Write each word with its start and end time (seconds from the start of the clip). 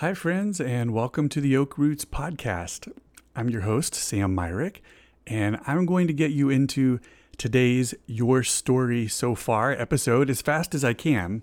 Hi, 0.00 0.12
friends, 0.12 0.60
and 0.60 0.92
welcome 0.92 1.30
to 1.30 1.40
the 1.40 1.56
Oak 1.56 1.78
Roots 1.78 2.04
podcast. 2.04 2.92
I'm 3.34 3.48
your 3.48 3.62
host, 3.62 3.94
Sam 3.94 4.34
Myrick, 4.34 4.82
and 5.26 5.58
I'm 5.66 5.86
going 5.86 6.06
to 6.06 6.12
get 6.12 6.32
you 6.32 6.50
into 6.50 7.00
today's 7.38 7.94
Your 8.04 8.42
Story 8.42 9.08
So 9.08 9.34
Far 9.34 9.72
episode 9.72 10.28
as 10.28 10.42
fast 10.42 10.74
as 10.74 10.84
I 10.84 10.92
can. 10.92 11.42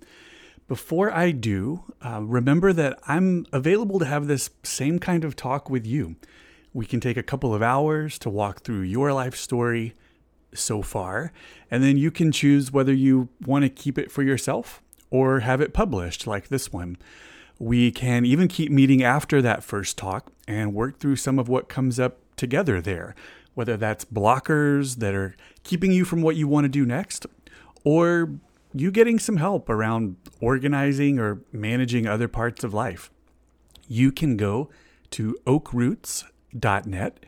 Before 0.68 1.12
I 1.12 1.32
do, 1.32 1.84
uh, 2.06 2.22
remember 2.22 2.72
that 2.74 3.00
I'm 3.08 3.48
available 3.52 3.98
to 3.98 4.06
have 4.06 4.28
this 4.28 4.52
same 4.62 5.00
kind 5.00 5.24
of 5.24 5.36
talk 5.36 5.72
with 5.72 5.88
you. 5.88 6.16
We 6.74 6.86
can 6.86 7.00
take 7.00 7.18
a 7.18 7.24
couple 7.24 7.56
of 7.56 7.64
hours 7.64 8.20
to 8.20 8.30
walk 8.30 8.62
through 8.62 8.82
your 8.82 9.14
life 9.14 9.36
story 9.36 9.96
so 10.54 10.84
far, 10.84 11.34
and 11.72 11.84
then 11.84 11.98
you 11.98 12.12
can 12.12 12.32
choose 12.32 12.72
whether 12.72 12.94
you 12.94 13.30
want 13.44 13.64
to 13.64 13.70
keep 13.70 13.98
it 13.98 14.12
for 14.12 14.22
yourself 14.22 14.84
or 15.10 15.40
have 15.40 15.60
it 15.60 15.74
published 15.74 16.28
like 16.28 16.50
this 16.50 16.72
one. 16.72 16.98
We 17.60 17.92
can 17.92 18.26
even 18.26 18.48
keep 18.48 18.72
meeting 18.72 19.04
after 19.04 19.42
that 19.42 19.64
first 19.64 19.98
talk 19.98 20.32
and 20.48 20.74
work 20.74 21.00
through 21.00 21.18
some 21.18 21.40
of 21.40 21.48
what 21.48 21.70
comes 21.70 22.00
up 22.00 22.18
together 22.36 22.82
there, 22.82 23.16
whether 23.54 23.78
that's 23.78 24.06
blockers 24.06 24.98
that 24.98 25.14
are 25.14 25.36
keeping 25.64 25.92
you 25.92 26.06
from 26.06 26.22
what 26.22 26.36
you 26.36 26.48
want 26.48 26.66
to 26.66 26.70
do 26.70 26.86
next, 26.86 27.26
or 27.84 28.32
you 28.74 28.92
getting 28.92 29.20
some 29.20 29.38
help 29.38 29.70
around 29.70 30.16
organizing 30.42 31.20
or 31.20 31.42
managing 31.52 32.08
other 32.08 32.28
parts 32.28 32.64
of 32.64 32.74
life. 32.74 33.12
You 33.88 34.12
can 34.12 34.36
go 34.36 34.70
to 35.12 35.38
oakroots.net 35.46 37.26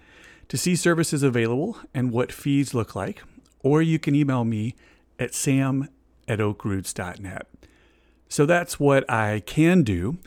to 0.47 0.57
see 0.57 0.75
services 0.75 1.23
available 1.23 1.77
and 1.93 2.11
what 2.11 2.31
fees 2.31 2.73
look 2.73 2.95
like, 2.95 3.21
or 3.61 3.81
you 3.81 3.99
can 3.99 4.15
email 4.15 4.43
me 4.43 4.75
at 5.19 5.33
sam 5.33 5.89
at 6.27 6.39
oakroots.net. 6.39 7.47
So 8.29 8.45
that's 8.45 8.79
what 8.79 9.09
I 9.09 9.41
can 9.45 9.83
do, 9.83 10.17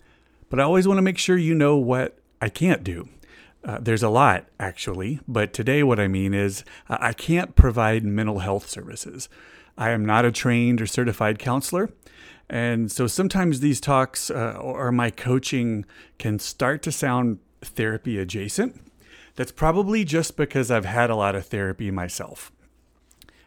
but 0.51 0.61
I 0.61 0.63
always 0.63 0.87
want 0.87 0.99
to 0.99 1.03
make 1.03 1.19
sure 1.19 1.37
you 1.37 1.55
know 1.55 1.77
what 1.77 2.19
I 2.41 2.49
can't 2.49 2.85
do. 2.85 3.09
Uh, 3.65 3.79
there's 3.81 4.03
a 4.03 4.09
lot, 4.09 4.47
actually, 4.61 5.21
but 5.27 5.53
today 5.53 5.83
what 5.83 5.99
I 5.99 6.09
mean 6.09 6.33
is 6.33 6.65
uh, 6.89 6.97
I 7.01 7.13
can't 7.13 7.57
provide 7.57 8.05
mental 8.05 8.39
health 8.39 8.69
services. 8.69 9.29
I 9.77 9.91
am 9.91 10.05
not 10.07 10.25
a 10.25 10.33
trained 10.33 10.81
or 10.81 10.87
certified 10.87 11.39
counselor. 11.39 11.91
And 12.49 12.91
so 12.91 13.07
sometimes 13.07 13.61
these 13.61 13.81
talks 13.81 14.31
uh, 14.31 14.57
or 14.59 14.91
my 14.91 15.11
coaching 15.11 15.85
can 16.19 16.39
start 16.39 16.83
to 16.83 16.93
sound 16.93 17.41
therapy 17.61 18.19
adjacent. 18.19 18.81
That's 19.37 19.53
probably 19.53 20.05
just 20.05 20.37
because 20.37 20.71
I've 20.71 20.85
had 20.85 21.11
a 21.11 21.17
lot 21.17 21.35
of 21.35 21.47
therapy 21.47 21.91
myself. 21.91 22.51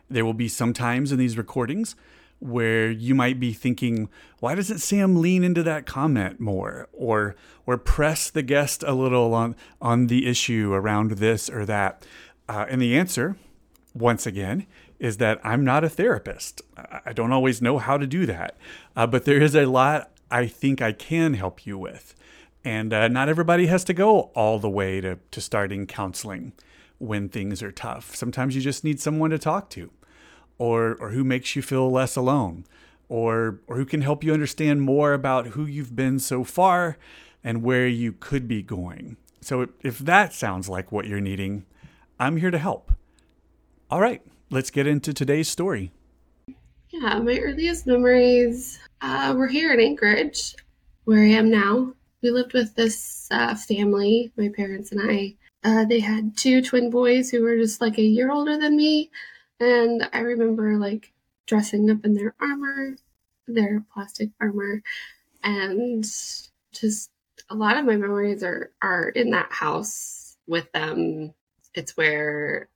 There 0.10 0.26
will 0.26 0.34
be 0.34 0.48
some 0.48 0.74
times 0.74 1.12
in 1.12 1.18
these 1.18 1.38
recordings 1.38 1.96
where 2.42 2.90
you 2.90 3.14
might 3.14 3.40
be 3.40 3.54
thinking, 3.54 4.10
why 4.40 4.56
doesn't 4.56 4.80
Sam 4.80 5.22
lean 5.22 5.44
into 5.44 5.64
that 5.64 5.86
comment 5.86 6.40
more 6.40 6.90
or 6.92 7.36
or 7.68 7.78
press 7.78 8.30
the 8.30 8.42
guest 8.42 8.84
a 8.84 8.94
little 8.94 9.34
on 9.34 9.56
on 9.80 10.08
the 10.08 10.28
issue 10.28 10.74
around 10.74 11.12
this 11.12 11.50
or 11.50 11.66
that? 11.68 12.06
Uh, 12.50 12.66
and 12.68 12.82
the 12.82 12.98
answer, 12.98 13.38
once 13.94 14.26
again, 14.26 14.66
is 15.00 15.18
that 15.18 15.40
I'm 15.44 15.64
not 15.64 15.84
a 15.84 15.90
therapist. 15.90 16.62
I 17.06 17.14
don't 17.14 17.32
always 17.32 17.62
know 17.62 17.78
how 17.78 17.98
to 17.98 18.08
do 18.08 18.26
that, 18.26 18.58
uh, 18.96 19.08
but 19.08 19.26
there 19.26 19.42
is 19.42 19.56
a 19.56 19.68
lot 19.68 20.12
I 20.32 20.48
think 20.48 20.82
I 20.82 20.94
can 20.94 21.36
help 21.36 21.66
you 21.66 21.78
with. 21.78 22.16
And 22.64 22.92
uh, 22.94 23.08
not 23.08 23.30
everybody 23.30 23.68
has 23.68 23.84
to 23.86 23.94
go 23.94 24.32
all 24.36 24.60
the 24.60 24.70
way 24.70 25.02
to, 25.02 25.20
to 25.32 25.42
starting 25.42 25.88
counseling 25.88 26.54
when 26.98 27.30
things 27.30 27.64
are 27.64 27.72
tough. 27.72 28.16
Sometimes 28.16 28.56
you 28.56 28.62
just 28.62 28.84
need 28.84 29.00
someone 29.00 29.30
to 29.32 29.40
talk 29.40 29.70
to 29.72 29.92
or 30.58 30.96
or 31.00 31.10
who 31.10 31.24
makes 31.24 31.56
you 31.56 31.62
feel 31.62 31.92
less 31.92 32.16
alone 32.16 32.66
or 33.10 33.60
or 33.68 33.76
who 33.76 33.86
can 33.86 34.02
help 34.02 34.24
you 34.24 34.34
understand 34.34 34.82
more 34.82 35.14
about 35.14 35.48
who 35.48 35.66
you've 35.66 35.96
been 35.96 36.18
so 36.18 36.44
far 36.44 36.98
and 37.44 37.62
where 37.62 37.88
you 37.88 38.14
could 38.14 38.48
be 38.48 38.62
going. 38.62 39.18
So 39.42 39.68
if 39.82 40.00
that 40.00 40.34
sounds 40.34 40.70
like 40.70 40.92
what 40.92 41.08
you're 41.08 41.20
needing, 41.20 41.66
I'm 42.20 42.38
here 42.38 42.52
to 42.52 42.58
help. 42.58 42.92
All 43.90 44.00
right, 44.00 44.22
let's 44.50 44.70
get 44.70 44.88
into 44.88 45.14
today's 45.14 45.50
story. 45.50 45.92
Yeah, 46.90 47.20
my 47.20 47.38
earliest 47.40 47.88
memories 47.88 48.80
uh, 49.02 49.34
were 49.36 49.48
here 49.48 49.74
in 49.74 49.80
Anchorage, 49.80 50.56
where 51.06 51.24
I 51.24 51.30
am 51.30 51.50
now. 51.50 51.94
We 52.22 52.30
lived 52.30 52.54
with 52.54 52.76
this 52.76 53.28
uh, 53.32 53.56
family, 53.56 54.32
my 54.38 54.50
parents 54.50 54.92
and 54.92 55.02
I. 55.02 55.36
Uh, 55.64 55.86
they 55.86 56.00
had 56.00 56.38
two 56.38 56.62
twin 56.62 56.90
boys 56.90 57.30
who 57.30 57.42
were 57.42 57.58
just 57.58 57.82
like 57.82 57.98
a 57.98 58.04
year 58.04 58.32
older 58.32 58.58
than 58.58 58.76
me. 58.76 59.10
And 59.62 60.10
I 60.12 60.20
remember 60.22 60.78
like 60.78 61.14
dressing 61.46 61.90
up 61.92 62.04
in 62.04 62.16
their 62.16 62.34
armor, 62.42 62.98
their 63.48 63.86
plastic 63.94 64.32
armor, 64.42 64.82
and 65.44 66.04
just 66.04 67.12
a 67.50 67.56
lot 67.56 67.78
of 67.78 67.86
my 67.86 67.96
memories 67.96 68.44
are 68.44 68.72
are 68.82 69.10
in 69.10 69.30
that 69.32 69.52
house 69.52 70.38
with 70.48 70.72
them. 70.74 71.34
It's 71.76 71.96
where 71.96 72.70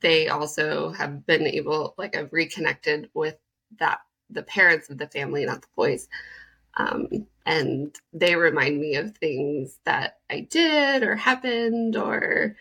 they 0.00 0.28
also 0.28 0.90
have 0.90 1.26
been 1.26 1.46
able, 1.46 1.94
like, 1.98 2.16
I've 2.16 2.32
reconnected 2.32 3.08
with 3.14 3.36
that 3.78 4.00
the 4.30 4.42
parents 4.42 4.90
of 4.90 4.98
the 4.98 5.08
family, 5.08 5.44
not 5.44 5.62
the 5.62 5.68
boys. 5.76 6.08
Um, 6.76 7.26
and 7.46 7.94
they 8.12 8.36
remind 8.36 8.80
me 8.80 8.96
of 8.96 9.16
things 9.16 9.78
that 9.84 10.18
I 10.30 10.40
did 10.40 11.02
or 11.04 11.16
happened 11.16 11.96
or 11.96 12.56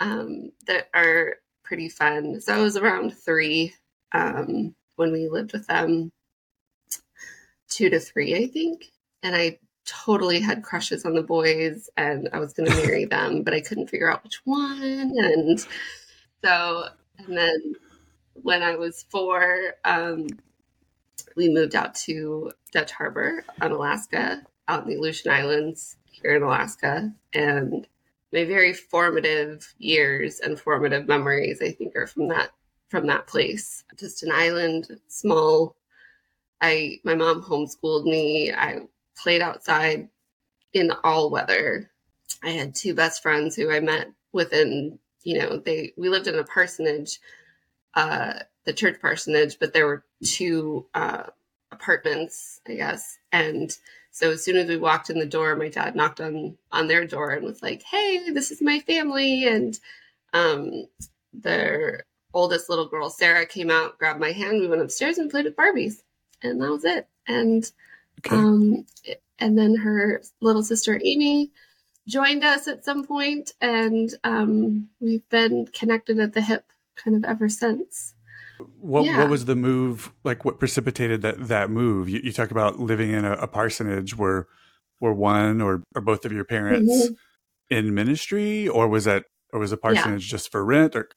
um, 0.00 0.52
that 0.66 0.88
are 0.94 1.36
pretty 1.64 1.88
fun. 1.88 2.40
So 2.40 2.54
I 2.54 2.60
was 2.60 2.76
around 2.76 3.16
three 3.16 3.74
um, 4.12 4.74
when 4.96 5.12
we 5.12 5.28
lived 5.28 5.52
with 5.52 5.66
them, 5.66 6.12
two 7.68 7.90
to 7.90 7.98
three, 7.98 8.36
I 8.36 8.46
think. 8.46 8.92
And 9.22 9.34
I 9.34 9.58
totally 9.84 10.40
had 10.40 10.62
crushes 10.62 11.04
on 11.04 11.14
the 11.14 11.22
boys 11.22 11.90
and 11.96 12.28
I 12.32 12.38
was 12.38 12.52
going 12.52 12.70
to 12.70 12.76
marry 12.76 13.04
them, 13.10 13.42
but 13.42 13.54
I 13.54 13.60
couldn't 13.60 13.88
figure 13.88 14.10
out 14.10 14.22
which 14.22 14.40
one. 14.44 15.12
And 15.16 15.66
so, 16.42 16.88
and 17.18 17.36
then 17.36 17.74
when 18.34 18.62
I 18.62 18.76
was 18.76 19.04
four, 19.10 19.74
um, 19.84 20.26
we 21.36 21.48
moved 21.48 21.74
out 21.74 21.94
to 21.94 22.52
Dutch 22.72 22.92
Harbor 22.92 23.44
on 23.60 23.72
Alaska, 23.72 24.42
out 24.68 24.84
in 24.84 24.88
the 24.88 24.96
Aleutian 24.96 25.32
Islands 25.32 25.96
here 26.04 26.36
in 26.36 26.42
Alaska. 26.42 27.12
And 27.32 27.86
my 28.34 28.44
very 28.44 28.74
formative 28.74 29.74
years 29.78 30.40
and 30.40 30.60
formative 30.60 31.08
memories 31.08 31.62
i 31.62 31.70
think 31.70 31.96
are 31.96 32.06
from 32.06 32.28
that 32.28 32.50
from 32.94 33.08
that 33.08 33.26
place. 33.26 33.82
Just 33.98 34.22
an 34.22 34.30
island 34.30 34.86
small. 35.08 35.74
I 36.60 37.00
my 37.02 37.16
mom 37.16 37.42
homeschooled 37.42 38.04
me. 38.04 38.52
I 38.52 38.82
played 39.20 39.42
outside 39.42 40.08
in 40.72 40.92
all 41.02 41.28
weather. 41.28 41.90
I 42.44 42.50
had 42.50 42.74
two 42.74 42.94
best 42.94 43.20
friends 43.20 43.56
who 43.56 43.72
i 43.72 43.80
met 43.80 44.12
within 44.32 45.00
you 45.24 45.38
know 45.38 45.56
they 45.58 45.92
we 45.96 46.08
lived 46.08 46.28
in 46.28 46.36
a 46.36 46.44
parsonage 46.44 47.18
uh 47.94 48.34
the 48.64 48.72
church 48.72 49.00
parsonage 49.00 49.58
but 49.58 49.72
there 49.72 49.86
were 49.86 50.04
two 50.24 50.86
uh 50.94 51.24
apartments 51.72 52.60
i 52.68 52.74
guess. 52.74 53.18
And 53.32 53.76
so 54.14 54.30
as 54.30 54.44
soon 54.44 54.56
as 54.56 54.68
we 54.68 54.76
walked 54.76 55.10
in 55.10 55.18
the 55.18 55.26
door, 55.26 55.56
my 55.56 55.68
dad 55.68 55.96
knocked 55.96 56.20
on 56.20 56.56
on 56.70 56.86
their 56.86 57.04
door 57.04 57.30
and 57.30 57.44
was 57.44 57.60
like, 57.62 57.82
"Hey, 57.82 58.30
this 58.30 58.52
is 58.52 58.62
my 58.62 58.78
family." 58.78 59.48
And 59.48 59.76
um, 60.32 60.86
their 61.32 62.04
oldest 62.32 62.70
little 62.70 62.86
girl, 62.86 63.10
Sarah, 63.10 63.44
came 63.44 63.70
out, 63.70 63.98
grabbed 63.98 64.20
my 64.20 64.30
hand. 64.30 64.60
We 64.60 64.68
went 64.68 64.82
upstairs 64.82 65.18
and 65.18 65.28
played 65.28 65.46
with 65.46 65.56
Barbies, 65.56 66.02
and 66.42 66.62
that 66.62 66.70
was 66.70 66.84
it. 66.84 67.08
And 67.26 67.68
okay. 68.24 68.36
um, 68.36 68.86
and 69.40 69.58
then 69.58 69.74
her 69.74 70.22
little 70.40 70.62
sister 70.62 71.00
Amy 71.02 71.50
joined 72.06 72.44
us 72.44 72.68
at 72.68 72.84
some 72.84 73.04
point, 73.04 73.50
and 73.60 74.14
um, 74.22 74.90
we've 75.00 75.28
been 75.28 75.66
connected 75.66 76.20
at 76.20 76.34
the 76.34 76.40
hip 76.40 76.70
kind 76.94 77.16
of 77.16 77.24
ever 77.24 77.48
since. 77.48 78.14
What 78.80 79.04
yeah. 79.04 79.18
what 79.18 79.30
was 79.30 79.44
the 79.44 79.56
move 79.56 80.12
like? 80.24 80.44
What 80.44 80.58
precipitated 80.58 81.22
that 81.22 81.48
that 81.48 81.70
move? 81.70 82.08
You, 82.08 82.20
you 82.22 82.32
talk 82.32 82.50
about 82.50 82.78
living 82.78 83.10
in 83.10 83.24
a, 83.24 83.32
a, 83.32 83.46
parsonage. 83.46 84.16
where 84.16 84.46
were 85.00 85.14
one 85.14 85.60
or 85.60 85.82
or 85.94 86.00
both 86.00 86.24
of 86.24 86.32
your 86.32 86.44
parents 86.44 86.92
mm-hmm. 86.92 87.14
in 87.70 87.94
ministry, 87.94 88.68
or 88.68 88.88
was 88.88 89.04
that 89.04 89.24
or 89.52 89.60
was 89.60 89.72
a 89.72 89.76
parsonage 89.76 90.26
yeah. 90.26 90.30
just 90.30 90.50
for 90.50 90.64
rent? 90.64 90.96
Or 90.96 91.08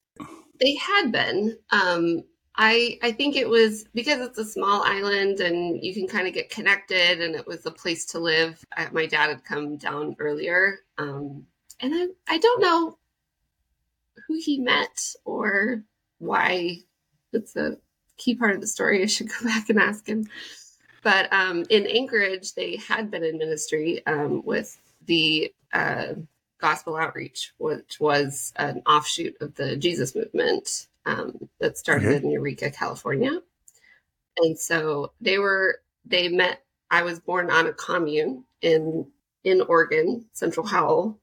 they 0.59 0.75
had 0.75 1.11
been. 1.11 1.57
Um, 1.71 2.23
I 2.55 2.99
I 3.01 3.11
think 3.11 3.35
it 3.35 3.49
was 3.49 3.85
because 3.93 4.19
it's 4.19 4.37
a 4.37 4.45
small 4.45 4.83
island 4.83 5.39
and 5.39 5.83
you 5.83 5.93
can 5.93 6.07
kind 6.07 6.27
of 6.27 6.33
get 6.33 6.49
connected, 6.49 7.21
and 7.21 7.35
it 7.35 7.47
was 7.47 7.65
a 7.65 7.71
place 7.71 8.05
to 8.07 8.19
live. 8.19 8.63
I, 8.75 8.89
my 8.91 9.05
dad 9.05 9.29
had 9.29 9.43
come 9.43 9.77
down 9.77 10.15
earlier, 10.19 10.79
um, 10.97 11.45
and 11.79 11.93
I 11.95 12.07
I 12.35 12.37
don't 12.39 12.61
know 12.61 12.97
who 14.27 14.37
he 14.39 14.59
met 14.59 15.13
or 15.23 15.83
why 16.17 16.79
it's 17.33 17.55
a 17.55 17.77
key 18.17 18.35
part 18.35 18.55
of 18.55 18.61
the 18.61 18.67
story. 18.67 19.03
I 19.03 19.07
should 19.07 19.29
go 19.39 19.45
back 19.45 19.69
and 19.69 19.79
ask 19.79 20.07
him. 20.07 20.27
But 21.03 21.31
um, 21.31 21.65
in 21.69 21.85
Anchorage, 21.87 22.53
they 22.53 22.77
had 22.77 23.11
been 23.11 23.23
in 23.23 23.37
ministry 23.37 24.05
um, 24.05 24.43
with 24.43 24.77
the 25.05 25.53
uh, 25.71 26.13
Gospel 26.59 26.97
Outreach, 26.97 27.53
which 27.57 27.99
was 27.99 28.51
an 28.55 28.81
offshoot 28.85 29.35
of 29.39 29.55
the 29.55 29.77
Jesus 29.77 30.15
movement 30.15 30.87
um, 31.05 31.49
that 31.59 31.77
started 31.77 32.07
okay. 32.07 32.17
in 32.17 32.31
Eureka, 32.31 32.71
California. 32.71 33.41
And 34.37 34.57
so 34.57 35.13
they 35.21 35.37
were, 35.37 35.81
they 36.05 36.27
met, 36.27 36.63
I 36.91 37.03
was 37.03 37.19
born 37.19 37.49
on 37.51 37.67
a 37.67 37.73
commune 37.73 38.43
in 38.61 39.07
in 39.43 39.61
Oregon, 39.61 40.25
Central 40.33 40.65
Howell, 40.65 41.17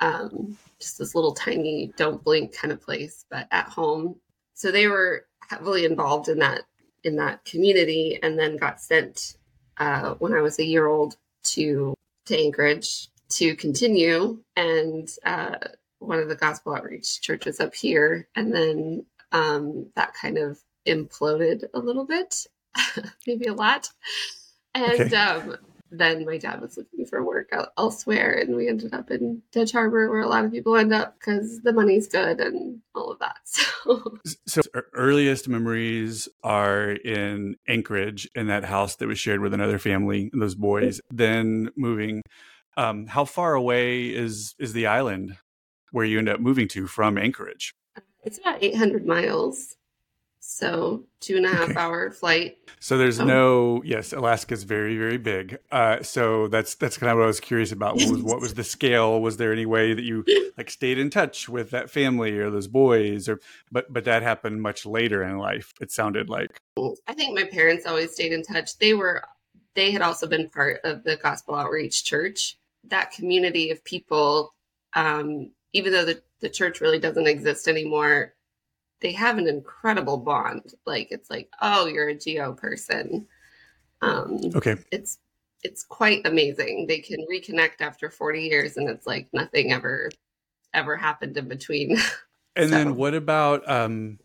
um, 0.00 0.56
just 0.78 0.98
this 0.98 1.14
little 1.14 1.34
tiny 1.34 1.92
don't 1.96 2.22
blink 2.22 2.54
kind 2.56 2.72
of 2.72 2.80
place, 2.80 3.24
but 3.30 3.48
at 3.50 3.68
home. 3.68 4.16
So 4.56 4.72
they 4.72 4.88
were 4.88 5.26
heavily 5.48 5.84
involved 5.84 6.28
in 6.28 6.38
that 6.38 6.62
in 7.04 7.16
that 7.16 7.44
community, 7.44 8.18
and 8.22 8.38
then 8.38 8.56
got 8.56 8.80
sent 8.80 9.36
uh, 9.76 10.14
when 10.14 10.32
I 10.32 10.40
was 10.40 10.58
a 10.58 10.64
year 10.64 10.86
old 10.86 11.16
to 11.54 11.94
to 12.24 12.36
Anchorage 12.36 13.08
to 13.28 13.54
continue. 13.54 14.42
And 14.56 15.08
uh, 15.24 15.56
one 15.98 16.18
of 16.18 16.28
the 16.28 16.36
gospel 16.36 16.74
outreach 16.74 17.20
churches 17.20 17.60
up 17.60 17.74
here, 17.74 18.28
and 18.34 18.52
then 18.52 19.04
um, 19.30 19.90
that 19.94 20.14
kind 20.14 20.38
of 20.38 20.58
imploded 20.86 21.64
a 21.74 21.78
little 21.78 22.06
bit, 22.06 22.46
maybe 23.26 23.46
a 23.46 23.54
lot. 23.54 23.90
And 24.74 25.00
okay. 25.00 25.16
um, 25.16 25.56
then 25.90 26.24
my 26.24 26.38
dad 26.38 26.60
was 26.60 26.76
looking 26.76 27.06
for 27.06 27.24
work 27.24 27.52
elsewhere, 27.78 28.32
and 28.32 28.56
we 28.56 28.68
ended 28.68 28.92
up 28.94 29.10
in 29.10 29.42
Dutch 29.52 29.72
Harbor, 29.72 30.10
where 30.10 30.20
a 30.20 30.28
lot 30.28 30.44
of 30.44 30.52
people 30.52 30.76
end 30.76 30.92
up 30.92 31.18
because 31.18 31.60
the 31.62 31.72
money's 31.72 32.08
good 32.08 32.40
and 32.40 32.80
all 32.94 33.12
of 33.12 33.18
that. 33.20 33.36
So, 33.86 34.62
so 34.62 34.62
earliest 34.94 35.48
memories 35.48 36.28
are 36.42 36.90
in 36.90 37.56
Anchorage, 37.68 38.28
in 38.34 38.48
that 38.48 38.64
house 38.64 38.96
that 38.96 39.06
was 39.06 39.18
shared 39.18 39.40
with 39.40 39.54
another 39.54 39.78
family 39.78 40.28
and 40.32 40.42
those 40.42 40.56
boys. 40.56 41.00
then 41.10 41.70
moving, 41.76 42.22
um, 42.76 43.06
how 43.06 43.24
far 43.24 43.54
away 43.54 44.06
is 44.06 44.54
is 44.58 44.72
the 44.72 44.86
island 44.86 45.36
where 45.92 46.04
you 46.04 46.18
end 46.18 46.28
up 46.28 46.40
moving 46.40 46.66
to 46.68 46.86
from 46.86 47.16
Anchorage? 47.16 47.72
It's 48.24 48.38
about 48.38 48.62
800 48.62 49.06
miles. 49.06 49.75
So 50.56 51.04
two 51.20 51.36
and 51.36 51.44
a 51.44 51.50
half 51.50 51.68
okay. 51.68 51.78
hour 51.78 52.10
flight. 52.10 52.56
So 52.80 52.96
there's 52.96 53.20
oh. 53.20 53.26
no 53.26 53.82
yes, 53.84 54.14
Alaska's 54.14 54.64
very 54.64 54.96
very 54.96 55.18
big. 55.18 55.58
Uh, 55.70 56.02
so 56.02 56.48
that's 56.48 56.76
that's 56.76 56.96
kind 56.96 57.12
of 57.12 57.18
what 57.18 57.24
I 57.24 57.26
was 57.26 57.40
curious 57.40 57.72
about. 57.72 57.96
What 57.96 58.10
was, 58.10 58.22
what 58.22 58.40
was 58.40 58.54
the 58.54 58.64
scale? 58.64 59.20
Was 59.20 59.36
there 59.36 59.52
any 59.52 59.66
way 59.66 59.92
that 59.92 60.02
you 60.02 60.24
like 60.56 60.70
stayed 60.70 60.96
in 60.96 61.10
touch 61.10 61.46
with 61.46 61.72
that 61.72 61.90
family 61.90 62.38
or 62.38 62.48
those 62.48 62.68
boys? 62.68 63.28
Or 63.28 63.38
but 63.70 63.92
but 63.92 64.04
that 64.04 64.22
happened 64.22 64.62
much 64.62 64.86
later 64.86 65.22
in 65.22 65.36
life. 65.36 65.74
It 65.78 65.92
sounded 65.92 66.30
like. 66.30 66.58
I 67.06 67.12
think 67.12 67.34
my 67.34 67.44
parents 67.44 67.84
always 67.84 68.12
stayed 68.12 68.32
in 68.32 68.42
touch. 68.42 68.78
They 68.78 68.94
were 68.94 69.24
they 69.74 69.90
had 69.90 70.00
also 70.00 70.26
been 70.26 70.48
part 70.48 70.80
of 70.84 71.04
the 71.04 71.16
Gospel 71.16 71.54
Outreach 71.54 72.02
Church. 72.02 72.56
That 72.84 73.10
community 73.10 73.72
of 73.72 73.84
people, 73.84 74.54
um, 74.94 75.50
even 75.74 75.92
though 75.92 76.06
the 76.06 76.22
the 76.40 76.48
church 76.48 76.80
really 76.80 76.98
doesn't 76.98 77.26
exist 77.26 77.68
anymore, 77.68 78.32
they 79.00 79.12
have 79.12 79.38
an 79.38 79.48
incredible 79.48 80.18
bond. 80.18 80.74
Like 80.84 81.08
it's 81.10 81.30
like, 81.30 81.50
oh, 81.60 81.86
you're 81.86 82.08
a 82.08 82.14
GO 82.14 82.54
person. 82.54 83.26
Um, 84.02 84.40
okay, 84.54 84.76
it's 84.90 85.18
it's 85.62 85.84
quite 85.84 86.26
amazing. 86.26 86.86
They 86.86 87.00
can 87.00 87.26
reconnect 87.30 87.80
after 87.80 88.10
40 88.10 88.42
years, 88.42 88.76
and 88.76 88.88
it's 88.88 89.06
like 89.06 89.28
nothing 89.32 89.72
ever 89.72 90.10
ever 90.72 90.96
happened 90.96 91.36
in 91.36 91.48
between. 91.48 91.98
And 92.58 92.70
so. 92.70 92.74
then 92.74 92.96
what 92.96 93.12
about 93.12 93.68
um, 93.68 94.18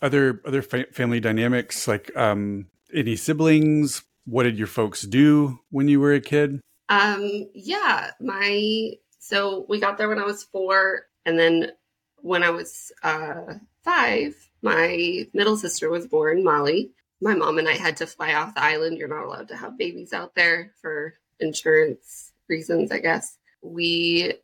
other 0.00 0.40
other 0.46 0.62
fa- 0.62 0.86
family 0.92 1.18
dynamics? 1.18 1.88
Like 1.88 2.16
um, 2.16 2.66
any 2.94 3.16
siblings? 3.16 4.04
What 4.24 4.44
did 4.44 4.56
your 4.56 4.68
folks 4.68 5.02
do 5.02 5.58
when 5.70 5.88
you 5.88 5.98
were 5.98 6.14
a 6.14 6.20
kid? 6.20 6.60
Um, 6.88 7.48
yeah, 7.54 8.12
my 8.20 8.92
so 9.18 9.66
we 9.68 9.80
got 9.80 9.98
there 9.98 10.08
when 10.08 10.20
I 10.20 10.24
was 10.24 10.44
four, 10.44 11.06
and 11.24 11.36
then 11.36 11.72
when 12.18 12.44
I 12.44 12.50
was 12.50 12.92
uh, 13.02 13.54
five, 13.86 14.34
my 14.62 15.26
middle 15.32 15.56
sister 15.56 15.88
was 15.88 16.08
born, 16.08 16.44
Molly. 16.44 16.90
My 17.22 17.34
mom 17.34 17.58
and 17.58 17.68
I 17.68 17.74
had 17.74 17.96
to 17.98 18.06
fly 18.06 18.34
off 18.34 18.54
the 18.54 18.62
island. 18.62 18.98
You're 18.98 19.08
not 19.08 19.24
allowed 19.24 19.48
to 19.48 19.56
have 19.56 19.78
babies 19.78 20.12
out 20.12 20.34
there 20.34 20.72
for 20.82 21.14
insurance 21.40 22.32
reasons, 22.48 22.90
I 22.90 22.98
guess. 22.98 23.38
We, 23.62 24.34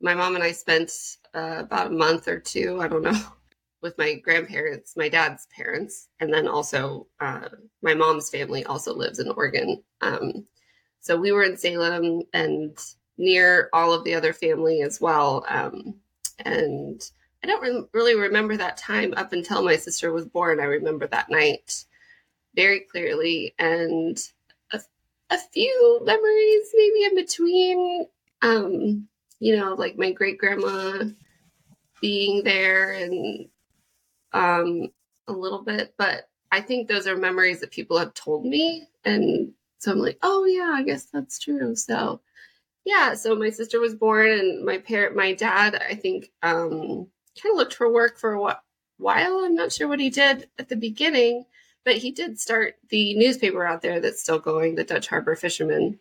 my 0.00 0.14
mom 0.14 0.34
and 0.34 0.42
I 0.42 0.52
spent 0.52 0.90
uh, 1.34 1.56
about 1.58 1.88
a 1.88 1.90
month 1.90 2.26
or 2.26 2.40
two, 2.40 2.80
I 2.80 2.88
don't 2.88 3.02
know, 3.02 3.20
with 3.82 3.96
my 3.98 4.14
grandparents, 4.14 4.96
my 4.96 5.08
dad's 5.08 5.46
parents, 5.54 6.08
and 6.18 6.32
then 6.32 6.48
also 6.48 7.06
uh, 7.20 7.48
my 7.82 7.94
mom's 7.94 8.30
family 8.30 8.64
also 8.64 8.94
lives 8.94 9.18
in 9.18 9.30
Oregon. 9.30 9.82
Um, 10.00 10.46
so 11.00 11.16
we 11.16 11.30
were 11.30 11.44
in 11.44 11.58
Salem 11.58 12.22
and 12.32 12.76
near 13.18 13.68
all 13.72 13.92
of 13.92 14.04
the 14.04 14.14
other 14.14 14.32
family 14.32 14.80
as 14.80 15.00
well. 15.00 15.44
Um, 15.48 15.96
and 16.38 17.00
I 17.42 17.46
don't 17.46 17.62
re- 17.62 17.88
really 17.92 18.14
remember 18.14 18.56
that 18.56 18.76
time 18.76 19.14
up 19.16 19.32
until 19.32 19.62
my 19.62 19.76
sister 19.76 20.12
was 20.12 20.26
born. 20.26 20.60
I 20.60 20.64
remember 20.64 21.06
that 21.06 21.30
night 21.30 21.84
very 22.54 22.80
clearly, 22.80 23.54
and 23.58 24.18
a, 24.72 24.80
a 25.30 25.38
few 25.38 26.00
memories 26.04 26.68
maybe 26.74 27.04
in 27.04 27.14
between. 27.14 28.06
Um, 28.42 29.08
you 29.40 29.56
know, 29.56 29.74
like 29.74 29.96
my 29.96 30.10
great 30.12 30.38
grandma 30.38 31.04
being 32.00 32.42
there 32.42 32.92
and 32.92 33.48
um, 34.32 34.88
a 35.28 35.32
little 35.32 35.62
bit, 35.62 35.94
but 35.96 36.28
I 36.50 36.60
think 36.60 36.88
those 36.88 37.06
are 37.06 37.16
memories 37.16 37.60
that 37.60 37.70
people 37.70 37.98
have 37.98 38.14
told 38.14 38.44
me, 38.44 38.88
and 39.04 39.52
so 39.78 39.92
I'm 39.92 39.98
like, 39.98 40.18
oh 40.22 40.44
yeah, 40.44 40.72
I 40.74 40.82
guess 40.82 41.04
that's 41.04 41.38
true. 41.38 41.76
So 41.76 42.20
yeah, 42.84 43.14
so 43.14 43.34
my 43.36 43.50
sister 43.50 43.80
was 43.80 43.94
born, 43.94 44.28
and 44.28 44.64
my 44.64 44.78
parent, 44.78 45.14
my 45.14 45.34
dad, 45.34 45.80
I 45.88 45.94
think, 45.94 46.30
um, 46.42 47.08
kind 47.40 47.52
of 47.52 47.58
looked 47.58 47.74
for 47.74 47.90
work 47.90 48.18
for 48.18 48.32
a 48.32 48.40
while. 48.98 49.44
I'm 49.44 49.54
not 49.54 49.72
sure 49.72 49.88
what 49.88 50.00
he 50.00 50.10
did 50.10 50.48
at 50.58 50.68
the 50.68 50.76
beginning, 50.76 51.44
but 51.84 51.96
he 51.96 52.10
did 52.10 52.38
start 52.38 52.76
the 52.90 53.14
newspaper 53.14 53.66
out 53.66 53.82
there 53.82 54.00
that's 54.00 54.20
still 54.20 54.38
going, 54.38 54.74
the 54.74 54.84
Dutch 54.84 55.08
Harbor 55.08 55.36
Fisherman. 55.36 55.98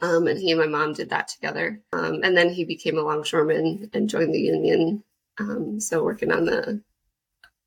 Um, 0.00 0.26
and 0.26 0.38
he 0.38 0.50
and 0.50 0.60
my 0.60 0.66
mom 0.66 0.94
did 0.94 1.10
that 1.10 1.28
together. 1.28 1.80
Um, 1.92 2.20
and 2.24 2.36
then 2.36 2.50
he 2.50 2.64
became 2.64 2.98
a 2.98 3.02
longshoreman 3.02 3.90
and 3.92 4.08
joined 4.08 4.34
the 4.34 4.40
union. 4.40 5.04
Um, 5.38 5.78
so 5.78 6.02
working 6.02 6.32
on 6.32 6.44
the 6.44 6.82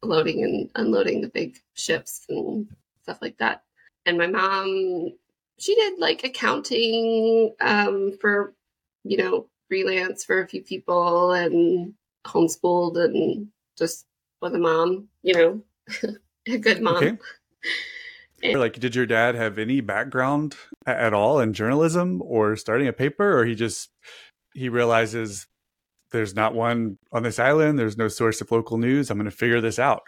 loading 0.04 0.44
and 0.44 0.70
unloading 0.76 1.22
the 1.22 1.30
big 1.30 1.58
ships 1.74 2.26
and 2.28 2.68
stuff 3.04 3.20
like 3.22 3.38
that. 3.38 3.64
And 4.06 4.18
my 4.18 4.28
mom, 4.28 5.14
she 5.58 5.76
did 5.76 6.00
like 6.00 6.24
accounting 6.24 7.56
um, 7.62 8.18
for, 8.20 8.54
you 9.04 9.18
know, 9.18 9.48
freelance 9.68 10.26
for 10.26 10.42
a 10.42 10.48
few 10.48 10.62
people 10.62 11.32
and 11.32 11.94
homeschooled 12.26 12.98
and 12.98 13.48
just 13.78 14.06
was 14.42 14.54
a 14.54 14.60
mom, 14.60 15.08
you 15.24 15.34
know, 15.34 15.62
a 16.48 16.58
good 16.58 16.82
mom. 16.82 16.98
Okay. 16.98 17.18
And, 18.44 18.60
like, 18.60 18.80
did 18.80 18.96
your 18.96 19.06
dad 19.06 19.36
have 19.36 19.58
any 19.58 19.82
background 19.82 20.56
at 20.86 21.14
all 21.14 21.40
in 21.40 21.54
journalism 21.54 22.22
or 22.24 22.56
starting 22.56 22.88
a 22.88 22.94
paper, 22.94 23.40
or 23.40 23.46
he 23.46 23.56
just 23.56 23.90
he 24.54 24.70
realizes 24.70 25.48
there's 26.12 26.36
not 26.36 26.54
one 26.54 26.98
on 27.12 27.24
this 27.24 27.40
island, 27.40 27.80
there's 27.80 27.98
no 27.98 28.08
source 28.08 28.42
of 28.42 28.52
local 28.52 28.78
news. 28.78 29.10
I'm 29.10 29.18
going 29.18 29.30
to 29.30 29.36
figure 29.36 29.62
this 29.62 29.80
out. 29.80 30.04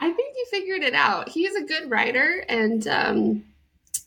I 0.00 0.12
think 0.12 0.34
he 0.34 0.44
figured 0.50 0.82
it 0.82 0.94
out. 0.94 1.28
He's 1.28 1.54
a 1.54 1.64
good 1.64 1.90
writer, 1.90 2.44
and 2.48 2.86
um, 2.88 3.44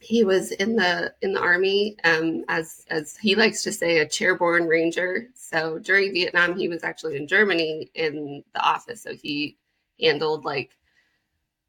he 0.02 0.24
was 0.24 0.52
in 0.52 0.76
the 0.76 1.14
in 1.22 1.34
the 1.34 1.40
army 1.40 1.96
um, 2.04 2.44
as 2.50 2.86
as 2.90 3.16
he 3.18 3.36
likes 3.36 3.64
to 3.64 3.72
say 3.72 4.00
a 4.00 4.06
chairborne 4.06 4.68
ranger. 4.68 5.28
So 5.36 5.80
during 5.80 6.14
vietnam 6.14 6.58
he 6.58 6.68
was 6.68 6.84
actually 6.84 7.18
in 7.18 7.28
germany 7.28 7.92
in 7.94 8.44
the 8.54 8.62
office. 8.62 9.04
So 9.04 9.14
he 9.14 9.58
handled 10.02 10.44
like 10.44 10.72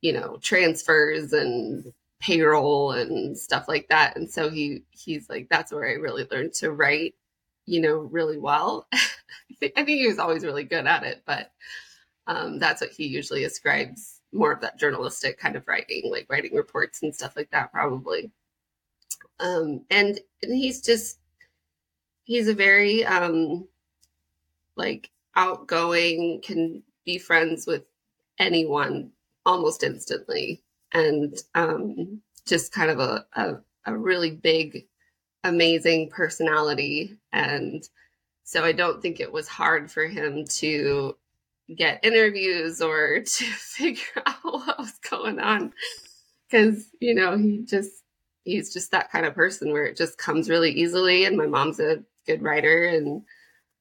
you 0.00 0.12
know 0.14 0.38
transfers 0.42 1.32
and 1.34 1.92
payroll 2.20 2.92
and 2.92 3.36
stuff 3.38 3.68
like 3.68 3.88
that. 3.88 4.16
And 4.16 4.30
so 4.30 4.48
he 4.50 4.82
he's 4.90 5.28
like 5.28 5.48
that's 5.50 5.72
where 5.72 5.88
i 5.88 5.92
really 5.92 6.26
learned 6.30 6.54
to 6.54 6.72
write 6.72 7.14
you 7.66 7.80
know 7.80 7.98
really 7.98 8.38
well. 8.38 8.88
I 9.62 9.68
think 9.84 9.88
he 9.88 10.08
was 10.08 10.18
always 10.18 10.44
really 10.44 10.64
good 10.64 10.86
at 10.86 11.04
it 11.04 11.22
but 11.26 11.52
um, 12.26 12.58
that's 12.58 12.80
what 12.80 12.90
he 12.90 13.06
usually 13.06 13.44
ascribes 13.44 14.11
more 14.32 14.52
of 14.52 14.60
that 14.60 14.78
journalistic 14.78 15.38
kind 15.38 15.56
of 15.56 15.66
writing, 15.68 16.10
like 16.10 16.26
writing 16.28 16.54
reports 16.54 17.02
and 17.02 17.14
stuff 17.14 17.36
like 17.36 17.50
that, 17.50 17.72
probably. 17.72 18.30
Um, 19.40 19.84
and, 19.90 20.18
and 20.42 20.54
he's 20.54 20.80
just, 20.80 21.18
he's 22.24 22.48
a 22.48 22.54
very, 22.54 23.04
um, 23.04 23.66
like 24.76 25.10
outgoing, 25.36 26.40
can 26.42 26.82
be 27.04 27.18
friends 27.18 27.66
with 27.66 27.84
anyone 28.38 29.10
almost 29.44 29.82
instantly. 29.82 30.62
And, 30.92 31.36
um, 31.54 32.22
just 32.46 32.72
kind 32.72 32.90
of 32.90 33.00
a, 33.00 33.26
a, 33.34 33.56
a 33.86 33.96
really 33.96 34.30
big, 34.30 34.86
amazing 35.44 36.10
personality. 36.10 37.18
And 37.32 37.88
so 38.44 38.64
I 38.64 38.72
don't 38.72 39.00
think 39.00 39.20
it 39.20 39.32
was 39.32 39.48
hard 39.48 39.90
for 39.90 40.06
him 40.06 40.44
to 40.46 41.16
get 41.76 42.04
interviews 42.04 42.80
or 42.80 43.20
to 43.24 43.44
figure 43.44 44.22
out 44.26 44.44
what 44.44 44.78
was 44.78 44.98
going 45.08 45.38
on. 45.40 45.72
Because 46.50 46.88
you 47.00 47.14
know 47.14 47.36
he 47.36 47.64
just 47.64 47.90
he's 48.44 48.72
just 48.72 48.90
that 48.90 49.10
kind 49.10 49.26
of 49.26 49.34
person 49.34 49.72
where 49.72 49.86
it 49.86 49.96
just 49.96 50.18
comes 50.18 50.50
really 50.50 50.70
easily 50.70 51.24
and 51.24 51.36
my 51.36 51.46
mom's 51.46 51.80
a 51.80 52.02
good 52.26 52.42
writer 52.42 52.84
and 52.84 53.22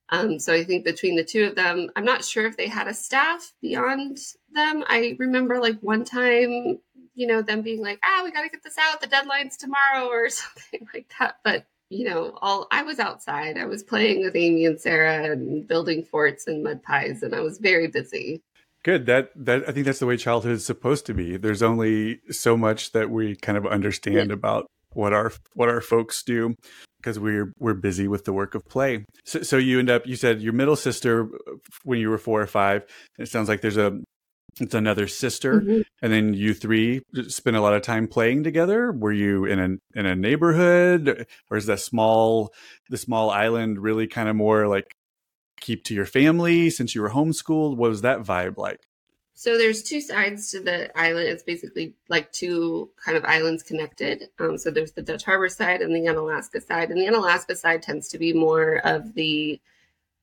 um, 0.09 0.39
so 0.39 0.53
i 0.53 0.63
think 0.63 0.85
between 0.85 1.15
the 1.15 1.23
two 1.23 1.45
of 1.45 1.55
them 1.55 1.89
i'm 1.95 2.05
not 2.05 2.23
sure 2.23 2.45
if 2.45 2.57
they 2.57 2.67
had 2.67 2.87
a 2.87 2.93
staff 2.93 3.53
beyond 3.61 4.19
them. 4.53 4.83
I 4.87 5.15
remember 5.19 5.59
like 5.59 5.79
one 5.79 6.03
time 6.03 6.79
you 7.13 7.27
know 7.27 7.41
them 7.41 7.61
being 7.61 7.81
like 7.81 7.99
ah 8.03 8.21
we 8.23 8.31
got 8.31 8.43
to 8.43 8.49
get 8.49 8.63
this 8.63 8.77
out. 8.77 9.01
The 9.01 9.07
deadline's 9.07 9.57
tomorrow 9.57 10.07
or 10.07 10.29
something 10.29 10.87
like 10.93 11.11
that 11.19 11.35
but 11.43 11.65
you 11.91 12.05
know, 12.05 12.37
all 12.41 12.67
I 12.71 12.83
was 12.83 12.99
outside. 12.99 13.57
I 13.57 13.65
was 13.65 13.83
playing 13.83 14.23
with 14.23 14.35
Amy 14.35 14.65
and 14.65 14.79
Sarah 14.79 15.31
and 15.31 15.67
building 15.67 16.03
forts 16.03 16.47
and 16.47 16.63
mud 16.63 16.81
pies, 16.81 17.21
and 17.21 17.35
I 17.35 17.41
was 17.41 17.57
very 17.57 17.87
busy. 17.87 18.41
Good. 18.83 19.05
That 19.05 19.31
that 19.35 19.67
I 19.67 19.73
think 19.73 19.85
that's 19.85 19.99
the 19.99 20.05
way 20.05 20.17
childhood 20.17 20.53
is 20.53 20.65
supposed 20.65 21.05
to 21.07 21.13
be. 21.13 21.35
There's 21.37 21.61
only 21.61 22.21
so 22.31 22.55
much 22.55 22.93
that 22.93 23.09
we 23.09 23.35
kind 23.35 23.57
of 23.57 23.67
understand 23.67 24.29
yeah. 24.29 24.33
about 24.33 24.67
what 24.93 25.11
our 25.11 25.33
what 25.53 25.67
our 25.67 25.81
folks 25.81 26.23
do 26.23 26.55
because 27.01 27.19
we're 27.19 27.51
we're 27.59 27.73
busy 27.73 28.07
with 28.07 28.23
the 28.23 28.33
work 28.33 28.55
of 28.55 28.65
play. 28.65 29.03
So, 29.25 29.43
so 29.43 29.57
you 29.57 29.77
end 29.79 29.89
up 29.89 30.07
you 30.07 30.15
said 30.15 30.41
your 30.41 30.53
middle 30.53 30.77
sister 30.77 31.29
when 31.83 31.99
you 31.99 32.09
were 32.09 32.17
four 32.17 32.41
or 32.41 32.47
five. 32.47 32.85
It 33.19 33.27
sounds 33.27 33.49
like 33.49 33.61
there's 33.61 33.77
a 33.77 33.99
it's 34.59 34.73
another 34.73 35.07
sister, 35.07 35.61
mm-hmm. 35.61 35.81
and 36.01 36.13
then 36.13 36.33
you 36.33 36.53
three 36.53 37.01
spend 37.27 37.55
a 37.55 37.61
lot 37.61 37.73
of 37.73 37.81
time 37.81 38.07
playing 38.07 38.43
together. 38.43 38.91
Were 38.91 39.11
you 39.13 39.45
in 39.45 39.59
a 39.59 39.99
in 39.99 40.05
a 40.05 40.15
neighborhood, 40.15 41.25
or 41.49 41.57
is 41.57 41.67
that 41.67 41.79
small 41.79 42.53
the 42.89 42.97
small 42.97 43.29
island 43.29 43.79
really 43.79 44.07
kind 44.07 44.27
of 44.29 44.35
more 44.35 44.67
like 44.67 44.93
keep 45.61 45.83
to 45.85 45.93
your 45.93 46.05
family 46.05 46.69
since 46.69 46.93
you 46.93 47.01
were 47.01 47.11
homeschooled? 47.11 47.77
What 47.77 47.89
was 47.89 48.01
that 48.01 48.21
vibe 48.21 48.57
like? 48.57 48.81
So 49.33 49.57
there's 49.57 49.81
two 49.81 50.01
sides 50.01 50.51
to 50.51 50.59
the 50.59 50.95
island. 50.95 51.29
It's 51.29 51.41
basically 51.41 51.95
like 52.09 52.31
two 52.31 52.91
kind 53.03 53.17
of 53.17 53.25
islands 53.25 53.63
connected. 53.63 54.25
Um, 54.39 54.57
so 54.57 54.69
there's 54.69 54.91
the 54.91 55.01
Dutch 55.01 55.23
Harbor 55.23 55.49
side 55.49 55.81
and 55.81 55.95
the 55.95 56.07
Unalaska 56.07 56.61
side. 56.61 56.91
And 56.91 56.99
the 56.99 57.07
Unalaska 57.07 57.55
side 57.55 57.81
tends 57.81 58.07
to 58.09 58.19
be 58.19 58.33
more 58.33 58.81
of 58.85 59.15
the 59.15 59.59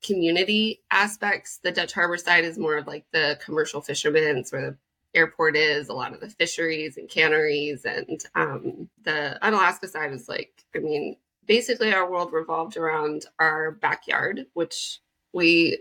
community 0.02 0.82
aspects. 0.90 1.58
The 1.62 1.72
Dutch 1.72 1.92
Harbor 1.92 2.16
side 2.16 2.44
is 2.44 2.58
more 2.58 2.76
of 2.76 2.86
like 2.86 3.04
the 3.12 3.38
commercial 3.44 3.80
fishermen, 3.80 4.44
where 4.50 4.70
the 4.70 4.76
airport 5.14 5.56
is, 5.56 5.88
a 5.88 5.94
lot 5.94 6.12
of 6.12 6.20
the 6.20 6.28
fisheries 6.28 6.96
and 6.96 7.08
canneries. 7.08 7.84
And 7.84 8.20
um, 8.34 8.88
the 9.02 9.38
Unalaska 9.42 9.88
side 9.88 10.12
is 10.12 10.28
like, 10.28 10.64
I 10.74 10.78
mean, 10.78 11.16
basically 11.46 11.92
our 11.92 12.08
world 12.08 12.32
revolved 12.32 12.76
around 12.76 13.24
our 13.38 13.72
backyard, 13.72 14.46
which 14.54 15.00
we 15.32 15.80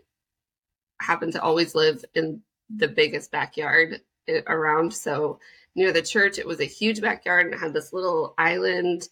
happen 0.99 1.31
to 1.31 1.41
always 1.41 1.75
live 1.75 2.03
in 2.15 2.41
the 2.75 2.87
biggest 2.87 3.31
backyard 3.31 4.01
around. 4.47 4.93
So 4.93 5.39
near 5.75 5.91
the 5.91 6.01
church, 6.01 6.39
it 6.39 6.47
was 6.47 6.59
a 6.59 6.65
huge 6.65 7.01
backyard 7.01 7.45
and 7.45 7.53
it 7.53 7.59
had 7.59 7.73
this 7.73 7.93
little 7.93 8.33
island 8.37 9.07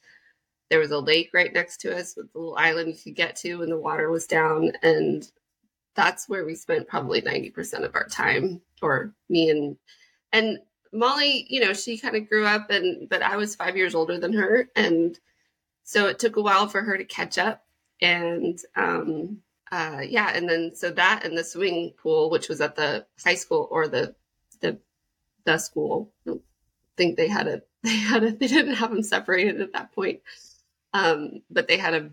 there 0.75 0.81
was 0.81 0.91
a 0.91 0.99
lake 0.99 1.29
right 1.33 1.53
next 1.53 1.77
to 1.77 1.97
us 1.97 2.17
with 2.17 2.25
a 2.35 2.37
little 2.37 2.57
island 2.57 2.89
you 2.89 2.95
could 3.01 3.15
get 3.15 3.37
to 3.37 3.59
when 3.59 3.69
the 3.69 3.79
water 3.79 4.11
was 4.11 4.27
down. 4.27 4.73
And 4.83 5.25
that's 5.95 6.27
where 6.27 6.43
we 6.43 6.53
spent 6.53 6.89
probably 6.89 7.21
90% 7.21 7.85
of 7.85 7.95
our 7.95 8.09
time, 8.09 8.59
or 8.81 9.13
me 9.29 9.49
and, 9.49 9.77
and 10.33 10.59
Molly, 10.91 11.47
you 11.49 11.61
know, 11.61 11.71
she 11.71 11.97
kind 11.97 12.17
of 12.17 12.27
grew 12.27 12.45
up 12.45 12.69
and, 12.71 13.07
but 13.07 13.21
I 13.21 13.37
was 13.37 13.55
five 13.55 13.77
years 13.77 13.95
older 13.95 14.19
than 14.19 14.33
her. 14.33 14.67
And 14.75 15.17
so 15.85 16.07
it 16.07 16.19
took 16.19 16.35
a 16.35 16.41
while 16.41 16.67
for 16.67 16.81
her 16.81 16.97
to 16.97 17.05
catch 17.05 17.37
up. 17.37 17.63
And, 18.01 18.59
um, 18.75 19.37
uh, 19.71 20.01
yeah. 20.05 20.33
And 20.35 20.49
then, 20.49 20.75
so 20.75 20.91
that 20.91 21.23
and 21.23 21.37
the 21.37 21.45
swimming 21.45 21.93
pool, 22.03 22.29
which 22.29 22.49
was 22.49 22.59
at 22.59 22.75
the 22.75 23.05
high 23.23 23.35
school 23.35 23.69
or 23.71 23.87
the, 23.87 24.13
the, 24.59 24.77
the 25.45 25.57
school, 25.57 26.11
I 26.27 26.33
think 26.97 27.15
they 27.15 27.29
had 27.29 27.47
a, 27.47 27.61
they 27.83 27.95
had 27.95 28.25
a, 28.25 28.31
they 28.31 28.47
didn't 28.47 28.75
have 28.75 28.89
them 28.89 29.03
separated 29.03 29.61
at 29.61 29.71
that 29.71 29.93
point. 29.93 30.19
Um, 30.95 31.41
but 31.49 31.67
they 31.67 31.77
had 31.77 31.93
a 31.93 32.09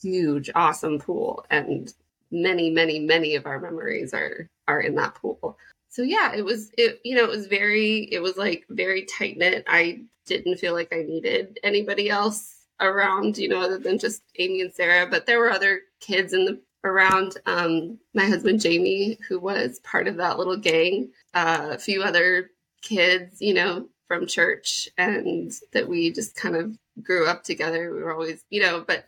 huge, 0.00 0.50
awesome 0.54 1.00
pool, 1.00 1.44
and 1.50 1.92
many, 2.30 2.70
many, 2.70 3.00
many 3.00 3.34
of 3.34 3.46
our 3.46 3.58
memories 3.58 4.14
are 4.14 4.48
are 4.68 4.80
in 4.80 4.94
that 4.96 5.16
pool. 5.16 5.58
So 5.88 6.02
yeah, 6.02 6.32
it 6.34 6.44
was 6.44 6.70
it 6.78 7.00
you 7.04 7.16
know 7.16 7.24
it 7.24 7.30
was 7.30 7.48
very 7.48 8.08
it 8.12 8.20
was 8.20 8.36
like 8.36 8.64
very 8.70 9.04
tight 9.04 9.36
knit. 9.36 9.64
I 9.66 10.02
didn't 10.26 10.58
feel 10.58 10.74
like 10.74 10.92
I 10.92 11.02
needed 11.02 11.58
anybody 11.64 12.08
else 12.08 12.66
around, 12.80 13.36
you 13.36 13.48
know, 13.48 13.60
other 13.60 13.78
than 13.78 13.98
just 13.98 14.22
Amy 14.38 14.60
and 14.60 14.72
Sarah. 14.72 15.08
But 15.10 15.26
there 15.26 15.40
were 15.40 15.50
other 15.50 15.80
kids 16.00 16.32
in 16.32 16.44
the 16.44 16.60
around. 16.84 17.36
Um, 17.46 17.98
my 18.14 18.24
husband 18.26 18.60
Jamie, 18.60 19.18
who 19.28 19.40
was 19.40 19.80
part 19.80 20.06
of 20.06 20.16
that 20.18 20.38
little 20.38 20.56
gang, 20.56 21.10
uh, 21.34 21.70
a 21.72 21.78
few 21.78 22.02
other 22.02 22.50
kids, 22.80 23.40
you 23.40 23.54
know, 23.54 23.88
from 24.06 24.26
church, 24.26 24.88
and 24.98 25.52
that 25.72 25.88
we 25.88 26.12
just 26.12 26.36
kind 26.36 26.56
of 26.56 26.76
grew 27.00 27.26
up 27.26 27.44
together. 27.44 27.94
We 27.94 28.02
were 28.02 28.12
always, 28.12 28.44
you 28.50 28.60
know, 28.62 28.84
but 28.86 29.06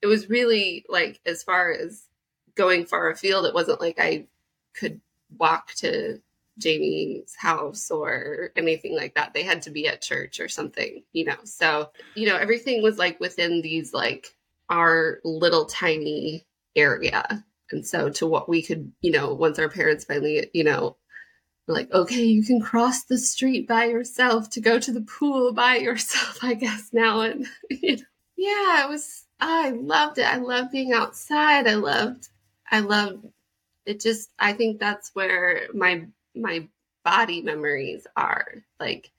it 0.00 0.06
was 0.06 0.30
really 0.30 0.84
like 0.88 1.20
as 1.26 1.42
far 1.42 1.72
as 1.72 2.08
going 2.54 2.86
far 2.86 3.10
afield, 3.10 3.46
it 3.46 3.54
wasn't 3.54 3.80
like 3.80 3.98
I 3.98 4.26
could 4.74 5.00
walk 5.38 5.72
to 5.74 6.20
Jamie's 6.58 7.34
house 7.36 7.90
or 7.90 8.50
anything 8.56 8.94
like 8.94 9.14
that. 9.14 9.32
They 9.32 9.42
had 9.42 9.62
to 9.62 9.70
be 9.70 9.88
at 9.88 10.02
church 10.02 10.40
or 10.40 10.48
something, 10.48 11.02
you 11.12 11.24
know. 11.24 11.36
So, 11.44 11.90
you 12.14 12.26
know, 12.26 12.36
everything 12.36 12.82
was 12.82 12.98
like 12.98 13.18
within 13.20 13.62
these 13.62 13.94
like 13.94 14.34
our 14.68 15.20
little 15.24 15.64
tiny 15.66 16.46
area. 16.76 17.44
And 17.70 17.86
so 17.86 18.10
to 18.10 18.26
what 18.26 18.48
we 18.48 18.62
could, 18.62 18.92
you 19.00 19.12
know, 19.12 19.32
once 19.32 19.58
our 19.58 19.68
parents 19.68 20.04
finally, 20.04 20.50
you 20.52 20.64
know, 20.64 20.96
like, 21.72 21.90
okay, 21.92 22.22
you 22.22 22.42
can 22.42 22.60
cross 22.60 23.04
the 23.04 23.18
street 23.18 23.66
by 23.66 23.86
yourself 23.86 24.50
to 24.50 24.60
go 24.60 24.78
to 24.78 24.92
the 24.92 25.00
pool 25.00 25.52
by 25.52 25.76
yourself, 25.78 26.38
I 26.42 26.54
guess 26.54 26.90
now. 26.92 27.20
And 27.20 27.46
yeah, 27.70 28.84
it 28.84 28.88
was, 28.88 29.24
I 29.40 29.70
loved 29.70 30.18
it. 30.18 30.26
I 30.26 30.36
loved 30.36 30.72
being 30.72 30.92
outside. 30.92 31.66
I 31.66 31.74
loved, 31.74 32.28
I 32.70 32.80
loved 32.80 33.26
it. 33.86 34.00
Just, 34.00 34.30
I 34.38 34.52
think 34.52 34.78
that's 34.78 35.10
where 35.14 35.68
my, 35.74 36.06
my 36.34 36.68
body 37.04 37.42
memories 37.42 38.06
are. 38.16 38.62
Like 38.78 39.10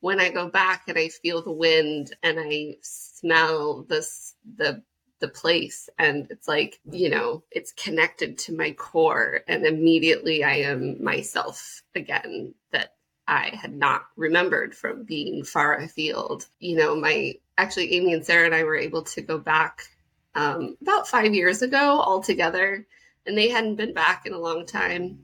when 0.00 0.20
I 0.20 0.30
go 0.30 0.48
back 0.48 0.84
and 0.88 0.98
I 0.98 1.08
feel 1.08 1.42
the 1.42 1.52
wind 1.52 2.14
and 2.22 2.38
I 2.40 2.76
smell 2.82 3.84
this, 3.88 4.34
the 4.56 4.82
the 5.20 5.28
place. 5.28 5.88
And 5.98 6.26
it's 6.30 6.48
like 6.48 6.80
you 6.90 7.10
know 7.10 7.42
it's 7.50 7.72
connected 7.72 8.38
to 8.38 8.56
my 8.56 8.72
core. 8.72 9.40
And 9.48 9.66
immediately 9.66 10.44
i 10.44 10.56
am 10.56 11.02
myself 11.02 11.82
again 11.94 12.54
that 12.72 12.94
i 13.28 13.50
had 13.54 13.74
not 13.74 14.06
remembered 14.16 14.74
from 14.74 15.04
being 15.04 15.44
far 15.44 15.76
afield. 15.76 16.46
You 16.60 16.76
know 16.76 16.96
my 16.96 17.34
actually 17.58 17.94
amy 17.94 18.12
and 18.12 18.24
sarah 18.24 18.44
and 18.44 18.54
i 18.54 18.62
were 18.64 18.76
able 18.76 19.02
to 19.02 19.22
go 19.22 19.38
back 19.38 19.88
um, 20.34 20.76
about 20.82 21.08
five 21.08 21.32
years 21.34 21.62
ago 21.62 21.78
all 21.78 22.22
together 22.22 22.86
and 23.24 23.36
they 23.36 23.48
hadn't 23.48 23.76
been 23.76 23.94
back 23.94 24.26
in 24.26 24.34
a 24.34 24.38
long 24.38 24.66
time 24.66 25.18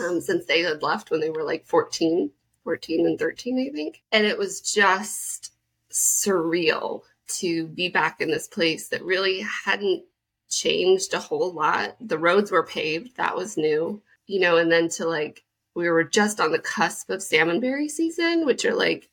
um, 0.00 0.20
since 0.20 0.46
they 0.46 0.62
had 0.62 0.82
left 0.82 1.10
when 1.10 1.20
they 1.20 1.30
were 1.30 1.44
like 1.44 1.64
14 1.64 2.30
14 2.64 3.06
and 3.06 3.18
13 3.18 3.68
i 3.68 3.74
think. 3.74 4.02
And 4.12 4.26
it 4.26 4.38
was 4.38 4.60
just 4.60 5.52
surreal 5.90 7.02
to 7.38 7.66
be 7.66 7.88
back 7.88 8.20
in 8.20 8.30
this 8.30 8.48
place 8.48 8.88
that 8.88 9.04
really 9.04 9.46
hadn't 9.64 10.04
changed 10.48 11.14
a 11.14 11.20
whole 11.20 11.52
lot. 11.52 11.96
The 12.00 12.18
roads 12.18 12.50
were 12.50 12.66
paved, 12.66 13.16
that 13.16 13.36
was 13.36 13.56
new, 13.56 14.02
you 14.26 14.40
know, 14.40 14.56
and 14.56 14.70
then 14.70 14.88
to 14.90 15.06
like, 15.06 15.44
we 15.74 15.88
were 15.88 16.04
just 16.04 16.40
on 16.40 16.52
the 16.52 16.58
cusp 16.58 17.10
of 17.10 17.20
salmonberry 17.20 17.88
season, 17.88 18.44
which 18.44 18.64
are 18.64 18.74
like, 18.74 19.08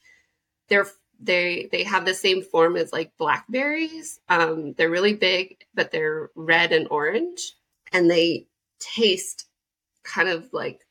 they're 0.70 0.88
they 1.20 1.68
they 1.72 1.84
have 1.84 2.06
the 2.06 2.14
same 2.14 2.42
form 2.42 2.76
as 2.76 2.94
like 2.94 3.18
blackberries. 3.18 4.20
Um, 4.30 4.74
they're 4.74 4.90
really 4.90 5.16
big, 5.16 5.66
but 5.74 5.92
they're 5.92 6.30
red 6.36 6.72
and 6.72 6.88
orange, 6.90 7.54
and 7.92 8.10
they 8.10 8.48
taste 8.80 9.48
kind 10.04 10.30
of 10.30 10.52
like 10.54 10.86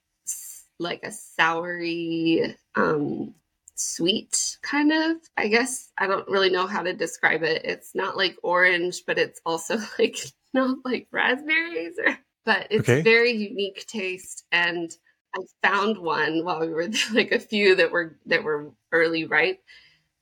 like 0.78 1.02
a 1.04 1.09
soury 1.09 2.54
um, 2.75 3.35
sweet 3.78 4.56
kind 4.62 4.92
of 4.92 5.16
i 5.37 5.47
guess. 5.49 5.90
I 5.99 6.06
don't 6.06 6.28
really 6.28 6.50
know 6.50 6.66
how 6.66 6.83
to 6.83 6.92
describe 6.92 7.42
it. 7.42 7.62
It's 7.64 7.95
not 7.95 8.16
like 8.16 8.37
orange 8.42 9.04
but 9.06 9.18
it's 9.18 9.40
also 9.47 9.78
like 9.99 10.16
not 10.54 10.78
like 10.85 11.09
raspberries 11.12 11.99
or 11.99 12.18
but 12.45 12.68
it's 12.71 12.88
okay. 12.88 13.02
very 13.02 13.33
unique 13.33 13.87
taste. 13.87 14.45
And 14.52 14.90
i 15.37 15.40
found 15.62 15.99
one 15.99 16.45
while 16.45 16.61
we 16.61 16.68
were 16.68 16.87
there, 16.88 17.00
like 17.12 17.33
a 17.33 17.38
few 17.38 17.75
that 17.76 17.90
were 17.90 18.16
that 18.26 18.42
were 18.45 18.73
early 18.92 19.26
ripe. 19.26 19.62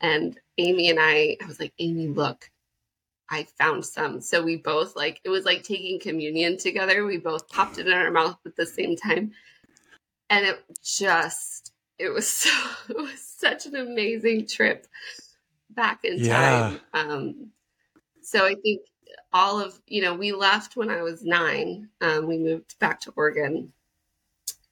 And 0.00 0.38
amy 0.58 0.90
and 0.90 0.98
i 1.00 1.36
i 1.42 1.46
was 1.46 1.60
like 1.60 1.72
amy 1.78 2.08
look 2.08 2.50
i 3.30 3.46
found 3.58 3.84
some. 3.84 4.20
So 4.20 4.42
we 4.42 4.56
both 4.56 4.96
like 4.96 5.20
it 5.24 5.30
was 5.30 5.44
like 5.44 5.62
taking 5.62 6.00
communion 6.00 6.58
together. 6.58 7.04
We 7.04 7.18
both 7.18 7.48
popped 7.48 7.78
it 7.78 7.86
in 7.86 7.92
our 7.92 8.10
mouth 8.10 8.38
at 8.46 8.56
the 8.56 8.66
same 8.66 8.96
time. 8.96 9.32
And 10.30 10.46
it 10.46 10.64
just 10.82 11.73
it 12.04 12.12
was 12.12 12.28
so 12.28 12.50
it 12.88 12.96
was 12.96 13.20
such 13.20 13.66
an 13.66 13.76
amazing 13.76 14.46
trip 14.46 14.86
back 15.70 16.04
in 16.04 16.18
yeah. 16.18 16.76
time. 16.92 17.10
Um, 17.10 17.50
so 18.22 18.44
I 18.44 18.54
think 18.54 18.82
all 19.32 19.60
of 19.60 19.78
you 19.86 20.02
know 20.02 20.14
we 20.14 20.32
left 20.32 20.76
when 20.76 20.90
I 20.90 21.02
was 21.02 21.24
nine. 21.24 21.88
Um, 22.00 22.26
we 22.26 22.38
moved 22.38 22.78
back 22.78 23.00
to 23.00 23.12
Oregon, 23.16 23.72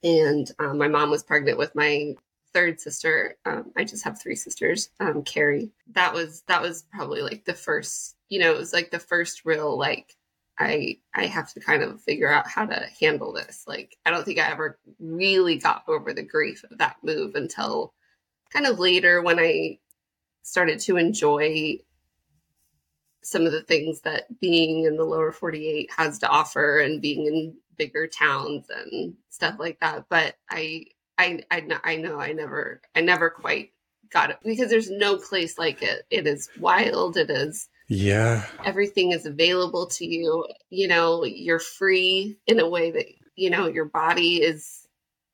and 0.02 0.50
um, 0.58 0.78
my 0.78 0.88
mom 0.88 1.10
was 1.10 1.22
pregnant 1.22 1.58
with 1.58 1.74
my 1.74 2.14
third 2.52 2.80
sister. 2.80 3.36
Um, 3.46 3.72
I 3.76 3.84
just 3.84 4.04
have 4.04 4.20
three 4.20 4.36
sisters. 4.36 4.90
Um, 5.00 5.22
Carrie. 5.22 5.72
That 5.92 6.12
was 6.12 6.42
that 6.48 6.62
was 6.62 6.84
probably 6.92 7.22
like 7.22 7.44
the 7.44 7.54
first. 7.54 8.16
You 8.28 8.40
know, 8.40 8.52
it 8.52 8.58
was 8.58 8.72
like 8.72 8.90
the 8.90 8.98
first 8.98 9.44
real 9.44 9.76
like 9.76 10.16
I 10.58 10.98
I 11.14 11.26
have 11.26 11.52
to 11.54 11.60
kind 11.60 11.82
of 11.82 12.00
figure 12.02 12.32
out 12.32 12.48
how 12.48 12.66
to 12.66 12.86
handle 13.00 13.32
this. 13.32 13.64
Like 13.66 13.96
I 14.04 14.10
don't 14.10 14.24
think 14.24 14.38
I 14.38 14.50
ever 14.50 14.78
really 15.00 15.56
got 15.56 15.84
over 15.88 16.12
the 16.12 16.22
grief 16.22 16.64
of 16.70 16.78
that 16.78 16.96
move 17.02 17.34
until 17.34 17.94
kind 18.52 18.66
of 18.66 18.78
later 18.78 19.22
when 19.22 19.38
I 19.38 19.78
started 20.42 20.80
to 20.80 20.96
enjoy 20.96 21.78
some 23.22 23.46
of 23.46 23.52
the 23.52 23.62
things 23.62 24.00
that 24.02 24.40
being 24.40 24.84
in 24.84 24.96
the 24.96 25.04
lower 25.04 25.32
48 25.32 25.90
has 25.96 26.18
to 26.18 26.28
offer 26.28 26.78
and 26.78 27.00
being 27.00 27.26
in 27.26 27.56
bigger 27.76 28.06
towns 28.06 28.66
and 28.68 29.14
stuff 29.30 29.56
like 29.58 29.78
that. 29.80 30.06
But 30.08 30.34
I, 30.50 30.86
I, 31.16 31.40
I, 31.50 31.66
I 31.84 31.96
know 31.96 32.18
I 32.18 32.32
never, 32.32 32.82
I 32.94 33.00
never 33.00 33.30
quite 33.30 33.70
got 34.10 34.30
it 34.30 34.38
because 34.44 34.70
there's 34.70 34.90
no 34.90 35.16
place 35.16 35.56
like 35.56 35.82
it. 35.82 36.02
It 36.10 36.26
is 36.26 36.50
wild. 36.58 37.16
It 37.16 37.30
is. 37.30 37.68
Yeah. 37.88 38.46
Everything 38.64 39.12
is 39.12 39.26
available 39.26 39.86
to 39.86 40.06
you. 40.06 40.46
You 40.70 40.88
know, 40.88 41.24
you're 41.24 41.58
free 41.58 42.38
in 42.46 42.60
a 42.60 42.68
way 42.68 42.90
that, 42.90 43.06
you 43.36 43.50
know, 43.50 43.66
your 43.66 43.86
body 43.86 44.42
is 44.42 44.86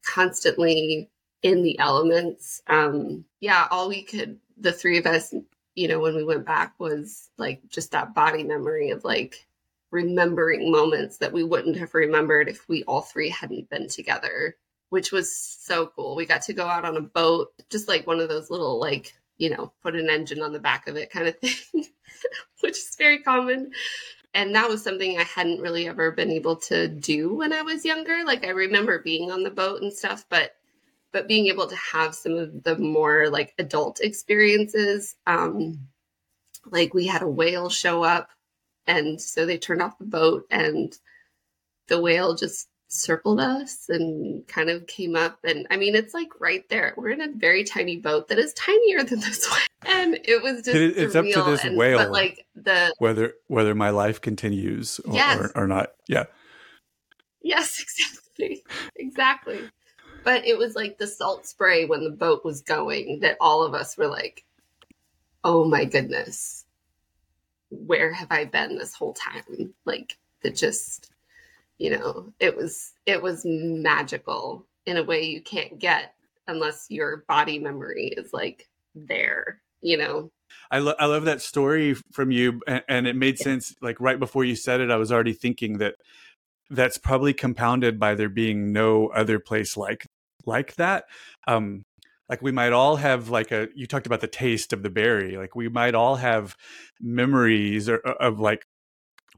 constantly 0.04 1.10
in 1.42 1.62
the 1.62 1.78
elements. 1.78 2.62
Um, 2.66 3.24
yeah, 3.40 3.68
all 3.70 3.88
we 3.88 4.02
could, 4.02 4.38
the 4.56 4.72
three 4.72 4.98
of 4.98 5.06
us 5.06 5.32
you 5.78 5.86
know, 5.86 6.00
when 6.00 6.16
we 6.16 6.24
went 6.24 6.44
back 6.44 6.74
was 6.80 7.30
like 7.38 7.60
just 7.68 7.92
that 7.92 8.12
body 8.12 8.42
memory 8.42 8.90
of 8.90 9.04
like 9.04 9.46
remembering 9.92 10.72
moments 10.72 11.18
that 11.18 11.32
we 11.32 11.44
wouldn't 11.44 11.76
have 11.76 11.94
remembered 11.94 12.48
if 12.48 12.68
we 12.68 12.82
all 12.82 13.00
three 13.00 13.30
hadn't 13.30 13.70
been 13.70 13.86
together, 13.86 14.56
which 14.90 15.12
was 15.12 15.32
so 15.32 15.86
cool. 15.86 16.16
We 16.16 16.26
got 16.26 16.42
to 16.42 16.52
go 16.52 16.66
out 16.66 16.84
on 16.84 16.96
a 16.96 17.00
boat, 17.00 17.52
just 17.70 17.86
like 17.86 18.08
one 18.08 18.18
of 18.18 18.28
those 18.28 18.50
little, 18.50 18.80
like, 18.80 19.14
you 19.38 19.50
know, 19.50 19.72
put 19.82 19.96
an 19.96 20.10
engine 20.10 20.42
on 20.42 20.52
the 20.52 20.58
back 20.58 20.88
of 20.88 20.96
it 20.96 21.10
kind 21.10 21.28
of 21.28 21.38
thing, 21.40 21.86
which 22.60 22.76
is 22.76 22.96
very 22.98 23.20
common. 23.20 23.72
And 24.34 24.54
that 24.54 24.68
was 24.68 24.82
something 24.82 25.18
I 25.18 25.24
hadn't 25.24 25.60
really 25.60 25.88
ever 25.88 26.10
been 26.10 26.30
able 26.30 26.56
to 26.56 26.86
do 26.86 27.34
when 27.34 27.52
I 27.52 27.62
was 27.62 27.84
younger. 27.84 28.24
Like, 28.26 28.44
I 28.44 28.50
remember 28.50 28.98
being 28.98 29.30
on 29.30 29.42
the 29.42 29.50
boat 29.50 29.80
and 29.80 29.92
stuff, 29.92 30.26
but 30.28 30.52
but 31.12 31.28
being 31.28 31.46
able 31.46 31.66
to 31.66 31.76
have 31.76 32.14
some 32.14 32.34
of 32.34 32.62
the 32.62 32.76
more 32.76 33.30
like 33.30 33.54
adult 33.58 34.00
experiences 34.00 35.16
um 35.26 35.88
like 36.70 36.92
we 36.94 37.06
had 37.06 37.22
a 37.22 37.28
whale 37.28 37.68
show 37.70 38.02
up 38.02 38.30
and 38.86 39.20
so 39.20 39.46
they 39.46 39.58
turned 39.58 39.82
off 39.82 39.98
the 39.98 40.04
boat 40.04 40.44
and 40.50 40.98
the 41.88 42.00
whale 42.00 42.34
just 42.34 42.67
circled 42.88 43.38
us 43.38 43.88
and 43.90 44.46
kind 44.48 44.70
of 44.70 44.86
came 44.86 45.14
up 45.14 45.38
and 45.44 45.66
i 45.70 45.76
mean 45.76 45.94
it's 45.94 46.14
like 46.14 46.40
right 46.40 46.66
there. 46.70 46.94
We're 46.96 47.10
in 47.10 47.20
a 47.20 47.28
very 47.28 47.62
tiny 47.62 47.98
boat 47.98 48.28
that 48.28 48.38
is 48.38 48.54
tinier 48.54 49.04
than 49.04 49.20
this 49.20 49.48
one. 49.48 49.60
And 49.86 50.18
it 50.24 50.42
was 50.42 50.62
just 50.62 50.76
it, 50.76 50.98
it's 50.98 51.14
up 51.14 51.24
to 51.24 51.42
this 51.42 51.64
and, 51.64 51.76
whale 51.76 51.98
but 51.98 52.10
like 52.10 52.46
the 52.56 52.92
whether 52.98 53.34
whether 53.46 53.74
my 53.76 53.90
life 53.90 54.20
continues 54.20 54.98
or, 55.00 55.14
yes. 55.14 55.38
or, 55.38 55.62
or 55.62 55.66
not. 55.68 55.92
Yeah. 56.08 56.24
Yes 57.42 57.80
exactly. 58.38 58.64
Exactly. 58.96 59.60
But 60.24 60.44
it 60.46 60.58
was 60.58 60.74
like 60.74 60.98
the 60.98 61.06
salt 61.06 61.46
spray 61.46 61.84
when 61.84 62.04
the 62.04 62.10
boat 62.10 62.44
was 62.44 62.60
going 62.60 63.20
that 63.20 63.36
all 63.40 63.62
of 63.62 63.72
us 63.72 63.96
were 63.96 64.08
like, 64.08 64.44
oh 65.44 65.64
my 65.64 65.84
goodness, 65.84 66.64
where 67.70 68.12
have 68.12 68.28
I 68.30 68.44
been 68.44 68.76
this 68.76 68.94
whole 68.94 69.14
time? 69.14 69.74
Like, 69.84 70.18
that 70.42 70.56
just, 70.56 71.07
you 71.78 71.90
know, 71.90 72.32
it 72.40 72.56
was, 72.56 72.92
it 73.06 73.22
was 73.22 73.42
magical 73.44 74.66
in 74.86 74.96
a 74.96 75.04
way 75.04 75.22
you 75.24 75.40
can't 75.40 75.78
get 75.78 76.14
unless 76.46 76.86
your 76.88 77.24
body 77.28 77.58
memory 77.58 78.08
is 78.16 78.32
like 78.32 78.68
there, 78.94 79.60
you 79.80 79.96
know? 79.96 80.30
I, 80.70 80.78
lo- 80.78 80.94
I 80.98 81.06
love 81.06 81.24
that 81.26 81.42
story 81.42 81.94
from 82.12 82.30
you 82.30 82.60
and, 82.66 82.82
and 82.88 83.06
it 83.06 83.16
made 83.16 83.38
sense 83.38 83.74
like 83.80 84.00
right 84.00 84.18
before 84.18 84.44
you 84.44 84.56
said 84.56 84.80
it 84.80 84.90
i 84.90 84.96
was 84.96 85.12
already 85.12 85.32
thinking 85.32 85.78
that 85.78 85.94
that's 86.70 86.98
probably 86.98 87.32
compounded 87.32 87.98
by 87.98 88.14
there 88.14 88.28
being 88.28 88.72
no 88.72 89.08
other 89.08 89.38
place 89.38 89.76
like 89.76 90.06
like 90.46 90.74
that 90.76 91.04
um 91.46 91.84
like 92.28 92.42
we 92.42 92.52
might 92.52 92.72
all 92.72 92.96
have 92.96 93.28
like 93.30 93.50
a 93.52 93.68
you 93.74 93.86
talked 93.86 94.06
about 94.06 94.20
the 94.20 94.26
taste 94.26 94.72
of 94.72 94.82
the 94.82 94.90
berry 94.90 95.36
like 95.36 95.54
we 95.54 95.68
might 95.68 95.94
all 95.94 96.16
have 96.16 96.56
memories 97.00 97.88
or, 97.88 97.98
of 97.98 98.40
like 98.40 98.66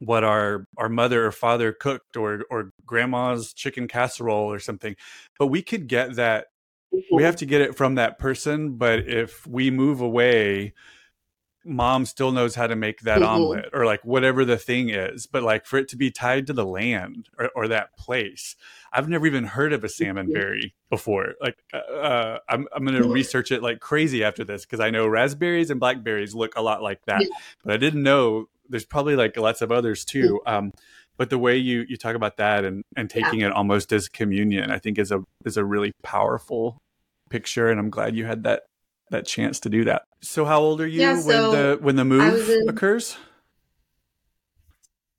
what 0.00 0.24
our 0.24 0.66
our 0.76 0.88
mother 0.88 1.26
or 1.26 1.32
father 1.32 1.72
cooked 1.72 2.16
or 2.16 2.44
or 2.50 2.72
grandma's 2.84 3.52
chicken 3.52 3.86
casserole 3.86 4.50
or 4.50 4.58
something 4.58 4.96
but 5.38 5.46
we 5.46 5.62
could 5.62 5.86
get 5.86 6.16
that 6.16 6.46
we 6.90 6.98
mm-hmm. 7.00 7.24
have 7.24 7.36
to 7.36 7.46
get 7.46 7.60
it 7.60 7.76
from 7.76 7.94
that 7.94 8.18
person 8.18 8.76
but 8.76 9.00
if 9.00 9.46
we 9.46 9.70
move 9.70 10.00
away 10.00 10.72
mom 11.62 12.06
still 12.06 12.32
knows 12.32 12.54
how 12.54 12.66
to 12.66 12.74
make 12.74 13.00
that 13.00 13.18
mm-hmm. 13.18 13.28
omelet 13.28 13.68
or 13.74 13.84
like 13.84 14.02
whatever 14.02 14.46
the 14.46 14.56
thing 14.56 14.88
is 14.88 15.26
but 15.26 15.42
like 15.42 15.66
for 15.66 15.78
it 15.78 15.88
to 15.88 15.96
be 15.96 16.10
tied 16.10 16.46
to 16.46 16.54
the 16.54 16.64
land 16.64 17.28
or, 17.38 17.50
or 17.54 17.68
that 17.68 17.94
place 17.98 18.56
i've 18.94 19.08
never 19.08 19.26
even 19.26 19.44
heard 19.44 19.74
of 19.74 19.84
a 19.84 19.88
salmon 19.88 20.26
mm-hmm. 20.26 20.32
berry 20.32 20.74
before 20.88 21.34
like 21.42 21.62
uh, 21.74 21.92
uh 21.92 22.38
i'm, 22.48 22.66
I'm 22.74 22.86
gonna 22.86 23.06
research 23.06 23.52
it 23.52 23.62
like 23.62 23.80
crazy 23.80 24.24
after 24.24 24.44
this 24.44 24.64
because 24.64 24.80
i 24.80 24.88
know 24.88 25.06
raspberries 25.06 25.70
and 25.70 25.78
blackberries 25.78 26.34
look 26.34 26.56
a 26.56 26.62
lot 26.62 26.82
like 26.82 27.04
that 27.04 27.22
but 27.62 27.74
i 27.74 27.76
didn't 27.76 28.02
know 28.02 28.48
there's 28.70 28.86
probably 28.86 29.16
like 29.16 29.36
lots 29.36 29.60
of 29.60 29.70
others 29.70 30.04
too 30.04 30.40
mm-hmm. 30.46 30.54
um 30.54 30.72
but 31.16 31.28
the 31.28 31.38
way 31.38 31.56
you 31.56 31.84
you 31.88 31.96
talk 31.96 32.16
about 32.16 32.38
that 32.38 32.64
and 32.64 32.82
and 32.96 33.10
taking 33.10 33.40
yeah. 33.40 33.48
it 33.48 33.52
almost 33.52 33.92
as 33.92 34.08
communion 34.08 34.70
i 34.70 34.78
think 34.78 34.98
is 34.98 35.12
a 35.12 35.22
is 35.44 35.56
a 35.56 35.64
really 35.64 35.92
powerful 36.02 36.78
picture 37.28 37.68
and 37.68 37.78
i'm 37.78 37.90
glad 37.90 38.16
you 38.16 38.24
had 38.24 38.44
that 38.44 38.62
that 39.10 39.26
chance 39.26 39.60
to 39.60 39.68
do 39.68 39.84
that. 39.84 40.02
So 40.22 40.44
how 40.44 40.60
old 40.60 40.80
are 40.80 40.86
you 40.86 41.00
yeah, 41.00 41.14
when 41.14 41.50
the 41.50 41.78
when 41.80 41.96
the 41.96 42.04
move 42.04 42.48
in, 42.48 42.68
occurs? 42.68 43.16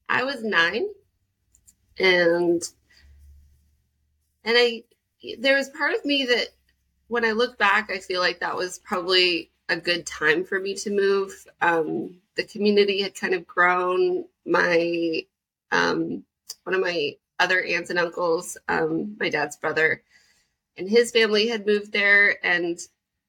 I 0.09 0.23
was 0.23 0.43
9 0.43 0.87
and 1.99 2.61
and 4.43 4.57
I 4.57 4.83
there 5.39 5.55
was 5.55 5.69
part 5.69 5.93
of 5.93 6.03
me 6.03 6.25
that 6.25 6.47
when 7.07 7.23
I 7.23 7.31
look 7.31 7.57
back 7.57 7.89
I 7.91 7.99
feel 7.99 8.19
like 8.19 8.39
that 8.39 8.55
was 8.55 8.79
probably 8.79 9.50
a 9.71 9.77
good 9.77 10.05
time 10.05 10.43
for 10.43 10.59
me 10.59 10.75
to 10.75 10.91
move. 10.91 11.47
Um, 11.61 12.17
the 12.35 12.43
community 12.43 13.01
had 13.01 13.15
kind 13.15 13.33
of 13.33 13.47
grown. 13.47 14.25
My 14.45 15.23
um, 15.71 16.23
one 16.63 16.75
of 16.75 16.81
my 16.81 17.15
other 17.39 17.63
aunts 17.63 17.89
and 17.89 17.97
uncles, 17.97 18.57
um, 18.67 19.15
my 19.19 19.29
dad's 19.29 19.57
brother, 19.57 20.03
and 20.77 20.87
his 20.87 21.11
family 21.11 21.47
had 21.47 21.65
moved 21.65 21.91
there, 21.91 22.37
and 22.45 22.79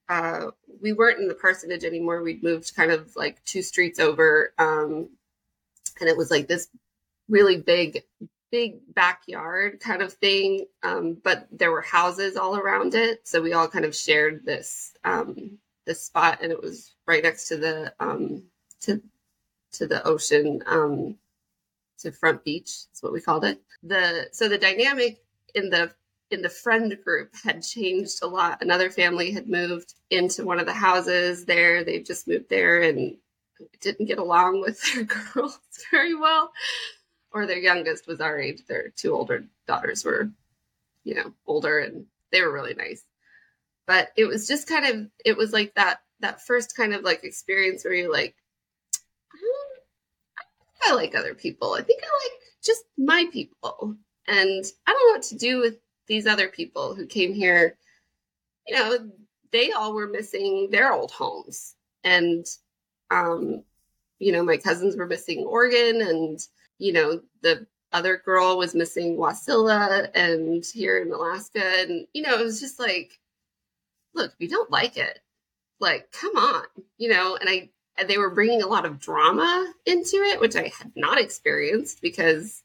uh, 0.08 0.50
we 0.82 0.92
weren't 0.92 1.20
in 1.20 1.28
the 1.28 1.34
parsonage 1.34 1.84
anymore. 1.84 2.22
We'd 2.22 2.42
moved 2.42 2.76
kind 2.76 2.90
of 2.90 3.14
like 3.16 3.42
two 3.44 3.62
streets 3.62 3.98
over. 3.98 4.52
Um, 4.58 5.08
and 6.00 6.08
it 6.08 6.16
was 6.16 6.30
like 6.30 6.48
this 6.48 6.68
really 7.28 7.56
big, 7.56 8.02
big 8.50 8.80
backyard 8.94 9.80
kind 9.80 10.02
of 10.02 10.12
thing. 10.12 10.66
Um, 10.82 11.16
but 11.22 11.46
there 11.50 11.70
were 11.70 11.80
houses 11.80 12.36
all 12.36 12.56
around 12.56 12.94
it. 12.94 13.26
So 13.26 13.40
we 13.40 13.54
all 13.54 13.68
kind 13.68 13.84
of 13.84 13.96
shared 13.96 14.44
this, 14.44 14.92
um, 15.04 15.58
this 15.86 16.04
spot 16.04 16.38
and 16.42 16.52
it 16.52 16.62
was 16.62 16.94
right 17.06 17.22
next 17.22 17.48
to 17.48 17.56
the, 17.56 17.92
um, 18.00 18.44
to, 18.82 19.02
to 19.72 19.86
the 19.86 20.04
ocean, 20.06 20.62
um, 20.66 21.16
to 21.98 22.12
front 22.12 22.44
beach. 22.44 22.86
That's 22.86 23.02
what 23.02 23.12
we 23.12 23.20
called 23.20 23.44
it. 23.44 23.60
The, 23.82 24.28
so 24.32 24.48
the 24.48 24.58
dynamic 24.58 25.22
in 25.54 25.70
the 25.70 25.92
in 26.32 26.42
the 26.42 26.48
friend 26.48 26.96
group 27.04 27.30
had 27.44 27.62
changed 27.62 28.20
a 28.22 28.26
lot. 28.26 28.62
Another 28.62 28.90
family 28.90 29.30
had 29.30 29.48
moved 29.48 29.94
into 30.10 30.44
one 30.44 30.58
of 30.58 30.66
the 30.66 30.72
houses 30.72 31.44
there. 31.44 31.84
They 31.84 32.00
just 32.00 32.26
moved 32.26 32.48
there 32.48 32.82
and 32.82 33.16
didn't 33.80 34.06
get 34.06 34.18
along 34.18 34.60
with 34.60 34.82
their 34.94 35.04
girls 35.04 35.60
very 35.90 36.14
well. 36.14 36.50
Or 37.32 37.46
their 37.46 37.58
youngest 37.58 38.06
was 38.06 38.20
our 38.20 38.38
age. 38.38 38.62
Their 38.66 38.90
two 38.90 39.14
older 39.14 39.44
daughters 39.66 40.04
were, 40.04 40.30
you 41.04 41.14
know, 41.14 41.32
older 41.46 41.78
and 41.78 42.06
they 42.30 42.42
were 42.42 42.52
really 42.52 42.74
nice. 42.74 43.04
But 43.86 44.10
it 44.16 44.26
was 44.26 44.46
just 44.46 44.68
kind 44.68 44.86
of 44.86 45.10
it 45.24 45.36
was 45.36 45.52
like 45.52 45.74
that 45.74 46.00
that 46.20 46.42
first 46.42 46.76
kind 46.76 46.94
of 46.94 47.02
like 47.02 47.24
experience 47.24 47.84
where 47.84 47.94
you're 47.94 48.12
like, 48.12 48.36
I 50.84 50.94
like 50.94 51.14
other 51.14 51.34
people. 51.34 51.74
I 51.74 51.82
think 51.82 52.02
I 52.02 52.06
like 52.06 52.40
just 52.64 52.84
my 52.96 53.26
people. 53.32 53.96
And 54.26 54.64
I 54.86 54.92
don't 54.92 55.08
know 55.08 55.14
what 55.14 55.22
to 55.24 55.36
do 55.36 55.60
with 55.60 55.76
these 56.06 56.26
other 56.26 56.48
people 56.48 56.94
who 56.94 57.06
came 57.06 57.32
here, 57.32 57.76
you 58.66 58.76
know, 58.76 59.10
they 59.50 59.72
all 59.72 59.94
were 59.94 60.06
missing 60.06 60.68
their 60.70 60.92
old 60.92 61.10
homes. 61.10 61.74
And, 62.04 62.46
um, 63.10 63.64
you 64.18 64.32
know, 64.32 64.44
my 64.44 64.56
cousins 64.56 64.96
were 64.96 65.06
missing 65.06 65.40
Oregon 65.40 66.00
and, 66.00 66.38
you 66.78 66.92
know, 66.92 67.20
the 67.42 67.66
other 67.92 68.22
girl 68.24 68.56
was 68.56 68.74
missing 68.74 69.16
Wasilla 69.16 70.08
and 70.14 70.64
here 70.72 70.98
in 70.98 71.12
Alaska. 71.12 71.62
And, 71.62 72.06
you 72.12 72.22
know, 72.22 72.38
it 72.38 72.44
was 72.44 72.60
just 72.60 72.78
like, 72.78 73.12
look, 74.14 74.32
if 74.32 74.40
you 74.40 74.48
don't 74.48 74.70
like 74.70 74.96
it, 74.96 75.18
like, 75.80 76.12
come 76.12 76.36
on, 76.36 76.64
you 76.98 77.08
know, 77.08 77.36
and 77.36 77.48
I, 77.48 77.70
they 78.04 78.18
were 78.18 78.30
bringing 78.30 78.62
a 78.62 78.68
lot 78.68 78.84
of 78.84 79.00
drama 79.00 79.72
into 79.84 80.16
it, 80.16 80.40
which 80.40 80.56
I 80.56 80.72
had 80.78 80.92
not 80.94 81.20
experienced 81.20 82.00
because 82.00 82.62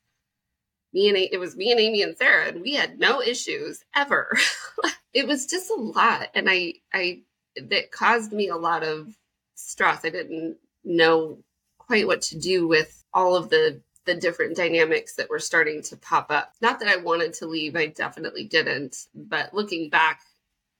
me 0.93 1.09
and 1.09 1.17
it 1.17 1.39
was 1.39 1.55
me 1.55 1.71
and 1.71 1.79
Amy 1.79 2.01
and 2.01 2.17
Sarah, 2.17 2.47
and 2.47 2.61
we 2.61 2.73
had 2.73 2.99
no 2.99 3.21
issues 3.21 3.83
ever. 3.95 4.37
it 5.13 5.27
was 5.27 5.45
just 5.45 5.69
a 5.69 5.75
lot, 5.75 6.29
and 6.33 6.49
I 6.49 6.75
I 6.93 7.21
that 7.61 7.91
caused 7.91 8.31
me 8.31 8.47
a 8.47 8.55
lot 8.55 8.83
of 8.83 9.15
stress. 9.55 10.05
I 10.05 10.09
didn't 10.09 10.57
know 10.83 11.39
quite 11.77 12.07
what 12.07 12.21
to 12.23 12.37
do 12.39 12.67
with 12.67 13.03
all 13.13 13.35
of 13.35 13.49
the 13.49 13.81
the 14.05 14.15
different 14.15 14.55
dynamics 14.55 15.15
that 15.15 15.29
were 15.29 15.39
starting 15.39 15.81
to 15.83 15.97
pop 15.97 16.31
up. 16.31 16.53
Not 16.61 16.79
that 16.79 16.87
I 16.87 16.95
wanted 16.95 17.33
to 17.33 17.45
leave, 17.45 17.75
I 17.75 17.87
definitely 17.87 18.45
didn't. 18.45 19.07
But 19.13 19.53
looking 19.53 19.89
back, 19.89 20.21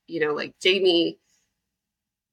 you 0.07 0.19
know, 0.19 0.33
like 0.33 0.55
Jamie 0.59 1.19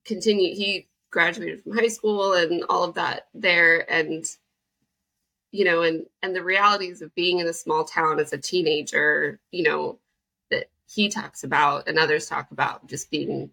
continued, 0.04 0.56
he 0.56 0.88
graduated 1.10 1.62
from 1.62 1.76
high 1.76 1.88
school 1.88 2.34
and 2.34 2.64
all 2.68 2.84
of 2.84 2.94
that 2.94 3.28
there. 3.34 3.90
And 3.90 4.26
you 5.52 5.64
know 5.64 5.82
and 5.82 6.06
and 6.20 6.34
the 6.34 6.42
realities 6.42 7.00
of 7.00 7.14
being 7.14 7.38
in 7.38 7.46
a 7.46 7.52
small 7.52 7.84
town 7.84 8.18
as 8.18 8.32
a 8.32 8.38
teenager 8.38 9.38
you 9.52 9.62
know 9.62 10.00
that 10.50 10.64
he 10.92 11.08
talks 11.08 11.44
about 11.44 11.86
and 11.86 11.96
others 11.96 12.28
talk 12.28 12.50
about 12.50 12.84
just 12.88 13.08
being 13.08 13.50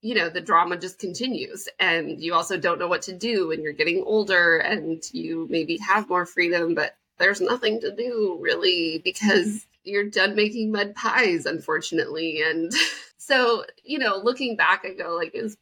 you 0.00 0.14
know 0.14 0.28
the 0.28 0.40
drama 0.40 0.76
just 0.76 0.98
continues. 0.98 1.68
And 1.78 2.20
you 2.20 2.34
also 2.34 2.56
don't 2.56 2.78
know 2.78 2.88
what 2.88 3.02
to 3.02 3.12
do 3.12 3.48
when 3.48 3.62
you're 3.62 3.72
getting 3.72 4.02
older 4.04 4.58
and 4.58 5.02
you 5.12 5.46
maybe 5.50 5.76
have 5.78 6.08
more 6.08 6.26
freedom 6.26 6.74
but 6.74 6.96
there's 7.18 7.40
nothing 7.40 7.80
to 7.80 7.90
do 7.94 8.38
really 8.40 9.00
because 9.02 9.66
you're 9.82 10.08
done 10.08 10.36
making 10.36 10.70
mud 10.70 10.94
pies 10.94 11.46
unfortunately. 11.46 12.42
And 12.42 12.70
so 13.28 13.64
you 13.84 13.98
know 13.98 14.16
looking 14.16 14.56
back 14.56 14.84
i 14.84 14.94
go 14.94 15.14
like 15.14 15.34
it 15.34 15.42
was 15.42 15.56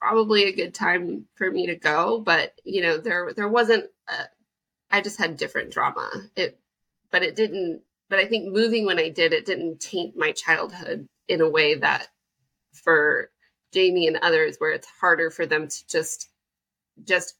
probably 0.00 0.44
a 0.44 0.54
good 0.54 0.72
time 0.72 1.26
for 1.34 1.50
me 1.50 1.66
to 1.66 1.74
go 1.74 2.20
but 2.20 2.54
you 2.64 2.80
know 2.80 2.96
there 2.98 3.32
there 3.34 3.48
wasn't 3.48 3.84
a, 4.08 4.14
I 4.92 5.00
just 5.02 5.18
had 5.18 5.36
different 5.36 5.70
drama. 5.70 6.10
It 6.34 6.58
but 7.10 7.22
it 7.22 7.36
didn't 7.36 7.82
but 8.08 8.18
i 8.18 8.26
think 8.26 8.52
moving 8.52 8.86
when 8.86 8.98
i 8.98 9.08
did 9.08 9.32
it 9.32 9.44
didn't 9.44 9.80
taint 9.80 10.16
my 10.16 10.32
childhood 10.32 11.06
in 11.28 11.40
a 11.40 11.48
way 11.48 11.74
that 11.74 12.08
for 12.72 13.30
jamie 13.72 14.06
and 14.06 14.16
others 14.18 14.56
where 14.58 14.70
it's 14.70 14.88
harder 15.00 15.30
for 15.30 15.46
them 15.46 15.68
to 15.68 15.86
just 15.88 16.28
just 17.04 17.34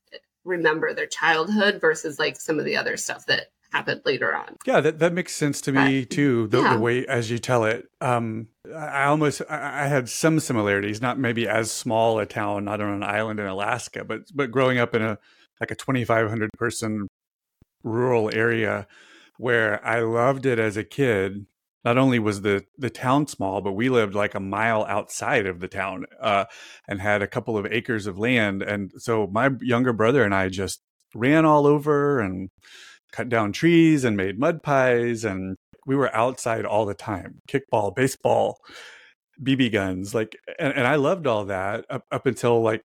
remember 0.44 0.92
their 0.92 1.06
childhood 1.06 1.80
versus 1.80 2.18
like 2.18 2.36
some 2.40 2.58
of 2.58 2.64
the 2.64 2.76
other 2.76 2.96
stuff 2.96 3.26
that 3.26 3.50
happened 3.72 4.02
later 4.04 4.34
on. 4.34 4.56
Yeah, 4.66 4.80
that, 4.80 4.98
that 4.98 5.12
makes 5.12 5.34
sense 5.34 5.60
to 5.62 5.72
me 5.72 6.00
but, 6.00 6.10
too. 6.10 6.48
The, 6.48 6.62
yeah. 6.62 6.74
the, 6.74 6.80
way 6.80 7.06
as 7.06 7.30
you 7.30 7.38
tell 7.38 7.64
it, 7.64 7.86
um, 8.00 8.48
I 8.74 9.04
almost 9.04 9.42
I 9.48 9.86
had 9.86 10.08
some 10.08 10.40
similarities. 10.40 11.00
Not 11.00 11.18
maybe 11.18 11.48
as 11.48 11.70
small 11.70 12.18
a 12.18 12.26
town, 12.26 12.64
not 12.64 12.80
on 12.80 12.92
an 12.92 13.02
island 13.02 13.40
in 13.40 13.46
Alaska, 13.46 14.04
but 14.04 14.22
but 14.34 14.50
growing 14.50 14.78
up 14.78 14.94
in 14.94 15.02
a 15.02 15.18
like 15.60 15.70
a 15.70 15.76
twenty 15.76 16.04
five 16.04 16.28
hundred 16.28 16.50
person 16.58 17.08
rural 17.82 18.30
area 18.34 18.86
where 19.38 19.84
I 19.84 20.00
loved 20.00 20.46
it 20.46 20.58
as 20.58 20.76
a 20.76 20.84
kid. 20.84 21.46
Not 21.82 21.96
only 21.96 22.18
was 22.18 22.42
the 22.42 22.64
the 22.76 22.90
town 22.90 23.26
small, 23.26 23.62
but 23.62 23.72
we 23.72 23.88
lived 23.88 24.14
like 24.14 24.34
a 24.34 24.40
mile 24.40 24.84
outside 24.84 25.46
of 25.46 25.60
the 25.60 25.68
town 25.68 26.04
uh, 26.20 26.44
and 26.86 27.00
had 27.00 27.22
a 27.22 27.26
couple 27.26 27.56
of 27.56 27.66
acres 27.66 28.06
of 28.06 28.18
land. 28.18 28.62
And 28.62 28.92
so 28.98 29.26
my 29.26 29.50
younger 29.62 29.94
brother 29.94 30.22
and 30.22 30.34
I 30.34 30.48
just 30.48 30.82
ran 31.14 31.44
all 31.44 31.66
over 31.66 32.20
and 32.20 32.50
cut 33.12 33.28
down 33.28 33.52
trees 33.52 34.04
and 34.04 34.16
made 34.16 34.38
mud 34.38 34.62
pies 34.62 35.24
and 35.24 35.56
we 35.86 35.96
were 35.96 36.14
outside 36.14 36.64
all 36.64 36.86
the 36.86 36.94
time 36.94 37.38
kickball 37.48 37.94
baseball 37.94 38.58
bb 39.42 39.72
guns 39.72 40.14
like 40.14 40.36
and, 40.58 40.72
and 40.74 40.86
i 40.86 40.96
loved 40.96 41.26
all 41.26 41.44
that 41.44 41.84
up, 41.90 42.04
up 42.10 42.26
until 42.26 42.60
like 42.62 42.82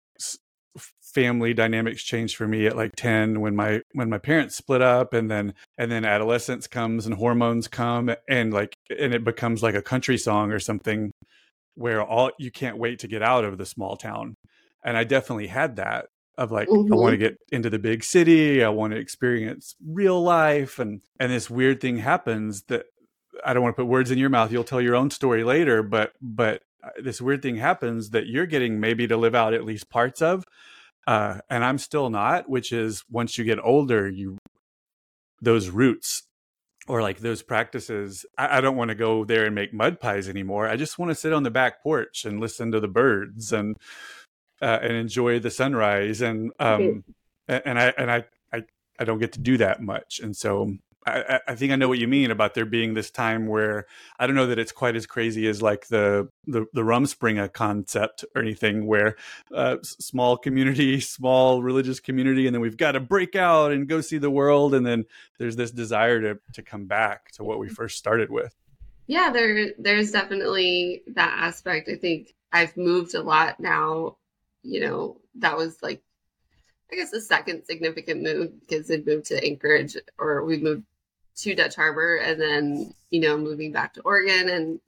family 1.01 1.53
dynamics 1.53 2.03
changed 2.03 2.37
for 2.37 2.47
me 2.47 2.65
at 2.65 2.77
like 2.77 2.95
10 2.95 3.41
when 3.41 3.55
my 3.55 3.81
when 3.93 4.09
my 4.09 4.17
parents 4.17 4.55
split 4.55 4.81
up 4.81 5.13
and 5.13 5.29
then 5.29 5.53
and 5.77 5.91
then 5.91 6.05
adolescence 6.05 6.67
comes 6.67 7.05
and 7.05 7.15
hormones 7.15 7.67
come 7.67 8.13
and 8.29 8.53
like 8.53 8.73
and 8.97 9.13
it 9.13 9.23
becomes 9.23 9.61
like 9.61 9.75
a 9.75 9.81
country 9.81 10.17
song 10.17 10.51
or 10.51 10.59
something 10.59 11.11
where 11.75 12.03
all 12.03 12.31
you 12.37 12.51
can't 12.51 12.77
wait 12.77 12.99
to 12.99 13.07
get 13.07 13.21
out 13.21 13.43
of 13.43 13.57
the 13.57 13.65
small 13.65 13.97
town. 13.97 14.35
And 14.83 14.97
i 14.97 15.03
definitely 15.03 15.47
had 15.47 15.75
that 15.75 16.07
of 16.41 16.51
like 16.51 16.67
mm-hmm. 16.67 16.91
I 16.91 16.95
want 16.95 17.13
to 17.13 17.17
get 17.17 17.37
into 17.51 17.69
the 17.69 17.79
big 17.79 18.03
city, 18.03 18.63
I 18.63 18.69
want 18.69 18.93
to 18.93 18.99
experience 18.99 19.75
real 19.85 20.21
life 20.21 20.79
and 20.79 21.01
and 21.19 21.31
this 21.31 21.49
weird 21.49 21.79
thing 21.79 21.99
happens 21.99 22.63
that 22.63 22.85
I 23.45 23.53
don't 23.53 23.63
want 23.63 23.75
to 23.75 23.81
put 23.81 23.89
words 23.89 24.11
in 24.11 24.17
your 24.17 24.29
mouth. 24.29 24.51
You'll 24.51 24.63
tell 24.63 24.81
your 24.81 24.95
own 24.95 25.11
story 25.11 25.43
later, 25.43 25.83
but 25.83 26.13
but 26.21 26.63
uh, 26.83 26.89
this 27.01 27.21
weird 27.21 27.41
thing 27.41 27.57
happens 27.57 28.09
that 28.09 28.27
you're 28.27 28.47
getting 28.47 28.79
maybe 28.79 29.07
to 29.07 29.17
live 29.17 29.35
out 29.35 29.53
at 29.53 29.63
least 29.63 29.89
parts 29.89 30.21
of 30.21 30.43
uh 31.07 31.39
and 31.49 31.63
I'm 31.63 31.77
still 31.77 32.09
not, 32.09 32.49
which 32.49 32.71
is 32.71 33.03
once 33.09 33.37
you 33.37 33.43
get 33.43 33.59
older, 33.63 34.09
you 34.09 34.37
those 35.41 35.69
roots 35.69 36.23
or 36.87 37.01
like 37.01 37.19
those 37.19 37.41
practices 37.41 38.25
I, 38.37 38.57
I, 38.57 38.61
don't 38.61 38.75
want 38.75 38.89
to 38.89 38.95
go 38.95 39.23
there 39.25 39.45
and 39.45 39.55
make 39.55 39.73
mud 39.73 39.99
pies 39.99 40.27
anymore 40.27 40.67
i 40.67 40.75
just 40.75 40.97
want 40.97 41.09
to 41.09 41.15
sit 41.15 41.33
on 41.33 41.43
the 41.43 41.51
back 41.51 41.81
porch 41.83 42.25
and 42.25 42.39
listen 42.39 42.71
to 42.71 42.79
the 42.79 42.87
birds 42.87 43.51
and 43.51 43.77
uh, 44.61 44.79
and 44.81 44.93
enjoy 44.93 45.39
the 45.39 45.51
sunrise. 45.51 46.21
And 46.21 46.51
um 46.59 47.03
and 47.47 47.79
I 47.79 47.93
and 47.97 48.11
I, 48.11 48.25
I 48.53 48.63
I 48.99 49.03
don't 49.03 49.19
get 49.19 49.33
to 49.33 49.39
do 49.39 49.57
that 49.57 49.81
much. 49.81 50.19
And 50.19 50.35
so 50.35 50.77
I, 51.05 51.39
I 51.47 51.55
think 51.55 51.71
I 51.71 51.75
know 51.77 51.87
what 51.87 51.97
you 51.97 52.07
mean 52.07 52.29
about 52.29 52.53
there 52.53 52.65
being 52.65 52.93
this 52.93 53.09
time 53.09 53.47
where 53.47 53.87
I 54.19 54.27
don't 54.27 54.35
know 54.35 54.45
that 54.47 54.59
it's 54.59 54.71
quite 54.71 54.95
as 54.95 55.07
crazy 55.07 55.47
as 55.47 55.61
like 55.61 55.87
the 55.87 56.29
the, 56.45 56.67
the 56.73 56.81
Rumspringa 56.81 57.53
concept 57.53 58.23
or 58.35 58.41
anything, 58.41 58.85
where 58.85 59.15
uh, 59.53 59.77
small 59.81 60.37
community, 60.37 60.99
small 60.99 61.63
religious 61.63 61.99
community, 61.99 62.45
and 62.45 62.53
then 62.53 62.61
we've 62.61 62.77
got 62.77 62.91
to 62.91 62.99
break 62.99 63.35
out 63.35 63.71
and 63.71 63.87
go 63.87 64.01
see 64.01 64.19
the 64.19 64.29
world, 64.29 64.75
and 64.75 64.85
then 64.85 65.05
there's 65.39 65.55
this 65.55 65.71
desire 65.71 66.21
to 66.21 66.39
to 66.53 66.61
come 66.61 66.85
back 66.85 67.31
to 67.31 67.43
what 67.43 67.57
we 67.57 67.67
first 67.67 67.97
started 67.97 68.29
with. 68.29 68.55
Yeah, 69.07 69.31
there 69.31 69.71
there's 69.79 70.11
definitely 70.11 71.01
that 71.07 71.35
aspect. 71.39 71.89
I 71.89 71.95
think 71.95 72.35
I've 72.51 72.77
moved 72.77 73.15
a 73.15 73.23
lot 73.23 73.59
now 73.59 74.17
you 74.63 74.81
know, 74.81 75.17
that 75.35 75.57
was 75.57 75.81
like, 75.81 76.01
I 76.91 76.95
guess 76.95 77.11
the 77.11 77.21
second 77.21 77.65
significant 77.65 78.21
move 78.21 78.59
because 78.59 78.89
it 78.89 79.07
moved 79.07 79.27
to 79.27 79.43
Anchorage 79.43 79.95
or 80.17 80.43
we 80.43 80.57
moved 80.57 80.83
to 81.37 81.55
Dutch 81.55 81.75
Harbor 81.75 82.17
and 82.17 82.39
then, 82.39 82.93
you 83.09 83.21
know, 83.21 83.37
moving 83.37 83.71
back 83.71 83.93
to 83.93 84.01
Oregon. 84.01 84.49
And, 84.49 84.79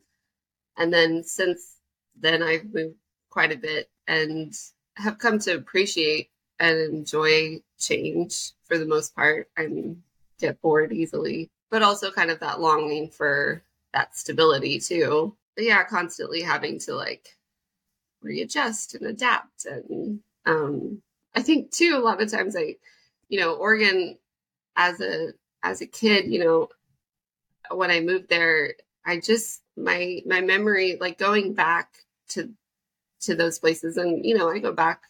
and 0.77 0.93
then 0.93 1.23
since 1.23 1.77
then 2.19 2.43
I've 2.43 2.73
moved 2.73 2.97
quite 3.29 3.51
a 3.51 3.57
bit 3.57 3.89
and 4.07 4.53
have 4.95 5.17
come 5.17 5.39
to 5.39 5.55
appreciate 5.55 6.29
and 6.59 6.77
enjoy 6.77 7.62
change 7.79 8.51
for 8.63 8.77
the 8.77 8.86
most 8.86 9.15
part. 9.15 9.49
I 9.57 9.67
mean, 9.67 10.03
get 10.39 10.62
bored 10.62 10.91
easily, 10.91 11.49
but 11.69 11.83
also 11.83 12.12
kind 12.12 12.29
of 12.29 12.39
that 12.41 12.59
longing 12.59 13.09
for 13.09 13.63
that 13.93 14.15
stability 14.15 14.79
too. 14.79 15.36
But 15.55 15.65
yeah, 15.65 15.83
constantly 15.83 16.41
having 16.41 16.79
to 16.79 16.95
like 16.95 17.38
readjust 18.23 18.95
and 18.95 19.05
adapt. 19.05 19.65
And 19.65 20.19
um, 20.45 21.01
I 21.36 21.41
think 21.41 21.71
too, 21.71 21.95
a 21.95 22.03
lot 22.03 22.21
of 22.21 22.31
times 22.31 22.55
I, 22.55 22.75
you 23.29 23.39
know, 23.39 23.53
Oregon 23.55 24.17
as 24.75 25.01
a 25.01 25.33
as 25.63 25.81
a 25.81 25.88
kid, 25.88 26.31
you 26.31 26.43
know, 26.43 26.69
when 27.71 27.91
I 27.91 27.99
moved 27.99 28.29
there, 28.29 28.73
I 29.05 29.19
just 29.19 29.62
my 29.77 30.21
my 30.25 30.41
memory, 30.41 30.97
like 30.99 31.17
going 31.17 31.53
back 31.53 31.89
to 32.29 32.49
to 33.21 33.36
those 33.36 33.59
places, 33.59 33.97
and 33.97 34.25
you 34.25 34.38
know, 34.38 34.49
I 34.49 34.59
go 34.59 34.73
back 34.73 35.03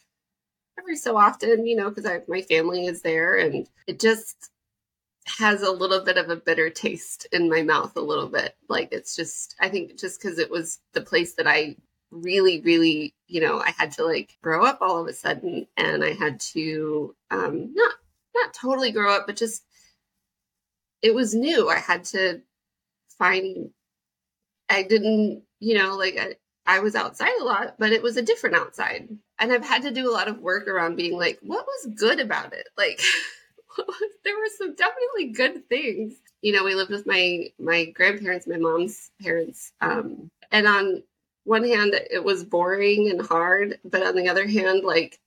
every 0.78 0.96
so 0.96 1.18
often, 1.18 1.66
you 1.66 1.76
know, 1.76 1.90
because 1.90 2.22
my 2.28 2.42
family 2.42 2.86
is 2.86 3.02
there, 3.02 3.38
and 3.38 3.68
it 3.88 4.00
just 4.00 4.52
has 5.26 5.62
a 5.62 5.72
little 5.72 6.02
bit 6.02 6.18
of 6.18 6.30
a 6.30 6.36
bitter 6.36 6.70
taste 6.70 7.28
in 7.32 7.50
my 7.50 7.62
mouth 7.62 7.96
a 7.96 8.02
little 8.02 8.28
bit 8.28 8.56
like 8.68 8.90
it's 8.92 9.16
just 9.16 9.56
i 9.60 9.70
think 9.70 9.98
just 9.98 10.22
because 10.22 10.38
it 10.38 10.52
was 10.52 10.80
the 10.94 11.02
place 11.02 11.36
that 11.36 11.48
i 11.48 11.76
really, 12.14 12.62
really, 12.62 13.14
you 13.28 13.42
know, 13.42 13.60
I 13.60 13.72
had 13.78 13.92
to 13.94 14.06
like 14.06 14.38
grow 14.42 14.66
up 14.66 14.80
all 14.82 15.02
of 15.02 15.08
a 15.08 15.14
sudden 15.14 15.68
and 15.78 16.04
I 16.04 16.14
had 16.14 16.40
to 16.52 17.16
um 17.32 17.74
not 17.74 17.94
not 18.36 18.54
totally 18.54 18.92
grow 18.92 19.14
up, 19.16 19.28
but 19.28 19.36
just 19.36 19.64
it 21.02 21.14
was 21.14 21.34
new. 21.36 21.70
I 21.70 21.80
had 21.80 22.06
to 22.06 22.42
find 23.18 23.72
I 24.70 24.84
didn't, 24.84 25.44
you 25.60 25.78
know, 25.78 25.96
like 25.96 26.18
I, 26.20 26.36
I 26.66 26.80
was 26.80 26.96
outside 26.96 27.34
a 27.42 27.44
lot, 27.44 27.76
but 27.78 27.92
it 27.92 28.02
was 28.02 28.18
a 28.18 28.22
different 28.22 28.56
outside. 28.56 29.10
And 29.40 29.52
I've 29.52 29.66
had 29.66 29.82
to 29.84 29.92
do 29.92 30.10
a 30.10 30.14
lot 30.14 30.28
of 30.28 30.40
work 30.40 30.68
around 30.68 30.96
being 30.96 31.18
like, 31.18 31.40
what 31.42 31.66
was 31.66 31.94
good 31.96 32.20
about 32.20 32.54
it? 32.54 32.68
Like 32.78 33.02
there 34.24 34.38
were 34.38 34.50
some 34.58 34.76
definitely 34.76 35.34
good 35.34 35.68
things. 35.68 36.14
You 36.42 36.54
know, 36.54 36.64
we 36.64 36.76
lived 36.76 36.92
with 36.92 37.06
my 37.06 37.52
my 37.60 37.86
grandparents, 37.86 38.48
my 38.48 38.58
mom's 38.58 39.12
parents, 39.22 39.72
um, 39.82 40.30
and 40.52 40.68
on 40.68 41.04
one 41.44 41.64
hand 41.64 41.94
it 41.94 42.24
was 42.24 42.44
boring 42.44 43.10
and 43.10 43.22
hard 43.22 43.80
but 43.84 44.04
on 44.04 44.16
the 44.16 44.30
other 44.30 44.48
hand 44.48 44.84
like 44.84 45.20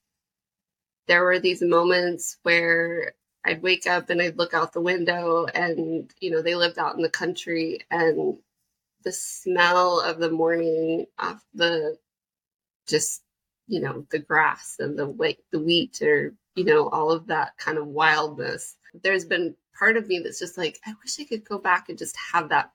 there 1.06 1.24
were 1.24 1.38
these 1.38 1.62
moments 1.62 2.38
where 2.42 3.14
I'd 3.44 3.62
wake 3.62 3.86
up 3.86 4.10
and 4.10 4.20
I'd 4.20 4.38
look 4.38 4.54
out 4.54 4.72
the 4.72 4.80
window 4.80 5.46
and 5.46 6.12
you 6.20 6.30
know 6.30 6.42
they 6.42 6.56
lived 6.56 6.78
out 6.78 6.96
in 6.96 7.02
the 7.02 7.08
country 7.08 7.80
and 7.90 8.36
the 9.04 9.12
smell 9.12 10.00
of 10.00 10.18
the 10.18 10.30
morning 10.30 11.06
off 11.18 11.44
the 11.54 11.96
just 12.86 13.22
you 13.68 13.80
know 13.80 14.04
the 14.10 14.18
grass 14.18 14.76
and 14.80 14.98
the 14.98 15.06
wheat 15.06 15.38
the 15.52 15.60
wheat 15.60 16.02
or 16.02 16.34
you 16.56 16.64
know 16.64 16.88
all 16.88 17.10
of 17.10 17.26
that 17.28 17.56
kind 17.58 17.78
of 17.78 17.86
wildness. 17.86 18.76
There's 19.02 19.24
been 19.24 19.54
part 19.78 19.96
of 19.96 20.08
me 20.08 20.18
that's 20.18 20.40
just 20.40 20.58
like 20.58 20.80
I 20.86 20.94
wish 21.02 21.20
I 21.20 21.24
could 21.24 21.44
go 21.44 21.58
back 21.58 21.88
and 21.88 21.98
just 21.98 22.16
have 22.32 22.48
that 22.48 22.72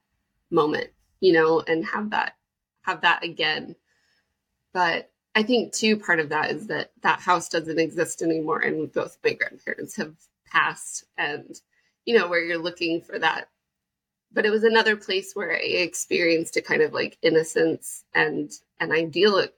moment 0.51 0.89
you 1.19 1.33
know 1.33 1.61
and 1.67 1.85
have 1.85 2.09
that 2.11 2.35
have 2.83 3.01
that 3.01 3.23
again. 3.23 3.75
But 4.73 5.11
I 5.35 5.43
think 5.43 5.73
too 5.73 5.97
part 5.97 6.19
of 6.19 6.29
that 6.29 6.51
is 6.51 6.67
that 6.67 6.91
that 7.01 7.19
house 7.19 7.49
doesn't 7.49 7.79
exist 7.79 8.21
anymore, 8.21 8.59
and 8.59 8.91
both 8.91 9.17
my 9.23 9.33
grandparents 9.33 9.95
have 9.97 10.15
passed, 10.45 11.05
and 11.17 11.59
you 12.05 12.17
know 12.17 12.27
where 12.27 12.43
you're 12.43 12.57
looking 12.57 13.01
for 13.01 13.17
that. 13.19 13.49
But 14.33 14.45
it 14.45 14.49
was 14.49 14.63
another 14.63 14.95
place 14.95 15.33
where 15.33 15.53
I 15.53 15.59
experienced 15.59 16.57
a 16.57 16.61
kind 16.61 16.81
of 16.81 16.93
like 16.93 17.17
innocence 17.21 18.05
and 18.13 18.51
an 18.79 18.91
idyllic 18.91 19.53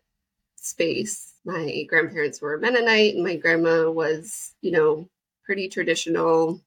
space. 0.56 1.34
My 1.46 1.84
grandparents 1.88 2.42
were 2.42 2.58
Mennonite, 2.58 3.16
and 3.16 3.24
my 3.24 3.36
grandma 3.36 3.90
was, 3.92 4.54
you 4.62 4.72
know, 4.72 5.10
pretty 5.44 5.70
traditional. 5.70 6.62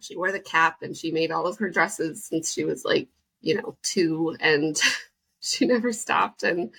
She 0.00 0.16
wore 0.16 0.32
the 0.32 0.40
cap 0.40 0.82
and 0.82 0.96
she 0.96 1.10
made 1.10 1.30
all 1.30 1.46
of 1.46 1.58
her 1.58 1.70
dresses 1.70 2.24
since 2.24 2.52
she 2.52 2.64
was 2.64 2.84
like, 2.84 3.08
you 3.40 3.56
know, 3.56 3.76
two, 3.82 4.36
and 4.40 4.80
she 5.54 5.66
never 5.66 5.92
stopped. 5.92 6.42
And, 6.42 6.72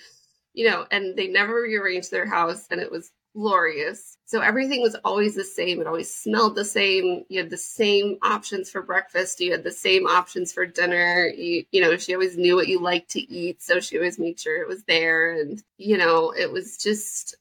you 0.52 0.68
know, 0.68 0.86
and 0.90 1.16
they 1.16 1.28
never 1.28 1.62
rearranged 1.62 2.10
their 2.10 2.26
house, 2.26 2.66
and 2.70 2.80
it 2.80 2.90
was 2.90 3.10
glorious. 3.34 4.16
So 4.24 4.40
everything 4.40 4.80
was 4.80 4.96
always 5.04 5.34
the 5.34 5.44
same. 5.44 5.80
It 5.80 5.86
always 5.86 6.12
smelled 6.12 6.56
the 6.56 6.64
same. 6.64 7.24
You 7.28 7.40
had 7.40 7.50
the 7.50 7.58
same 7.58 8.16
options 8.22 8.70
for 8.70 8.82
breakfast. 8.82 9.40
You 9.40 9.52
had 9.52 9.62
the 9.62 9.70
same 9.70 10.06
options 10.06 10.52
for 10.52 10.64
dinner. 10.64 11.28
You, 11.28 11.64
you 11.70 11.82
know, 11.82 11.96
she 11.98 12.14
always 12.14 12.38
knew 12.38 12.56
what 12.56 12.66
you 12.66 12.80
liked 12.80 13.10
to 13.10 13.20
eat. 13.20 13.62
So 13.62 13.78
she 13.78 13.98
always 13.98 14.18
made 14.18 14.40
sure 14.40 14.60
it 14.60 14.68
was 14.68 14.84
there. 14.84 15.38
And, 15.38 15.62
you 15.76 15.98
know, 15.98 16.30
it 16.30 16.50
was 16.50 16.78
just 16.78 17.36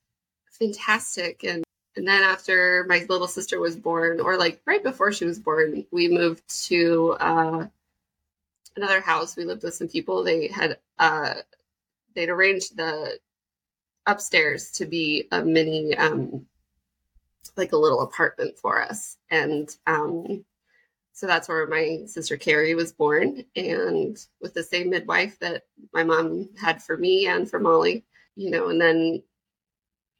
fantastic. 0.59 1.43
And, 1.45 1.63
and 1.95 2.05
then 2.05 2.23
after 2.23 2.85
my 2.89 3.05
little 3.07 3.27
sister 3.27 3.59
was 3.59 3.77
born, 3.77 4.19
or 4.19 4.37
like 4.37 4.61
right 4.65 4.83
before 4.83 5.13
she 5.13 5.23
was 5.23 5.39
born, 5.39 5.85
we 5.91 6.09
moved 6.09 6.43
to 6.67 7.15
uh, 7.21 7.67
another 8.75 9.01
house. 9.01 9.35
We 9.35 9.45
lived 9.45 9.63
with 9.63 9.75
some 9.75 9.87
people. 9.87 10.23
They 10.23 10.47
had, 10.47 10.77
uh, 10.99 11.35
they'd 12.15 12.29
arranged 12.29 12.77
the 12.77 13.19
upstairs 14.05 14.71
to 14.71 14.85
be 14.85 15.27
a 15.31 15.43
mini 15.43 15.95
um 15.97 16.45
like 17.57 17.71
a 17.71 17.77
little 17.77 18.01
apartment 18.01 18.57
for 18.57 18.81
us 18.81 19.17
and 19.29 19.75
um 19.87 20.43
so 21.13 21.25
that's 21.25 21.47
where 21.47 21.67
my 21.67 22.01
sister 22.05 22.37
carrie 22.37 22.75
was 22.75 22.91
born 22.91 23.43
and 23.55 24.25
with 24.41 24.53
the 24.53 24.63
same 24.63 24.89
midwife 24.89 25.39
that 25.39 25.63
my 25.93 26.03
mom 26.03 26.49
had 26.59 26.81
for 26.81 26.97
me 26.97 27.27
and 27.27 27.49
for 27.49 27.59
molly 27.59 28.03
you 28.35 28.49
know 28.49 28.69
and 28.69 28.79
then 28.79 29.23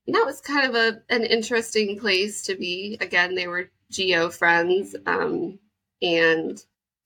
that 0.08 0.26
was 0.26 0.40
kind 0.42 0.68
of 0.68 0.76
a 0.76 1.02
an 1.14 1.24
interesting 1.24 2.00
place 2.00 2.44
to 2.44 2.56
be 2.56 2.98
again 3.02 3.36
they 3.36 3.48
were 3.48 3.70
GO 3.96 4.30
friends 4.30 4.96
um 5.06 5.60
and 6.02 6.64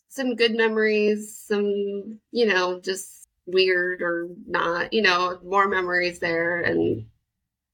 some 0.09 0.35
good 0.35 0.55
memories 0.55 1.37
some 1.37 2.19
you 2.31 2.45
know 2.45 2.79
just 2.81 3.19
weird 3.51 4.01
or 4.01 4.29
not, 4.47 4.93
you 4.93 5.01
know, 5.01 5.39
more 5.43 5.67
memories 5.67 6.19
there 6.19 6.61
and 6.61 7.05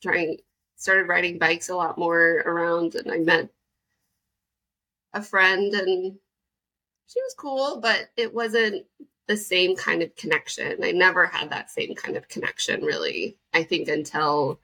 trying 0.01 0.37
started 0.75 1.07
riding 1.07 1.37
bikes 1.39 1.69
a 1.69 1.75
lot 1.75 1.97
more 1.97 2.43
around 2.45 2.95
and 2.95 3.11
I 3.11 3.17
met 3.17 3.49
a 5.13 5.21
friend 5.21 5.73
and 5.73 6.17
she 7.07 7.21
was 7.21 7.35
cool, 7.37 7.79
but 7.81 8.09
it 8.17 8.33
wasn't 8.33 8.85
the 9.27 9.37
same 9.37 9.75
kind 9.75 10.01
of 10.01 10.15
connection. 10.15 10.83
I 10.83 10.91
never 10.91 11.25
had 11.25 11.49
that 11.49 11.71
same 11.71 11.95
kind 11.95 12.17
of 12.17 12.27
connection 12.27 12.83
really. 12.83 13.37
I 13.53 13.63
think 13.63 13.87
until 13.87 14.59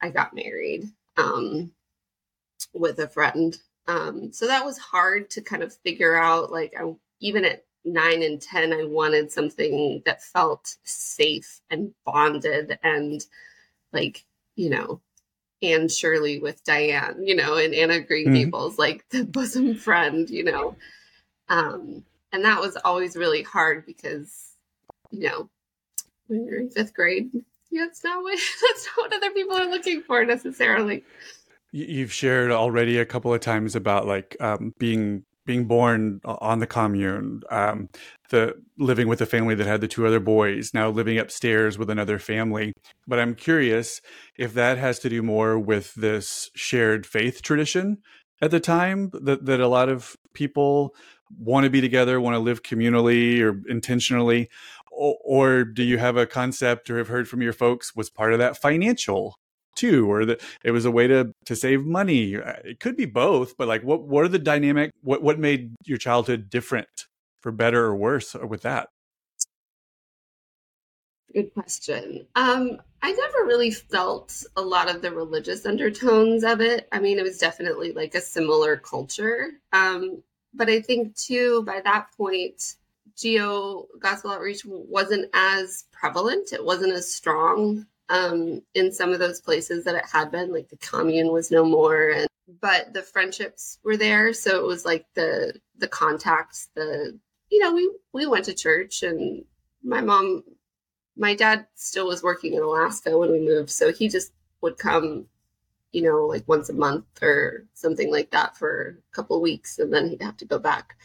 I 0.00 0.10
got 0.10 0.34
married 0.34 0.84
um, 1.16 1.72
with 2.72 2.98
a 2.98 3.08
friend. 3.08 3.56
Um, 3.86 4.32
so 4.32 4.46
that 4.46 4.64
was 4.64 4.78
hard 4.78 5.30
to 5.30 5.40
kind 5.40 5.62
of 5.62 5.74
figure 5.74 6.16
out. 6.16 6.52
Like, 6.52 6.74
I, 6.78 6.92
even 7.20 7.44
at 7.44 7.64
nine 7.84 8.22
and 8.22 8.40
10, 8.40 8.72
I 8.72 8.84
wanted 8.84 9.30
something 9.32 10.02
that 10.06 10.22
felt 10.22 10.76
safe 10.84 11.60
and 11.70 11.92
bonded 12.04 12.78
and 12.82 13.24
like, 13.92 14.24
you 14.56 14.70
know, 14.70 15.00
Anne 15.62 15.88
Shirley 15.88 16.40
with 16.40 16.64
Diane, 16.64 17.24
you 17.24 17.36
know, 17.36 17.56
and 17.56 17.74
Anne 17.74 17.90
of 17.90 18.06
Green 18.06 18.26
mm-hmm. 18.26 18.34
Gables, 18.34 18.78
like 18.78 19.04
the 19.10 19.24
bosom 19.24 19.74
friend, 19.74 20.28
you 20.28 20.44
know. 20.44 20.76
Um, 21.48 22.04
and 22.32 22.44
that 22.44 22.60
was 22.60 22.76
always 22.84 23.16
really 23.16 23.42
hard 23.42 23.86
because, 23.86 24.54
you 25.10 25.28
know, 25.28 25.48
when 26.26 26.46
you're 26.46 26.60
in 26.60 26.70
fifth 26.70 26.94
grade, 26.94 27.30
yeah, 27.70 27.84
that's 27.86 28.04
not 28.04 28.22
what 28.22 28.38
that's 28.62 28.86
not 28.86 28.96
what 28.96 29.14
other 29.14 29.30
people 29.30 29.56
are 29.56 29.70
looking 29.70 30.02
for 30.02 30.24
necessarily. 30.24 31.04
You've 31.72 32.12
shared 32.12 32.50
already 32.50 32.98
a 32.98 33.06
couple 33.06 33.32
of 33.32 33.40
times 33.40 33.74
about 33.74 34.06
like 34.06 34.36
um, 34.40 34.74
being 34.78 35.24
being 35.44 35.64
born 35.64 36.20
on 36.24 36.60
the 36.60 36.66
commune, 36.66 37.42
um, 37.50 37.88
the 38.30 38.54
living 38.78 39.08
with 39.08 39.20
a 39.20 39.26
family 39.26 39.54
that 39.56 39.66
had 39.66 39.80
the 39.80 39.88
two 39.88 40.06
other 40.06 40.20
boys, 40.20 40.72
now 40.72 40.88
living 40.88 41.18
upstairs 41.18 41.76
with 41.76 41.90
another 41.90 42.18
family. 42.18 42.72
But 43.08 43.18
I'm 43.18 43.34
curious 43.34 44.00
if 44.36 44.54
that 44.54 44.78
has 44.78 44.98
to 45.00 45.08
do 45.08 45.22
more 45.22 45.58
with 45.58 45.94
this 45.94 46.50
shared 46.54 47.06
faith 47.06 47.42
tradition 47.42 47.98
at 48.40 48.50
the 48.50 48.60
time 48.60 49.10
that, 49.12 49.44
that 49.46 49.60
a 49.60 49.68
lot 49.68 49.88
of 49.88 50.16
people 50.32 50.94
want 51.38 51.64
to 51.64 51.70
be 51.70 51.80
together, 51.80 52.20
want 52.20 52.34
to 52.34 52.40
live 52.40 52.62
communally 52.62 53.40
or 53.40 53.60
intentionally, 53.68 54.48
or, 54.90 55.16
or 55.24 55.64
do 55.64 55.82
you 55.82 55.98
have 55.98 56.16
a 56.16 56.26
concept 56.26 56.88
or 56.90 56.98
have 56.98 57.08
heard 57.08 57.28
from 57.28 57.42
your 57.42 57.52
folks 57.52 57.96
was 57.96 58.10
part 58.10 58.32
of 58.32 58.38
that 58.38 58.56
financial 58.56 59.38
too 59.74 60.10
or 60.10 60.24
that 60.24 60.40
it 60.64 60.70
was 60.70 60.84
a 60.84 60.90
way 60.90 61.06
to 61.06 61.34
to 61.44 61.56
save 61.56 61.84
money. 61.84 62.36
Uh, 62.36 62.54
it 62.64 62.80
could 62.80 62.96
be 62.96 63.06
both 63.06 63.56
but 63.56 63.68
like 63.68 63.82
what 63.82 64.02
what 64.02 64.24
are 64.24 64.28
the 64.28 64.38
dynamic 64.38 64.92
what 65.02 65.22
what 65.22 65.38
made 65.38 65.74
your 65.84 65.98
childhood 65.98 66.50
different 66.50 67.06
for 67.40 67.52
better 67.52 67.84
or 67.84 67.96
worse 67.96 68.34
uh, 68.34 68.46
with 68.46 68.62
that? 68.62 68.88
Good 71.34 71.52
question. 71.54 72.26
Um 72.34 72.80
i 73.04 73.10
never 73.10 73.46
really 73.46 73.72
felt 73.72 74.44
a 74.56 74.62
lot 74.62 74.88
of 74.88 75.02
the 75.02 75.10
religious 75.10 75.66
undertones 75.66 76.44
of 76.44 76.60
it. 76.60 76.88
I 76.92 77.00
mean 77.00 77.18
it 77.18 77.24
was 77.24 77.38
definitely 77.38 77.92
like 77.92 78.14
a 78.14 78.20
similar 78.20 78.76
culture. 78.76 79.50
Um 79.72 80.22
but 80.54 80.68
i 80.68 80.80
think 80.80 81.16
too 81.16 81.62
by 81.64 81.80
that 81.84 82.08
point 82.16 82.76
GO 83.20 83.88
gospel 83.98 84.30
outreach 84.30 84.64
wasn't 84.64 85.30
as 85.34 85.84
prevalent. 85.92 86.52
It 86.52 86.64
wasn't 86.64 86.92
as 86.92 87.12
strong 87.12 87.86
um, 88.08 88.62
in 88.74 88.92
some 88.92 89.12
of 89.12 89.18
those 89.18 89.40
places 89.40 89.84
that 89.84 89.94
it 89.94 90.04
had 90.10 90.30
been, 90.30 90.52
like 90.52 90.68
the 90.68 90.76
commune 90.76 91.32
was 91.32 91.50
no 91.50 91.64
more, 91.64 92.10
and 92.10 92.26
but 92.60 92.92
the 92.92 93.02
friendships 93.02 93.78
were 93.84 93.96
there. 93.96 94.32
So 94.32 94.58
it 94.58 94.66
was 94.66 94.84
like 94.84 95.06
the 95.14 95.54
the 95.78 95.88
contacts, 95.88 96.68
the 96.74 97.18
you 97.50 97.58
know, 97.60 97.72
we 97.72 97.90
we 98.12 98.26
went 98.26 98.46
to 98.46 98.54
church, 98.54 99.02
and 99.02 99.44
my 99.82 100.00
mom, 100.00 100.44
my 101.16 101.34
dad 101.34 101.66
still 101.74 102.06
was 102.06 102.22
working 102.22 102.54
in 102.54 102.62
Alaska 102.62 103.16
when 103.16 103.32
we 103.32 103.40
moved, 103.40 103.70
so 103.70 103.92
he 103.92 104.08
just 104.08 104.32
would 104.60 104.78
come, 104.78 105.26
you 105.92 106.02
know, 106.02 106.26
like 106.26 106.46
once 106.46 106.68
a 106.68 106.74
month 106.74 107.22
or 107.22 107.66
something 107.74 108.10
like 108.10 108.30
that 108.30 108.56
for 108.56 108.98
a 109.12 109.14
couple 109.14 109.40
weeks, 109.40 109.78
and 109.78 109.92
then 109.92 110.08
he'd 110.08 110.22
have 110.22 110.36
to 110.38 110.44
go 110.44 110.58
back. 110.58 110.96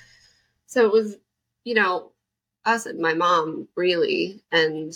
So 0.68 0.86
it 0.86 0.92
was, 0.92 1.18
you 1.64 1.74
know, 1.74 2.12
us 2.66 2.86
and 2.86 3.00
my 3.00 3.14
mom 3.14 3.68
really, 3.76 4.44
and 4.52 4.94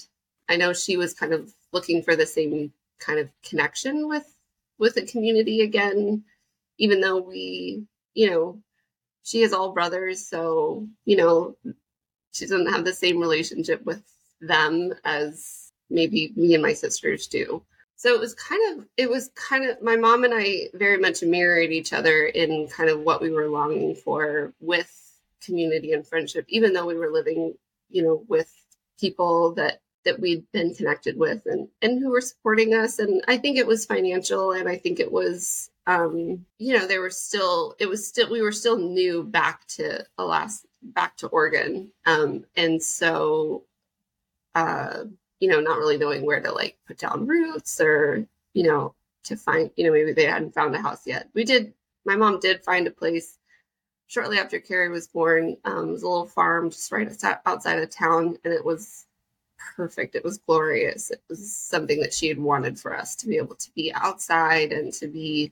I 0.50 0.58
know 0.58 0.74
she 0.74 0.98
was 0.98 1.14
kind 1.14 1.34
of 1.34 1.54
looking 1.72 2.02
for 2.02 2.16
the 2.16 2.26
same 2.26 2.72
kind 3.00 3.20
of 3.20 3.30
connection 3.44 4.08
with 4.08 4.36
with 4.78 4.96
the 4.96 5.06
community 5.06 5.62
again 5.62 6.24
even 6.78 7.02
though 7.02 7.20
we 7.20 7.84
you 8.14 8.30
know 8.30 8.60
she 9.24 9.42
has 9.42 9.54
all 9.54 9.72
brothers 9.72 10.28
so 10.28 10.88
you 11.06 11.16
know 11.16 11.56
she 12.32 12.46
doesn't 12.46 12.72
have 12.72 12.86
the 12.86 12.94
same 12.94 13.20
relationship 13.20 13.84
with 13.86 14.04
them 14.40 14.94
as 15.04 15.72
maybe 15.90 16.34
me 16.36 16.54
and 16.54 16.64
my 16.64 16.74
sisters 16.74 17.28
do. 17.28 17.62
So 17.96 18.14
it 18.16 18.20
was 18.20 18.34
kind 18.34 18.80
of 18.80 18.88
it 18.98 19.10
was 19.10 19.30
kind 19.36 19.70
of 19.70 19.80
my 19.82 19.96
mom 19.96 20.24
and 20.24 20.34
i 20.34 20.70
very 20.74 20.98
much 20.98 21.22
mirrored 21.22 21.72
each 21.72 21.94
other 21.94 22.26
in 22.26 22.68
kind 22.68 22.90
of 22.90 23.02
what 23.02 23.22
we 23.22 23.30
were 23.30 23.48
longing 23.48 23.94
for 23.94 24.54
with 24.60 24.92
community 25.40 25.94
and 25.94 26.08
friendship 26.08 26.46
even 26.48 26.74
though 26.74 26.88
we 26.88 26.96
were 26.96 27.12
living 27.12 27.54
you 27.90 28.02
know 28.02 28.24
with 28.28 28.52
people 29.00 29.54
that 29.54 29.82
that 30.06 30.20
we'd 30.20 30.50
been 30.52 30.74
connected 30.74 31.18
with 31.18 31.46
and 31.46 31.68
and 31.82 32.00
who 32.00 32.10
were 32.10 32.22
supporting 32.22 32.74
us. 32.74 33.00
And 33.00 33.24
i 33.28 33.38
think 33.38 33.58
it 33.58 33.68
was 33.68 33.86
financial 33.86 34.52
and 34.52 34.68
i 34.68 34.78
think 34.78 35.00
it 35.00 35.12
was 35.12 35.70
um 35.88 36.46
you 36.58 36.78
know 36.78 36.88
there 36.88 37.02
were 37.02 37.10
still 37.10 37.76
it 37.80 37.88
was 37.88 38.08
still 38.08 38.30
we 38.32 38.42
were 38.42 38.52
still 38.52 38.78
new 38.78 39.24
back 39.24 39.66
to 39.68 40.06
alaska 40.18 40.68
back 40.84 41.18
to 41.18 41.28
oregon. 41.28 41.92
Um 42.06 42.46
and 42.56 42.82
so 42.82 43.64
uh 44.56 45.04
you 45.40 45.50
know 45.50 45.60
not 45.60 45.78
really 45.78 45.98
knowing 45.98 46.26
where 46.26 46.42
to 46.42 46.52
like 46.52 46.78
put 46.88 46.98
down 46.98 47.28
roots 47.28 47.80
or 47.80 48.26
you 48.54 48.64
know 48.64 48.96
to 49.24 49.36
find 49.36 49.72
you 49.76 49.86
know 49.86 49.92
maybe 49.92 50.14
they 50.14 50.26
hadn't 50.26 50.54
found 50.54 50.76
a 50.76 50.82
house 50.82 51.06
yet. 51.06 51.30
We 51.34 51.44
did 51.44 51.74
my 52.06 52.16
mom 52.16 52.40
did 52.40 52.64
find 52.64 52.88
a 52.88 52.92
place 52.92 53.38
shortly 54.08 54.40
after 54.40 54.60
carrie 54.60 54.90
was 54.90 55.08
born. 55.08 55.56
Um, 55.64 55.90
it 55.90 55.92
was 55.94 56.04
a 56.04 56.08
little 56.08 56.28
farm 56.28 56.70
just 56.70 56.92
right 56.92 57.10
outside 57.46 57.80
of 57.80 57.90
town 57.90 58.38
and 58.44 58.54
it 58.54 58.66
was 58.66 59.06
perfect. 59.76 60.16
It 60.16 60.24
was 60.24 60.38
glorious. 60.38 61.12
It 61.12 61.22
was 61.30 61.56
something 61.56 62.00
that 62.02 62.14
she 62.14 62.28
had 62.28 62.40
wanted 62.40 62.80
for 62.80 62.96
us 62.96 63.16
to 63.18 63.28
be 63.28 63.38
able 63.38 63.56
to 63.56 63.72
be 63.76 63.92
outside 63.94 64.72
and 64.72 64.94
to 64.94 65.08
be 65.08 65.52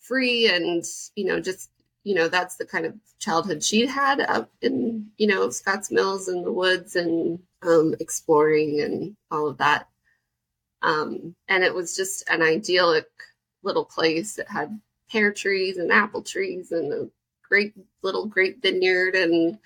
free 0.00 0.48
and, 0.48 0.84
you 1.14 1.24
know, 1.24 1.40
just, 1.40 1.70
you 2.04 2.14
know, 2.14 2.28
that's 2.28 2.56
the 2.56 2.66
kind 2.66 2.86
of 2.86 2.94
childhood 3.18 3.62
she'd 3.62 3.88
had 3.88 4.20
up 4.20 4.50
in, 4.60 5.06
you 5.16 5.26
know, 5.26 5.50
Scotts 5.50 5.90
Mills 5.90 6.28
and 6.28 6.44
the 6.44 6.52
woods 6.52 6.96
and 6.96 7.38
um, 7.62 7.94
exploring 8.00 8.80
and 8.80 9.16
all 9.30 9.48
of 9.48 9.58
that. 9.58 9.88
Um, 10.82 11.36
and 11.48 11.62
it 11.62 11.74
was 11.74 11.94
just 11.94 12.28
an 12.28 12.42
idyllic 12.42 13.06
little 13.62 13.84
place 13.84 14.34
that 14.34 14.48
had 14.48 14.80
pear 15.10 15.32
trees 15.32 15.76
and 15.76 15.92
apple 15.92 16.22
trees 16.22 16.72
and 16.72 16.92
a 16.92 17.08
great 17.48 17.74
little 18.02 18.26
grape 18.26 18.62
vineyard 18.62 19.14
and 19.14 19.58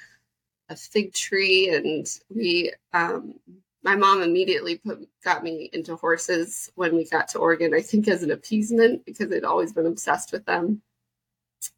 a 0.68 0.76
fig 0.76 1.12
tree 1.12 1.68
and 1.68 2.06
we 2.34 2.72
um 2.92 3.34
my 3.86 3.94
mom 3.94 4.20
immediately 4.20 4.78
put 4.78 5.08
got 5.22 5.44
me 5.44 5.70
into 5.72 5.94
horses 5.94 6.70
when 6.74 6.96
we 6.96 7.04
got 7.04 7.28
to 7.28 7.38
Oregon, 7.38 7.72
I 7.72 7.80
think 7.80 8.08
as 8.08 8.24
an 8.24 8.32
appeasement 8.32 9.06
because 9.06 9.32
I'd 9.32 9.44
always 9.44 9.72
been 9.72 9.86
obsessed 9.86 10.32
with 10.32 10.44
them. 10.44 10.82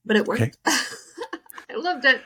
But 0.07 0.17
it 0.17 0.27
worked. 0.27 0.41
Okay. 0.41 0.57
I 1.71 1.75
loved 1.77 2.07
it. 2.07 2.23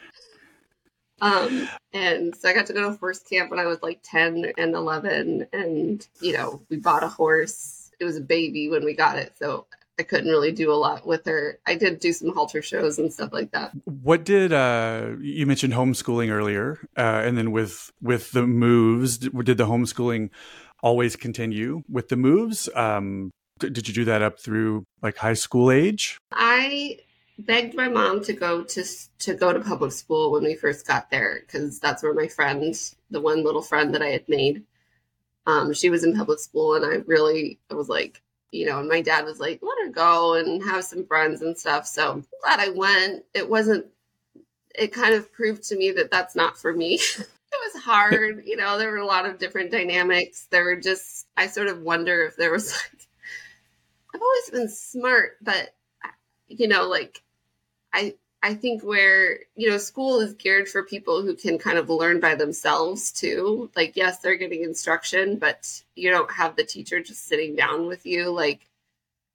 Um, 1.21 1.69
and 1.93 2.35
so 2.35 2.49
I 2.49 2.53
got 2.53 2.67
to 2.67 2.73
go 2.73 2.91
to 2.91 2.97
horse 2.97 3.19
camp 3.21 3.51
when 3.51 3.59
I 3.59 3.67
was 3.67 3.83
like 3.83 4.01
10 4.05 4.53
and 4.57 4.75
11. 4.75 5.49
And, 5.53 6.07
you 6.21 6.33
know, 6.33 6.63
we 6.69 6.77
bought 6.77 7.03
a 7.03 7.09
horse. 7.09 7.91
It 7.99 8.05
was 8.05 8.17
a 8.17 8.21
baby 8.21 8.69
when 8.69 8.85
we 8.85 8.95
got 8.95 9.19
it. 9.19 9.33
So 9.37 9.67
I 10.03 10.05
couldn't 10.05 10.31
really 10.31 10.51
do 10.51 10.73
a 10.73 10.75
lot 10.75 11.07
with 11.07 11.25
her. 11.27 11.61
I 11.65 11.77
did 11.77 12.01
do 12.01 12.13
some 12.13 12.35
halter 12.35 12.61
shows 12.61 12.99
and 12.99 13.13
stuff 13.13 13.33
like 13.33 13.53
that. 13.53 13.71
What 13.85 14.25
did 14.25 14.53
uh, 14.53 15.11
you 15.21 15.47
mentioned 15.47 15.75
homeschooling 15.75 16.29
earlier, 16.29 16.81
uh, 16.97 17.23
and 17.25 17.39
then 17.39 17.53
with 17.53 17.93
with 18.03 18.33
the 18.33 18.45
moves, 18.45 19.19
did, 19.19 19.33
the 19.33 19.67
homeschooling 19.67 20.31
always 20.83 21.15
continue 21.15 21.85
with 21.89 22.09
the 22.09 22.17
moves? 22.17 22.69
Um, 22.75 23.31
did 23.61 23.87
you 23.87 23.95
do 23.95 24.05
that 24.07 24.23
up 24.23 24.41
through 24.41 24.83
like 25.03 25.19
high 25.19 25.35
school 25.35 25.71
age? 25.71 26.19
I 26.33 26.99
begged 27.39 27.77
my 27.77 27.89
mom 27.89 28.25
to 28.25 28.33
go 28.33 28.65
to 28.65 28.85
to 29.21 29.35
go 29.35 29.53
to 29.53 29.61
public 29.61 29.93
school 29.93 30.33
when 30.33 30.43
we 30.43 30.57
first 30.57 30.85
got 30.85 31.13
there 31.13 31.43
because 31.47 31.79
that's 31.79 32.03
where 32.03 32.13
my 32.13 32.27
friend, 32.27 32.75
the 33.13 33.21
one 33.21 33.45
little 33.45 33.63
friend 33.63 33.95
that 33.95 34.03
I 34.03 34.09
had 34.09 34.29
made, 34.29 34.65
um, 35.47 35.73
she 35.73 35.91
was 35.91 36.03
in 36.03 36.17
public 36.17 36.41
school, 36.41 36.75
and 36.75 36.85
I 36.85 37.05
really 37.07 37.61
I 37.71 37.75
was 37.75 37.89
like, 37.89 38.21
you 38.53 38.67
know, 38.67 38.79
and 38.79 38.89
my 38.89 39.01
dad 39.01 39.25
was 39.25 39.41
like, 39.41 39.61
let 39.63 39.79
her 39.85 39.91
go 39.91 40.35
and 40.35 40.63
have 40.63 40.85
some 40.85 41.07
friends 41.07 41.43
and 41.43 41.59
stuff. 41.59 41.87
So 41.87 42.13
I'm 42.13 42.27
glad 42.43 42.61
I 42.61 42.69
went. 42.69 43.25
It 43.35 43.49
wasn't, 43.49 43.87
it 44.75 44.93
kind 44.93 45.15
of 45.15 45.33
proved 45.33 45.65
to 45.65 45.77
me 45.77 45.91
that 45.93 46.11
that's 46.11 46.37
not 46.37 46.59
for 46.59 46.73
me. 46.73 46.95
it 47.19 47.75
was 47.75 47.83
hard. 47.83 48.45
You 48.45 48.57
know, 48.57 48.79
there 48.79 48.91
were 48.91 48.99
a 48.99 49.07
lot 49.07 49.27
of 49.27 49.39
different 49.39 49.71
dynamics. 49.73 50.47
There 50.51 50.65
were 50.65 50.77
just, 50.77 51.27
I 51.37 51.47
sort 51.47 51.69
of 51.69 51.81
wonder 51.81 52.25
if 52.25 52.37
there 52.37 52.53
was 52.53 52.73
like, 52.95 53.09
I've 54.15 54.21
always 54.23 54.51
been 54.51 54.69
smart, 54.69 55.39
but, 55.41 55.75
you 56.47 56.69
know, 56.69 56.87
like, 56.87 57.23
I, 57.95 58.15
I 58.43 58.55
think 58.55 58.83
where, 58.83 59.39
you 59.55 59.71
know, 59.71 59.79
school 59.79 60.21
is 60.21 60.35
geared 60.35 60.69
for 60.69 60.83
people 60.83 61.23
who 61.23 61.37
can 61.37 61.59
kind 61.59 61.79
of 61.79 61.89
learn 61.89 62.19
by 62.19 62.35
themselves 62.35 63.13
too. 63.13 63.71
Like, 63.77 63.97
yes, 63.97 64.19
they're 64.19 64.37
getting 64.37 64.65
instruction, 64.65 65.39
but 65.39 65.83
you 65.95 66.11
don't 66.11 66.31
have 66.31 66.57
the 66.57 66.65
teacher 66.65 67.01
just 67.01 67.27
sitting 67.27 67.55
down 67.55 67.87
with 67.87 68.05
you, 68.05 68.31
like 68.31 68.69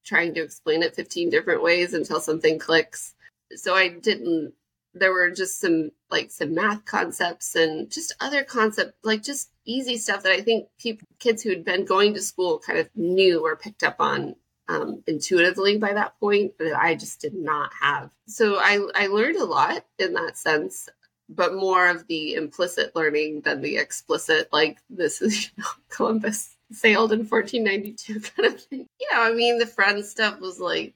trying 0.06 0.34
to 0.34 0.42
explain 0.42 0.84
it 0.84 0.96
15 0.96 1.30
different 1.30 1.64
ways 1.64 1.94
until 1.94 2.20
something 2.20 2.60
clicks. 2.60 3.16
So 3.56 3.76
I 3.76 3.88
didn't, 3.88 4.54
there 4.94 5.14
were 5.14 5.32
just 5.32 5.62
some 5.62 5.92
like 6.10 6.32
some 6.32 6.54
math 6.54 6.84
concepts 6.86 7.56
and 7.56 7.90
just 7.90 8.14
other 8.20 8.44
concepts, 8.44 8.94
like 9.04 9.24
just 9.24 9.52
easy 9.66 9.98
stuff 9.98 10.24
that 10.24 10.32
I 10.34 10.42
think 10.42 10.68
people, 10.80 11.08
kids 11.20 11.44
who 11.44 11.50
had 11.50 11.64
been 11.64 11.86
going 11.86 12.14
to 12.16 12.22
school 12.22 12.60
kind 12.60 12.80
of 12.80 12.90
knew 12.96 13.46
or 13.46 13.56
picked 13.56 13.84
up 13.84 13.98
on 14.00 14.36
um, 14.70 15.04
intuitively 15.08 15.78
by 15.78 15.94
that 15.94 16.20
point 16.20 16.58
that 16.60 16.78
I 16.80 16.96
just 16.96 17.22
did 17.22 17.34
not 17.34 17.72
have. 17.82 18.10
So 18.28 18.56
I, 18.58 18.86
I 18.96 19.08
learned 19.08 19.38
a 19.38 19.46
lot 19.46 19.86
in 20.00 20.14
that 20.14 20.38
sense, 20.38 20.90
but 21.30 21.56
more 21.56 21.88
of 21.88 22.08
the 22.08 22.34
implicit 22.36 22.96
learning 22.96 23.42
than 23.42 23.62
the 23.62 23.78
explicit, 23.78 24.50
like 24.52 24.78
this 24.90 25.22
is, 25.22 25.46
you 25.58 25.64
know, 25.64 25.70
Columbus 25.90 26.56
sailed 26.72 27.14
in 27.14 27.20
1492 27.20 28.20
kind 28.36 28.54
of 28.54 28.62
thing. 28.62 28.88
You 29.00 29.08
know, 29.12 29.22
I 29.22 29.34
mean, 29.34 29.58
the 29.58 29.66
friend 29.66 30.04
stuff 30.04 30.40
was 30.40 30.60
like, 30.60 30.94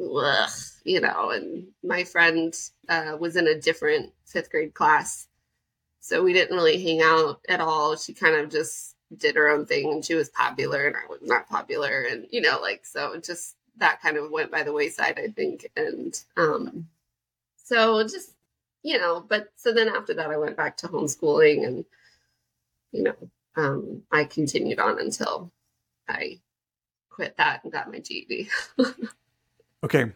ugh, 0.00 0.50
you 0.84 1.00
know, 1.00 1.30
and 1.30 1.66
my 1.82 2.04
friend 2.04 2.54
uh, 2.88 3.16
was 3.18 3.36
in 3.36 3.48
a 3.48 3.60
different 3.60 4.12
fifth 4.26 4.50
grade 4.50 4.74
class. 4.74 5.26
So 6.00 6.22
we 6.22 6.32
didn't 6.32 6.56
really 6.56 6.82
hang 6.82 7.02
out 7.02 7.40
at 7.48 7.60
all. 7.60 7.96
She 7.96 8.14
kind 8.14 8.36
of 8.36 8.50
just 8.50 8.94
did 9.16 9.36
her 9.36 9.48
own 9.48 9.66
thing 9.66 9.90
and 9.92 10.04
she 10.04 10.14
was 10.14 10.28
popular 10.28 10.86
and 10.86 10.96
I 10.96 11.06
was 11.08 11.20
not 11.22 11.48
popular 11.48 12.02
and 12.02 12.26
you 12.30 12.40
know 12.40 12.58
like 12.60 12.84
so 12.84 13.18
just 13.20 13.56
that 13.78 14.02
kind 14.02 14.16
of 14.16 14.30
went 14.30 14.50
by 14.50 14.62
the 14.62 14.72
wayside 14.72 15.18
I 15.18 15.28
think 15.28 15.70
and 15.76 16.14
um 16.36 16.88
so 17.56 18.02
just 18.02 18.34
you 18.82 18.98
know 18.98 19.24
but 19.26 19.48
so 19.56 19.72
then 19.72 19.88
after 19.88 20.14
that 20.14 20.30
I 20.30 20.36
went 20.36 20.56
back 20.56 20.76
to 20.78 20.88
homeschooling 20.88 21.66
and 21.66 21.84
you 22.92 23.04
know 23.04 23.16
um 23.56 24.02
I 24.12 24.24
continued 24.24 24.78
on 24.78 25.00
until 25.00 25.50
I 26.06 26.40
quit 27.08 27.36
that 27.36 27.64
and 27.64 27.72
got 27.72 27.90
my 27.90 27.98
GED. 27.98 28.48
okay. 29.84 30.12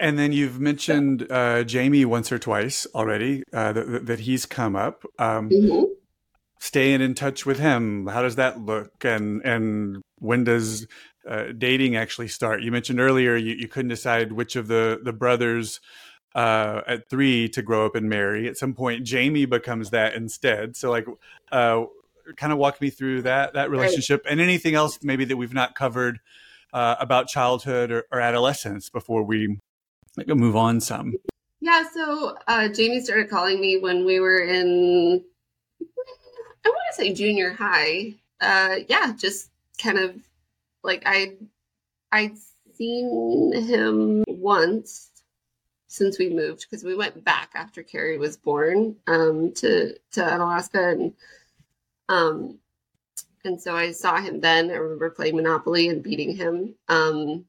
And 0.00 0.18
then 0.18 0.32
you've 0.32 0.60
mentioned 0.60 1.30
uh, 1.30 1.62
Jamie 1.64 2.04
once 2.04 2.32
or 2.32 2.38
twice 2.38 2.86
already 2.94 3.44
uh, 3.52 3.72
that, 3.72 4.06
that 4.06 4.20
he's 4.20 4.44
come 4.44 4.76
up. 4.76 5.04
Um, 5.18 5.48
mm-hmm 5.48 5.92
staying 6.58 7.00
in 7.00 7.14
touch 7.14 7.46
with 7.46 7.58
him. 7.58 8.06
How 8.06 8.22
does 8.22 8.36
that 8.36 8.60
look? 8.60 9.04
And 9.04 9.44
and 9.44 10.02
when 10.18 10.44
does 10.44 10.86
uh, 11.28 11.46
dating 11.56 11.96
actually 11.96 12.28
start? 12.28 12.62
You 12.62 12.72
mentioned 12.72 13.00
earlier 13.00 13.36
you, 13.36 13.54
you 13.54 13.68
couldn't 13.68 13.88
decide 13.88 14.32
which 14.32 14.56
of 14.56 14.68
the 14.68 15.00
the 15.02 15.12
brothers 15.12 15.80
uh, 16.34 16.82
at 16.86 17.08
three 17.08 17.48
to 17.50 17.62
grow 17.62 17.86
up 17.86 17.94
and 17.94 18.08
marry. 18.08 18.48
At 18.48 18.56
some 18.56 18.74
point 18.74 19.04
jamie 19.04 19.46
becomes 19.46 19.90
that 19.90 20.14
instead. 20.14 20.76
So 20.76 20.90
like 20.90 21.06
uh, 21.52 21.84
kind 22.36 22.52
of 22.52 22.58
walk 22.58 22.80
me 22.80 22.90
through 22.90 23.22
that 23.22 23.54
that 23.54 23.70
relationship 23.70 24.22
right. 24.24 24.32
and 24.32 24.40
anything 24.40 24.74
else 24.74 24.98
maybe 25.02 25.24
that 25.24 25.36
we've 25.36 25.54
not 25.54 25.74
covered 25.74 26.20
uh, 26.72 26.96
about 26.98 27.28
childhood 27.28 27.90
or, 27.90 28.04
or 28.10 28.20
adolescence 28.20 28.90
before 28.90 29.22
we 29.22 29.58
like, 30.16 30.26
move 30.28 30.56
on 30.56 30.80
some. 30.80 31.14
Yeah 31.60 31.84
so 31.92 32.36
uh, 32.48 32.68
jamie 32.68 33.00
started 33.00 33.30
calling 33.30 33.60
me 33.60 33.78
when 33.78 34.04
we 34.04 34.20
were 34.20 34.40
in 34.40 35.24
I 36.66 36.68
want 36.68 36.82
to 36.90 36.96
say 36.96 37.14
junior 37.14 37.52
high. 37.52 38.14
Uh, 38.40 38.76
yeah, 38.88 39.12
just 39.16 39.50
kind 39.80 39.98
of 39.98 40.16
like 40.82 41.04
I 41.06 41.34
I'd 42.10 42.36
seen 42.76 43.52
him 43.52 44.24
once 44.26 45.10
since 45.86 46.18
we 46.18 46.28
moved 46.28 46.66
because 46.68 46.82
we 46.82 46.96
went 46.96 47.24
back 47.24 47.50
after 47.54 47.84
Carrie 47.84 48.18
was 48.18 48.36
born 48.36 48.96
um, 49.06 49.52
to 49.54 49.94
to 50.12 50.36
Alaska 50.36 50.88
and 50.88 51.12
um 52.08 52.58
and 53.44 53.60
so 53.60 53.76
I 53.76 53.92
saw 53.92 54.20
him 54.20 54.40
then. 54.40 54.70
I 54.70 54.74
remember 54.74 55.08
playing 55.08 55.36
Monopoly 55.36 55.88
and 55.88 56.02
beating 56.02 56.34
him. 56.34 56.74
Um, 56.88 57.44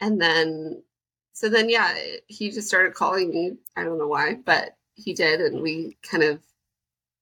and 0.00 0.20
then 0.20 0.84
so 1.32 1.48
then 1.48 1.68
yeah, 1.68 1.92
he 2.28 2.52
just 2.52 2.68
started 2.68 2.94
calling 2.94 3.30
me. 3.30 3.56
I 3.76 3.82
don't 3.82 3.98
know 3.98 4.06
why, 4.06 4.34
but 4.34 4.76
he 4.94 5.12
did, 5.12 5.40
and 5.40 5.60
we 5.60 5.96
kind 6.02 6.22
of 6.22 6.38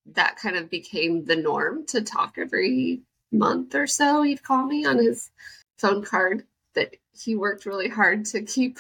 that 0.06 0.36
kind 0.36 0.56
of 0.56 0.70
became 0.70 1.24
the 1.24 1.36
norm 1.36 1.86
to 1.86 2.02
talk 2.02 2.34
every 2.36 3.02
month 3.32 3.74
or 3.74 3.86
so. 3.86 4.22
He'd 4.22 4.42
call 4.42 4.66
me 4.66 4.84
on 4.84 4.98
his 4.98 5.30
phone 5.78 6.04
card 6.04 6.44
that 6.74 6.96
he 7.12 7.36
worked 7.36 7.66
really 7.66 7.88
hard 7.88 8.24
to 8.26 8.42
keep 8.42 8.78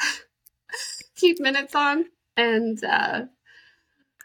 keep 1.16 1.40
minutes 1.40 1.74
on, 1.74 2.06
and 2.36 2.82
uh, 2.84 3.22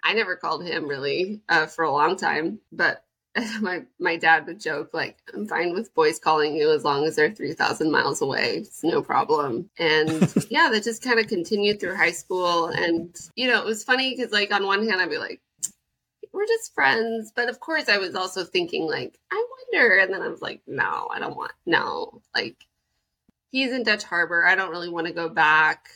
I 0.04 0.14
never 0.14 0.36
called 0.36 0.66
him 0.66 0.88
really 0.88 1.42
uh, 1.50 1.66
for 1.66 1.84
a 1.84 1.92
long 1.92 2.18
time. 2.18 2.60
But 2.72 3.04
my 3.62 3.84
my 4.00 4.16
dad 4.16 4.46
would 4.48 4.60
joke 4.60 4.92
like, 4.94 5.18
"I'm 5.34 5.48
fine 5.48 5.74
with 5.74 5.94
boys 5.94 6.20
calling 6.20 6.56
you 6.56 6.72
as 6.72 6.84
long 6.84 7.06
as 7.06 7.16
they're 7.16 7.34
three 7.34 7.54
thousand 7.54 7.92
miles 7.92 8.22
away. 8.22 8.58
It's 8.58 8.84
no 8.84 9.02
problem." 9.02 9.70
And 9.78 10.34
yeah, 10.50 10.70
that 10.72 10.84
just 10.84 11.04
kind 11.04 11.20
of 11.20 11.28
continued 11.28 11.80
through 11.80 11.96
high 11.96 12.12
school. 12.12 12.68
And 12.68 13.16
you 13.36 13.48
know, 13.48 13.60
it 13.60 13.66
was 13.66 13.84
funny 13.84 14.16
because 14.16 14.32
like 14.32 14.52
on 14.54 14.66
one 14.66 14.88
hand, 14.88 15.02
I'd 15.02 15.10
be 15.10 15.18
like, 15.18 15.42
we're 16.36 16.46
just 16.46 16.74
friends. 16.74 17.32
But 17.36 17.50
of 17.50 17.60
course, 17.60 17.90
I 17.90 17.98
was 17.98 18.14
also 18.16 18.44
thinking, 18.44 18.86
like, 18.86 19.18
I 19.32 19.46
wonder. 19.72 19.98
And 19.98 20.14
then 20.14 20.22
I 20.22 20.28
was 20.28 20.42
like, 20.42 20.62
no, 20.68 21.08
I 21.12 21.20
don't 21.20 21.38
want, 21.38 21.54
no. 21.66 22.22
Like, 22.36 22.58
he's 23.50 23.72
in 23.72 23.84
Dutch 23.84 24.04
Harbor. 24.04 24.46
I 24.46 24.56
don't 24.56 24.72
really 24.72 24.90
want 24.90 25.08
to 25.08 25.14
go 25.14 25.30
back. 25.30 25.88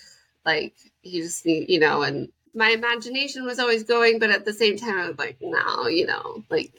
Like, 0.45 0.75
he 1.01 1.21
just 1.21 1.45
you 1.45 1.79
know, 1.79 2.01
and 2.01 2.29
my 2.53 2.69
imagination 2.69 3.45
was 3.45 3.59
always 3.59 3.83
going, 3.83 4.19
but 4.19 4.31
at 4.31 4.45
the 4.45 4.53
same 4.53 4.77
time, 4.77 4.97
I 4.97 5.07
was 5.07 5.19
like, 5.19 5.37
no, 5.41 5.87
you 5.87 6.07
know, 6.07 6.43
like, 6.49 6.73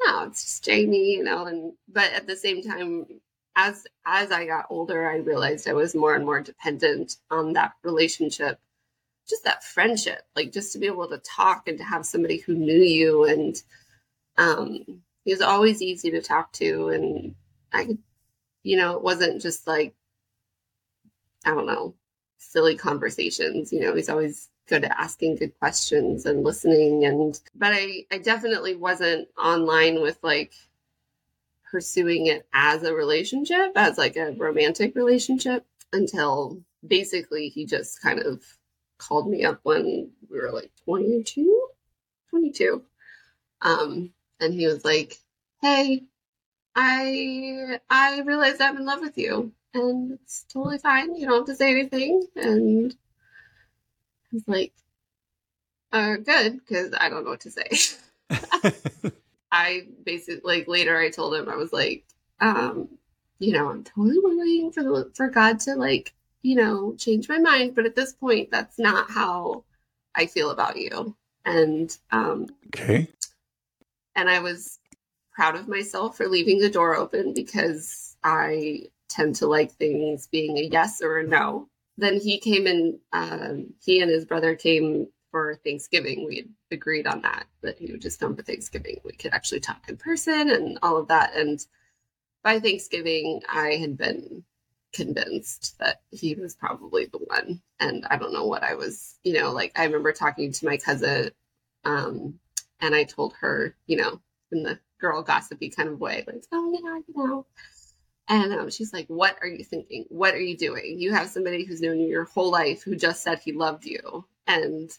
no, 0.00 0.24
it's 0.24 0.42
just 0.42 0.64
Jamie, 0.64 1.12
you 1.12 1.24
know, 1.24 1.44
and, 1.46 1.72
but 1.88 2.12
at 2.12 2.26
the 2.26 2.36
same 2.36 2.62
time, 2.62 3.06
as 3.56 3.86
as 4.06 4.30
I 4.30 4.46
got 4.46 4.66
older, 4.70 5.08
I 5.08 5.16
realized 5.16 5.68
I 5.68 5.72
was 5.72 5.94
more 5.94 6.14
and 6.14 6.24
more 6.24 6.40
dependent 6.40 7.16
on 7.30 7.54
that 7.54 7.72
relationship 7.82 8.58
just 9.30 9.44
that 9.44 9.64
friendship, 9.64 10.22
like 10.36 10.52
just 10.52 10.72
to 10.72 10.78
be 10.78 10.86
able 10.86 11.08
to 11.08 11.18
talk 11.18 11.68
and 11.68 11.78
to 11.78 11.84
have 11.84 12.04
somebody 12.04 12.38
who 12.38 12.54
knew 12.54 12.82
you. 12.82 13.24
And 13.24 13.56
um, 14.36 15.02
he 15.24 15.32
was 15.32 15.40
always 15.40 15.80
easy 15.80 16.10
to 16.10 16.20
talk 16.20 16.52
to. 16.54 16.88
And 16.88 17.34
I 17.72 17.86
could, 17.86 17.98
you 18.62 18.76
know, 18.76 18.96
it 18.96 19.02
wasn't 19.02 19.40
just 19.40 19.66
like, 19.66 19.94
I 21.46 21.50
don't 21.54 21.66
know, 21.66 21.94
silly 22.38 22.76
conversations. 22.76 23.72
You 23.72 23.80
know, 23.80 23.94
he's 23.94 24.10
always 24.10 24.48
good 24.68 24.84
at 24.84 24.98
asking 24.98 25.36
good 25.36 25.58
questions 25.58 26.26
and 26.26 26.44
listening. 26.44 27.04
And, 27.04 27.40
but 27.54 27.72
I, 27.72 28.04
I 28.10 28.18
definitely 28.18 28.76
wasn't 28.76 29.28
online 29.38 30.02
with 30.02 30.18
like, 30.22 30.52
pursuing 31.70 32.26
it 32.26 32.48
as 32.52 32.82
a 32.82 32.92
relationship, 32.92 33.70
as 33.76 33.96
like 33.96 34.16
a 34.16 34.32
romantic 34.32 34.96
relationship 34.96 35.64
until 35.92 36.60
basically 36.84 37.48
he 37.48 37.64
just 37.64 38.02
kind 38.02 38.18
of 38.18 38.42
called 39.00 39.28
me 39.28 39.44
up 39.44 39.60
when 39.62 40.10
we 40.30 40.40
were 40.40 40.52
like 40.52 40.70
22, 40.84 41.68
22. 42.30 42.82
Um, 43.62 44.12
and 44.40 44.54
he 44.54 44.66
was 44.66 44.84
like, 44.84 45.18
"Hey, 45.60 46.04
I 46.74 47.80
I 47.90 48.20
realized 48.20 48.60
I'm 48.60 48.76
in 48.76 48.86
love 48.86 49.00
with 49.00 49.18
you, 49.18 49.52
and 49.74 50.12
it's 50.12 50.44
totally 50.48 50.78
fine. 50.78 51.14
You 51.14 51.26
don't 51.26 51.38
have 51.40 51.46
to 51.46 51.54
say 51.54 51.70
anything." 51.70 52.26
And 52.36 52.94
I 54.32 54.36
was 54.36 54.44
like, 54.46 54.72
"Uh, 55.92 56.16
good, 56.16 56.60
because 56.60 56.94
I 56.98 57.08
don't 57.08 57.24
know 57.24 57.30
what 57.30 57.40
to 57.42 57.50
say." 57.50 57.68
I 59.52 59.86
basically 60.04 60.40
like 60.44 60.68
later 60.68 60.96
I 60.98 61.10
told 61.10 61.34
him 61.34 61.48
I 61.48 61.56
was 61.56 61.72
like, 61.72 62.04
um, 62.40 62.88
you 63.38 63.52
know, 63.52 63.68
I'm 63.68 63.84
totally 63.84 64.18
willing 64.18 64.70
for 64.72 64.82
the 64.82 65.10
for 65.14 65.28
God 65.28 65.60
to 65.60 65.74
like, 65.74 66.14
you 66.42 66.56
know, 66.56 66.94
change 66.96 67.28
my 67.28 67.38
mind, 67.38 67.74
but 67.74 67.86
at 67.86 67.96
this 67.96 68.12
point, 68.12 68.50
that's 68.50 68.78
not 68.78 69.10
how 69.10 69.64
I 70.14 70.26
feel 70.26 70.50
about 70.50 70.76
you. 70.76 71.16
And 71.44 71.96
um, 72.10 72.48
okay, 72.68 73.08
and 74.14 74.28
I 74.28 74.40
was 74.40 74.78
proud 75.32 75.56
of 75.56 75.68
myself 75.68 76.16
for 76.16 76.28
leaving 76.28 76.58
the 76.58 76.70
door 76.70 76.96
open 76.96 77.34
because 77.34 78.16
I 78.22 78.84
tend 79.08 79.36
to 79.36 79.46
like 79.46 79.72
things 79.72 80.26
being 80.26 80.58
a 80.58 80.62
yes 80.62 81.00
or 81.02 81.18
a 81.18 81.26
no. 81.26 81.68
Then 81.96 82.20
he 82.20 82.38
came 82.38 82.66
in. 82.66 82.98
Um, 83.12 83.74
he 83.84 84.00
and 84.00 84.10
his 84.10 84.24
brother 84.24 84.54
came 84.54 85.08
for 85.30 85.56
Thanksgiving. 85.64 86.26
We 86.26 86.36
had 86.36 86.48
agreed 86.70 87.06
on 87.06 87.22
that 87.22 87.46
that 87.62 87.78
he 87.78 87.90
would 87.92 88.02
just 88.02 88.20
come 88.20 88.36
for 88.36 88.42
Thanksgiving. 88.42 89.00
We 89.04 89.12
could 89.12 89.32
actually 89.32 89.60
talk 89.60 89.88
in 89.88 89.96
person 89.96 90.50
and 90.50 90.78
all 90.82 90.96
of 90.96 91.08
that. 91.08 91.34
And 91.34 91.64
by 92.42 92.60
Thanksgiving, 92.60 93.42
I 93.48 93.72
had 93.72 93.96
been 93.96 94.44
convinced 94.92 95.78
that 95.78 96.00
he 96.10 96.34
was 96.34 96.54
probably 96.54 97.06
the 97.06 97.18
one. 97.18 97.60
And 97.78 98.06
I 98.10 98.16
don't 98.16 98.32
know 98.32 98.46
what 98.46 98.62
I 98.62 98.74
was, 98.74 99.16
you 99.22 99.34
know, 99.34 99.52
like 99.52 99.78
I 99.78 99.84
remember 99.84 100.12
talking 100.12 100.52
to 100.52 100.66
my 100.66 100.76
cousin, 100.76 101.30
um, 101.84 102.38
and 102.80 102.94
I 102.94 103.04
told 103.04 103.34
her, 103.40 103.74
you 103.86 103.96
know, 103.96 104.20
in 104.52 104.62
the 104.62 104.78
girl 105.00 105.22
gossipy 105.22 105.70
kind 105.70 105.88
of 105.88 106.00
way, 106.00 106.24
like, 106.26 106.44
oh 106.52 106.72
yeah, 106.72 107.00
you 107.06 107.26
know. 107.26 107.46
And 108.28 108.52
um, 108.52 108.70
she's 108.70 108.92
like, 108.92 109.06
What 109.08 109.36
are 109.42 109.48
you 109.48 109.64
thinking? 109.64 110.06
What 110.08 110.34
are 110.34 110.40
you 110.40 110.56
doing? 110.56 110.96
You 110.98 111.12
have 111.12 111.28
somebody 111.28 111.64
who's 111.64 111.80
known 111.80 111.98
you 111.98 112.08
your 112.08 112.24
whole 112.24 112.50
life 112.50 112.82
who 112.82 112.94
just 112.96 113.22
said 113.22 113.40
he 113.40 113.52
loved 113.52 113.84
you, 113.84 114.24
and 114.46 114.90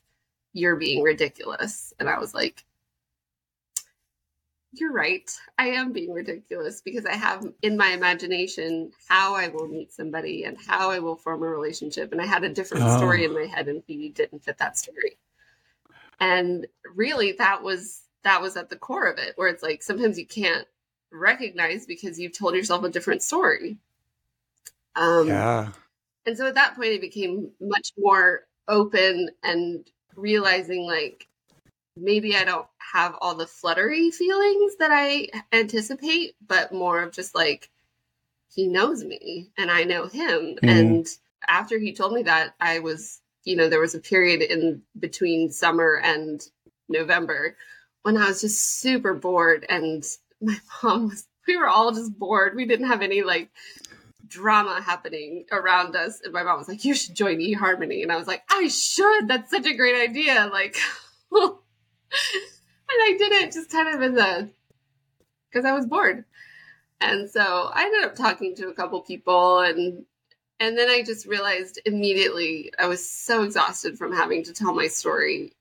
you're 0.54 0.76
being 0.76 1.02
ridiculous. 1.02 1.94
And 2.00 2.10
I 2.10 2.20
was 2.20 2.34
like, 2.34 2.66
you're 4.74 4.94
right. 4.94 5.30
I 5.58 5.68
am 5.70 5.92
being 5.92 6.14
ridiculous 6.14 6.82
because 6.82 7.06
I 7.06 7.16
have 7.16 7.46
in 7.62 7.76
my 7.76 7.90
imagination 7.90 8.92
how 9.08 9.36
I 9.36 9.50
will 9.50 9.68
meet 9.68 9.92
somebody 9.92 10.46
and 10.46 10.58
how 10.66 10.90
I 10.90 11.00
will 11.00 11.18
form 11.18 11.44
a 11.44 11.48
relationship. 11.48 12.12
And 12.12 12.22
I 12.22 12.26
had 12.26 12.44
a 12.44 12.50
different 12.50 12.86
oh. 12.86 12.98
story 12.98 13.26
in 13.26 13.34
my 13.34 13.46
head 13.46 13.68
and 13.68 13.84
he 13.86 14.10
didn't 14.10 14.44
fit 14.44 14.58
that 14.60 14.78
story. 14.78 15.18
And 16.20 16.68
really 16.96 17.34
that 17.34 17.64
was 17.64 18.04
that 18.24 18.42
was 18.42 18.56
at 18.56 18.70
the 18.70 18.76
core 18.76 19.08
of 19.08 19.18
it, 19.18 19.34
where 19.36 19.50
it's 19.50 19.64
like 19.64 19.84
sometimes 19.84 20.18
you 20.18 20.28
can't 20.28 20.68
recognize 21.12 21.86
because 21.86 22.20
you've 22.20 22.38
told 22.38 22.56
yourself 22.56 22.84
a 22.84 22.90
different 22.90 23.24
story. 23.24 23.78
Um 24.96 25.28
yeah. 25.28 25.72
and 26.26 26.38
so 26.38 26.48
at 26.48 26.56
that 26.56 26.76
point 26.76 26.94
it 26.94 27.02
became 27.02 27.52
much 27.60 27.92
more 27.98 28.46
open 28.70 29.32
and 29.44 29.90
realizing 30.16 30.86
like 30.86 31.28
maybe 32.02 32.36
I 32.36 32.44
don't 32.44 32.68
have 32.94 33.16
all 33.22 33.36
the 33.36 33.48
fluttery 33.48 34.12
feelings 34.12 34.76
that 34.78 34.92
I 34.92 35.30
anticipate, 35.54 36.36
but 36.46 36.74
more 36.74 37.02
of 37.02 37.14
just 37.14 37.36
like 37.36 37.70
he 38.54 38.68
knows 38.68 39.04
me 39.04 39.52
and 39.58 39.72
I 39.72 39.84
know 39.84 40.08
him. 40.08 40.58
Mm. 40.62 40.70
And 40.70 41.08
after 41.48 41.80
he 41.80 41.94
told 41.94 42.14
me 42.14 42.24
that, 42.24 42.54
I 42.60 42.80
was, 42.80 43.22
you 43.44 43.56
know, 43.56 43.70
there 43.70 43.80
was 43.80 43.96
a 43.96 44.00
period 44.00 44.42
in 44.42 44.82
between 45.00 45.52
summer 45.52 46.00
and 46.04 46.42
November 46.90 47.56
when 48.04 48.18
I 48.18 48.28
was 48.28 48.42
just 48.42 48.80
super 48.80 49.14
bored 49.14 49.66
and 49.70 50.04
my 50.42 50.58
mom 50.84 51.10
was 51.10 51.26
we 51.48 51.58
were 51.58 51.68
all 51.68 51.92
just 51.92 52.18
bored. 52.18 52.56
We 52.56 52.66
didn't 52.66 52.88
have 52.88 53.02
any 53.02 53.24
like 53.24 53.50
drama 54.28 54.82
happening 54.82 55.46
around 55.52 55.96
us. 55.96 56.22
And 56.24 56.34
my 56.34 56.44
mom 56.44 56.58
was 56.58 56.68
like, 56.68 56.86
You 56.86 56.94
should 56.94 57.16
join 57.16 57.40
eHarmony. 57.40 58.04
And 58.04 58.12
I 58.12 58.18
was 58.18 58.28
like, 58.28 58.44
I 58.50 58.68
should. 58.68 59.28
That's 59.28 59.52
such 59.52 59.66
a 59.66 59.76
great 59.76 60.10
idea. 60.10 60.50
Like, 60.52 60.78
and 61.32 61.54
I 62.90 63.16
did 63.18 63.32
it 63.32 63.52
just 63.52 63.72
kind 63.72 63.94
of 63.94 64.02
as 64.02 64.18
a, 64.22 64.50
because 65.50 65.66
I 65.66 65.74
was 65.74 65.86
bored. 65.86 66.26
And 67.00 67.30
so 67.30 67.72
I 67.74 67.86
ended 67.86 68.04
up 68.04 68.16
talking 68.16 68.56
to 68.56 68.70
a 68.70 68.74
couple 68.74 69.02
people 69.02 69.60
and 69.60 70.06
and 70.60 70.78
then 70.78 70.90
I 70.90 71.02
just 71.02 71.26
realized 71.26 71.80
immediately 71.86 72.72
I 72.78 72.86
was 72.86 73.10
so 73.10 73.42
exhausted 73.44 73.98
from 73.98 74.14
having 74.14 74.44
to 74.44 74.54
tell 74.54 74.76
my 74.76 74.88
story 74.88 75.54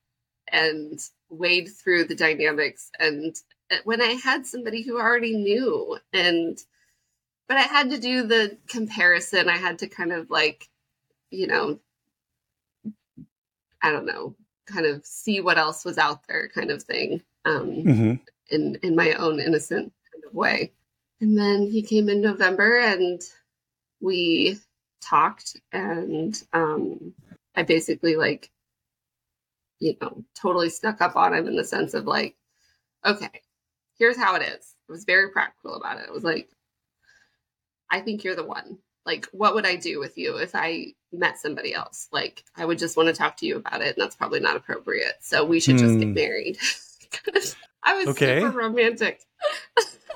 and 0.47 0.99
wade 1.29 1.69
through 1.69 2.03
the 2.05 2.15
dynamics 2.15 2.91
and 2.99 3.35
uh, 3.71 3.77
when 3.83 4.01
I 4.01 4.19
had 4.23 4.45
somebody 4.45 4.83
who 4.83 4.99
already 4.99 5.35
knew 5.35 5.97
and 6.13 6.59
but 7.51 7.57
I 7.57 7.63
had 7.63 7.89
to 7.89 7.99
do 7.99 8.23
the 8.23 8.57
comparison. 8.69 9.49
I 9.49 9.57
had 9.57 9.79
to 9.79 9.87
kind 9.89 10.13
of 10.13 10.29
like, 10.29 10.69
you 11.31 11.47
know, 11.47 11.81
I 13.81 13.91
don't 13.91 14.05
know, 14.05 14.37
kind 14.71 14.85
of 14.85 15.05
see 15.05 15.41
what 15.41 15.57
else 15.57 15.85
was 15.85 15.97
out 15.97 16.27
there, 16.27 16.49
kind 16.49 16.71
of 16.71 16.83
thing, 16.83 17.21
um, 17.45 17.69
mm-hmm. 17.69 18.13
in 18.49 18.75
in 18.83 18.95
my 18.95 19.13
own 19.13 19.39
innocent 19.39 19.91
kind 20.11 20.23
of 20.25 20.33
way. 20.33 20.71
And 21.19 21.37
then 21.37 21.67
he 21.69 21.81
came 21.81 22.09
in 22.09 22.21
November, 22.21 22.79
and 22.79 23.21
we 23.99 24.57
talked, 25.01 25.57
and 25.71 26.41
um, 26.53 27.13
I 27.55 27.63
basically 27.63 28.15
like, 28.15 28.49
you 29.79 29.95
know, 30.01 30.23
totally 30.35 30.69
snuck 30.69 31.01
up 31.01 31.15
on 31.15 31.33
him 31.33 31.47
in 31.47 31.55
the 31.55 31.63
sense 31.63 31.93
of 31.93 32.05
like, 32.05 32.35
okay, 33.05 33.41
here's 33.97 34.17
how 34.17 34.35
it 34.35 34.41
is. 34.41 34.75
I 34.89 34.91
was 34.91 35.05
very 35.05 35.29
practical 35.29 35.75
about 35.75 35.97
it. 35.97 36.05
It 36.07 36.13
was 36.13 36.23
like, 36.23 36.49
I 37.91 37.99
think 37.99 38.23
you're 38.23 38.35
the 38.35 38.45
one. 38.45 38.77
Like, 39.05 39.25
what 39.31 39.55
would 39.55 39.65
I 39.65 39.75
do 39.75 39.99
with 39.99 40.17
you 40.17 40.37
if 40.37 40.51
I 40.53 40.93
met 41.11 41.39
somebody 41.39 41.73
else? 41.73 42.07
Like, 42.11 42.43
I 42.55 42.65
would 42.65 42.77
just 42.77 42.97
want 42.97 43.07
to 43.07 43.13
talk 43.13 43.37
to 43.37 43.45
you 43.45 43.57
about 43.57 43.81
it, 43.81 43.95
and 43.95 44.03
that's 44.03 44.15
probably 44.15 44.39
not 44.39 44.55
appropriate. 44.55 45.15
So 45.21 45.43
we 45.43 45.59
should 45.59 45.77
just 45.77 45.97
get 45.97 46.07
hmm. 46.07 46.13
married. 46.13 46.57
I 47.83 47.95
was 47.95 48.07
okay. 48.09 48.41
super 48.41 48.57
romantic. 48.57 49.21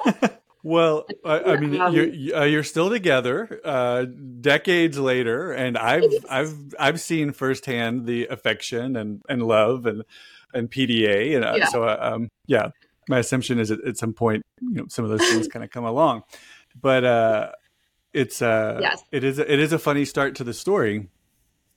well, 0.63 1.05
I, 1.23 1.39
I 1.39 1.57
mean, 1.57 1.79
um, 1.81 1.93
you're, 1.93 2.38
uh, 2.38 2.43
you're 2.43 2.63
still 2.63 2.89
together, 2.89 3.59
uh, 3.63 4.05
decades 4.39 4.99
later, 4.99 5.51
and 5.51 5.77
I've 5.77 6.03
I've 6.29 6.55
I've 6.79 7.01
seen 7.01 7.31
firsthand 7.31 8.05
the 8.05 8.27
affection 8.27 8.95
and, 8.95 9.21
and 9.27 9.43
love 9.43 9.86
and 9.86 10.03
and 10.53 10.69
PDA, 10.69 11.36
and 11.36 11.43
uh, 11.43 11.55
yeah. 11.57 11.65
so 11.67 11.83
uh, 11.83 11.97
um, 11.99 12.29
yeah, 12.45 12.69
my 13.09 13.19
assumption 13.19 13.59
is 13.59 13.69
that 13.69 13.83
at 13.83 13.97
some 13.97 14.13
point, 14.13 14.43
you 14.61 14.75
know, 14.75 14.86
some 14.89 15.05
of 15.05 15.11
those 15.11 15.27
things 15.27 15.47
kind 15.47 15.65
of 15.65 15.71
come 15.71 15.86
along, 15.86 16.23
but 16.79 17.03
uh, 17.03 17.51
it's 18.16 18.41
uh 18.41 18.80
yes. 18.82 19.03
it 19.11 19.24
is 19.24 19.39
it 19.39 19.59
is 19.59 19.74
a 19.74 19.80
funny 19.80 20.05
start 20.05 20.36
to 20.36 20.43
the 20.43 20.53
story 20.53 21.09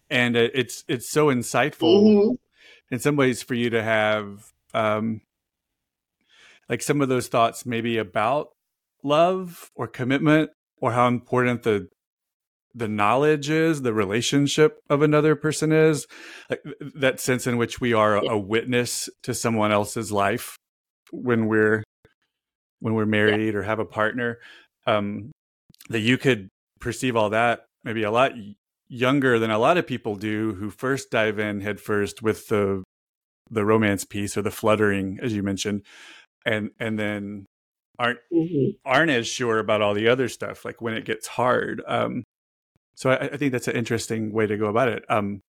and 0.08 0.36
it's 0.36 0.84
it's 0.88 1.10
so 1.10 1.26
insightful 1.26 2.02
mm-hmm. 2.02 2.34
in 2.90 2.98
some 3.00 3.16
ways 3.16 3.42
for 3.42 3.54
you 3.54 3.68
to 3.70 3.82
have 3.82 4.52
um 4.72 5.20
like 6.68 6.80
some 6.80 7.00
of 7.00 7.08
those 7.08 7.26
thoughts 7.26 7.66
maybe 7.66 7.98
about 7.98 8.50
love 9.02 9.70
or 9.74 9.88
commitment 9.88 10.50
or 10.80 10.92
how 10.92 11.08
important 11.08 11.64
the 11.64 11.88
the 12.72 12.88
knowledge 12.88 13.50
is 13.50 13.82
the 13.82 13.92
relationship 13.92 14.78
of 14.88 15.02
another 15.02 15.34
person 15.34 15.72
is 15.72 16.06
like 16.48 16.62
that 16.94 17.18
sense 17.18 17.48
in 17.48 17.56
which 17.56 17.80
we 17.80 17.92
are 17.92 18.16
a, 18.16 18.28
a 18.28 18.38
witness 18.38 19.08
to 19.24 19.34
someone 19.34 19.72
else's 19.72 20.12
life 20.12 20.56
when 21.10 21.46
we're 21.46 21.82
when 22.78 22.94
we're 22.94 23.06
married 23.06 23.52
yeah. 23.52 23.58
or 23.58 23.62
have 23.62 23.80
a 23.80 23.84
partner 23.84 24.38
um 24.86 25.32
that 25.88 26.00
you 26.00 26.18
could 26.18 26.48
perceive 26.80 27.16
all 27.16 27.30
that 27.30 27.66
maybe 27.84 28.02
a 28.02 28.10
lot 28.10 28.32
younger 28.88 29.38
than 29.38 29.50
a 29.50 29.58
lot 29.58 29.76
of 29.76 29.86
people 29.86 30.16
do 30.16 30.54
who 30.54 30.70
first 30.70 31.10
dive 31.10 31.38
in 31.38 31.60
headfirst 31.60 32.22
with 32.22 32.48
the 32.48 32.82
the 33.50 33.64
romance 33.64 34.04
piece 34.04 34.36
or 34.36 34.42
the 34.42 34.50
fluttering 34.50 35.18
as 35.22 35.34
you 35.34 35.42
mentioned 35.42 35.82
and 36.46 36.70
and 36.78 36.98
then 36.98 37.46
aren't 37.98 38.18
mm-hmm. 38.32 38.70
aren't 38.84 39.10
as 39.10 39.26
sure 39.26 39.58
about 39.58 39.82
all 39.82 39.94
the 39.94 40.08
other 40.08 40.28
stuff 40.28 40.64
like 40.64 40.80
when 40.80 40.94
it 40.94 41.04
gets 41.04 41.26
hard 41.26 41.82
um 41.86 42.24
so 42.94 43.10
I, 43.10 43.26
I, 43.26 43.36
think 43.36 43.52
that's 43.52 43.68
an 43.68 43.76
interesting 43.76 44.32
way 44.32 44.46
to 44.46 44.56
go 44.56 44.66
about 44.66 44.88
it 44.88 45.04
um 45.08 45.40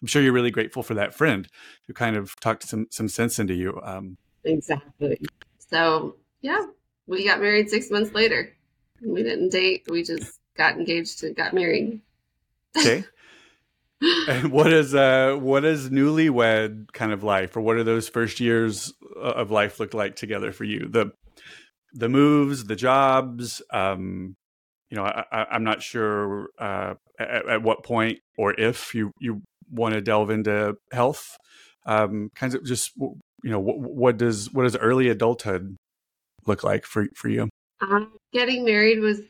i'm 0.00 0.06
sure 0.06 0.22
you're 0.22 0.32
really 0.32 0.50
grateful 0.50 0.82
for 0.82 0.94
that 0.94 1.14
friend 1.14 1.46
who 1.86 1.92
kind 1.92 2.16
of 2.16 2.34
talked 2.40 2.64
some 2.64 2.86
some 2.90 3.08
sense 3.08 3.38
into 3.38 3.54
you 3.54 3.80
um. 3.82 4.16
Exactly. 4.44 5.20
So 5.58 6.16
yeah 6.40 6.66
we 7.06 7.24
got 7.24 7.40
married 7.40 7.70
six 7.70 7.90
months 7.90 8.12
later 8.12 8.56
we 9.04 9.22
didn't 9.22 9.50
date. 9.50 9.84
We 9.88 10.02
just 10.02 10.38
got 10.56 10.76
engaged 10.76 11.22
and 11.24 11.36
got 11.36 11.54
married. 11.54 12.00
Okay. 12.76 13.04
and 14.28 14.50
what 14.50 14.72
is 14.72 14.94
uh 14.94 15.36
what 15.38 15.64
is 15.64 15.90
newlywed 15.90 16.92
kind 16.92 17.12
of 17.12 17.22
life 17.22 17.56
or 17.56 17.60
what 17.60 17.76
are 17.76 17.84
those 17.84 18.08
first 18.08 18.40
years 18.40 18.92
of 19.16 19.52
life 19.52 19.78
look 19.78 19.94
like 19.94 20.16
together 20.16 20.50
for 20.50 20.64
you 20.64 20.88
the 20.88 21.12
the 21.92 22.08
moves 22.08 22.64
the 22.64 22.74
jobs 22.74 23.62
um 23.72 24.34
you 24.90 24.96
know 24.96 25.04
I, 25.04 25.46
am 25.54 25.62
not 25.62 25.82
sure 25.82 26.48
uh 26.58 26.94
at, 27.20 27.48
at, 27.48 27.62
what 27.62 27.84
point 27.84 28.18
or 28.36 28.58
if 28.58 28.92
you 28.92 29.12
you 29.20 29.42
want 29.70 29.94
to 29.94 30.00
delve 30.00 30.30
into 30.30 30.74
health 30.90 31.36
um 31.86 32.30
kinds 32.34 32.56
of 32.56 32.64
just 32.64 32.90
you 33.42 33.50
know 33.50 33.60
what, 33.60 33.78
what 33.78 34.16
does 34.16 34.52
what 34.52 34.64
does 34.64 34.76
early 34.76 35.08
adulthood 35.08 35.76
look 36.46 36.62
like 36.62 36.84
for 36.84 37.06
for 37.14 37.28
you? 37.28 37.48
Um, 37.80 38.12
getting 38.32 38.64
married 38.64 39.00
was 39.00 39.20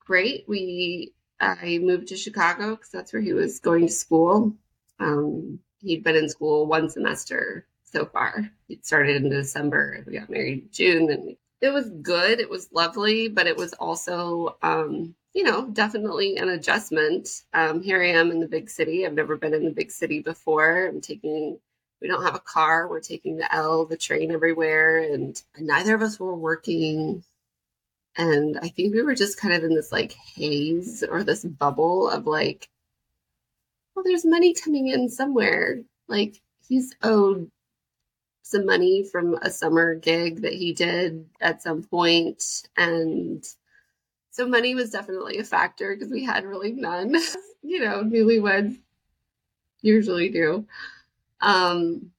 great. 0.00 0.44
We 0.48 1.12
I 1.40 1.78
moved 1.82 2.08
to 2.08 2.16
Chicago 2.16 2.76
because 2.76 2.90
that's 2.90 3.12
where 3.12 3.22
he 3.22 3.32
was 3.32 3.58
going 3.58 3.86
to 3.86 3.92
school. 3.92 4.54
Um, 5.00 5.58
he'd 5.80 6.04
been 6.04 6.16
in 6.16 6.28
school 6.28 6.66
one 6.66 6.88
semester 6.88 7.66
so 7.82 8.06
far. 8.06 8.48
It 8.68 8.86
started 8.86 9.22
in 9.22 9.30
December. 9.30 10.04
We 10.06 10.18
got 10.18 10.30
married 10.30 10.62
in 10.62 10.68
June, 10.70 11.10
and 11.10 11.36
it 11.60 11.72
was 11.72 11.90
good. 12.02 12.40
It 12.40 12.48
was 12.48 12.68
lovely, 12.72 13.28
but 13.28 13.46
it 13.46 13.56
was 13.56 13.72
also, 13.74 14.56
um, 14.62 15.14
you 15.34 15.42
know, 15.42 15.68
definitely 15.68 16.36
an 16.36 16.48
adjustment. 16.48 17.28
Um, 17.54 17.82
here 17.82 18.02
I 18.02 18.10
am 18.10 18.30
in 18.30 18.40
the 18.40 18.48
big 18.48 18.70
city. 18.70 19.04
I've 19.04 19.14
never 19.14 19.36
been 19.36 19.54
in 19.54 19.64
the 19.64 19.70
big 19.70 19.90
city 19.90 20.20
before. 20.20 20.86
I'm 20.86 21.00
taking. 21.00 21.58
We 22.00 22.08
don't 22.08 22.24
have 22.24 22.34
a 22.34 22.40
car. 22.40 22.88
We're 22.88 23.00
taking 23.00 23.36
the 23.36 23.52
L, 23.54 23.84
the 23.84 23.96
train 23.96 24.32
everywhere, 24.32 24.98
and 24.98 25.40
neither 25.58 25.94
of 25.94 26.02
us 26.02 26.18
were 26.18 26.34
working. 26.34 27.24
And 28.16 28.58
I 28.60 28.68
think 28.68 28.94
we 28.94 29.02
were 29.02 29.14
just 29.14 29.40
kind 29.40 29.54
of 29.54 29.64
in 29.64 29.74
this 29.74 29.92
like 29.92 30.12
haze 30.12 31.02
or 31.02 31.24
this 31.24 31.44
bubble 31.44 32.10
of 32.10 32.26
like, 32.26 32.68
well, 33.94 34.04
there's 34.04 34.24
money 34.24 34.54
coming 34.54 34.88
in 34.88 35.08
somewhere. 35.08 35.80
Like 36.08 36.40
he's 36.68 36.94
owed 37.02 37.50
some 38.42 38.66
money 38.66 39.04
from 39.04 39.34
a 39.36 39.50
summer 39.50 39.94
gig 39.94 40.42
that 40.42 40.52
he 40.52 40.72
did 40.72 41.26
at 41.40 41.62
some 41.62 41.82
point 41.82 42.68
and 42.76 43.44
so 44.30 44.46
money 44.46 44.74
was 44.74 44.90
definitely 44.90 45.38
a 45.38 45.44
factor 45.44 45.94
because 45.94 46.10
we 46.10 46.24
had 46.24 46.44
really 46.44 46.72
none 46.72 47.14
you 47.62 47.80
know 47.80 48.02
newlyweds 48.02 48.76
usually 49.80 50.28
do 50.28 50.66
um 51.40 52.10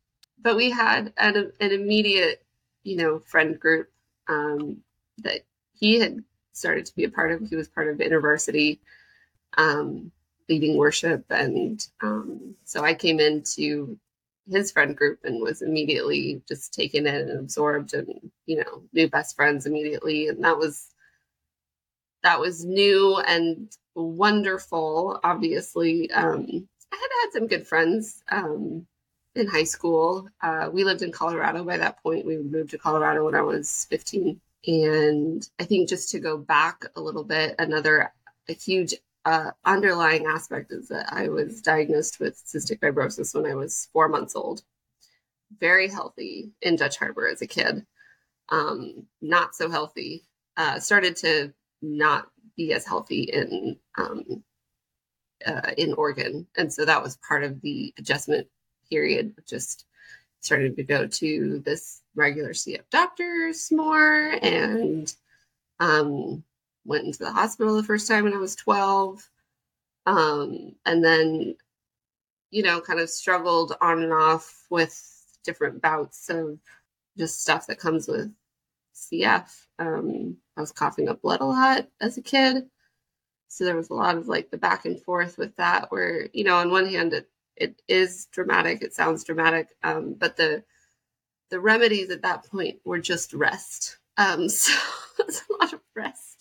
but 0.42 0.56
we 0.56 0.70
had 0.72 1.14
an, 1.18 1.52
an 1.60 1.72
immediate 1.72 2.44
you 2.84 2.96
know 2.96 3.20
friend 3.20 3.60
group 3.60 3.90
um 4.28 4.78
that 5.20 5.42
he 5.74 6.00
had 6.00 6.24
started 6.54 6.86
to 6.86 6.96
be 6.96 7.04
a 7.04 7.10
part 7.10 7.32
of 7.32 7.48
he 7.50 7.56
was 7.56 7.68
part 7.68 7.88
of 7.90 7.98
InterVarsity 7.98 8.80
um 9.58 10.12
leading 10.50 10.78
worship. 10.78 11.26
And 11.30 11.86
um 12.02 12.56
so 12.66 12.84
i 12.84 12.94
came 12.94 13.20
into 13.20 13.98
his 14.50 14.72
friend 14.72 14.96
group 14.98 15.20
and 15.24 15.42
was 15.42 15.62
immediately 15.62 16.42
just 16.48 16.74
taken 16.74 17.08
in 17.08 17.16
and 17.30 17.40
absorbed 17.40 17.94
and 17.94 18.32
you 18.46 18.58
know 18.58 18.84
new 18.94 19.08
best 19.10 19.36
friends 19.36 19.66
immediately. 19.66 20.28
And 20.28 20.44
that 20.44 20.58
was 20.58 20.90
that 22.24 22.40
was 22.40 22.64
new 22.66 23.18
and 23.20 23.76
wonderful 23.96 25.20
obviously. 25.24 26.12
Um 26.12 26.68
i 26.92 26.96
had 26.96 27.10
had 27.22 27.34
some 27.34 27.48
good 27.48 27.68
friends 27.68 28.24
um 28.30 28.86
in 29.36 29.48
high 29.48 29.64
school. 29.66 30.30
Uh 30.42 30.70
we 30.74 30.84
lived 30.84 31.02
in 31.02 31.12
colorado. 31.12 31.64
By 31.64 31.78
that 31.78 32.02
point 32.04 32.26
we 32.26 32.38
moved 32.38 32.72
to 32.72 32.78
colorado 32.78 33.26
when 33.26 33.36
i 33.36 33.42
was 33.42 33.86
15 33.90 34.40
and 34.66 35.50
i 35.60 35.64
think 35.64 35.90
just 35.90 36.10
to 36.10 36.20
go 36.20 36.38
back 36.38 36.86
a 36.96 37.02
little 37.02 37.24
bit 37.24 37.56
another 37.60 38.14
a 38.50 38.54
huge 38.54 38.94
uh, 39.26 39.52
underlying 39.64 40.26
aspect 40.26 40.72
is 40.72 40.90
that 40.90 41.12
I 41.12 41.30
was 41.30 41.62
diagnosed 41.62 42.20
with 42.20 42.44
cystic 42.46 42.80
fibrosis 42.80 43.34
when 43.34 43.50
I 43.50 43.56
was 43.56 43.88
four 43.94 44.10
months 44.10 44.36
old. 44.36 44.64
Very 45.60 45.88
healthy 45.88 46.52
in 46.62 46.76
Dutch 46.76 46.98
Harbor 46.98 47.28
as 47.28 47.42
a 47.42 47.48
kid. 47.48 47.86
Um, 48.50 49.06
not 49.22 49.56
so 49.56 49.70
healthy. 49.70 50.26
Uh, 50.58 50.80
started 50.80 51.16
to 51.18 51.54
not 51.82 52.28
be 52.58 52.74
as 52.74 52.86
healthy 52.86 53.24
in 53.24 53.78
um, 53.98 54.44
uh, 55.46 55.72
in 55.78 55.94
Oregon, 55.94 56.48
and 56.58 56.72
so 56.72 56.86
that 56.86 57.02
was 57.02 57.18
part 57.18 57.44
of 57.44 57.62
the 57.62 57.94
adjustment 57.98 58.48
period. 58.90 59.34
Just 59.48 59.86
started 60.44 60.76
to 60.76 60.84
go 60.84 61.08
to 61.08 61.60
this 61.66 62.02
regular 62.16 62.52
CF 62.52 62.84
doctors 62.92 63.72
more, 63.72 64.36
and 64.42 65.14
um, 65.80 66.44
went 66.86 67.06
into 67.06 67.20
the 67.20 67.32
hospital 67.32 67.76
the 67.76 67.84
first 67.84 68.08
time 68.08 68.26
when 68.26 68.34
I 68.34 68.38
was 68.38 68.56
12. 68.56 69.28
Um, 70.06 70.76
and 70.86 71.04
then, 71.04 71.56
you 72.52 72.64
know, 72.64 72.82
kind 72.82 73.00
of 73.00 73.10
struggled 73.10 73.76
on 73.82 74.04
and 74.04 74.14
off 74.14 74.66
with 74.70 75.00
different 75.46 75.82
bouts 75.82 76.30
of 76.30 76.60
just 77.18 77.42
stuff 77.42 77.68
that 77.68 77.80
comes 77.80 78.08
with 78.08 78.32
CF. 78.94 79.50
Um, 79.80 80.38
I 80.58 80.62
was 80.62 80.72
coughing 80.72 81.08
up 81.10 81.22
blood 81.22 81.42
a 81.42 81.46
lot 81.46 81.88
as 82.02 82.18
a 82.18 82.22
kid. 82.22 82.66
So 83.48 83.66
there 83.66 83.78
was 83.78 83.90
a 83.90 83.94
lot 83.94 84.18
of 84.18 84.28
like 84.28 84.50
the 84.50 84.58
back 84.58 84.86
and 84.86 85.02
forth 85.02 85.38
with 85.38 85.56
that, 85.56 85.92
where, 85.92 86.28
you 86.34 86.44
know, 86.44 86.58
on 86.58 86.72
one 86.72 86.88
hand, 86.88 87.14
it, 87.14 87.30
it 87.56 87.82
is 87.88 88.28
dramatic, 88.32 88.82
it 88.82 88.94
sounds 88.94 89.24
dramatic, 89.24 89.70
um, 89.84 90.14
but 90.14 90.38
the 90.38 90.64
the 91.50 91.60
remedies 91.60 92.10
at 92.10 92.24
that 92.24 92.46
point 92.46 92.80
were 92.84 93.00
just 93.00 93.34
rest. 93.34 93.98
Um, 94.18 94.50
so 94.50 94.74
it's 95.20 95.44
a 95.50 95.54
lot 95.54 95.74
of 95.74 95.82
rest 95.96 96.34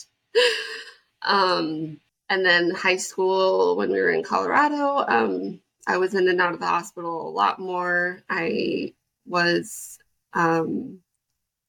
um, 1.22 2.00
and 2.28 2.44
then 2.44 2.70
high 2.70 2.96
school, 2.96 3.76
when 3.76 3.90
we 3.90 4.00
were 4.00 4.10
in 4.10 4.22
Colorado, 4.22 5.04
um, 5.06 5.60
I 5.86 5.98
was 5.98 6.14
in 6.14 6.28
and 6.28 6.40
out 6.40 6.54
of 6.54 6.60
the 6.60 6.66
hospital 6.66 7.28
a 7.28 7.30
lot 7.30 7.58
more. 7.58 8.22
I 8.28 8.94
was 9.26 9.98
um, 10.32 11.00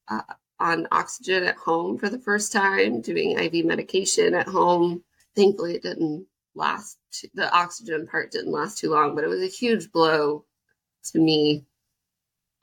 uh, 0.07 0.21
on 0.59 0.87
oxygen 0.91 1.43
at 1.43 1.55
home 1.55 1.97
for 1.97 2.09
the 2.09 2.19
first 2.19 2.51
time, 2.51 3.01
doing 3.01 3.37
IV 3.37 3.65
medication 3.65 4.33
at 4.33 4.47
home. 4.47 5.03
Thankfully, 5.35 5.75
it 5.75 5.83
didn't 5.83 6.27
last. 6.55 6.97
The 7.33 7.51
oxygen 7.53 8.07
part 8.07 8.31
didn't 8.31 8.51
last 8.51 8.77
too 8.77 8.89
long, 8.89 9.15
but 9.15 9.23
it 9.23 9.29
was 9.29 9.41
a 9.41 9.47
huge 9.47 9.91
blow 9.91 10.45
to 11.11 11.19
me. 11.19 11.65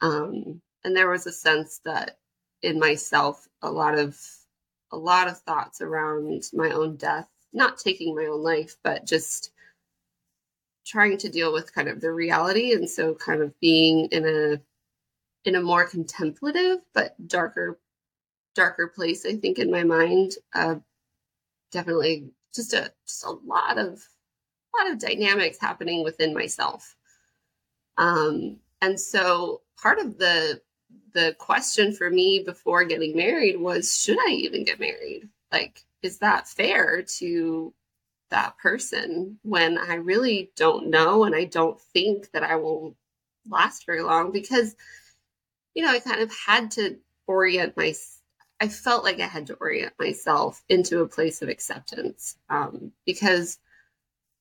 Um, 0.01 0.61
and 0.83 0.95
there 0.95 1.09
was 1.09 1.27
a 1.27 1.31
sense 1.31 1.81
that 1.85 2.17
in 2.61 2.79
myself, 2.79 3.47
a 3.61 3.71
lot 3.71 3.97
of 3.97 4.17
a 4.91 4.97
lot 4.97 5.27
of 5.27 5.39
thoughts 5.39 5.81
around 5.81 6.43
my 6.53 6.71
own 6.71 6.97
death, 6.97 7.29
not 7.53 7.77
taking 7.77 8.15
my 8.15 8.25
own 8.25 8.43
life, 8.43 8.75
but 8.83 9.05
just 9.05 9.51
trying 10.85 11.17
to 11.17 11.29
deal 11.29 11.53
with 11.53 11.73
kind 11.73 11.87
of 11.87 12.01
the 12.01 12.11
reality 12.11 12.73
and 12.73 12.89
so 12.89 13.13
kind 13.15 13.41
of 13.41 13.57
being 13.59 14.07
in 14.11 14.25
a 14.25 14.61
in 15.45 15.55
a 15.55 15.61
more 15.61 15.87
contemplative 15.87 16.79
but 16.93 17.15
darker 17.27 17.79
darker 18.55 18.87
place 18.87 19.25
i 19.25 19.35
think 19.35 19.59
in 19.59 19.71
my 19.71 19.83
mind 19.83 20.33
uh 20.53 20.75
definitely 21.71 22.31
just 22.53 22.73
a 22.73 22.91
just 23.07 23.25
a 23.25 23.31
lot 23.45 23.77
of 23.77 24.03
a 24.73 24.83
lot 24.83 24.91
of 24.91 24.99
dynamics 24.99 25.57
happening 25.59 26.03
within 26.03 26.33
myself 26.33 26.95
um 27.97 28.57
and 28.81 28.99
so 28.99 29.61
part 29.77 29.99
of 29.99 30.17
the 30.17 30.61
the 31.13 31.35
question 31.39 31.93
for 31.93 32.09
me 32.09 32.43
before 32.45 32.83
getting 32.85 33.15
married 33.15 33.59
was 33.59 33.97
should 33.97 34.17
I 34.19 34.31
even 34.31 34.63
get 34.63 34.79
married? 34.79 35.29
Like, 35.51 35.83
is 36.01 36.19
that 36.19 36.47
fair 36.47 37.03
to 37.17 37.73
that 38.29 38.57
person 38.57 39.37
when 39.43 39.77
I 39.77 39.95
really 39.95 40.51
don't 40.55 40.89
know 40.89 41.25
and 41.25 41.35
I 41.35 41.45
don't 41.45 41.79
think 41.79 42.31
that 42.31 42.43
I 42.43 42.55
will 42.55 42.95
last 43.49 43.85
very 43.85 44.01
long 44.01 44.31
because, 44.31 44.75
you 45.73 45.83
know, 45.83 45.91
I 45.91 45.99
kind 45.99 46.21
of 46.21 46.31
had 46.33 46.71
to 46.71 46.97
orient 47.27 47.75
my, 47.75 47.93
I 48.61 48.67
felt 48.67 49.03
like 49.03 49.19
I 49.19 49.25
had 49.25 49.47
to 49.47 49.55
orient 49.55 49.93
myself 49.99 50.63
into 50.69 51.01
a 51.01 51.07
place 51.07 51.41
of 51.41 51.49
acceptance 51.49 52.37
um, 52.47 52.91
because 53.07 53.57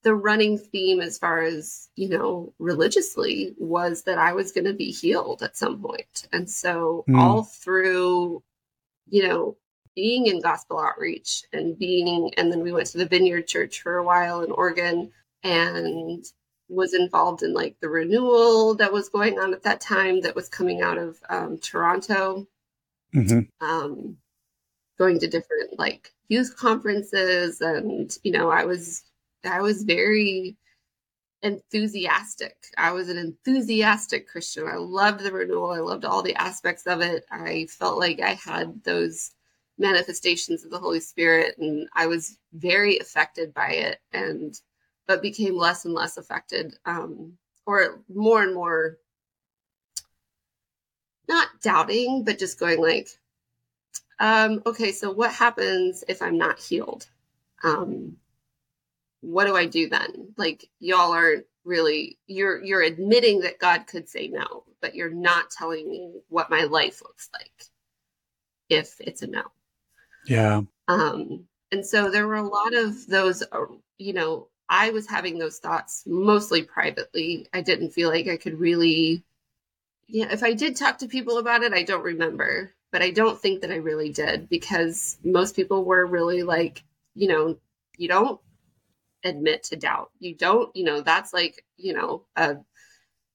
the 0.02 0.14
running 0.14 0.58
theme 0.58 1.00
as 1.00 1.18
far 1.18 1.42
as 1.42 1.88
you 1.96 2.08
know 2.08 2.52
religiously 2.58 3.54
was 3.58 4.04
that 4.04 4.18
i 4.18 4.32
was 4.32 4.52
going 4.52 4.64
to 4.64 4.72
be 4.72 4.90
healed 4.90 5.42
at 5.42 5.56
some 5.56 5.80
point 5.80 6.26
and 6.32 6.48
so 6.48 7.04
mm. 7.08 7.18
all 7.18 7.42
through 7.42 8.42
you 9.08 9.26
know 9.26 9.56
being 9.94 10.26
in 10.26 10.40
gospel 10.40 10.78
outreach 10.80 11.44
and 11.52 11.78
being 11.78 12.32
and 12.36 12.50
then 12.50 12.62
we 12.62 12.72
went 12.72 12.86
to 12.86 12.98
the 12.98 13.06
vineyard 13.06 13.46
church 13.46 13.82
for 13.82 13.98
a 13.98 14.04
while 14.04 14.42
in 14.42 14.50
oregon 14.50 15.10
and 15.42 16.24
was 16.68 16.94
involved 16.94 17.42
in 17.42 17.52
like 17.52 17.76
the 17.80 17.88
renewal 17.88 18.74
that 18.74 18.92
was 18.92 19.08
going 19.08 19.38
on 19.38 19.52
at 19.52 19.64
that 19.64 19.80
time 19.80 20.20
that 20.20 20.36
was 20.36 20.48
coming 20.48 20.80
out 20.80 20.96
of 20.96 21.20
um, 21.28 21.58
toronto 21.58 22.46
mm-hmm. 23.14 23.66
um, 23.66 24.16
going 24.98 25.18
to 25.18 25.28
different 25.28 25.78
like 25.78 26.12
youth 26.28 26.56
conferences 26.56 27.60
and 27.60 28.18
you 28.22 28.32
know 28.32 28.50
i 28.50 28.64
was 28.64 29.02
I 29.44 29.60
was 29.60 29.82
very 29.84 30.56
enthusiastic. 31.42 32.56
I 32.76 32.92
was 32.92 33.08
an 33.08 33.16
enthusiastic 33.16 34.28
Christian. 34.28 34.66
I 34.66 34.76
loved 34.76 35.20
the 35.20 35.32
renewal. 35.32 35.70
I 35.70 35.78
loved 35.78 36.04
all 36.04 36.22
the 36.22 36.34
aspects 36.34 36.86
of 36.86 37.00
it. 37.00 37.24
I 37.30 37.66
felt 37.70 37.98
like 37.98 38.20
I 38.20 38.34
had 38.34 38.82
those 38.84 39.32
manifestations 39.78 40.64
of 40.64 40.70
the 40.70 40.78
Holy 40.78 41.00
Spirit 41.00 41.56
and 41.56 41.88
I 41.94 42.06
was 42.06 42.38
very 42.52 42.98
affected 42.98 43.54
by 43.54 43.70
it 43.70 43.98
and 44.12 44.54
but 45.06 45.22
became 45.22 45.56
less 45.56 45.86
and 45.86 45.94
less 45.94 46.18
affected 46.18 46.74
um 46.84 47.32
or 47.64 48.02
more 48.14 48.42
and 48.42 48.54
more 48.54 48.98
not 51.28 51.48
doubting 51.62 52.24
but 52.24 52.38
just 52.38 52.58
going 52.58 52.80
like 52.80 53.08
um 54.18 54.62
okay 54.66 54.92
so 54.92 55.10
what 55.12 55.32
happens 55.32 56.04
if 56.08 56.22
I'm 56.22 56.38
not 56.38 56.58
healed 56.58 57.06
um 57.64 58.16
what 59.22 59.46
do 59.46 59.56
I 59.56 59.66
do 59.66 59.88
then? 59.88 60.32
Like 60.36 60.68
y'all 60.78 61.12
aren't 61.12 61.44
really 61.64 62.18
you're 62.26 62.62
you're 62.62 62.82
admitting 62.82 63.40
that 63.40 63.58
God 63.58 63.86
could 63.86 64.08
say 64.08 64.28
no, 64.28 64.64
but 64.80 64.94
you're 64.94 65.10
not 65.10 65.50
telling 65.50 65.88
me 65.88 66.12
what 66.28 66.50
my 66.50 66.64
life 66.64 67.02
looks 67.02 67.28
like. 67.34 67.64
if 68.68 69.00
it's 69.00 69.22
a 69.22 69.26
no. 69.26 69.42
Yeah. 70.26 70.62
Um, 70.88 71.44
and 71.72 71.84
so 71.84 72.10
there 72.10 72.26
were 72.26 72.36
a 72.36 72.48
lot 72.48 72.74
of 72.74 73.06
those, 73.06 73.42
uh, 73.52 73.66
you 73.98 74.12
know, 74.12 74.48
I 74.68 74.90
was 74.90 75.08
having 75.08 75.38
those 75.38 75.58
thoughts 75.58 76.04
mostly 76.06 76.62
privately. 76.62 77.48
I 77.52 77.60
didn't 77.62 77.90
feel 77.90 78.08
like 78.10 78.28
I 78.28 78.36
could 78.36 78.58
really, 78.58 79.24
yeah, 80.10 80.32
if 80.32 80.42
I 80.42 80.54
did 80.54 80.76
talk 80.76 80.98
to 80.98 81.08
people 81.08 81.38
about 81.38 81.62
it, 81.62 81.72
I 81.72 81.82
don't 81.82 82.02
remember, 82.02 82.72
but 82.90 83.02
I 83.02 83.10
don't 83.10 83.40
think 83.40 83.62
that 83.62 83.70
I 83.70 83.76
really 83.76 84.10
did 84.10 84.48
because 84.48 85.16
most 85.24 85.54
people 85.54 85.84
were 85.84 86.04
really 86.06 86.42
like, 86.42 86.82
you 87.14 87.28
know, 87.28 87.58
you 87.96 88.08
don't 88.08 88.40
admit 89.24 89.64
to 89.64 89.76
doubt. 89.76 90.10
You 90.18 90.34
don't, 90.34 90.74
you 90.74 90.84
know, 90.84 91.00
that's 91.00 91.32
like, 91.32 91.64
you 91.76 91.92
know, 91.92 92.24
a 92.36 92.56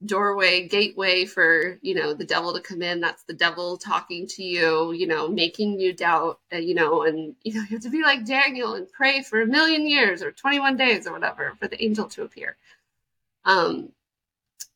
doorway, 0.05 0.67
gateway 0.67 1.25
for, 1.25 1.79
you 1.81 1.95
know, 1.95 2.13
the 2.13 2.25
devil 2.25 2.53
to 2.53 2.59
come 2.59 2.81
in. 2.81 2.99
That's 2.99 3.23
the 3.23 3.33
devil 3.33 3.77
talking 3.77 4.27
to 4.27 4.43
you, 4.43 4.91
you 4.91 5.07
know, 5.07 5.29
making 5.29 5.79
you 5.79 5.93
doubt, 5.93 6.39
uh, 6.53 6.57
you 6.57 6.75
know, 6.75 7.03
and, 7.03 7.35
you 7.43 7.53
know, 7.53 7.61
you 7.61 7.77
have 7.77 7.83
to 7.83 7.89
be 7.89 8.03
like 8.03 8.25
Daniel 8.25 8.73
and 8.73 8.91
pray 8.91 9.23
for 9.23 9.41
a 9.41 9.47
million 9.47 9.87
years 9.87 10.21
or 10.21 10.31
21 10.31 10.75
days 10.75 11.07
or 11.07 11.13
whatever 11.13 11.53
for 11.59 11.67
the 11.67 11.81
angel 11.81 12.07
to 12.09 12.23
appear. 12.23 12.57
Um, 13.45 13.91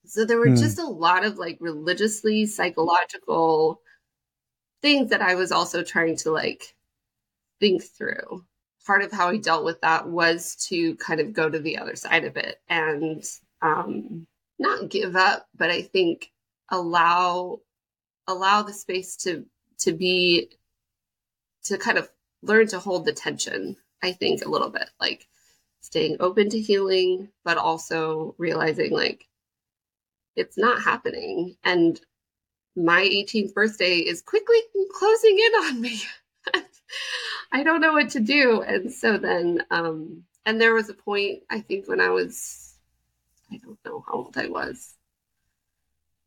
so 0.09 0.25
there 0.25 0.39
were 0.39 0.49
hmm. 0.49 0.55
just 0.55 0.79
a 0.79 0.85
lot 0.85 1.23
of 1.23 1.37
like 1.37 1.57
religiously 1.59 2.47
psychological 2.47 3.81
things 4.81 5.11
that 5.11 5.21
I 5.21 5.35
was 5.35 5.51
also 5.51 5.83
trying 5.83 6.17
to 6.17 6.31
like 6.31 6.75
think 7.59 7.83
through. 7.83 8.45
Part 8.87 9.03
of 9.03 9.11
how 9.11 9.29
I 9.29 9.37
dealt 9.37 9.65
with 9.65 9.81
that 9.81 10.09
was 10.09 10.55
to 10.69 10.95
kind 10.95 11.19
of 11.19 11.33
go 11.33 11.47
to 11.47 11.59
the 11.59 11.77
other 11.77 11.95
side 11.95 12.23
of 12.23 12.37
it 12.37 12.59
and 12.67 13.23
um, 13.61 14.25
not 14.57 14.89
give 14.89 15.15
up, 15.15 15.45
but 15.55 15.69
I 15.69 15.83
think 15.83 16.31
allow 16.69 17.59
allow 18.27 18.63
the 18.63 18.73
space 18.73 19.15
to 19.17 19.45
to 19.79 19.91
be 19.91 20.49
to 21.65 21.77
kind 21.77 21.99
of 21.99 22.09
learn 22.41 22.67
to 22.67 22.79
hold 22.79 23.05
the 23.05 23.13
tension. 23.13 23.75
I 24.01 24.13
think 24.13 24.43
a 24.43 24.49
little 24.49 24.69
bit 24.71 24.89
like 24.99 25.27
staying 25.81 26.17
open 26.19 26.49
to 26.49 26.59
healing, 26.59 27.29
but 27.43 27.57
also 27.57 28.33
realizing 28.39 28.91
like 28.91 29.27
it's 30.39 30.57
not 30.57 30.81
happening 30.81 31.55
and 31.63 31.99
my 32.75 33.01
18th 33.01 33.53
birthday 33.53 33.97
is 33.97 34.21
quickly 34.21 34.57
closing 34.93 35.37
in 35.37 35.63
on 35.63 35.81
me. 35.81 36.01
I 37.51 37.63
don't 37.63 37.81
know 37.81 37.93
what 37.93 38.09
to 38.11 38.19
do. 38.19 38.61
And 38.61 38.91
so 38.91 39.17
then, 39.17 39.63
um, 39.71 40.23
and 40.45 40.59
there 40.59 40.73
was 40.73 40.89
a 40.89 40.93
point, 40.93 41.43
I 41.49 41.59
think, 41.59 41.87
when 41.87 41.99
I 41.99 42.09
was, 42.09 42.75
I 43.51 43.57
don't 43.57 43.79
know 43.85 44.03
how 44.07 44.13
old 44.13 44.37
I 44.37 44.47
was, 44.47 44.95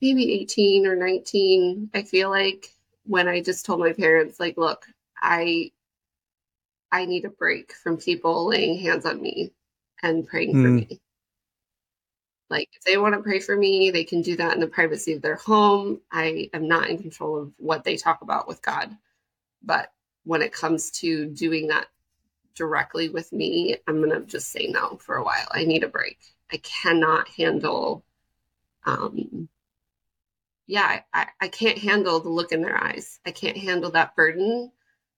maybe 0.01 0.33
18 0.35 0.87
or 0.87 0.97
19. 0.97 1.91
I 1.95 2.03
feel 2.03 2.29
like 2.31 2.69
when 3.05 3.29
I 3.29 3.41
just 3.41 3.65
told 3.65 3.81
my 3.81 3.93
parents, 3.93 4.39
like, 4.39 4.57
look, 4.57 4.87
I, 5.17 5.71
I 6.91 7.07
need 7.07 7.25
a 7.25 7.31
break 7.31 7.73
from 7.73 7.97
people 7.97 8.47
laying 8.47 8.79
hands 8.81 9.07
on 9.07 9.21
me 9.21 9.53
and 10.03 10.27
praying 10.27 10.55
mm. 10.55 10.63
for 10.63 10.69
hmm. 10.69 10.77
me. 10.77 11.01
Like, 12.53 12.69
if 12.75 12.85
they 12.85 12.99
want 12.99 13.15
to 13.15 13.23
pray 13.23 13.41
for 13.41 13.57
me, 13.57 13.91
they 13.91 14.05
can 14.05 14.21
do 14.21 14.37
that 14.37 14.53
in 14.53 14.61
the 14.61 14.67
privacy 14.67 15.15
of 15.15 15.23
their 15.23 15.37
home. 15.37 16.03
I 16.13 16.51
am 16.53 16.69
not 16.69 16.91
in 16.91 16.99
control 16.99 17.41
of 17.41 17.53
what 17.57 17.83
they 17.83 17.97
talk 17.97 18.21
about 18.21 18.47
with 18.47 18.61
God. 18.61 18.95
But 19.63 19.91
when 20.25 20.43
it 20.43 20.53
comes 20.53 20.91
to 21.01 21.25
doing 21.27 21.69
that 21.69 21.87
directly 22.55 23.09
with 23.09 23.33
me, 23.33 23.79
I'm 23.89 24.03
going 24.03 24.11
to 24.11 24.27
just 24.27 24.51
say 24.51 24.67
no 24.67 24.99
for 24.99 25.17
a 25.17 25.25
while. 25.25 25.49
I 25.51 25.65
need 25.65 25.83
a 25.83 25.89
break. 25.89 26.19
I 26.53 26.59
cannot 26.59 27.27
handle, 27.29 28.05
um, 28.85 29.49
yeah, 30.67 31.01
I, 31.15 31.29
I 31.41 31.49
can't 31.49 31.79
handle 31.79 32.21
the 32.21 32.29
look 32.29 32.53
in 32.53 32.61
their 32.61 32.77
eyes. 32.77 33.19
I 33.25 33.31
can't 33.31 33.57
handle 33.57 33.93
that 33.93 34.15
burden 34.15 34.71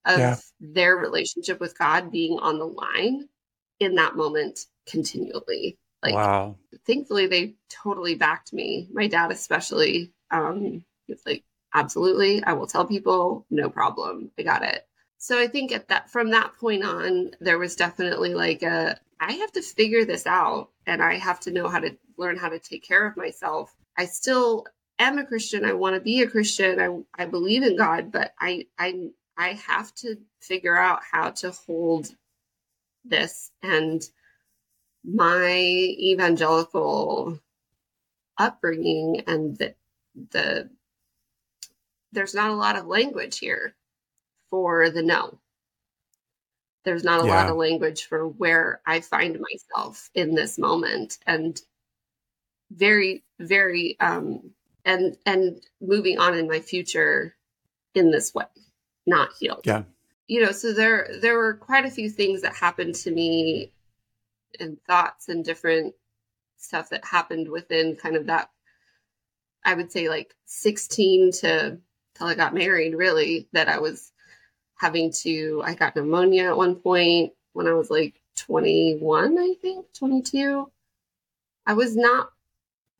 of 0.04 0.20
yeah. 0.20 0.36
their 0.60 0.96
relationship 0.96 1.58
with 1.58 1.76
God 1.76 2.12
being 2.12 2.38
on 2.38 2.60
the 2.60 2.64
line 2.64 3.28
in 3.80 3.96
that 3.96 4.14
moment 4.14 4.66
continually. 4.86 5.78
Like, 6.04 6.14
wow. 6.14 6.56
thankfully, 6.86 7.26
they 7.26 7.54
totally 7.68 8.14
backed 8.14 8.52
me. 8.52 8.88
My 8.92 9.06
dad, 9.06 9.32
especially, 9.32 10.12
um, 10.30 10.84
it's 11.08 11.24
like, 11.26 11.44
absolutely, 11.74 12.44
I 12.44 12.52
will 12.52 12.66
tell 12.66 12.84
people, 12.84 13.46
no 13.50 13.70
problem, 13.70 14.30
I 14.38 14.42
got 14.42 14.62
it. 14.62 14.86
So 15.16 15.38
I 15.38 15.46
think 15.46 15.72
at 15.72 15.88
that 15.88 16.10
from 16.10 16.30
that 16.32 16.52
point 16.60 16.84
on, 16.84 17.30
there 17.40 17.58
was 17.58 17.76
definitely 17.76 18.34
like 18.34 18.62
a 18.62 18.98
I 19.18 19.32
have 19.32 19.52
to 19.52 19.62
figure 19.62 20.04
this 20.04 20.26
out, 20.26 20.68
and 20.86 21.02
I 21.02 21.14
have 21.14 21.40
to 21.40 21.50
know 21.50 21.66
how 21.68 21.78
to 21.78 21.96
learn 22.18 22.36
how 22.36 22.50
to 22.50 22.58
take 22.58 22.84
care 22.84 23.06
of 23.06 23.16
myself. 23.16 23.74
I 23.96 24.04
still 24.04 24.66
am 24.98 25.16
a 25.16 25.24
Christian. 25.24 25.64
I 25.64 25.72
want 25.72 25.94
to 25.94 26.00
be 26.00 26.20
a 26.20 26.28
Christian. 26.28 26.78
I 26.78 27.22
I 27.22 27.24
believe 27.26 27.62
in 27.62 27.76
God, 27.76 28.12
but 28.12 28.34
I 28.38 28.66
I 28.78 29.08
I 29.38 29.54
have 29.54 29.94
to 29.96 30.18
figure 30.40 30.76
out 30.76 31.00
how 31.10 31.30
to 31.30 31.52
hold 31.52 32.14
this 33.02 33.50
and 33.62 34.02
my 35.04 35.52
evangelical 35.52 37.38
upbringing 38.38 39.22
and 39.26 39.56
the, 39.58 39.74
the 40.30 40.70
there's 42.12 42.34
not 42.34 42.50
a 42.50 42.54
lot 42.54 42.76
of 42.76 42.86
language 42.86 43.38
here 43.38 43.74
for 44.50 44.88
the 44.90 45.02
no. 45.02 45.38
There's 46.84 47.04
not 47.04 47.22
a 47.22 47.26
yeah. 47.26 47.34
lot 47.34 47.50
of 47.50 47.56
language 47.56 48.04
for 48.04 48.28
where 48.28 48.80
I 48.86 49.00
find 49.00 49.38
myself 49.40 50.10
in 50.14 50.34
this 50.34 50.58
moment 50.58 51.18
and 51.26 51.60
very 52.70 53.22
very 53.38 53.98
um 54.00 54.50
and 54.84 55.16
and 55.26 55.60
moving 55.80 56.18
on 56.18 56.36
in 56.36 56.48
my 56.48 56.60
future 56.60 57.34
in 57.94 58.10
this 58.10 58.34
way, 58.34 58.44
not 59.06 59.30
healed. 59.38 59.62
Yeah. 59.64 59.84
You 60.28 60.44
know, 60.44 60.52
so 60.52 60.72
there 60.72 61.08
there 61.20 61.36
were 61.36 61.54
quite 61.54 61.84
a 61.84 61.90
few 61.90 62.10
things 62.10 62.42
that 62.42 62.54
happened 62.54 62.94
to 62.96 63.10
me 63.10 63.72
and 64.60 64.82
thoughts 64.84 65.28
and 65.28 65.44
different 65.44 65.94
stuff 66.56 66.90
that 66.90 67.04
happened 67.04 67.48
within 67.48 67.96
kind 67.96 68.16
of 68.16 68.26
that 68.26 68.50
I 69.64 69.74
would 69.74 69.90
say 69.90 70.08
like 70.08 70.34
16 70.46 71.32
to 71.40 71.78
till 72.14 72.26
I 72.26 72.34
got 72.34 72.54
married 72.54 72.94
really 72.94 73.48
that 73.52 73.68
I 73.68 73.78
was 73.78 74.12
having 74.76 75.12
to 75.22 75.62
I 75.64 75.74
got 75.74 75.96
pneumonia 75.96 76.44
at 76.44 76.56
one 76.56 76.76
point 76.76 77.32
when 77.52 77.66
I 77.66 77.74
was 77.74 77.90
like 77.90 78.20
21 78.36 79.38
I 79.38 79.54
think 79.60 79.86
22 79.94 80.70
I 81.66 81.72
was 81.74 81.96
not 81.96 82.30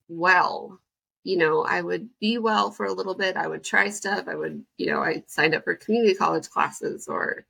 well 0.08 0.80
you 1.24 1.36
know 1.36 1.64
I 1.64 1.80
would 1.82 2.08
be 2.20 2.38
well 2.38 2.70
for 2.70 2.86
a 2.86 2.92
little 2.92 3.14
bit 3.14 3.36
I 3.36 3.46
would 3.46 3.64
try 3.64 3.90
stuff 3.90 4.28
I 4.28 4.34
would 4.34 4.64
you 4.78 4.86
know 4.86 5.02
I 5.02 5.24
signed 5.26 5.54
up 5.54 5.64
for 5.64 5.74
community 5.74 6.14
college 6.14 6.48
classes 6.50 7.08
or 7.08 7.46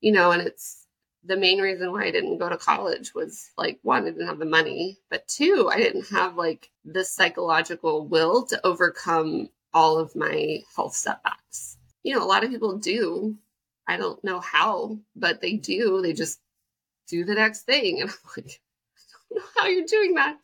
you 0.00 0.12
know 0.12 0.30
and 0.32 0.42
it's 0.42 0.86
the 1.24 1.36
main 1.36 1.60
reason 1.60 1.92
why 1.92 2.04
I 2.04 2.10
didn't 2.10 2.38
go 2.38 2.48
to 2.48 2.56
college 2.56 3.14
was 3.14 3.50
like 3.56 3.78
one, 3.82 4.04
I 4.04 4.10
didn't 4.10 4.26
have 4.26 4.38
the 4.38 4.44
money, 4.44 4.98
but 5.10 5.26
two, 5.28 5.70
I 5.72 5.78
didn't 5.78 6.08
have 6.10 6.36
like 6.36 6.70
the 6.84 7.04
psychological 7.04 8.06
will 8.06 8.46
to 8.46 8.66
overcome 8.66 9.48
all 9.74 9.98
of 9.98 10.14
my 10.16 10.60
health 10.74 10.94
setbacks. 10.94 11.76
You 12.02 12.14
know, 12.14 12.22
a 12.22 12.26
lot 12.26 12.44
of 12.44 12.50
people 12.50 12.78
do. 12.78 13.36
I 13.86 13.96
don't 13.96 14.22
know 14.22 14.40
how, 14.40 14.98
but 15.16 15.40
they 15.40 15.54
do. 15.54 16.02
They 16.02 16.12
just 16.12 16.40
do 17.08 17.24
the 17.24 17.34
next 17.34 17.62
thing. 17.62 18.00
And 18.00 18.10
I'm 18.10 18.16
like, 18.36 18.60
I 19.30 19.34
don't 19.34 19.38
know 19.38 19.50
how 19.60 19.66
you're 19.66 19.86
doing 19.86 20.14
that. 20.14 20.36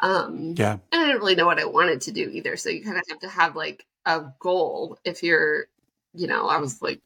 Um, 0.00 0.54
yeah. 0.56 0.78
And 0.92 1.02
I 1.02 1.06
didn't 1.06 1.20
really 1.20 1.36
know 1.36 1.46
what 1.46 1.58
I 1.58 1.64
wanted 1.64 2.02
to 2.02 2.12
do 2.12 2.28
either. 2.28 2.56
So 2.56 2.68
you 2.68 2.84
kind 2.84 2.98
of 2.98 3.04
have 3.08 3.20
to 3.20 3.28
have 3.28 3.56
like 3.56 3.86
a 4.04 4.24
goal 4.38 4.98
if 5.04 5.22
you're, 5.22 5.66
you 6.14 6.26
know, 6.26 6.48
I 6.48 6.58
was 6.58 6.82
like, 6.82 7.00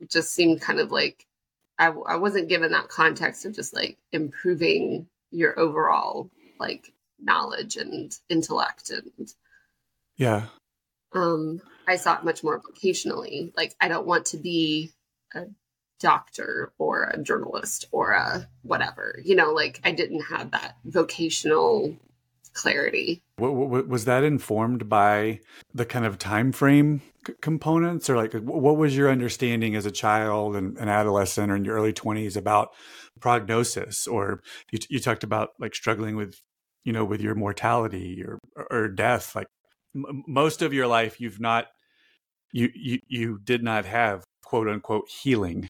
it 0.00 0.10
just 0.10 0.34
seemed 0.34 0.60
kind 0.60 0.80
of 0.80 0.90
like 0.90 1.26
I, 1.78 1.86
I 1.86 2.16
wasn't 2.16 2.48
given 2.48 2.72
that 2.72 2.88
context 2.88 3.44
of 3.44 3.54
just 3.54 3.74
like 3.74 3.98
improving 4.12 5.08
your 5.30 5.58
overall 5.58 6.30
like 6.60 6.92
knowledge 7.20 7.76
and 7.76 8.16
intellect 8.28 8.90
and 8.90 9.28
yeah. 10.16 10.46
Um 11.12 11.60
i 11.86 11.96
saw 11.96 12.18
it 12.18 12.24
much 12.24 12.44
more 12.44 12.60
vocationally. 12.60 13.52
Like 13.56 13.74
i 13.80 13.88
don't 13.88 14.06
want 14.06 14.26
to 14.26 14.36
be 14.36 14.92
a 15.34 15.46
doctor 16.00 16.72
or 16.78 17.04
a 17.04 17.22
journalist 17.22 17.86
or 17.90 18.12
a 18.12 18.48
whatever 18.62 19.20
you 19.24 19.34
know 19.34 19.52
like 19.52 19.80
i 19.84 19.92
didn't 19.92 20.22
have 20.22 20.50
that 20.50 20.76
vocational 20.84 21.96
clarity. 22.54 23.22
Was 23.38 24.04
that 24.04 24.24
informed 24.24 24.88
by 24.88 25.40
the 25.74 25.84
kind 25.84 26.06
of 26.06 26.18
time 26.18 26.52
frame 26.52 27.02
c- 27.26 27.34
components, 27.42 28.08
or 28.08 28.16
like 28.16 28.32
what 28.32 28.76
was 28.76 28.96
your 28.96 29.10
understanding 29.10 29.74
as 29.74 29.86
a 29.86 29.90
child 29.90 30.56
and 30.56 30.78
an 30.78 30.88
adolescent 30.88 31.50
or 31.50 31.56
in 31.56 31.64
your 31.64 31.76
early 31.76 31.92
twenties 31.92 32.36
about 32.36 32.68
prognosis? 33.20 34.06
Or 34.06 34.40
you, 34.70 34.78
you 34.88 35.00
talked 35.00 35.24
about 35.24 35.50
like 35.58 35.74
struggling 35.74 36.16
with, 36.16 36.40
you 36.84 36.92
know, 36.92 37.04
with 37.04 37.20
your 37.20 37.34
mortality 37.34 38.22
or 38.24 38.38
or 38.70 38.88
death. 38.88 39.34
Like 39.34 39.48
m- 39.94 40.22
most 40.28 40.62
of 40.62 40.72
your 40.72 40.86
life, 40.86 41.20
you've 41.20 41.40
not 41.40 41.66
you 42.52 42.70
you 42.74 43.00
you 43.08 43.40
did 43.42 43.62
not 43.62 43.84
have 43.84 44.24
quote 44.44 44.68
unquote 44.68 45.08
healing 45.22 45.68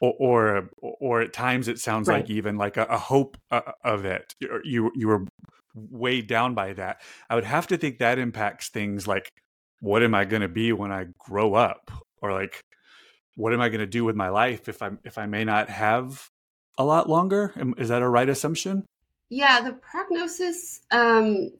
or, 0.00 0.14
or, 0.18 0.70
or 0.80 1.20
at 1.20 1.32
times 1.32 1.68
it 1.68 1.78
sounds 1.78 2.08
right. 2.08 2.22
like 2.22 2.30
even 2.30 2.56
like 2.56 2.76
a, 2.76 2.84
a 2.84 2.98
hope 2.98 3.36
uh, 3.50 3.72
of 3.84 4.04
it. 4.04 4.34
You 4.64 4.90
you 4.94 5.08
were 5.08 5.26
weighed 5.74 6.26
down 6.26 6.54
by 6.54 6.72
that. 6.74 7.00
I 7.28 7.34
would 7.34 7.44
have 7.44 7.66
to 7.68 7.76
think 7.76 7.98
that 7.98 8.18
impacts 8.18 8.68
things 8.68 9.06
like 9.06 9.30
what 9.80 10.02
am 10.02 10.14
I 10.14 10.24
going 10.24 10.42
to 10.42 10.48
be 10.48 10.72
when 10.72 10.92
I 10.92 11.06
grow 11.18 11.54
up? 11.54 11.90
or 12.20 12.32
like 12.32 12.64
what 13.36 13.52
am 13.52 13.60
I 13.60 13.68
going 13.68 13.80
to 13.80 13.86
do 13.86 14.04
with 14.04 14.16
my 14.16 14.28
life 14.28 14.68
if 14.68 14.82
I 14.82 14.90
if 15.04 15.18
I 15.18 15.26
may 15.26 15.44
not 15.44 15.68
have 15.68 16.28
a 16.78 16.84
lot 16.84 17.08
longer? 17.08 17.54
Is 17.78 17.88
that 17.88 18.02
a 18.02 18.08
right 18.08 18.28
assumption? 18.28 18.84
Yeah, 19.28 19.60
the 19.60 19.72
prognosis 19.72 20.80
um 20.90 21.52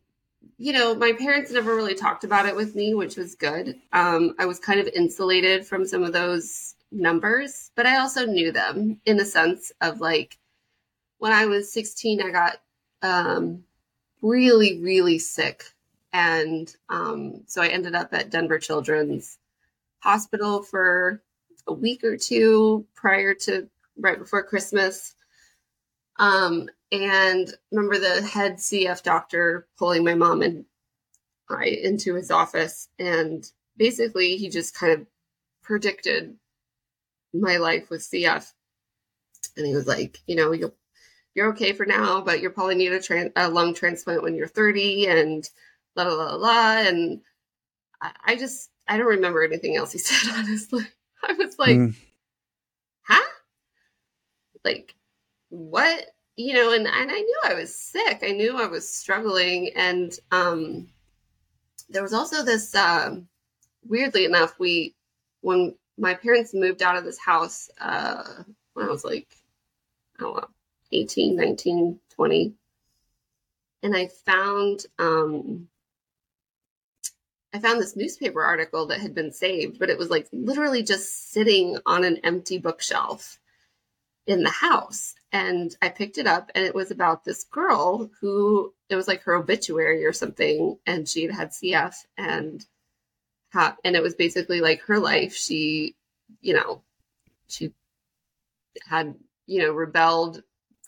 you 0.57 0.73
know, 0.73 0.95
my 0.95 1.13
parents 1.13 1.51
never 1.51 1.75
really 1.75 1.95
talked 1.95 2.25
about 2.25 2.47
it 2.47 2.57
with 2.57 2.75
me, 2.75 2.95
which 2.95 3.17
was 3.17 3.35
good. 3.35 3.77
Um, 3.93 4.35
I 4.39 4.47
was 4.47 4.59
kind 4.59 4.81
of 4.81 4.89
insulated 4.89 5.67
from 5.67 5.87
some 5.87 6.03
of 6.03 6.13
those 6.13 6.75
numbers, 6.91 7.71
but 7.75 7.87
I 7.87 7.99
also 7.99 8.25
knew 8.27 8.53
them 8.53 9.01
in 9.05 9.17
the 9.17 9.25
sense 9.25 9.71
of 9.83 10.01
like 10.01 10.39
when 11.19 11.33
I 11.33 11.47
was 11.47 11.73
16, 11.73 12.23
I 12.23 12.31
got 12.31 12.57
um, 13.03 13.65
really, 14.23 14.79
really 14.81 15.19
sick. 15.19 15.65
And 16.13 16.75
um, 16.89 17.43
so 17.47 17.63
I 17.63 17.69
ended 17.69 17.95
up 17.95 18.13
at 18.13 18.31
Denver 18.31 18.59
Children's 18.59 19.39
Hospital 20.01 20.63
for 20.63 21.23
a 21.67 21.73
week 21.73 22.05
or 22.05 22.17
two 22.17 22.87
prior 22.95 23.35
to 23.35 23.69
right 23.97 24.19
before 24.19 24.43
Christmas. 24.43 25.15
Um, 26.19 26.69
and 26.91 27.53
remember 27.71 27.99
the 27.99 28.23
head 28.27 28.57
CF 28.57 29.03
doctor 29.03 29.67
pulling 29.79 30.05
my 30.05 30.15
mom 30.15 30.43
and 30.43 30.65
I 31.49 31.67
into 31.67 32.15
his 32.15 32.31
office. 32.31 32.89
And 32.99 33.49
basically, 33.77 34.37
he 34.37 34.49
just 34.49 34.75
kind 34.75 34.93
of 34.93 35.07
predicted 35.63 36.37
my 37.33 37.59
life 37.59 37.91
with 37.91 38.03
CF. 38.03 38.53
And 39.57 39.67
he 39.67 39.75
was 39.75 39.87
like, 39.87 40.19
you 40.27 40.37
know, 40.37 40.53
you'll, 40.53 40.75
you're 41.35 41.51
okay 41.51 41.73
for 41.73 41.87
now, 41.87 42.21
but 42.21 42.41
you'll 42.41 42.53
probably 42.53 42.75
need 42.75 42.93
a, 42.93 42.99
tran- 42.99 43.33
a 43.37 43.49
lung 43.49 43.75
transplant 43.75 44.23
when 44.23 44.35
you're 44.35 44.49
30 44.49 45.07
and 45.07 45.49
la 45.97 46.05
la 46.05 46.15
la 46.15 46.35
la. 46.35 46.79
And 46.79 47.21
I, 48.01 48.11
I, 48.25 48.37
just, 48.37 48.71
I 48.89 48.97
don't 48.97 49.07
remember 49.07 49.43
anything 49.43 49.77
else 49.77 49.93
he 49.93 49.99
said, 49.99 50.33
honestly. 50.35 50.87
I 51.23 51.33
was 51.35 51.59
like, 51.59 51.77
mm. 51.77 51.95
huh? 53.03 53.31
Like, 54.65 54.95
what? 55.51 56.07
You 56.37 56.55
know, 56.55 56.73
and, 56.73 56.87
and 56.87 57.11
I 57.11 57.21
knew 57.21 57.41
I 57.45 57.55
was 57.55 57.75
sick. 57.75 58.21
I 58.23 58.33
knew 58.33 58.57
I 58.57 58.67
was 58.67 58.89
struggling. 58.89 59.71
And 59.77 60.19
um, 60.33 60.89
there 61.91 62.03
was 62.03 62.15
also 62.15 62.43
this, 62.43 62.75
uh, 62.75 63.17
weirdly 63.85 64.25
enough, 64.25 64.59
we, 64.59 64.95
when 65.43 65.75
my 65.99 66.15
parents 66.15 66.55
moved 66.55 66.83
out 66.83 66.97
of 66.97 67.05
this 67.05 67.19
house 67.19 67.69
uh, 67.81 68.25
when 68.73 68.87
I 68.87 68.91
was 68.91 69.05
like, 69.05 69.29
I 70.19 70.23
don't 70.23 70.37
know, 70.37 70.49
18, 70.93 71.37
19, 71.37 72.01
20. 72.15 72.55
And 73.83 73.97
I 73.97 74.09
found 74.09 74.87
um, 74.99 75.69
I 77.53 77.59
found 77.59 77.81
this 77.81 77.97
newspaper 77.97 78.43
article 78.43 78.87
that 78.87 79.01
had 79.01 79.15
been 79.15 79.33
saved, 79.33 79.79
but 79.79 79.91
it 79.91 79.99
was 79.99 80.11
like 80.11 80.29
literally 80.33 80.83
just 80.83 81.33
sitting 81.33 81.79
on 81.85 82.05
an 82.05 82.19
empty 82.19 82.59
bookshelf 82.59 83.39
in 84.27 84.43
the 84.45 84.51
house. 84.51 85.15
And 85.33 85.75
I 85.83 85.89
picked 85.89 86.19
it 86.19 86.27
up 86.27 86.51
and 86.55 86.65
it 86.65 86.75
was 86.75 86.91
about 86.91 87.25
this 87.25 87.45
girl 87.45 88.11
who 88.21 88.73
it 88.89 88.97
was 88.97 89.09
like 89.09 89.23
her 89.23 89.35
obituary 89.35 90.05
or 90.05 90.13
something. 90.13 90.79
And 90.87 91.09
she 91.09 91.23
had 91.23 91.35
had 91.35 91.51
CF 91.51 91.95
and 92.17 92.65
and 93.53 93.97
it 93.97 94.03
was 94.03 94.15
basically 94.15 94.61
like 94.61 94.83
her 94.83 95.01
life. 95.01 95.35
She, 95.35 95.97
you 96.41 96.55
know, 96.55 96.83
she 97.49 97.73
had, 98.87 99.17
you 99.47 99.61
know, 99.61 99.73
rebelled 99.73 100.43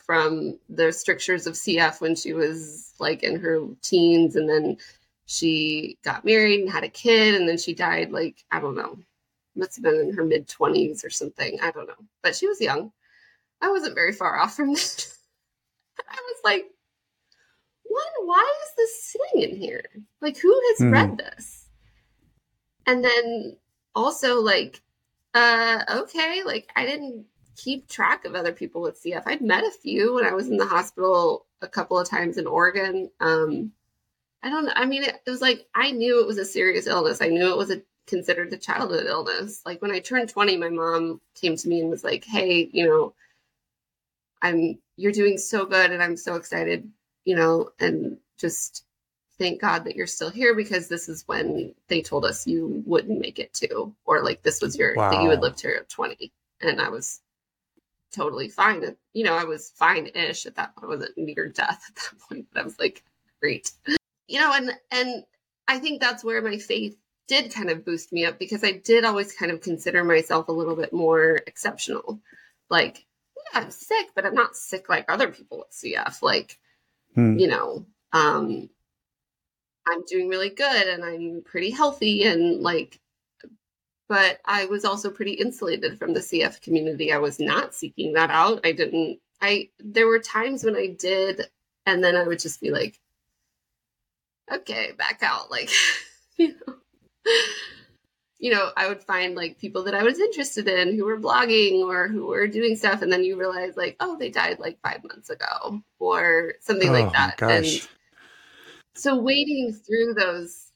from 0.04 0.58
the 0.68 0.92
strictures 0.92 1.46
of 1.46 1.54
CF 1.54 2.00
when 2.00 2.14
she 2.14 2.32
was 2.32 2.92
like 2.98 3.22
in 3.22 3.38
her 3.40 3.60
teens 3.82 4.36
and 4.36 4.48
then 4.48 4.76
she 5.26 5.96
got 6.02 6.24
married 6.24 6.60
and 6.60 6.70
had 6.70 6.84
a 6.84 6.88
kid 6.88 7.34
and 7.34 7.48
then 7.48 7.56
she 7.56 7.74
died 7.74 8.10
like 8.10 8.44
I 8.50 8.60
don't 8.60 8.76
know 8.76 8.98
must 9.54 9.76
have 9.76 9.84
been 9.84 10.00
in 10.00 10.14
her 10.14 10.24
mid 10.24 10.48
20s 10.48 11.04
or 11.04 11.10
something 11.10 11.58
I 11.62 11.70
don't 11.70 11.86
know. 11.86 11.94
But 12.22 12.34
she 12.34 12.46
was 12.46 12.60
young. 12.60 12.92
I 13.60 13.70
wasn't 13.70 13.94
very 13.94 14.12
far 14.12 14.38
off 14.38 14.56
from 14.56 14.68
that. 14.74 15.06
I 16.08 16.16
was 16.16 16.40
like 16.44 16.66
what? 17.84 18.06
Why 18.24 18.54
is 18.64 18.74
this 18.76 19.04
sitting 19.04 19.50
in 19.50 19.56
here? 19.56 19.84
Like 20.20 20.38
who 20.38 20.52
has 20.68 20.86
mm. 20.86 20.92
read 20.92 21.18
this? 21.18 21.68
And 22.86 23.04
then 23.04 23.56
also 23.94 24.40
like 24.40 24.80
uh 25.34 25.84
okay 25.88 26.42
like 26.44 26.70
I 26.76 26.84
didn't 26.86 27.26
keep 27.56 27.88
track 27.88 28.24
of 28.24 28.34
other 28.34 28.52
people 28.52 28.82
with 28.82 29.02
CF. 29.02 29.22
I'd 29.26 29.40
met 29.40 29.64
a 29.64 29.70
few 29.70 30.14
when 30.14 30.24
I 30.24 30.32
was 30.32 30.48
in 30.48 30.56
the 30.56 30.66
hospital 30.66 31.46
a 31.60 31.68
couple 31.68 31.98
of 31.98 32.08
times 32.08 32.38
in 32.38 32.46
Oregon. 32.46 33.10
Um, 33.20 33.72
I 34.42 34.50
don't 34.50 34.66
know. 34.66 34.72
I 34.74 34.86
mean, 34.86 35.04
it, 35.04 35.20
it, 35.26 35.30
was 35.30 35.40
like 35.40 35.66
I 35.74 35.92
knew 35.92 36.20
it 36.20 36.26
was 36.26 36.38
a 36.38 36.44
serious 36.44 36.86
illness. 36.86 37.22
I 37.22 37.28
knew 37.28 37.50
it 37.50 37.56
was 37.56 37.70
a 37.70 37.82
considered 38.06 38.52
a 38.52 38.56
childhood 38.56 39.06
illness. 39.06 39.62
Like 39.64 39.80
when 39.80 39.92
I 39.92 40.00
turned 40.00 40.28
20, 40.28 40.56
my 40.56 40.68
mom 40.68 41.20
came 41.34 41.56
to 41.56 41.68
me 41.68 41.80
and 41.80 41.90
was 41.90 42.04
like, 42.04 42.24
"Hey, 42.24 42.68
you 42.72 42.86
know, 42.86 43.14
I'm 44.40 44.78
you're 44.96 45.12
doing 45.12 45.38
so 45.38 45.64
good 45.64 45.90
and 45.92 46.02
I'm 46.02 46.16
so 46.16 46.34
excited, 46.36 46.90
you 47.24 47.36
know, 47.36 47.70
and 47.78 48.18
just 48.38 48.84
thank 49.38 49.60
God 49.60 49.84
that 49.84 49.96
you're 49.96 50.06
still 50.06 50.30
here 50.30 50.54
because 50.54 50.88
this 50.88 51.08
is 51.08 51.26
when 51.26 51.74
they 51.88 52.02
told 52.02 52.24
us 52.24 52.46
you 52.46 52.82
wouldn't 52.86 53.20
make 53.20 53.38
it 53.38 53.54
to 53.54 53.94
or 54.04 54.22
like 54.22 54.42
this 54.42 54.60
was 54.60 54.76
your 54.76 54.94
wow. 54.96 55.10
that 55.10 55.22
you 55.22 55.28
would 55.28 55.40
live 55.40 55.56
to 55.56 55.68
your 55.68 55.84
20." 55.84 56.32
And 56.60 56.80
I 56.80 56.88
was 56.88 57.20
totally 58.12 58.48
fine. 58.48 58.96
You 59.12 59.24
know, 59.24 59.34
I 59.34 59.44
was 59.44 59.70
fine-ish 59.76 60.46
at 60.46 60.56
that 60.56 60.76
point. 60.76 60.92
I 60.92 60.96
wasn't 60.96 61.18
near 61.18 61.48
death 61.48 61.82
at 61.88 61.94
that 61.96 62.18
point, 62.28 62.46
but 62.52 62.60
I 62.60 62.64
was 62.64 62.78
like, 62.78 63.02
great. 63.40 63.72
You 64.28 64.40
know, 64.40 64.52
and 64.54 64.72
and 64.90 65.24
I 65.68 65.78
think 65.78 66.00
that's 66.00 66.24
where 66.24 66.40
my 66.42 66.58
faith 66.58 66.96
did 67.28 67.52
kind 67.52 67.70
of 67.70 67.84
boost 67.84 68.12
me 68.12 68.24
up 68.24 68.38
because 68.38 68.64
I 68.64 68.72
did 68.72 69.04
always 69.04 69.32
kind 69.32 69.50
of 69.50 69.60
consider 69.60 70.04
myself 70.04 70.48
a 70.48 70.52
little 70.52 70.76
bit 70.76 70.92
more 70.92 71.40
exceptional. 71.46 72.20
Like, 72.68 73.06
yeah, 73.36 73.60
I'm 73.60 73.70
sick, 73.70 74.08
but 74.14 74.26
I'm 74.26 74.34
not 74.34 74.56
sick 74.56 74.88
like 74.88 75.06
other 75.08 75.28
people 75.28 75.58
with 75.58 75.70
CF. 75.70 76.22
Like, 76.22 76.58
hmm. 77.14 77.38
you 77.38 77.48
know, 77.48 77.86
um, 78.12 78.68
I'm 79.86 80.04
doing 80.06 80.28
really 80.28 80.50
good 80.50 80.86
and 80.86 81.04
I'm 81.04 81.42
pretty 81.44 81.70
healthy 81.70 82.24
and 82.24 82.60
like 82.60 83.00
but 84.12 84.40
I 84.44 84.66
was 84.66 84.84
also 84.84 85.10
pretty 85.10 85.32
insulated 85.32 85.98
from 85.98 86.12
the 86.12 86.20
CF 86.20 86.60
community. 86.60 87.14
I 87.14 87.16
was 87.16 87.40
not 87.40 87.74
seeking 87.74 88.12
that 88.12 88.28
out. 88.28 88.60
I 88.62 88.72
didn't, 88.72 89.20
I, 89.40 89.70
there 89.78 90.06
were 90.06 90.18
times 90.18 90.64
when 90.64 90.76
I 90.76 90.88
did, 90.88 91.48
and 91.86 92.04
then 92.04 92.14
I 92.14 92.24
would 92.24 92.38
just 92.38 92.60
be 92.60 92.70
like, 92.70 93.00
okay, 94.52 94.92
back 94.98 95.20
out. 95.22 95.50
Like, 95.50 95.70
you 96.36 96.48
know, 96.48 96.74
you 98.38 98.52
know, 98.52 98.70
I 98.76 98.86
would 98.86 99.02
find 99.02 99.34
like 99.34 99.58
people 99.58 99.84
that 99.84 99.94
I 99.94 100.02
was 100.02 100.18
interested 100.18 100.68
in 100.68 100.94
who 100.94 101.06
were 101.06 101.18
blogging 101.18 101.80
or 101.80 102.06
who 102.06 102.26
were 102.26 102.46
doing 102.46 102.76
stuff. 102.76 103.00
And 103.00 103.10
then 103.10 103.24
you 103.24 103.40
realize 103.40 103.78
like, 103.78 103.96
oh, 103.98 104.18
they 104.18 104.28
died 104.28 104.58
like 104.58 104.78
five 104.82 105.02
months 105.04 105.30
ago 105.30 105.82
or 105.98 106.52
something 106.60 106.90
oh, 106.90 106.92
like 106.92 107.12
that. 107.14 107.40
And 107.40 107.88
so 108.94 109.16
wading 109.16 109.72
through 109.72 110.12
those 110.12 110.71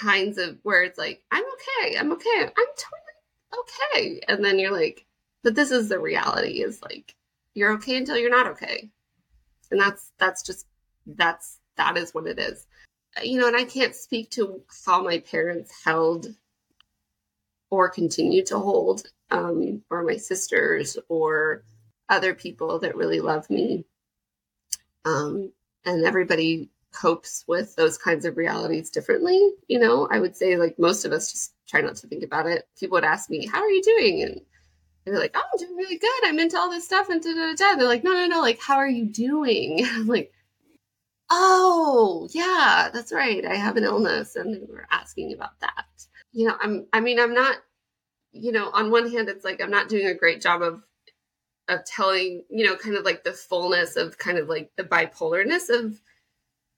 kinds 0.00 0.38
of 0.38 0.58
where 0.62 0.82
it's 0.82 0.98
like, 0.98 1.22
I'm 1.30 1.44
okay, 1.44 1.98
I'm 1.98 2.12
okay, 2.12 2.42
I'm 2.42 2.50
totally 2.54 3.58
okay. 3.58 4.20
And 4.28 4.44
then 4.44 4.58
you're 4.58 4.72
like, 4.72 5.06
but 5.42 5.54
this 5.54 5.70
is 5.70 5.88
the 5.88 5.98
reality 5.98 6.62
is 6.62 6.82
like, 6.82 7.14
you're 7.54 7.72
okay 7.74 7.96
until 7.96 8.16
you're 8.16 8.30
not 8.30 8.46
okay. 8.48 8.90
And 9.70 9.80
that's, 9.80 10.12
that's 10.18 10.42
just, 10.42 10.66
that's, 11.06 11.58
that 11.76 11.96
is 11.96 12.12
what 12.12 12.26
it 12.26 12.38
is. 12.38 12.66
You 13.22 13.40
know, 13.40 13.48
and 13.48 13.56
I 13.56 13.64
can't 13.64 13.94
speak 13.94 14.30
to 14.32 14.62
how 14.86 15.02
my 15.02 15.18
parents 15.18 15.72
held 15.84 16.28
or 17.70 17.88
continue 17.88 18.44
to 18.46 18.58
hold, 18.58 19.04
um, 19.30 19.82
or 19.90 20.02
my 20.02 20.16
sisters 20.16 20.98
or 21.08 21.64
other 22.08 22.34
people 22.34 22.78
that 22.80 22.96
really 22.96 23.20
love 23.20 23.48
me. 23.50 23.84
Um, 25.04 25.52
and 25.84 26.04
everybody 26.04 26.68
copes 26.92 27.44
with 27.46 27.74
those 27.76 27.98
kinds 27.98 28.24
of 28.24 28.36
realities 28.36 28.90
differently. 28.90 29.52
You 29.68 29.78
know, 29.78 30.08
I 30.10 30.18
would 30.20 30.36
say 30.36 30.56
like 30.56 30.78
most 30.78 31.04
of 31.04 31.12
us 31.12 31.30
just 31.30 31.54
try 31.68 31.80
not 31.80 31.96
to 31.96 32.06
think 32.06 32.24
about 32.24 32.46
it. 32.46 32.68
People 32.78 32.96
would 32.96 33.04
ask 33.04 33.30
me, 33.30 33.46
"How 33.46 33.60
are 33.60 33.70
you 33.70 33.82
doing?" 33.82 34.22
and 34.22 34.40
they're 35.14 35.20
like, 35.20 35.32
"Oh, 35.34 35.42
I'm 35.42 35.58
doing 35.58 35.76
really 35.76 35.98
good. 35.98 36.24
I'm 36.24 36.38
into 36.38 36.58
all 36.58 36.70
this 36.70 36.84
stuff." 36.84 37.08
And 37.08 37.22
da 37.22 37.32
da 37.32 37.54
da. 37.54 37.76
They're 37.76 37.86
like, 37.86 38.04
"No, 38.04 38.12
no, 38.12 38.26
no. 38.26 38.40
Like, 38.40 38.60
how 38.60 38.76
are 38.76 38.88
you 38.88 39.06
doing?" 39.06 39.84
I'm 39.86 40.06
like, 40.06 40.32
"Oh, 41.30 42.28
yeah, 42.32 42.90
that's 42.92 43.12
right. 43.12 43.44
I 43.44 43.54
have 43.56 43.76
an 43.76 43.84
illness," 43.84 44.36
and 44.36 44.54
they 44.54 44.66
were 44.72 44.86
asking 44.90 45.32
about 45.32 45.58
that. 45.60 45.86
You 46.32 46.48
know, 46.48 46.56
I'm. 46.60 46.86
I 46.92 47.00
mean, 47.00 47.18
I'm 47.20 47.34
not. 47.34 47.58
You 48.32 48.52
know, 48.52 48.70
on 48.72 48.90
one 48.90 49.10
hand, 49.10 49.28
it's 49.28 49.44
like 49.44 49.60
I'm 49.60 49.70
not 49.70 49.88
doing 49.88 50.06
a 50.06 50.14
great 50.14 50.40
job 50.40 50.62
of 50.62 50.82
of 51.68 51.84
telling. 51.84 52.44
You 52.50 52.66
know, 52.66 52.76
kind 52.76 52.96
of 52.96 53.04
like 53.04 53.24
the 53.24 53.32
fullness 53.32 53.96
of 53.96 54.18
kind 54.18 54.38
of 54.38 54.48
like 54.48 54.70
the 54.76 54.84
bipolarness 54.84 55.70
of 55.70 56.00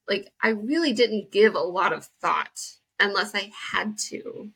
like 0.09 0.33
I 0.43 0.51
really 0.51 0.93
didn't 0.93 1.31
give 1.31 1.55
a 1.55 1.61
lot 1.61 1.93
of 1.93 2.09
thought 2.21 2.61
unless 3.01 3.35
I 3.35 3.51
had 3.73 3.99
to 4.11 4.51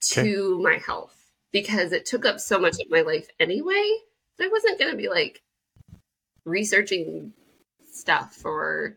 to 0.00 0.20
okay. 0.20 0.62
my 0.62 0.78
health 0.84 1.14
because 1.52 1.92
it 1.92 2.06
took 2.06 2.24
up 2.24 2.40
so 2.40 2.58
much 2.58 2.78
of 2.80 2.90
my 2.90 3.00
life 3.00 3.28
anyway. 3.40 3.98
I 4.40 4.48
wasn't 4.48 4.78
going 4.78 4.92
to 4.92 4.96
be 4.96 5.08
like 5.08 5.42
researching 6.44 7.32
stuff 7.90 8.44
or 8.44 8.96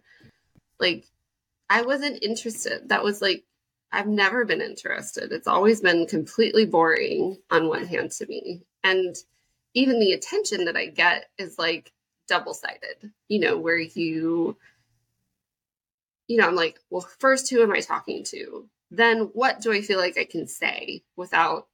like 0.79 1.05
I 1.69 1.81
wasn't 1.81 2.23
interested. 2.23 2.89
That 2.89 3.03
was 3.03 3.21
like 3.21 3.43
I've 3.91 4.07
never 4.07 4.45
been 4.45 4.61
interested. 4.61 5.31
It's 5.31 5.47
always 5.47 5.81
been 5.81 6.05
completely 6.07 6.65
boring 6.65 7.37
on 7.49 7.67
one 7.67 7.87
hand 7.87 8.11
to 8.13 8.25
me. 8.25 8.63
And 8.83 9.15
even 9.73 9.99
the 9.99 10.13
attention 10.13 10.65
that 10.65 10.77
I 10.77 10.85
get 10.85 11.29
is 11.37 11.59
like 11.59 11.91
double 12.27 12.53
sided, 12.53 13.11
you 13.27 13.39
know, 13.39 13.57
where 13.57 13.77
you, 13.77 14.55
you 16.31 16.37
know, 16.37 16.47
I'm 16.47 16.55
like, 16.55 16.79
well, 16.89 17.05
first, 17.19 17.49
who 17.49 17.61
am 17.61 17.73
I 17.73 17.81
talking 17.81 18.23
to? 18.29 18.65
Then 18.89 19.31
what 19.33 19.59
do 19.59 19.73
I 19.73 19.81
feel 19.81 19.99
like 19.99 20.17
I 20.17 20.23
can 20.23 20.47
say 20.47 21.03
without, 21.17 21.67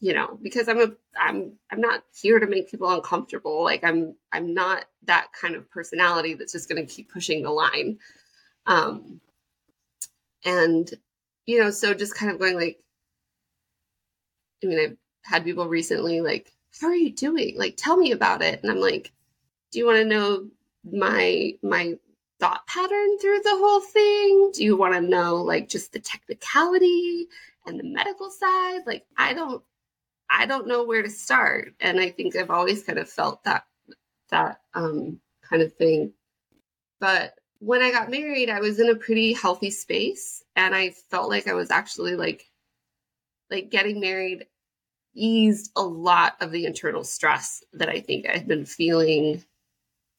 you 0.00 0.12
know, 0.12 0.38
because 0.42 0.68
I'm 0.68 0.80
a, 0.80 0.92
I'm, 1.18 1.54
I'm 1.70 1.80
not 1.80 2.04
here 2.14 2.38
to 2.38 2.46
make 2.46 2.70
people 2.70 2.90
uncomfortable. 2.90 3.64
Like 3.64 3.84
I'm, 3.84 4.16
I'm 4.30 4.52
not 4.52 4.84
that 5.04 5.28
kind 5.32 5.54
of 5.54 5.70
personality 5.70 6.34
that's 6.34 6.52
just 6.52 6.68
going 6.68 6.86
to 6.86 6.94
keep 6.94 7.10
pushing 7.10 7.42
the 7.42 7.50
line. 7.50 7.98
Um, 8.66 9.22
and, 10.44 10.90
you 11.46 11.58
know, 11.58 11.70
so 11.70 11.94
just 11.94 12.14
kind 12.14 12.30
of 12.30 12.38
going 12.38 12.56
like, 12.56 12.80
I 14.62 14.66
mean, 14.66 14.78
I've 14.78 14.96
had 15.24 15.44
people 15.44 15.66
recently 15.68 16.20
like, 16.20 16.52
how 16.78 16.88
are 16.88 16.94
you 16.94 17.14
doing? 17.14 17.56
Like, 17.56 17.78
tell 17.78 17.96
me 17.96 18.12
about 18.12 18.42
it. 18.42 18.60
And 18.62 18.70
I'm 18.70 18.78
like, 18.78 19.10
do 19.72 19.78
you 19.78 19.86
want 19.86 20.00
to 20.00 20.04
know 20.04 20.48
my, 20.84 21.54
my 21.62 21.94
thought 22.40 22.66
pattern 22.66 23.18
through 23.18 23.40
the 23.40 23.56
whole 23.56 23.80
thing? 23.80 24.50
Do 24.54 24.64
you 24.64 24.76
want 24.76 24.94
to 24.94 25.00
know 25.00 25.36
like 25.36 25.68
just 25.68 25.92
the 25.92 26.00
technicality 26.00 27.28
and 27.66 27.78
the 27.78 27.84
medical 27.84 28.30
side? 28.30 28.80
Like, 28.86 29.04
I 29.16 29.34
don't, 29.34 29.62
I 30.28 30.46
don't 30.46 30.66
know 30.66 30.84
where 30.84 31.02
to 31.02 31.10
start. 31.10 31.74
And 31.80 32.00
I 32.00 32.10
think 32.10 32.34
I've 32.34 32.50
always 32.50 32.82
kind 32.82 32.98
of 32.98 33.08
felt 33.08 33.44
that, 33.44 33.64
that, 34.30 34.60
um, 34.74 35.20
kind 35.48 35.62
of 35.62 35.74
thing. 35.74 36.12
But 37.00 37.34
when 37.60 37.82
I 37.82 37.90
got 37.90 38.10
married, 38.10 38.50
I 38.50 38.60
was 38.60 38.80
in 38.80 38.88
a 38.88 38.94
pretty 38.94 39.34
healthy 39.34 39.70
space 39.70 40.42
and 40.56 40.74
I 40.74 40.90
felt 41.10 41.28
like 41.28 41.46
I 41.46 41.54
was 41.54 41.70
actually 41.70 42.16
like 42.16 42.46
like 43.50 43.70
getting 43.70 44.00
married 44.00 44.46
eased 45.14 45.72
a 45.76 45.82
lot 45.82 46.36
of 46.40 46.52
the 46.52 46.66
internal 46.66 47.04
stress 47.04 47.64
that 47.72 47.88
I 47.88 48.00
think 48.00 48.28
I'd 48.28 48.46
been 48.46 48.64
feeling 48.64 49.44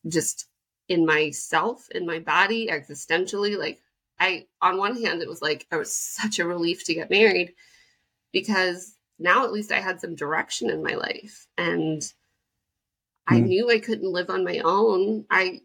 just 0.08 0.48
in 0.92 1.06
myself, 1.06 1.88
in 1.92 2.06
my 2.06 2.20
body, 2.20 2.68
existentially. 2.68 3.58
Like 3.58 3.80
I 4.20 4.48
on 4.62 4.78
one 4.78 5.02
hand 5.02 5.22
it 5.22 5.30
was 5.30 5.42
like 5.42 5.66
it 5.72 5.76
was 5.78 5.96
such 5.96 6.38
a 6.38 6.46
relief 6.46 6.84
to 6.86 6.94
get 6.94 7.10
married 7.10 7.54
because 8.34 8.96
now 9.18 9.46
at 9.46 9.54
least 9.54 9.72
I 9.72 9.80
had 9.80 10.02
some 10.02 10.16
direction 10.16 10.70
in 10.70 10.84
my 10.84 10.96
life 10.96 11.48
and 11.58 12.02
I 13.26 13.40
hmm. 13.40 13.46
knew 13.46 13.72
I 13.72 13.80
couldn't 13.80 14.12
live 14.12 14.30
on 14.30 14.44
my 14.44 14.60
own. 14.60 15.26
I 15.30 15.62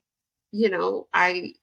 you 0.53 0.71
know, 0.71 1.09
I 1.13 1.55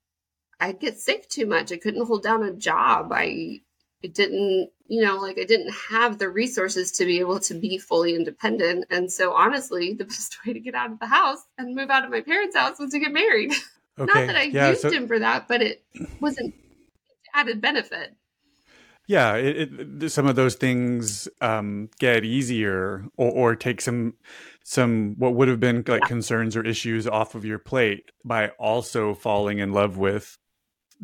I'd 0.59 0.79
get 0.81 0.99
sick 0.99 1.29
too 1.29 1.45
much. 1.45 1.71
I 1.71 1.77
couldn't 1.77 2.05
hold 2.05 2.23
down 2.23 2.43
a 2.43 2.51
job. 2.51 3.11
I 3.13 3.61
it 4.03 4.13
didn't, 4.13 4.69
you 4.87 5.01
know, 5.01 5.15
like 5.15 5.39
I 5.39 5.45
didn't 5.45 5.73
have 5.89 6.19
the 6.19 6.29
resources 6.29 6.91
to 6.93 7.05
be 7.05 7.19
able 7.21 7.39
to 7.39 7.53
be 7.53 7.77
fully 7.77 8.13
independent. 8.15 8.85
And 8.91 9.11
so 9.11 9.33
honestly, 9.33 9.93
the 9.97 10.05
best 10.05 10.37
way 10.45 10.53
to 10.53 10.59
get 10.59 10.75
out 10.75 10.91
of 10.91 10.99
the 10.99 11.07
house 11.07 11.39
and 11.57 11.73
move 11.73 11.89
out 11.89 12.03
of 12.03 12.11
my 12.11 12.21
parents' 12.21 12.55
house 12.55 12.77
was 12.77 12.91
to 12.91 12.99
get 12.99 13.11
married. 13.11 13.53
Okay. 13.99 14.11
Not 14.11 14.25
that 14.25 14.35
I 14.35 14.43
yeah, 14.45 14.69
used 14.69 14.81
so- 14.81 14.89
him 14.89 15.07
for 15.07 15.19
that, 15.19 15.47
but 15.47 15.61
it 15.61 15.83
wasn't 16.19 16.55
added 17.35 17.61
benefit. 17.61 18.15
Yeah, 19.07 19.35
it, 19.35 19.69
it, 20.01 20.09
some 20.09 20.25
of 20.25 20.35
those 20.35 20.55
things 20.55 21.27
um, 21.41 21.89
get 21.99 22.25
easier 22.25 23.05
or, 23.17 23.31
or 23.31 23.55
take 23.55 23.81
some 23.81 24.15
some 24.63 25.13
what 25.19 25.35
would 25.35 25.47
have 25.47 25.59
been 25.59 25.83
like 25.87 26.01
yeah. 26.01 26.07
concerns 26.07 26.55
or 26.55 26.65
issues 26.65 27.05
off 27.05 27.35
of 27.35 27.45
your 27.45 27.59
plate 27.59 28.11
by 28.25 28.47
also 28.57 29.13
falling 29.13 29.59
in 29.59 29.73
love 29.73 29.97
with 29.97 30.39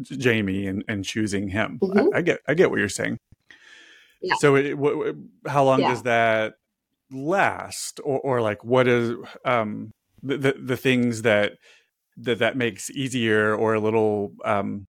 Jamie 0.04 0.68
and, 0.68 0.84
and 0.88 1.06
choosing 1.06 1.50
him. 1.50 1.80
Mm-hmm. 1.82 2.14
I, 2.14 2.18
I, 2.18 2.22
get 2.22 2.40
I 2.48 2.54
get 2.54 2.70
what 2.70 2.80
you're 2.80 2.90
saying. 2.90 3.18
Yeah. 4.22 4.36
So, 4.40 4.56
it, 4.56 4.78
what, 4.78 5.16
how 5.48 5.64
long 5.64 5.80
yeah. 5.80 5.90
does 5.90 6.04
that 6.04 6.54
last, 7.12 8.00
or, 8.04 8.20
or 8.20 8.42
like 8.42 8.64
what 8.64 8.88
is 8.88 9.16
um, 9.46 9.92
the, 10.22 10.38
the, 10.38 10.54
the 10.54 10.78
things 10.78 11.22
that 11.24 11.54
that 12.18 12.40
that 12.40 12.58
makes 12.58 12.90
easier 12.90 13.56
or 13.56 13.74
a 13.76 13.80
little 13.80 14.34
um, 14.44 14.86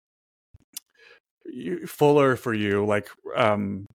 fuller 1.87 2.37
for 2.37 2.53
you? 2.53 2.85
Like, 2.85 3.09
um, 3.35 3.87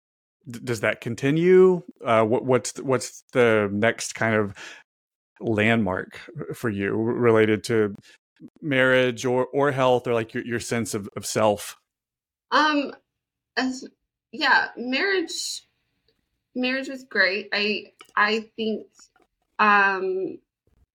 does 0.49 0.82
that 0.82 0.99
continue? 0.99 1.84
Uh, 2.03 2.24
what, 2.24 2.43
what's 2.43 2.80
what's 2.82 3.24
the 3.34 3.70
next 3.72 4.16
kind 4.16 4.36
of 4.36 4.55
landmark 5.39 6.20
for 6.53 6.70
you 6.70 6.95
related 6.95 7.64
to 7.66 7.95
marriage 8.62 9.26
or 9.26 9.48
or 9.48 9.72
health 9.72 10.08
or 10.08 10.14
like 10.14 10.34
your, 10.34 10.44
your 10.46 10.60
sense 10.60 10.94
of, 10.94 11.10
of 11.16 11.26
self? 11.26 11.78
Um 12.52 12.94
as 13.58 13.88
yeah 14.32 14.70
marriage 14.78 15.64
marriage 16.56 16.90
was 16.90 17.04
great. 17.04 17.50
I 17.54 17.94
i 18.16 18.50
think 18.56 18.88
um 19.60 20.40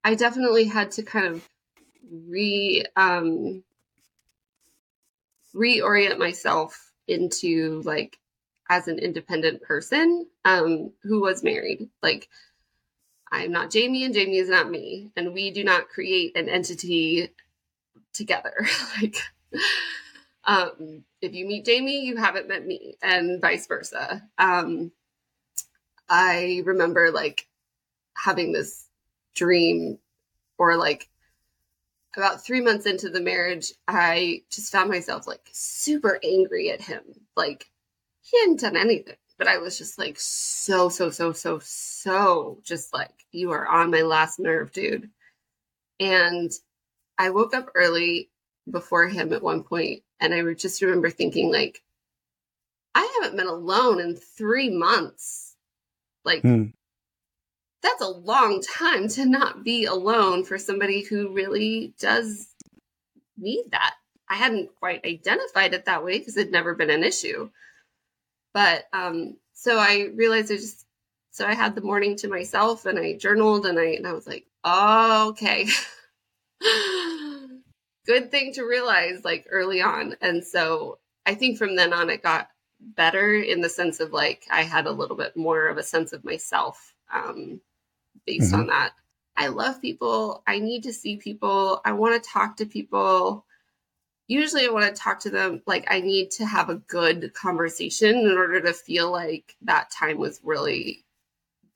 i 0.03 0.15
definitely 0.15 0.65
had 0.65 0.91
to 0.93 1.03
kind 1.03 1.27
of 1.27 1.49
re 2.11 2.85
um 2.97 3.63
reorient 5.55 6.19
myself 6.19 6.93
into 7.07 7.81
like 7.85 8.19
as 8.71 8.89
an 8.89 8.99
independent 8.99 9.63
person 9.63 10.27
um 10.45 10.93
who 11.03 11.21
was 11.21 11.43
married. 11.45 11.89
Like 12.03 12.29
I'm 13.31 13.53
not 13.53 13.71
Jamie 13.71 14.05
and 14.05 14.15
Jamie 14.15 14.39
is 14.39 14.49
not 14.49 14.71
me. 14.71 15.11
And 15.17 15.35
we 15.35 15.51
do 15.51 15.65
not 15.65 15.89
create 15.89 16.37
an 16.37 16.49
entity 16.49 17.31
together. 18.13 18.55
like, 19.03 19.17
um, 20.45 21.05
if 21.21 21.35
you 21.35 21.47
meet 21.47 21.65
Jamie, 21.65 22.05
you 22.05 22.17
haven't 22.17 22.49
met 22.49 22.67
me, 22.67 22.97
and 23.03 23.41
vice 23.41 23.67
versa. 23.67 24.23
Um, 24.39 24.93
I 26.09 26.63
remember 26.65 27.11
like 27.11 27.47
having 28.17 28.53
this 28.53 28.87
dream, 29.35 29.99
or 30.59 30.77
like 30.77 31.09
about 32.17 32.45
three 32.45 32.61
months 32.61 32.87
into 32.87 33.09
the 33.09 33.21
marriage, 33.21 33.73
I 33.89 34.43
just 34.51 34.71
found 34.71 34.91
myself 34.91 35.27
like 35.27 35.49
super 35.53 36.21
angry 36.23 36.71
at 36.71 36.81
him. 36.81 37.03
Like, 37.37 37.71
he 38.23 38.39
hadn't 38.41 38.61
done 38.61 38.77
anything 38.77 39.17
but 39.39 39.49
I 39.49 39.59
was 39.59 39.77
just 39.79 39.99
like 39.99 40.17
so, 40.19 40.89
so, 40.89 41.11
so, 41.11 41.33
so, 41.33 41.59
so 41.63 42.59
just 42.63 42.93
like, 42.95 43.27
you 43.33 43.51
are 43.53 43.67
on 43.67 43.91
my 43.91 44.03
last 44.03 44.39
nerve, 44.39 44.73
dude. 44.73 45.11
And 45.99 46.51
I 47.19 47.31
woke 47.31 47.55
up 47.55 47.71
early 47.75 48.31
before 48.71 49.09
him 49.09 49.33
at 49.33 49.43
one 49.43 49.63
point, 49.63 50.03
and 50.21 50.33
I 50.33 50.55
just 50.55 50.83
remember 50.83 51.11
thinking, 51.11 51.53
like, 51.53 51.83
I 52.95 53.19
haven't 53.21 53.37
been 53.37 53.49
alone 53.49 54.01
in 54.01 54.17
three 54.17 54.71
months. 54.71 55.57
Like, 56.25 56.43
hmm. 56.43 56.67
that's 57.83 58.03
a 58.03 58.09
long 58.09 58.63
time 58.63 59.09
to 59.09 59.27
not 59.27 59.65
be 59.65 59.85
alone 59.85 60.45
for 60.45 60.59
somebody 60.59 61.03
who 61.03 61.33
really 61.33 61.95
does 61.99 62.49
need 63.37 63.65
that. 63.73 63.95
I 64.29 64.37
hadn't 64.37 64.75
quite 64.77 65.05
identified 65.05 65.75
it 65.75 65.85
that 65.85 66.05
way 66.05 66.19
because 66.19 66.37
it'd 66.37 66.53
never 66.53 66.75
been 66.75 66.91
an 66.91 67.05
issue. 67.05 67.51
But 68.55 68.87
um, 68.93 69.37
so 69.53 69.79
I 69.79 70.11
realized 70.15 70.51
I 70.51 70.57
just 70.57 70.87
so 71.31 71.47
I 71.47 71.55
had 71.55 71.75
the 71.75 71.81
morning 71.81 72.17
to 72.19 72.29
myself 72.29 72.87
and 72.87 72.99
I 72.99 73.17
journaled 73.17 73.67
and 73.67 73.79
I 73.79 73.87
and 73.87 74.07
I 74.07 74.13
was 74.13 74.27
like, 74.27 74.47
oh, 74.63 75.31
okay. 75.31 75.67
Good 78.07 78.31
thing 78.31 78.53
to 78.55 78.63
realize 78.63 79.25
like 79.25 79.47
early 79.51 79.83
on. 79.83 80.17
And 80.21 80.45
so 80.45 80.99
I 81.27 81.35
think 81.35 81.59
from 81.59 81.75
then 81.75 81.93
on 81.93 82.09
it 82.09 82.23
got 82.23 82.49
better 82.81 83.35
in 83.35 83.61
the 83.61 83.69
sense 83.69 83.99
of 83.99 84.13
like 84.13 84.45
I 84.51 84.63
had 84.63 84.87
a 84.87 84.93
little 84.93 85.17
bit 85.17 85.37
more 85.37 85.69
of 85.69 85.79
a 85.79 85.83
sense 85.83 86.13
of 86.13 86.25
myself 86.25 86.95
um, 87.13 87.61
based 88.27 88.53
mm-hmm. 88.53 88.61
on 88.61 88.67
that. 88.69 88.93
I 89.37 89.49
love 89.49 89.83
people. 89.83 90.45
I 90.47 90.61
need 90.61 90.85
to 90.85 90.93
see 90.93 91.17
people. 91.17 91.81
I 91.85 91.93
want 91.93 92.23
to 92.23 92.31
talk 92.31 92.57
to 92.59 92.67
people 92.67 93.45
usually 94.27 94.65
I 94.65 94.71
want 94.71 94.87
to 94.87 95.01
talk 95.01 95.21
to 95.21 95.31
them 95.31 95.63
like 95.67 95.87
I 95.89 96.01
need 96.01 96.31
to 96.33 96.47
have 96.47 96.71
a 96.71 96.77
good 96.77 97.33
conversation 97.35 98.17
in 98.17 98.37
order 98.37 98.61
to 98.61 98.73
feel 98.73 99.11
like 99.11 99.57
that 99.63 99.91
time 99.91 100.19
was 100.19 100.41
really 100.43 101.05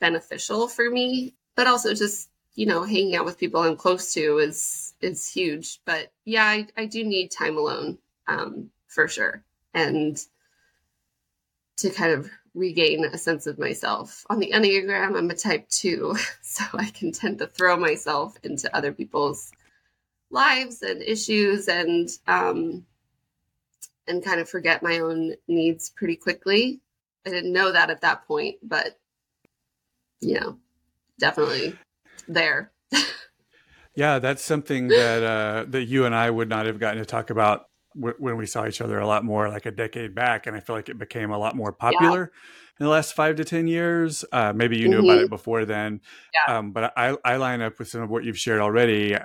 beneficial 0.01 0.68
for 0.68 0.88
me. 0.90 1.34
But 1.55 1.66
also 1.66 1.92
just, 1.92 2.30
you 2.55 2.66
know, 2.66 2.84
hanging 2.84 3.16
out 3.16 3.24
with 3.24 3.38
people 3.38 3.61
I'm 3.61 3.76
close 3.76 4.12
to 4.14 4.38
is 4.38 4.94
is 5.01 5.30
huge. 5.30 5.80
But 5.84 6.12
yeah, 6.24 6.44
I, 6.44 6.66
I 6.76 6.86
do 6.86 7.05
need 7.05 7.30
time 7.30 7.57
alone, 7.57 7.99
um, 8.26 8.70
for 8.86 9.09
sure. 9.09 9.42
And 9.74 10.18
to 11.78 11.90
kind 11.90 12.12
of 12.12 12.30
regain 12.55 13.05
a 13.05 13.18
sense 13.18 13.46
of 13.46 13.59
myself. 13.59 14.24
On 14.30 14.40
the 14.40 14.51
Enneagram, 14.53 15.16
I'm 15.16 15.30
a 15.30 15.34
type 15.34 15.68
two, 15.68 16.16
so 16.42 16.64
I 16.74 16.86
can 16.86 17.12
tend 17.12 17.38
to 17.38 17.46
throw 17.46 17.76
myself 17.76 18.36
into 18.42 18.74
other 18.74 18.92
people's 18.92 19.53
lives 20.31 20.83
and 20.83 21.03
issues 21.03 21.68
and 21.68 22.09
um, 22.26 22.85
and 24.07 24.24
kind 24.24 24.41
of 24.41 24.49
forget 24.49 24.83
my 24.83 24.99
own 24.99 25.35
needs 25.47 25.91
pretty 25.91 26.16
quickly. 26.16 26.81
I 27.26 27.31
didn't 27.31 27.53
know 27.53 27.72
that 27.72 27.91
at 27.91 28.01
that 28.01 28.26
point, 28.26 28.57
but 28.62 28.99
you 30.20 30.41
know, 30.41 30.59
definitely 31.18 31.79
there. 32.26 32.72
yeah, 33.95 34.18
that's 34.18 34.43
something 34.43 34.89
that 34.89 35.22
uh, 35.22 35.64
that 35.68 35.85
you 35.85 36.05
and 36.05 36.14
I 36.14 36.31
would 36.31 36.49
not 36.49 36.66
have 36.66 36.79
gotten 36.79 36.99
to 36.99 37.07
talk 37.07 37.31
about 37.31 37.66
w- 37.95 38.16
when 38.18 38.37
we 38.37 38.47
saw 38.47 38.66
each 38.66 38.81
other 38.81 38.99
a 38.99 39.07
lot 39.07 39.24
more 39.24 39.49
like 39.49 39.66
a 39.66 39.70
decade 39.70 40.14
back, 40.14 40.47
and 40.47 40.57
I 40.57 40.61
feel 40.61 40.76
like 40.76 40.89
it 40.89 40.99
became 40.99 41.31
a 41.31 41.39
lot 41.39 41.55
more 41.55 41.72
popular 41.72 42.33
yeah. 42.33 42.58
In 42.79 42.85
the 42.85 42.91
last 42.91 43.14
five 43.14 43.37
to 43.37 43.45
ten 43.45 43.66
years. 43.66 44.24
Uh, 44.33 44.53
maybe 44.55 44.79
you 44.79 44.89
knew 44.89 44.99
mm-hmm. 44.99 45.11
about 45.11 45.22
it 45.22 45.31
before 45.31 45.64
then, 45.64 46.01
yeah. 46.35 46.59
um, 46.59 46.72
but 46.72 46.93
I, 46.97 47.16
I 47.24 47.37
line 47.37 47.61
up 47.61 47.79
with 47.79 47.89
some 47.89 48.03
of 48.03 48.11
what 48.11 48.24
you've 48.24 48.39
shared 48.39 48.61
already, 48.61 49.16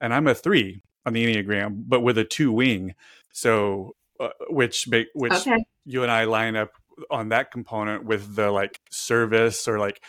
and 0.00 0.14
I'm 0.14 0.26
a 0.26 0.34
three 0.34 0.82
on 1.06 1.12
the 1.12 1.24
enneagram, 1.24 1.84
but 1.86 2.00
with 2.00 2.18
a 2.18 2.24
two 2.24 2.52
wing, 2.52 2.94
so 3.32 3.94
uh, 4.18 4.30
which 4.50 4.88
which 5.14 5.32
okay. 5.32 5.64
you 5.84 6.02
and 6.02 6.12
I 6.12 6.24
line 6.24 6.56
up 6.56 6.72
on 7.10 7.30
that 7.30 7.50
component 7.50 8.04
with 8.04 8.36
the 8.36 8.50
like 8.50 8.78
service 8.90 9.66
or 9.66 9.78
like 9.78 10.02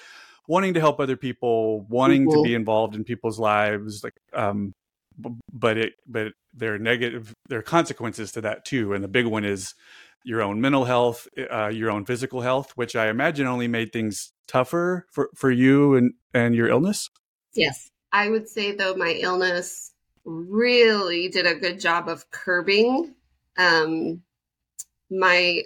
wanting 0.48 0.74
to 0.74 0.80
help 0.80 1.00
other 1.00 1.16
people, 1.16 1.82
wanting 1.90 2.26
mm-hmm. 2.26 2.40
to 2.40 2.44
be 2.44 2.54
involved 2.54 2.96
in 2.96 3.04
people's 3.04 3.40
lives, 3.40 4.04
like 4.04 4.16
um 4.34 4.74
but 5.52 5.78
it 5.78 5.94
but 6.08 6.34
there 6.54 6.74
are 6.74 6.80
negative 6.80 7.34
there 7.50 7.60
are 7.60 7.64
consequences 7.64 8.32
to 8.32 8.42
that 8.42 8.66
too 8.66 8.94
and 8.94 9.04
the 9.04 9.08
big 9.10 9.26
one 9.26 9.44
is 9.44 9.74
your 10.24 10.42
own 10.42 10.62
mental 10.62 10.86
health 10.86 11.28
uh, 11.52 11.68
your 11.68 11.90
own 11.90 12.06
physical 12.06 12.42
health 12.42 12.72
which 12.76 12.96
i 12.96 13.08
imagine 13.08 13.48
only 13.48 13.68
made 13.68 13.92
things 13.92 14.34
tougher 14.52 15.08
for 15.12 15.30
for 15.34 15.50
you 15.50 15.96
and 15.96 16.14
and 16.34 16.56
your 16.56 16.68
illness? 16.68 17.10
Yes. 17.54 17.90
I 18.12 18.30
would 18.30 18.50
say 18.50 18.74
though 18.74 18.96
my 18.96 19.18
illness 19.22 19.94
really 20.26 21.30
did 21.30 21.46
a 21.46 21.56
good 21.56 21.80
job 21.80 22.10
of 22.10 22.30
curbing 22.32 23.16
um 23.58 24.22
my 25.10 25.62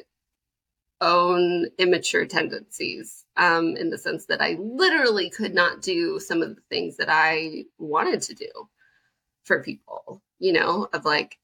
own 1.02 1.68
immature 1.78 2.26
tendencies 2.26 3.26
um, 3.36 3.76
in 3.76 3.90
the 3.90 3.98
sense 3.98 4.28
that 4.28 4.42
I 4.42 4.58
literally 4.60 5.30
could 5.30 5.54
not 5.54 5.82
do 5.82 6.20
some 6.20 6.42
of 6.42 6.56
the 6.56 6.62
things 6.70 6.98
that 6.98 7.10
I 7.10 7.66
wanted 7.78 8.22
to 8.24 8.34
do 8.34 8.48
for 9.44 9.62
people, 9.62 10.24
you 10.40 10.54
know, 10.54 10.88
of 10.94 11.04
like 11.04 11.38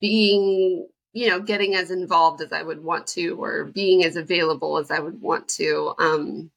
being, 0.00 0.88
you 1.12 1.28
know, 1.28 1.40
getting 1.40 1.74
as 1.74 1.90
involved 1.90 2.40
as 2.40 2.52
I 2.52 2.62
would 2.62 2.82
want 2.82 3.06
to 3.08 3.30
or 3.42 3.64
being 3.64 4.04
as 4.04 4.16
available 4.16 4.78
as 4.78 4.90
I 4.90 5.00
would 5.00 5.20
want 5.20 5.48
to. 5.50 5.94
Um, 5.98 6.50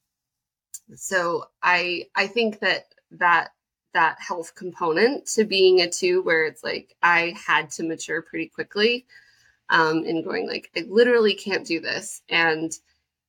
so 0.96 1.46
I 1.62 2.08
I 2.16 2.28
think 2.28 2.60
that 2.60 2.86
that 3.12 3.50
that 3.94 4.18
health 4.20 4.56
component 4.56 5.28
to 5.28 5.46
being 5.46 5.82
a 5.82 5.90
two 5.90 6.22
where 6.24 6.46
it's 6.46 6.64
like 6.64 6.96
I 7.02 7.36
had 7.46 7.70
to 7.72 7.84
mature 7.84 8.22
pretty 8.22 8.48
quickly 8.48 9.06
um 9.70 10.04
and 10.06 10.26
going 10.26 10.48
like 10.48 10.72
I 10.76 10.86
literally 10.90 11.36
can't 11.36 11.66
do 11.66 11.80
this 11.80 12.22
and 12.30 12.72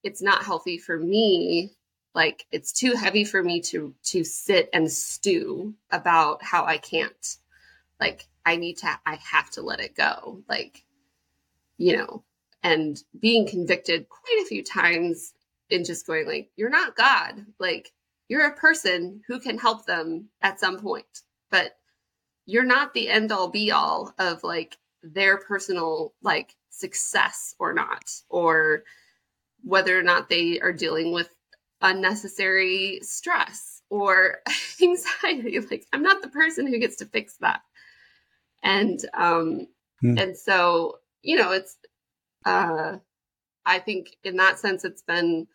it's 0.02 0.22
not 0.22 0.44
healthy 0.44 0.78
for 0.78 0.98
me 0.98 1.76
like 2.14 2.46
it's 2.52 2.72
too 2.72 2.94
heavy 2.94 3.24
for 3.24 3.42
me 3.42 3.60
to 3.60 3.94
to 4.04 4.24
sit 4.24 4.70
and 4.72 4.90
stew 4.90 5.74
about 5.90 6.42
how 6.42 6.64
I 6.64 6.78
can't. 6.78 7.36
Like 8.00 8.26
I 8.46 8.56
need 8.56 8.78
to 8.78 9.00
I 9.04 9.16
have 9.16 9.50
to 9.52 9.62
let 9.62 9.80
it 9.80 9.96
go. 9.96 10.42
Like 10.48 10.83
you 11.78 11.96
know, 11.96 12.24
and 12.62 13.02
being 13.18 13.46
convicted 13.46 14.08
quite 14.08 14.42
a 14.42 14.46
few 14.46 14.62
times 14.62 15.32
in 15.70 15.84
just 15.84 16.06
going 16.06 16.26
like 16.26 16.50
you're 16.56 16.70
not 16.70 16.96
God. 16.96 17.44
Like 17.58 17.92
you're 18.28 18.46
a 18.46 18.56
person 18.56 19.22
who 19.26 19.38
can 19.38 19.58
help 19.58 19.86
them 19.86 20.28
at 20.40 20.60
some 20.60 20.78
point. 20.78 21.06
But 21.50 21.76
you're 22.46 22.64
not 22.64 22.94
the 22.94 23.08
end 23.08 23.32
all 23.32 23.48
be 23.48 23.70
all 23.70 24.14
of 24.18 24.42
like 24.42 24.76
their 25.02 25.38
personal 25.38 26.14
like 26.22 26.54
success 26.70 27.54
or 27.58 27.72
not 27.72 28.10
or 28.28 28.84
whether 29.62 29.98
or 29.98 30.02
not 30.02 30.28
they 30.28 30.60
are 30.60 30.72
dealing 30.72 31.12
with 31.12 31.28
unnecessary 31.80 32.98
stress 33.02 33.82
or 33.90 34.38
anxiety. 34.82 35.58
Like 35.70 35.86
I'm 35.92 36.02
not 36.02 36.22
the 36.22 36.28
person 36.28 36.66
who 36.66 36.78
gets 36.78 36.96
to 36.96 37.06
fix 37.06 37.36
that. 37.40 37.62
And 38.62 38.98
um 39.14 39.66
hmm. 40.00 40.18
and 40.18 40.36
so, 40.36 40.98
you 41.24 41.36
know, 41.36 41.52
it's 41.52 41.76
uh 42.44 42.98
I 43.66 43.78
think 43.78 44.16
in 44.24 44.36
that 44.36 44.58
sense 44.58 44.84
it's 44.84 45.02
been 45.02 45.46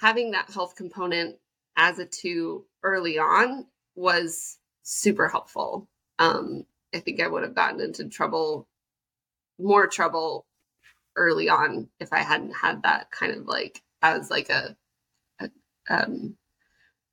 having 0.00 0.32
that 0.32 0.50
health 0.50 0.74
component 0.76 1.36
as 1.76 1.98
a 1.98 2.06
two 2.06 2.64
early 2.82 3.18
on 3.18 3.66
was 3.94 4.58
super 4.82 5.28
helpful. 5.28 5.88
Um 6.18 6.64
I 6.94 7.00
think 7.00 7.20
I 7.20 7.28
would 7.28 7.42
have 7.42 7.54
gotten 7.54 7.80
into 7.80 8.08
trouble 8.08 8.68
more 9.58 9.86
trouble 9.86 10.46
early 11.16 11.48
on 11.48 11.88
if 12.00 12.12
I 12.12 12.20
hadn't 12.22 12.54
had 12.54 12.82
that 12.82 13.10
kind 13.10 13.32
of 13.32 13.46
like 13.46 13.82
as 14.02 14.30
like 14.30 14.50
a 14.50 14.76
um, 15.88 16.36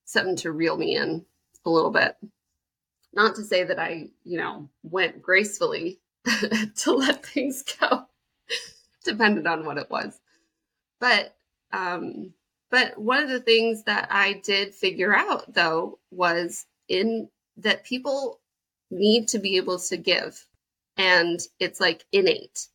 something 0.05 0.36
to 0.38 0.51
reel 0.51 0.77
me 0.77 0.95
in 0.95 1.25
a 1.65 1.69
little 1.69 1.91
bit. 1.91 2.15
Not 3.13 3.36
to 3.36 3.43
say 3.43 3.63
that 3.63 3.79
I, 3.79 4.09
you 4.23 4.38
know, 4.38 4.69
went 4.81 5.21
gracefully 5.21 5.99
to 6.76 6.91
let 6.91 7.26
things 7.26 7.63
go, 7.80 8.05
depended 9.05 9.47
on 9.47 9.65
what 9.65 9.78
it 9.78 9.89
was. 9.89 10.19
But, 10.99 11.36
um, 11.71 12.34
but 12.71 12.97
one 12.97 13.21
of 13.21 13.30
the 13.30 13.39
things 13.39 13.84
that 13.84 14.07
I 14.09 14.41
did 14.43 14.74
figure 14.74 15.15
out 15.15 15.53
though 15.53 15.99
was 16.11 16.65
in 16.88 17.30
that 17.57 17.84
people 17.84 18.39
need 18.89 19.28
to 19.30 19.39
be 19.39 19.57
able 19.57 19.80
to 19.80 19.97
give 19.97 20.45
and 20.97 21.39
it's 21.59 21.80
like 21.80 22.05
innate. 22.11 22.67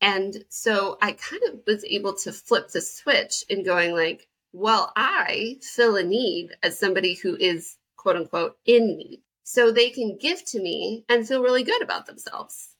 And 0.00 0.44
so 0.48 0.98
I 1.00 1.12
kind 1.12 1.42
of 1.48 1.60
was 1.66 1.84
able 1.84 2.14
to 2.16 2.32
flip 2.32 2.70
the 2.70 2.80
switch 2.80 3.44
in 3.48 3.64
going 3.64 3.92
like, 3.92 4.26
well, 4.52 4.92
I 4.96 5.58
fill 5.62 5.96
a 5.96 6.02
need 6.02 6.50
as 6.62 6.78
somebody 6.78 7.14
who 7.14 7.36
is 7.36 7.76
quote 7.96 8.16
unquote 8.16 8.56
in 8.66 8.96
need. 8.96 9.22
So 9.44 9.70
they 9.70 9.90
can 9.90 10.18
give 10.18 10.44
to 10.46 10.60
me 10.60 11.04
and 11.08 11.26
feel 11.26 11.42
really 11.42 11.64
good 11.64 11.82
about 11.82 12.06
themselves. 12.06 12.76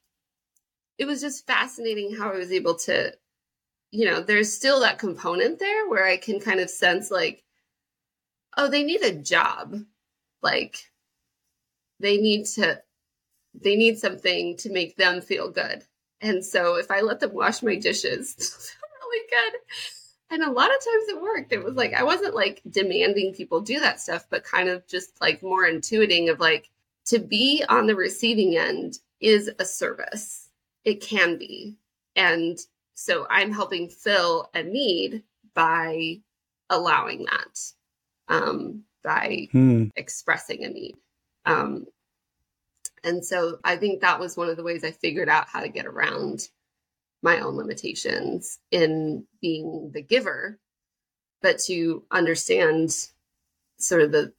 It 0.98 1.06
was 1.06 1.20
just 1.20 1.46
fascinating 1.46 2.14
how 2.14 2.32
I 2.32 2.36
was 2.36 2.52
able 2.52 2.76
to, 2.80 3.12
you 3.90 4.06
know, 4.06 4.20
there's 4.20 4.52
still 4.52 4.80
that 4.80 4.98
component 4.98 5.58
there 5.58 5.88
where 5.88 6.06
I 6.06 6.16
can 6.16 6.40
kind 6.40 6.60
of 6.60 6.70
sense 6.70 7.10
like, 7.10 7.44
oh, 8.56 8.68
they 8.68 8.84
need 8.84 9.02
a 9.02 9.14
job. 9.14 9.76
Like 10.42 10.90
they 11.98 12.18
need 12.18 12.46
to, 12.54 12.80
they 13.54 13.76
need 13.76 13.98
something 13.98 14.56
to 14.58 14.70
make 14.70 14.96
them 14.96 15.20
feel 15.20 15.50
good. 15.50 15.84
And 16.20 16.44
so 16.44 16.76
if 16.76 16.90
I 16.90 17.00
let 17.00 17.20
them 17.20 17.34
wash 17.34 17.62
my 17.62 17.74
dishes, 17.74 18.36
really 19.02 19.26
good 19.28 19.60
and 20.32 20.42
a 20.42 20.50
lot 20.50 20.70
of 20.70 20.82
times 20.82 21.08
it 21.08 21.20
worked. 21.20 21.52
It 21.52 21.62
was 21.62 21.74
like 21.74 21.92
I 21.92 22.02
wasn't 22.02 22.34
like 22.34 22.62
demanding 22.70 23.34
people 23.34 23.60
do 23.60 23.78
that 23.80 24.00
stuff, 24.00 24.26
but 24.30 24.42
kind 24.42 24.70
of 24.70 24.86
just 24.88 25.20
like 25.20 25.42
more 25.42 25.64
intuiting 25.64 26.30
of 26.30 26.40
like 26.40 26.70
to 27.06 27.18
be 27.18 27.62
on 27.68 27.86
the 27.86 27.94
receiving 27.94 28.56
end 28.56 28.98
is 29.20 29.50
a 29.58 29.64
service. 29.64 30.48
It 30.84 31.02
can 31.02 31.36
be. 31.36 31.76
And 32.16 32.58
so 32.94 33.26
I'm 33.28 33.52
helping 33.52 33.90
fill 33.90 34.48
a 34.54 34.62
need 34.62 35.22
by 35.54 36.20
allowing 36.70 37.26
that, 37.26 37.60
um, 38.28 38.84
by 39.04 39.48
hmm. 39.52 39.88
expressing 39.96 40.64
a 40.64 40.68
need. 40.70 40.96
Um, 41.44 41.86
and 43.04 43.22
so 43.22 43.58
I 43.64 43.76
think 43.76 44.00
that 44.00 44.18
was 44.18 44.36
one 44.36 44.48
of 44.48 44.56
the 44.56 44.62
ways 44.62 44.82
I 44.82 44.92
figured 44.92 45.28
out 45.28 45.48
how 45.48 45.60
to 45.60 45.68
get 45.68 45.84
around 45.84 46.48
my 47.22 47.40
own 47.40 47.56
limitations 47.56 48.58
in 48.70 49.24
being 49.40 49.90
the 49.94 50.02
giver, 50.02 50.58
but 51.40 51.58
to 51.60 52.04
understand 52.10 52.94
sort 53.78 54.02
of 54.02 54.12
the 54.12 54.32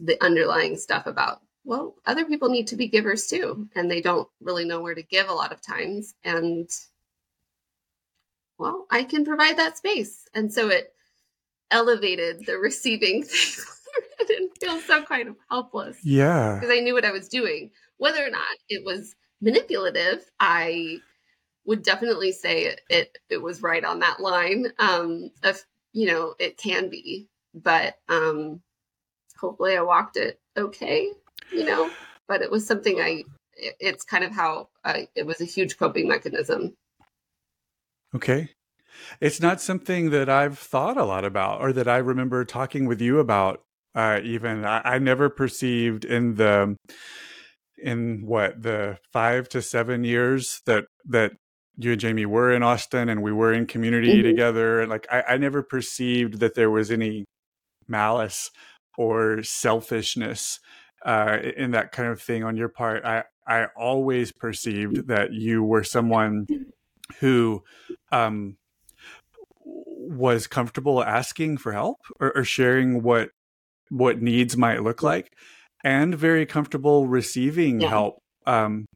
the 0.00 0.22
underlying 0.22 0.76
stuff 0.76 1.06
about 1.06 1.40
well, 1.64 1.94
other 2.06 2.24
people 2.24 2.48
need 2.48 2.66
to 2.68 2.76
be 2.76 2.88
givers 2.88 3.26
too, 3.26 3.68
and 3.74 3.90
they 3.90 4.00
don't 4.00 4.28
really 4.40 4.64
know 4.64 4.80
where 4.80 4.94
to 4.94 5.02
give 5.02 5.28
a 5.28 5.34
lot 5.34 5.52
of 5.52 5.62
times. 5.62 6.14
And 6.24 6.68
well, 8.58 8.86
I 8.90 9.04
can 9.04 9.24
provide 9.24 9.56
that 9.58 9.76
space. 9.76 10.28
And 10.34 10.52
so 10.52 10.68
it 10.68 10.92
elevated 11.70 12.46
the 12.46 12.58
receiving 12.58 13.22
thing. 13.24 13.64
I 14.20 14.24
didn't 14.24 14.58
feel 14.60 14.80
so 14.80 15.02
kind 15.02 15.28
of 15.28 15.36
helpless. 15.50 15.98
Yeah. 16.04 16.58
Because 16.60 16.76
I 16.76 16.80
knew 16.80 16.94
what 16.94 17.04
I 17.04 17.12
was 17.12 17.28
doing. 17.28 17.70
Whether 17.98 18.24
or 18.24 18.30
not 18.30 18.56
it 18.68 18.84
was 18.84 19.14
manipulative, 19.40 20.24
I 20.40 20.98
would 21.64 21.82
definitely 21.82 22.32
say 22.32 22.76
it, 22.90 23.18
it, 23.30 23.42
was 23.42 23.62
right 23.62 23.84
on 23.84 24.00
that 24.00 24.20
line. 24.20 24.66
Um, 24.78 25.30
you 25.92 26.06
know, 26.06 26.34
it 26.38 26.56
can 26.56 26.88
be, 26.88 27.28
but 27.54 27.96
um, 28.08 28.60
hopefully 29.38 29.76
I 29.76 29.82
walked 29.82 30.16
it 30.16 30.40
okay. 30.56 31.10
You 31.52 31.64
know, 31.64 31.90
but 32.28 32.42
it 32.42 32.50
was 32.50 32.66
something 32.66 33.00
I. 33.00 33.24
It, 33.54 33.74
it's 33.78 34.04
kind 34.04 34.24
of 34.24 34.32
how 34.32 34.68
I, 34.84 35.08
it 35.14 35.26
was 35.26 35.40
a 35.40 35.44
huge 35.44 35.78
coping 35.78 36.08
mechanism. 36.08 36.74
Okay. 38.14 38.50
It's 39.20 39.40
not 39.40 39.60
something 39.60 40.10
that 40.10 40.28
I've 40.28 40.58
thought 40.58 40.96
a 40.96 41.04
lot 41.04 41.24
about 41.24 41.60
or 41.60 41.72
that 41.72 41.88
I 41.88 41.98
remember 41.98 42.44
talking 42.44 42.86
with 42.86 43.00
you 43.00 43.18
about. 43.18 43.62
Uh, 43.94 44.20
even 44.22 44.64
I, 44.64 44.80
I 44.84 44.98
never 44.98 45.28
perceived 45.28 46.04
in 46.04 46.36
the 46.36 46.76
in 47.82 48.24
what 48.24 48.62
the 48.62 48.98
five 49.12 49.48
to 49.50 49.60
seven 49.60 50.04
years 50.04 50.62
that 50.66 50.84
that 51.06 51.32
you 51.76 51.92
and 51.92 52.00
Jamie 52.00 52.26
were 52.26 52.52
in 52.52 52.62
Austin 52.62 53.08
and 53.08 53.22
we 53.22 53.32
were 53.32 53.52
in 53.52 53.66
community 53.66 54.14
mm-hmm. 54.14 54.28
together. 54.28 54.80
And 54.80 54.90
like 54.90 55.06
I, 55.10 55.22
I 55.30 55.36
never 55.36 55.62
perceived 55.62 56.40
that 56.40 56.54
there 56.54 56.70
was 56.70 56.90
any 56.90 57.24
malice 57.88 58.50
or 58.98 59.42
selfishness 59.42 60.60
uh, 61.04 61.38
in 61.56 61.72
that 61.72 61.92
kind 61.92 62.08
of 62.08 62.20
thing 62.20 62.44
on 62.44 62.56
your 62.56 62.68
part. 62.68 63.04
I 63.04 63.24
I 63.46 63.66
always 63.76 64.32
perceived 64.32 65.08
that 65.08 65.32
you 65.32 65.64
were 65.64 65.82
someone 65.82 66.46
who 67.18 67.62
um, 68.12 68.56
was 69.64 70.46
comfortable 70.46 71.02
asking 71.02 71.58
for 71.58 71.72
help 71.72 71.98
or, 72.20 72.36
or 72.36 72.44
sharing 72.44 73.02
what 73.02 73.30
what 73.88 74.22
needs 74.22 74.56
might 74.56 74.82
look 74.82 75.02
like, 75.02 75.32
and 75.84 76.14
very 76.14 76.46
comfortable 76.46 77.06
receiving 77.08 77.80
yeah. 77.80 77.88
help. 77.88 78.18
Um, 78.46 78.86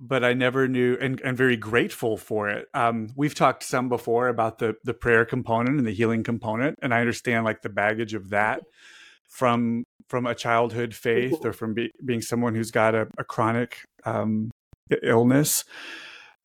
but 0.00 0.24
I 0.24 0.32
never 0.32 0.66
knew, 0.66 0.96
and, 1.00 1.20
and 1.20 1.36
very 1.36 1.56
grateful 1.56 2.16
for 2.16 2.48
it. 2.48 2.68
Um, 2.72 3.10
we've 3.14 3.34
talked 3.34 3.62
some 3.62 3.88
before 3.88 4.28
about 4.28 4.58
the 4.58 4.76
the 4.84 4.94
prayer 4.94 5.24
component 5.24 5.78
and 5.78 5.86
the 5.86 5.92
healing 5.92 6.22
component, 6.22 6.78
and 6.82 6.94
I 6.94 7.00
understand 7.00 7.44
like 7.44 7.62
the 7.62 7.68
baggage 7.68 8.14
of 8.14 8.30
that 8.30 8.62
from 9.28 9.84
from 10.08 10.26
a 10.26 10.34
childhood 10.34 10.94
faith 10.94 11.44
or 11.44 11.52
from 11.52 11.74
be, 11.74 11.90
being 12.04 12.20
someone 12.20 12.54
who's 12.54 12.70
got 12.70 12.94
a, 12.94 13.08
a 13.16 13.24
chronic 13.24 13.78
um, 14.04 14.50
illness 15.02 15.64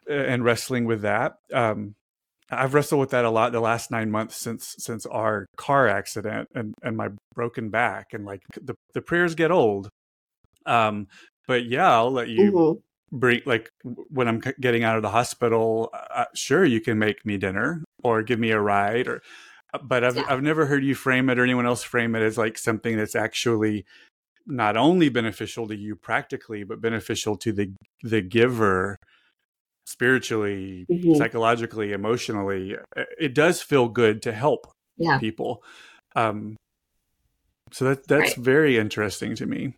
and 0.10 0.44
wrestling 0.44 0.86
with 0.86 1.02
that. 1.02 1.36
Um, 1.52 1.96
I've 2.50 2.74
wrestled 2.74 3.02
with 3.02 3.10
that 3.10 3.26
a 3.26 3.30
lot 3.30 3.52
the 3.52 3.60
last 3.60 3.92
nine 3.92 4.10
months 4.10 4.38
since 4.38 4.76
since 4.80 5.06
our 5.06 5.48
car 5.58 5.88
accident 5.88 6.48
and 6.56 6.74
and 6.82 6.96
my 6.96 7.10
broken 7.36 7.70
back 7.70 8.14
and 8.14 8.26
like 8.26 8.42
the 8.62 8.76
the 8.94 9.02
prayers 9.02 9.36
get 9.36 9.52
old. 9.52 9.90
Um, 10.66 11.08
but 11.48 11.66
yeah, 11.66 11.92
I'll 11.94 12.12
let 12.12 12.28
you 12.30 12.52
mm-hmm. 12.52 12.80
Bring 13.12 13.42
like 13.46 13.72
when 13.84 14.28
I'm 14.28 14.42
getting 14.60 14.84
out 14.84 14.98
of 14.98 15.02
the 15.02 15.10
hospital. 15.10 15.90
Uh, 15.94 16.26
sure, 16.34 16.66
you 16.66 16.82
can 16.82 17.00
make 17.00 17.26
me 17.26 17.38
dinner 17.38 17.84
or 18.04 18.24
give 18.24 18.40
me 18.40 18.52
a 18.52 18.60
ride 18.60 19.08
or 19.08 19.22
uh, 19.74 19.80
but 19.84 20.04
I've 20.04 20.16
yeah. 20.16 20.26
I've 20.28 20.44
never 20.44 20.66
heard 20.66 20.84
you 20.84 20.96
frame 20.96 21.30
it 21.30 21.40
or 21.40 21.44
anyone 21.44 21.66
else 21.66 21.84
frame 21.84 22.16
it 22.16 22.22
as 22.22 22.38
like 22.38 22.58
something 22.58 22.98
that's 22.98 23.16
actually 23.16 23.86
not 24.46 24.78
only 24.78 25.10
beneficial 25.10 25.68
to 25.68 25.76
you 25.76 25.96
practically, 25.96 26.64
but 26.64 26.82
beneficial 26.82 27.38
to 27.38 27.52
the 27.52 27.74
the 28.04 28.22
giver 28.22 28.98
spiritually, 29.86 30.86
mm-hmm. 30.90 31.16
psychologically, 31.16 31.94
emotionally. 31.94 32.76
Uh, 32.96 33.04
it 33.20 33.34
does 33.34 33.62
feel 33.62 33.88
good 33.88 34.22
to 34.22 34.32
help 34.32 34.68
yeah. 34.98 35.18
people. 35.18 35.64
Um, 36.16 36.58
so 37.72 37.86
that 37.86 38.08
that's 38.08 38.38
right. 38.38 38.46
very 38.46 38.78
interesting 38.78 39.36
to 39.36 39.46
me. 39.46 39.74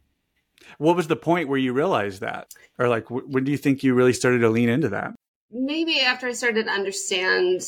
What 0.77 0.95
was 0.95 1.07
the 1.07 1.15
point 1.15 1.49
where 1.49 1.57
you 1.57 1.73
realized 1.73 2.21
that, 2.21 2.53
or 2.77 2.87
like 2.87 3.09
when 3.09 3.43
do 3.43 3.51
you 3.51 3.57
think 3.57 3.83
you 3.83 3.93
really 3.93 4.13
started 4.13 4.39
to 4.39 4.49
lean 4.49 4.69
into 4.69 4.89
that? 4.89 5.13
Maybe 5.51 5.99
after 6.01 6.27
I 6.27 6.33
started 6.33 6.65
to 6.65 6.71
understand 6.71 7.61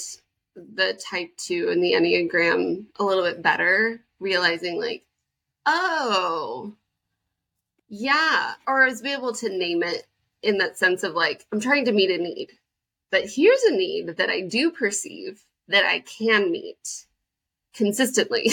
the 0.56 1.00
type 1.10 1.36
two 1.38 1.70
and 1.70 1.84
the 1.84 1.94
Enneagram 1.94 2.86
a 2.98 3.04
little 3.04 3.24
bit 3.24 3.42
better, 3.42 4.02
realizing 4.20 4.80
like, 4.80 5.04
oh, 5.66 6.76
yeah, 7.90 8.54
or 8.68 8.84
I 8.84 8.88
was 8.88 9.04
able 9.04 9.34
to 9.34 9.50
name 9.50 9.84
it 9.84 10.08
in 10.44 10.58
that 10.60 10.78
sense 10.78 11.04
of 11.04 11.14
like, 11.14 11.46
I'm 11.52 11.60
trying 11.60 11.86
to 11.86 11.92
meet 11.92 12.12
a 12.12 12.22
need, 12.22 12.52
but 13.12 13.26
here's 13.26 13.64
a 13.64 13.76
need 13.76 14.18
that 14.18 14.30
I 14.30 14.42
do 14.42 14.72
perceive 14.72 15.44
that 15.68 15.86
I 15.86 16.00
can 16.00 16.52
meet 16.52 17.06
consistently 17.74 18.52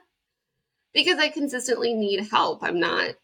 because 0.94 1.18
I 1.18 1.28
consistently 1.28 1.94
need 1.94 2.28
help. 2.28 2.62
I'm 2.62 2.80
not 2.80 3.14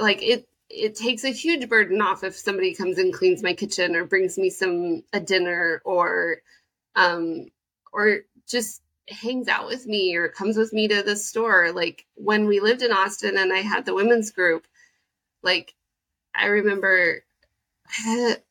like 0.00 0.22
it. 0.22 0.46
It 0.70 0.96
takes 0.96 1.24
a 1.24 1.30
huge 1.30 1.68
burden 1.68 2.02
off 2.02 2.24
if 2.24 2.36
somebody 2.36 2.74
comes 2.74 2.98
and 2.98 3.12
cleans 3.12 3.42
my 3.42 3.54
kitchen 3.54 3.96
or 3.96 4.04
brings 4.04 4.36
me 4.36 4.50
some 4.50 5.02
a 5.14 5.20
dinner 5.20 5.80
or 5.84 6.42
um, 6.94 7.46
or 7.92 8.20
just 8.46 8.82
hangs 9.08 9.48
out 9.48 9.66
with 9.66 9.86
me 9.86 10.16
or 10.16 10.28
comes 10.28 10.56
with 10.56 10.72
me 10.72 10.88
to 10.88 11.02
the 11.02 11.16
store. 11.16 11.72
Like 11.72 12.04
when 12.16 12.46
we 12.46 12.60
lived 12.60 12.82
in 12.82 12.92
Austin 12.92 13.38
and 13.38 13.52
I 13.52 13.58
had 13.58 13.86
the 13.86 13.94
women's 13.94 14.30
group, 14.30 14.66
like 15.42 15.74
I 16.34 16.46
remember 16.46 17.24
at 18.06 18.44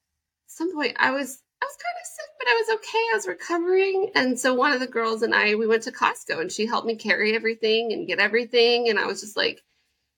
some 0.47 0.73
point 0.73 0.95
I 0.99 1.11
was 1.11 1.41
I 1.61 1.65
was 1.65 1.77
kind 1.77 1.97
of 2.01 2.07
sick, 2.07 2.25
but 2.39 2.47
I 2.47 2.53
was 2.53 2.69
okay. 2.77 2.97
I 2.97 3.15
was 3.15 3.27
recovering. 3.27 4.11
And 4.15 4.39
so 4.39 4.53
one 4.53 4.73
of 4.73 4.79
the 4.79 4.87
girls 4.87 5.23
and 5.23 5.33
I, 5.33 5.55
we 5.55 5.67
went 5.67 5.83
to 5.83 5.91
Costco 5.91 6.39
and 6.39 6.51
she 6.51 6.67
helped 6.67 6.85
me 6.85 6.95
carry 6.95 7.35
everything 7.35 7.93
and 7.93 8.07
get 8.07 8.19
everything. 8.19 8.89
And 8.89 8.99
I 8.99 9.07
was 9.07 9.21
just 9.21 9.35
like, 9.35 9.63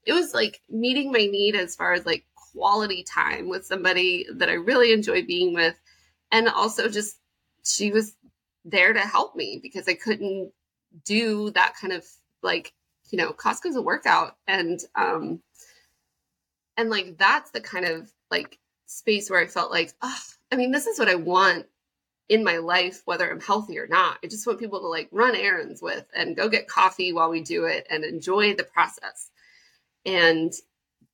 it 0.06 0.14
was 0.14 0.34
like 0.34 0.62
meeting 0.70 1.12
my 1.12 1.26
need 1.26 1.56
as 1.56 1.76
far 1.76 1.94
as 1.94 2.06
like 2.06 2.26
quality 2.36 3.04
time 3.04 3.48
with 3.50 3.66
somebody 3.66 4.26
that 4.34 4.50
I 4.50 4.54
really 4.54 4.92
enjoy 4.92 5.26
being 5.26 5.54
with. 5.54 5.80
And 6.32 6.48
also 6.48 6.90
just 6.90 7.18
she 7.64 7.92
was 7.92 8.16
there 8.66 8.94
to 8.94 9.00
help 9.00 9.36
me 9.36 9.60
because 9.62 9.88
I 9.88 9.94
couldn't 9.94 10.52
do 11.06 11.52
that 11.52 11.76
kind 11.80 11.94
of 11.94 12.06
like, 12.42 12.74
you 13.10 13.18
know, 13.18 13.32
Costco's 13.34 13.76
a 13.76 13.82
workout 13.82 14.38
and 14.48 14.80
um 14.96 15.42
and 16.78 16.90
like 16.90 17.18
that's 17.18 17.52
the 17.52 17.62
kind 17.62 17.86
of 17.86 18.12
like 18.32 18.58
space 18.86 19.30
where 19.30 19.40
I 19.40 19.48
felt 19.48 19.72
like, 19.72 19.94
oh, 20.02 20.20
I 20.52 20.56
mean, 20.56 20.72
this 20.72 20.88
is 20.88 20.98
what 20.98 21.10
I 21.10 21.16
want 21.16 21.66
in 22.30 22.44
my 22.44 22.58
life, 22.58 23.02
whether 23.06 23.30
I'm 23.30 23.42
healthy 23.42 23.80
or 23.80 23.88
not. 23.88 24.18
I 24.24 24.28
just 24.28 24.46
want 24.46 24.60
people 24.60 24.80
to 24.80 24.88
like 24.88 25.10
run 25.12 25.36
errands 25.36 25.82
with 25.82 26.06
and 26.16 26.36
go 26.36 26.48
get 26.48 26.68
coffee 26.68 27.12
while 27.12 27.30
we 27.30 27.42
do 27.42 27.66
it 27.66 27.88
and 27.90 28.04
enjoy 28.04 28.56
the 28.56 28.64
process. 28.64 29.32
And 30.06 30.54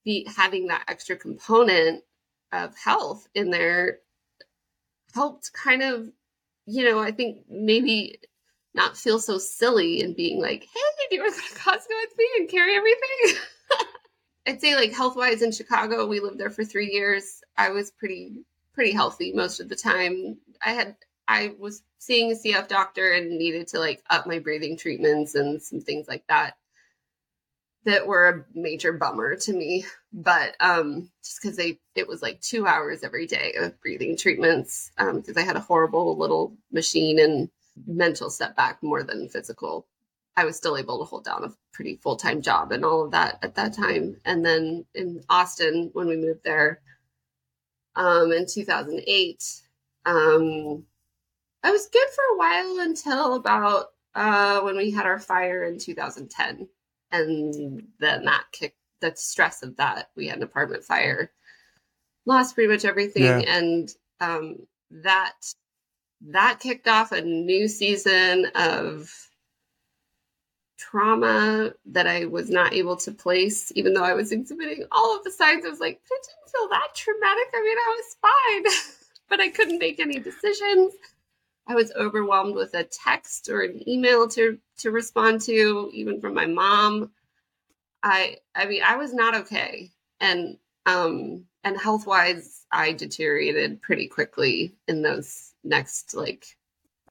be 0.03 0.27
having 0.35 0.67
that 0.67 0.85
extra 0.87 1.15
component 1.15 2.03
of 2.51 2.75
health 2.77 3.27
in 3.33 3.49
there 3.49 3.99
helped 5.13 5.51
kind 5.53 5.81
of 5.81 6.09
you 6.67 6.83
know, 6.83 6.99
I 6.99 7.11
think 7.11 7.45
maybe 7.49 8.19
not 8.73 8.97
feel 8.97 9.19
so 9.19 9.37
silly 9.37 10.01
and 10.01 10.15
being 10.15 10.41
like, 10.41 10.63
hey, 10.63 11.07
do 11.09 11.15
you 11.15 11.21
want 11.21 11.35
to 11.35 11.41
go 11.41 11.47
to 11.47 11.55
Costco 11.59 11.89
with 11.89 12.17
me 12.17 12.27
and 12.37 12.49
carry 12.49 12.75
everything? 12.75 13.41
I'd 14.47 14.61
say 14.61 14.75
like 14.75 14.91
health 14.91 15.15
wise 15.15 15.41
in 15.41 15.51
Chicago, 15.51 16.05
we 16.05 16.19
lived 16.19 16.39
there 16.39 16.49
for 16.49 16.63
three 16.63 16.91
years. 16.91 17.41
I 17.57 17.69
was 17.69 17.91
pretty 17.91 18.43
pretty 18.73 18.91
healthy 18.91 19.31
most 19.33 19.59
of 19.59 19.69
the 19.69 19.75
time. 19.75 20.37
I 20.63 20.71
had 20.71 20.95
I 21.27 21.55
was 21.57 21.81
seeing 21.97 22.31
a 22.31 22.35
CF 22.35 22.67
doctor 22.67 23.13
and 23.13 23.37
needed 23.37 23.67
to 23.69 23.79
like 23.79 24.03
up 24.09 24.27
my 24.27 24.39
breathing 24.39 24.77
treatments 24.77 25.33
and 25.35 25.61
some 25.61 25.79
things 25.79 26.07
like 26.07 26.25
that 26.27 26.57
that 27.85 28.07
were 28.07 28.27
a 28.27 28.59
major 28.59 28.91
bummer 28.91 29.35
to 29.35 29.53
me. 29.53 29.85
But 30.11 30.55
um, 30.59 31.09
just 31.23 31.41
because 31.41 31.57
they 31.57 31.79
it 31.95 32.07
was 32.07 32.21
like 32.21 32.41
two 32.41 32.67
hours 32.67 33.03
every 33.03 33.27
day 33.27 33.53
of 33.59 33.79
breathing 33.81 34.17
treatments 34.17 34.91
because 34.97 35.29
um, 35.29 35.37
I 35.37 35.41
had 35.41 35.55
a 35.55 35.61
horrible 35.61 36.17
little 36.17 36.57
machine 36.71 37.19
and 37.19 37.49
mental 37.87 38.29
setback 38.29 38.81
more 38.81 39.03
than 39.03 39.29
physical. 39.29 39.87
I 40.37 40.45
was 40.45 40.57
still 40.57 40.77
able 40.77 40.99
to 40.99 41.05
hold 41.05 41.25
down 41.25 41.43
a 41.43 41.53
pretty 41.73 41.97
full 41.97 42.17
time 42.17 42.41
job 42.41 42.71
and 42.71 42.83
all 42.83 43.05
of 43.05 43.11
that 43.11 43.39
at 43.41 43.55
that 43.55 43.73
time. 43.73 44.17
And 44.25 44.45
then 44.45 44.85
in 44.93 45.23
Austin, 45.29 45.91
when 45.93 46.07
we 46.07 46.17
moved 46.17 46.43
there 46.43 46.81
um, 47.95 48.31
in 48.31 48.45
2008, 48.45 49.61
um, 50.05 50.83
I 51.63 51.71
was 51.71 51.87
good 51.87 52.07
for 52.15 52.23
a 52.33 52.37
while 52.37 52.79
until 52.79 53.35
about 53.35 53.87
uh, 54.13 54.61
when 54.61 54.77
we 54.77 54.91
had 54.91 55.05
our 55.05 55.19
fire 55.19 55.63
in 55.63 55.77
2010 55.77 56.67
and 57.21 57.87
then 57.99 58.25
that 58.25 58.45
kicked 58.51 58.77
the 59.01 59.13
stress 59.15 59.63
of 59.63 59.77
that. 59.77 60.09
We 60.15 60.27
had 60.27 60.37
an 60.37 60.43
apartment 60.43 60.83
fire, 60.83 61.31
lost 62.25 62.55
pretty 62.55 62.71
much 62.71 62.85
everything, 62.85 63.23
yeah. 63.23 63.39
and 63.39 63.89
um, 64.19 64.67
that 64.91 65.33
that 66.27 66.59
kicked 66.59 66.87
off 66.87 67.11
a 67.11 67.21
new 67.21 67.67
season 67.67 68.47
of 68.55 69.11
trauma 70.77 71.73
that 71.85 72.07
I 72.07 72.25
was 72.25 72.49
not 72.49 72.73
able 72.73 72.95
to 72.97 73.11
place, 73.11 73.71
even 73.75 73.93
though 73.93 74.03
I 74.03 74.13
was 74.13 74.31
exhibiting 74.31 74.85
all 74.91 75.15
of 75.15 75.23
the 75.23 75.31
signs. 75.31 75.65
I 75.65 75.69
was 75.69 75.79
like, 75.79 75.95
it 75.95 76.27
didn't 76.27 76.51
feel 76.51 76.69
that 76.69 76.95
traumatic. 76.95 77.47
I 77.53 77.61
mean, 77.61 77.77
I 77.77 77.95
was 77.97 78.17
fine, 78.21 78.95
but 79.29 79.39
I 79.39 79.49
couldn't 79.49 79.79
make 79.79 79.99
any 79.99 80.19
decisions. 80.19 80.93
I 81.67 81.75
was 81.75 81.91
overwhelmed 81.93 82.55
with 82.55 82.73
a 82.73 82.83
text 82.83 83.49
or 83.49 83.61
an 83.61 83.87
email 83.87 84.27
to 84.29 84.59
to 84.79 84.91
respond 84.91 85.41
to, 85.41 85.89
even 85.93 86.21
from 86.21 86.33
my 86.33 86.45
mom. 86.45 87.11
I 88.03 88.37
I 88.55 88.65
mean, 88.65 88.83
I 88.83 88.97
was 88.97 89.13
not 89.13 89.35
okay. 89.35 89.91
And 90.19 90.57
um 90.85 91.45
and 91.63 91.77
health 91.77 92.05
wise, 92.05 92.65
I 92.71 92.93
deteriorated 92.93 93.81
pretty 93.81 94.07
quickly 94.07 94.75
in 94.87 95.01
those 95.01 95.53
next 95.63 96.13
like 96.13 96.45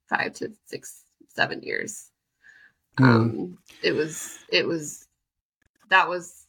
five 0.09 0.35
to 0.35 0.52
six, 0.66 1.05
seven 1.28 1.62
years. 1.62 2.10
Mm. 2.98 3.05
Um 3.05 3.59
it 3.82 3.93
was 3.93 4.39
it 4.48 4.66
was 4.66 5.06
that 5.90 6.09
was 6.09 6.47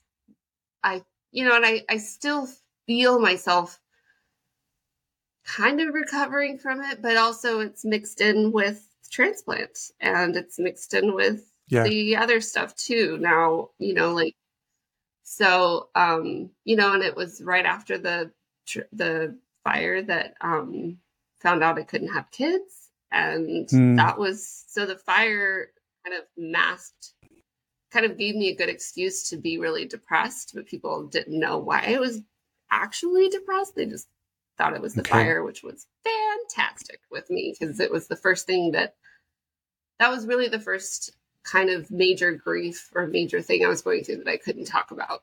I 0.83 1.03
you 1.31 1.43
know, 1.43 1.55
and 1.55 1.65
I, 1.65 1.83
I 1.89 1.97
still 1.97 2.47
feel 2.87 3.19
myself 3.19 3.79
kind 5.45 5.79
of 5.81 5.93
recovering 5.93 6.57
from 6.57 6.81
it, 6.81 7.01
but 7.01 7.17
also 7.17 7.59
it's 7.59 7.85
mixed 7.85 8.21
in 8.21 8.51
with 8.51 8.87
transplant 9.11 9.77
and 9.99 10.35
it's 10.35 10.59
mixed 10.59 10.93
in 10.93 11.13
with 11.13 11.51
yeah. 11.67 11.83
the 11.83 12.17
other 12.17 12.41
stuff 12.41 12.75
too. 12.75 13.17
Now, 13.19 13.69
you 13.77 13.93
know, 13.93 14.13
like 14.13 14.35
so 15.23 15.89
um, 15.95 16.49
you 16.63 16.75
know, 16.75 16.93
and 16.93 17.03
it 17.03 17.15
was 17.15 17.41
right 17.41 17.65
after 17.65 17.97
the 17.97 18.31
the 18.91 19.37
fire 19.63 20.01
that 20.01 20.35
um 20.41 20.97
found 21.39 21.63
out 21.63 21.77
I 21.77 21.83
couldn't 21.83 22.13
have 22.13 22.31
kids 22.31 22.89
and 23.11 23.67
mm. 23.67 23.95
that 23.97 24.17
was 24.17 24.65
so 24.67 24.85
the 24.85 24.95
fire 24.95 25.69
kind 26.05 26.17
of 26.17 26.25
masked 26.37 27.13
kind 27.91 28.05
of 28.05 28.17
gave 28.17 28.35
me 28.35 28.49
a 28.49 28.55
good 28.55 28.69
excuse 28.69 29.29
to 29.29 29.37
be 29.37 29.57
really 29.57 29.85
depressed, 29.85 30.51
but 30.53 30.65
people 30.65 31.07
didn't 31.07 31.39
know 31.39 31.57
why 31.57 31.81
I 31.87 31.99
was 31.99 32.21
actually 32.69 33.29
depressed. 33.29 33.75
They 33.75 33.85
just 33.85 34.07
thought 34.57 34.73
it 34.73 34.81
was 34.81 34.93
the 34.93 35.01
okay. 35.01 35.11
fire, 35.11 35.43
which 35.43 35.63
was 35.63 35.87
fantastic 36.03 36.99
with 37.11 37.29
me 37.29 37.55
because 37.57 37.79
it 37.79 37.91
was 37.91 38.07
the 38.07 38.15
first 38.15 38.45
thing 38.45 38.71
that 38.71 38.95
that 39.99 40.09
was 40.09 40.25
really 40.25 40.47
the 40.47 40.59
first 40.59 41.11
kind 41.43 41.69
of 41.69 41.91
major 41.91 42.31
grief 42.31 42.89
or 42.93 43.07
major 43.07 43.41
thing 43.41 43.63
I 43.63 43.67
was 43.67 43.81
going 43.81 44.03
through 44.03 44.17
that 44.17 44.27
I 44.27 44.37
couldn't 44.37 44.65
talk 44.65 44.91
about 44.91 45.21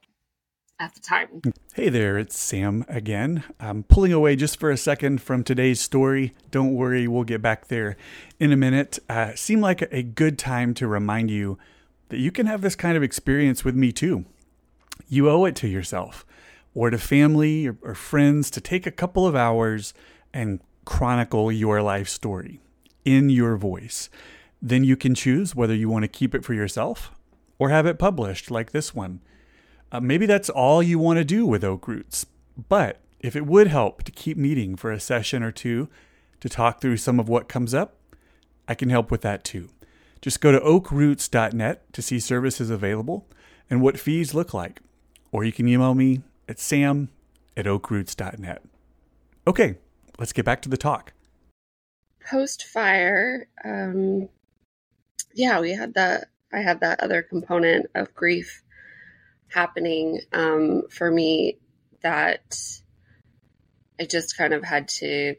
at 0.79 0.95
the 0.95 1.01
time. 1.01 1.43
Hey 1.75 1.89
there, 1.89 2.19
it's 2.19 2.37
Sam 2.37 2.85
again. 2.89 3.45
I'm 3.61 3.83
pulling 3.83 4.13
away 4.13 4.37
just 4.37 4.59
for 4.59 4.71
a 4.71 4.77
second 4.77 5.21
from 5.21 5.45
today's 5.45 5.81
story. 5.81 6.35
Don't 6.51 6.75
worry, 6.75 7.07
we'll 7.07 7.25
get 7.25 7.43
back 7.43 7.69
there 7.69 7.97
in 8.41 8.53
a 8.53 8.57
minute. 8.57 8.99
Uh, 9.09 9.35
seemed 9.35 9.63
like 9.63 9.83
a 9.93 10.03
good 10.03 10.39
time 10.39 10.75
to 10.75 10.87
remind 10.87 11.31
you 11.31 11.59
that 12.09 12.19
you 12.19 12.31
can 12.31 12.47
have 12.47 12.63
this 12.63 12.77
kind 12.77 12.97
of 12.97 13.03
experience 13.03 13.65
with 13.65 13.75
me 13.75 13.93
too. 13.93 14.25
You 15.09 15.29
owe 15.29 15.45
it 15.45 15.57
to 15.57 15.69
yourself 15.69 16.25
or 16.75 16.91
to 16.91 16.99
family 16.99 17.67
or, 17.67 17.77
or 17.83 17.95
friends 17.95 18.51
to 18.51 18.61
take 18.61 18.87
a 18.87 18.91
couple 18.91 19.27
of 19.27 19.37
hours 19.37 19.95
and 20.33 20.61
chronicle 20.85 21.53
your 21.53 21.83
life 21.83 22.09
story 22.09 22.61
in 23.05 23.31
your 23.31 23.57
voice. 23.57 24.09
Then 24.61 24.85
you 24.85 24.97
can 24.97 25.15
choose 25.15 25.55
whether 25.55 25.75
you 25.75 25.89
want 25.89 26.05
to 26.05 26.09
keep 26.09 26.35
it 26.35 26.45
for 26.45 26.55
yourself 26.55 27.13
or 27.59 27.69
have 27.69 27.87
it 27.87 27.99
published 27.99 28.51
like 28.51 28.73
this 28.73 28.95
one. 28.95 29.21
Uh, 29.91 30.01
maybe 30.01 30.27
that's 30.27 30.49
all 30.49 30.83
you 30.83 30.99
want 30.99 31.19
to 31.19 31.25
do 31.25 31.45
with 31.45 31.65
Oak 31.65 31.87
Roots, 31.87 32.27
but 32.69 33.01
if 33.21 33.37
it 33.37 33.47
would 33.47 33.67
help 33.67 34.03
to 34.05 34.13
keep 34.13 34.37
meeting 34.37 34.77
for 34.77 34.91
a 34.91 35.01
session 35.01 35.43
or 35.43 35.53
two 35.53 35.89
to 36.41 36.49
talk 36.49 36.81
through 36.81 36.97
some 36.97 37.21
of 37.21 37.29
what 37.29 37.49
comes 37.49 37.75
up, 37.75 37.97
I 38.67 38.75
can 38.75 38.89
help 38.91 39.11
with 39.11 39.21
that 39.23 39.45
too. 39.45 39.69
Just 40.21 40.41
go 40.41 40.53
to 40.53 40.61
oakroots.net 40.61 41.93
to 41.93 42.03
see 42.03 42.19
services 42.19 42.71
available 42.71 43.29
and 43.69 43.81
what 43.81 43.99
fees 43.99 44.35
look 44.35 44.55
like. 44.55 44.81
Or 45.31 45.45
you 45.45 45.53
can 45.53 45.69
email 45.69 45.95
me 45.95 46.23
at 46.49 46.59
sam 46.59 47.09
at 47.57 47.67
oakroots.net. 47.67 48.63
Okay, 49.47 49.77
let's 50.19 50.33
get 50.33 50.45
back 50.45 50.63
to 50.63 50.69
the 50.69 50.77
talk. 50.77 51.13
Post 52.25 52.65
fire, 52.65 53.49
um, 53.65 54.29
yeah, 55.35 55.61
we 55.61 55.73
had 55.73 55.95
that. 55.95 56.29
I 56.53 56.59
had 56.61 56.81
that 56.81 57.01
other 57.01 57.23
component 57.23 57.87
of 57.95 58.15
grief 58.15 58.63
happening 59.49 60.21
um, 60.33 60.83
for 60.91 61.11
me 61.11 61.59
that 62.03 62.59
I 63.99 64.05
just 64.05 64.37
kind 64.37 64.53
of 64.53 64.63
had 64.63 64.89
to 64.89 65.37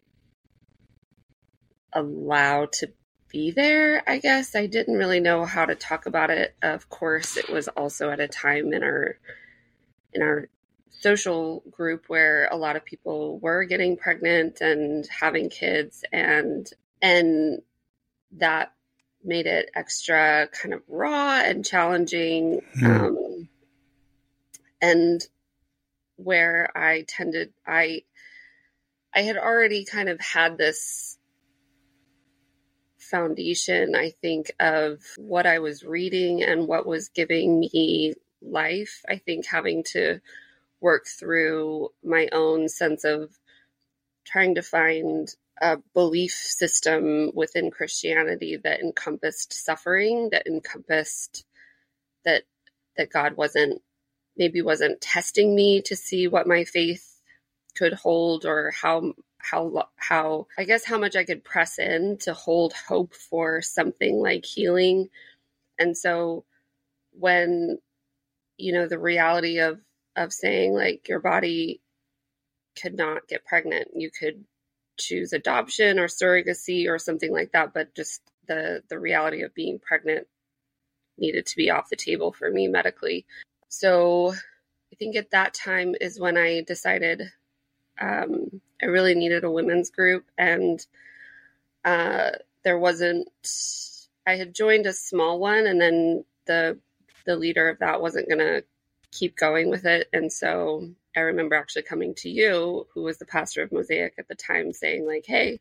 allow 1.93 2.65
to 2.73 2.91
be 3.29 3.51
there, 3.51 4.03
I 4.07 4.19
guess. 4.19 4.55
I 4.55 4.67
didn't 4.67 4.97
really 4.97 5.19
know 5.19 5.45
how 5.45 5.65
to 5.65 5.75
talk 5.75 6.05
about 6.05 6.29
it. 6.29 6.55
Of 6.61 6.89
course, 6.89 7.37
it 7.37 7.49
was 7.49 7.67
also 7.67 8.09
at 8.09 8.19
a 8.19 8.27
time 8.27 8.73
in 8.73 8.83
our 8.83 9.17
in 10.13 10.21
our 10.21 10.47
social 11.03 11.63
group 11.69 12.05
where 12.07 12.47
a 12.51 12.55
lot 12.55 12.77
of 12.77 12.85
people 12.85 13.37
were 13.39 13.65
getting 13.65 13.97
pregnant 13.97 14.61
and 14.61 15.05
having 15.07 15.49
kids 15.49 16.03
and 16.13 16.69
and 17.01 17.61
that 18.31 18.73
made 19.23 19.45
it 19.45 19.69
extra 19.75 20.47
kind 20.51 20.73
of 20.73 20.81
raw 20.87 21.41
and 21.43 21.65
challenging 21.65 22.61
mm. 22.79 22.99
um, 23.01 23.49
and 24.81 25.27
where 26.15 26.71
I 26.75 27.03
tended 27.07 27.53
I 27.67 28.03
I 29.13 29.21
had 29.21 29.37
already 29.37 29.85
kind 29.85 30.09
of 30.09 30.19
had 30.19 30.57
this 30.57 31.17
foundation, 32.97 33.95
I 33.95 34.11
think, 34.21 34.51
of 34.59 34.99
what 35.17 35.45
I 35.45 35.59
was 35.59 35.83
reading 35.83 36.41
and 36.41 36.67
what 36.67 36.87
was 36.87 37.09
giving 37.09 37.59
me 37.59 38.15
life. 38.41 39.03
I 39.07 39.17
think 39.17 39.45
having 39.45 39.83
to 39.91 40.19
work 40.83 41.05
through 41.07 41.89
my 42.03 42.27
own 42.33 42.67
sense 42.67 43.05
of 43.05 43.31
trying 44.25 44.55
to 44.55 44.61
find 44.61 45.33
a 45.61 45.77
belief 45.93 46.33
system 46.33 47.31
within 47.33 47.71
Christianity 47.71 48.57
that 48.57 48.81
encompassed 48.81 49.53
suffering, 49.53 50.29
that 50.31 50.45
encompassed 50.45 51.45
that 52.25 52.43
that 52.97 53.09
God 53.11 53.37
wasn't 53.37 53.81
maybe 54.37 54.61
wasn't 54.61 55.01
testing 55.01 55.55
me 55.55 55.81
to 55.83 55.95
see 55.95 56.27
what 56.27 56.47
my 56.47 56.65
faith 56.65 57.21
could 57.75 57.93
hold 57.93 58.45
or 58.45 58.71
how 58.71 59.13
how 59.37 59.87
how 59.95 60.47
I 60.57 60.65
guess 60.65 60.83
how 60.83 60.97
much 60.97 61.15
I 61.15 61.23
could 61.23 61.45
press 61.45 61.79
in 61.79 62.17
to 62.21 62.33
hold 62.33 62.73
hope 62.73 63.13
for 63.13 63.61
something 63.61 64.19
like 64.19 64.45
healing. 64.45 65.09
And 65.79 65.97
so 65.97 66.43
when 67.13 67.79
you 68.57 68.73
know 68.73 68.87
the 68.87 68.99
reality 68.99 69.59
of 69.59 69.79
of 70.15 70.33
saying 70.33 70.73
like 70.73 71.07
your 71.07 71.19
body 71.19 71.81
could 72.81 72.95
not 72.95 73.27
get 73.27 73.45
pregnant, 73.45 73.89
you 73.95 74.09
could 74.11 74.43
choose 74.97 75.33
adoption 75.33 75.99
or 75.99 76.07
surrogacy 76.07 76.87
or 76.87 76.99
something 76.99 77.31
like 77.31 77.51
that, 77.53 77.73
but 77.73 77.95
just 77.95 78.21
the 78.47 78.83
the 78.89 78.99
reality 78.99 79.41
of 79.43 79.53
being 79.55 79.79
pregnant 79.79 80.27
needed 81.17 81.45
to 81.45 81.55
be 81.55 81.69
off 81.69 81.89
the 81.89 81.95
table 81.95 82.31
for 82.31 82.49
me 82.49 82.67
medically. 82.67 83.25
So 83.69 84.33
I 84.33 84.95
think 84.97 85.15
at 85.15 85.31
that 85.31 85.53
time 85.53 85.95
is 85.99 86.19
when 86.19 86.37
I 86.37 86.61
decided 86.61 87.23
um, 87.99 88.61
I 88.81 88.87
really 88.87 89.15
needed 89.15 89.43
a 89.43 89.51
women's 89.51 89.91
group, 89.91 90.25
and 90.37 90.85
uh, 91.85 92.31
there 92.63 92.77
wasn't. 92.77 93.29
I 94.25 94.35
had 94.35 94.53
joined 94.53 94.85
a 94.85 94.93
small 94.93 95.39
one, 95.39 95.67
and 95.67 95.79
then 95.79 96.25
the 96.45 96.79
the 97.25 97.35
leader 97.35 97.69
of 97.69 97.79
that 97.79 98.01
wasn't 98.01 98.27
going 98.27 98.39
to 98.39 98.63
keep 99.13 99.35
going 99.35 99.69
with 99.69 99.85
it, 99.85 100.09
and 100.13 100.31
so 100.31 100.89
I 101.15 101.21
remember 101.21 101.55
actually 101.55 101.83
coming 101.83 102.15
to 102.15 102.29
you, 102.29 102.87
who 102.93 103.03
was 103.03 103.17
the 103.17 103.25
pastor 103.25 103.61
of 103.63 103.71
Mosaic 103.71 104.15
at 104.17 104.27
the 104.27 104.35
time, 104.35 104.73
saying 104.73 105.05
like, 105.05 105.25
"Hey, 105.27 105.53
is 105.53 105.59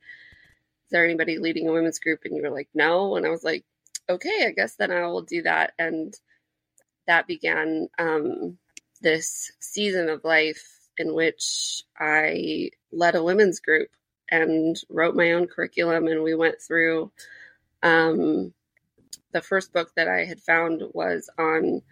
there 0.91 1.05
anybody 1.05 1.39
leading 1.39 1.69
a 1.69 1.73
women's 1.73 1.99
group?" 1.99 2.21
And 2.25 2.37
you 2.37 2.43
were 2.43 2.51
like, 2.51 2.69
"No," 2.75 3.17
and 3.17 3.27
I 3.27 3.31
was 3.31 3.45
like, 3.45 3.65
"Okay, 4.09 4.47
I 4.47 4.53
guess 4.53 4.77
then 4.77 4.91
I 4.91 5.07
will 5.07 5.23
do 5.23 5.43
that," 5.43 5.73
and 5.79 6.15
that 7.07 7.27
began 7.27 7.89
um, 7.99 8.59
this 9.01 9.53
season 9.61 10.09
of 10.09 10.25
life 10.25 10.89
in 10.99 11.15
which 11.15 11.83
I 11.99 12.71
led 12.93 13.15
a 13.15 13.25
women's 13.25 13.61
group 13.61 13.91
and 14.31 14.77
wrote 14.89 15.17
my 15.17 15.33
own 15.33 15.47
curriculum. 15.47 16.07
And 16.07 16.23
we 16.23 16.35
went 16.35 16.61
through 16.61 17.13
um, 17.83 18.55
the 19.33 19.43
first 19.43 19.73
book 19.73 19.93
that 19.97 20.09
I 20.09 20.25
had 20.25 20.41
found 20.41 20.83
was 20.93 21.29
on 21.39 21.83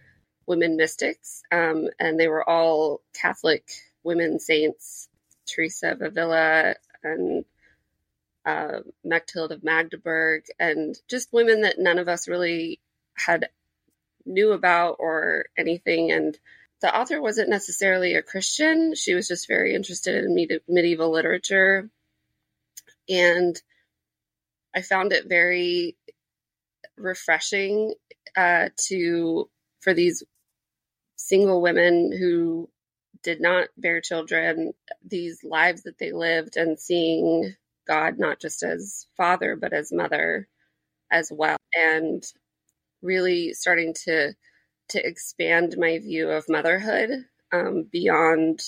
women 0.46 0.76
mystics, 0.76 1.42
um, 1.52 1.88
and 1.98 2.18
they 2.18 2.28
were 2.28 2.48
all 2.48 3.02
Catholic 3.14 3.68
women 4.02 4.38
saints 4.40 5.08
Teresa 5.46 5.92
of 5.92 6.02
Avila 6.02 6.74
and 7.02 7.44
uh, 8.44 8.80
of 9.50 9.64
Magdeburg, 9.64 10.44
and 10.58 10.96
just 11.08 11.32
women 11.32 11.62
that 11.62 11.78
none 11.78 11.98
of 11.98 12.08
us 12.08 12.28
really 12.28 12.80
had 13.14 13.48
knew 14.24 14.52
about 14.52 14.96
or 14.98 15.46
anything. 15.56 16.10
And 16.10 16.38
the 16.80 16.94
author 16.94 17.20
wasn't 17.20 17.50
necessarily 17.50 18.14
a 18.14 18.22
Christian. 18.22 18.94
She 18.94 19.14
was 19.14 19.28
just 19.28 19.46
very 19.46 19.74
interested 19.74 20.24
in 20.24 20.34
med- 20.34 20.62
medieval 20.68 21.10
literature. 21.10 21.90
And 23.08 23.60
I 24.74 24.82
found 24.82 25.12
it 25.12 25.28
very 25.28 25.96
refreshing 26.96 27.94
uh, 28.36 28.68
to 28.88 29.48
for 29.80 29.94
these 29.94 30.22
single 31.16 31.60
women 31.60 32.12
who 32.16 32.68
did 33.22 33.40
not 33.40 33.68
bear 33.76 34.00
children, 34.00 34.72
these 35.06 35.44
lives 35.44 35.82
that 35.82 35.98
they 35.98 36.12
lived, 36.12 36.56
and 36.56 36.78
seeing 36.78 37.54
God 37.86 38.18
not 38.18 38.40
just 38.40 38.62
as 38.62 39.06
father, 39.16 39.56
but 39.56 39.72
as 39.72 39.92
mother 39.92 40.48
as 41.10 41.30
well. 41.30 41.56
And 41.74 42.24
really 43.02 43.52
starting 43.52 43.94
to 44.04 44.34
to 44.88 45.06
expand 45.06 45.76
my 45.78 45.98
view 45.98 46.28
of 46.30 46.48
motherhood 46.48 47.10
um, 47.52 47.84
beyond 47.90 48.60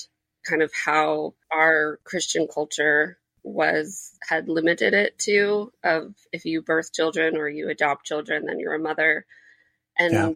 kind 0.48 0.62
of 0.62 0.72
how 0.72 1.34
our 1.52 1.98
Christian 2.04 2.46
culture 2.52 3.18
was 3.44 4.12
had 4.28 4.48
limited 4.48 4.94
it 4.94 5.18
to 5.18 5.72
of 5.82 6.14
if 6.32 6.44
you 6.44 6.62
birth 6.62 6.92
children 6.92 7.36
or 7.36 7.48
you 7.48 7.68
adopt 7.68 8.06
children 8.06 8.46
then 8.46 8.60
you're 8.60 8.74
a 8.74 8.78
mother 8.78 9.26
and 9.98 10.12
yeah. 10.12 10.30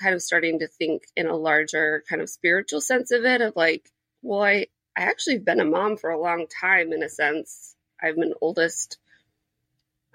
Kind 0.00 0.14
of 0.14 0.22
starting 0.22 0.58
to 0.60 0.66
think 0.66 1.04
in 1.16 1.26
a 1.26 1.36
larger 1.36 2.02
kind 2.08 2.20
of 2.22 2.28
spiritual 2.28 2.80
sense 2.80 3.10
of 3.10 3.24
it 3.24 3.40
of 3.40 3.54
like 3.56 3.90
well 4.22 4.42
I 4.42 4.66
I 4.96 5.02
actually 5.02 5.34
have 5.34 5.44
been 5.44 5.60
a 5.60 5.64
mom 5.64 5.96
for 5.96 6.10
a 6.10 6.20
long 6.20 6.46
time 6.46 6.92
in 6.92 7.02
a 7.02 7.08
sense. 7.08 7.74
I'm 8.00 8.20
an 8.22 8.34
oldest. 8.40 8.98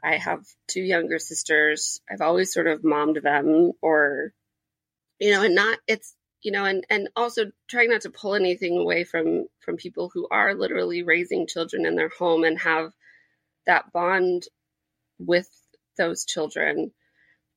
I 0.01 0.15
have 0.15 0.45
two 0.67 0.81
younger 0.81 1.19
sisters. 1.19 1.99
I've 2.09 2.21
always 2.21 2.53
sort 2.53 2.67
of 2.67 2.83
mommed 2.83 3.17
them 3.17 3.73
or 3.81 4.33
you 5.19 5.31
know, 5.31 5.43
and 5.43 5.55
not 5.55 5.79
it's 5.87 6.15
you 6.41 6.51
know, 6.51 6.65
and 6.65 6.85
and 6.89 7.09
also 7.15 7.51
trying 7.67 7.89
not 7.89 8.01
to 8.01 8.09
pull 8.09 8.35
anything 8.35 8.77
away 8.77 9.03
from 9.03 9.47
from 9.59 9.75
people 9.75 10.09
who 10.13 10.27
are 10.31 10.53
literally 10.53 11.03
raising 11.03 11.47
children 11.47 11.85
in 11.85 11.95
their 11.95 12.09
home 12.09 12.43
and 12.43 12.59
have 12.59 12.93
that 13.65 13.91
bond 13.91 14.43
with 15.19 15.49
those 15.97 16.23
children, 16.23 16.91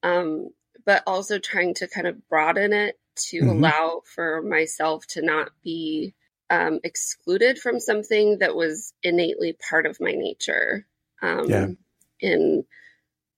um, 0.03 0.51
but 0.85 1.03
also 1.07 1.39
trying 1.39 1.75
to 1.75 1.89
kind 1.89 2.07
of 2.07 2.29
broaden 2.29 2.73
it 2.73 2.99
to 3.15 3.41
mm-hmm. 3.41 3.49
allow 3.49 4.03
for 4.05 4.43
myself 4.43 5.07
to 5.07 5.23
not 5.23 5.51
be 5.63 6.15
um, 6.51 6.81
excluded 6.85 7.59
from 7.59 7.81
something 7.81 8.39
that 8.39 8.55
was 8.55 8.93
innately 9.03 9.57
part 9.69 9.87
of 9.87 10.01
my 10.01 10.13
nature. 10.13 10.87
Um, 11.21 11.49
Yeah. 11.49 11.67
In 12.21 12.65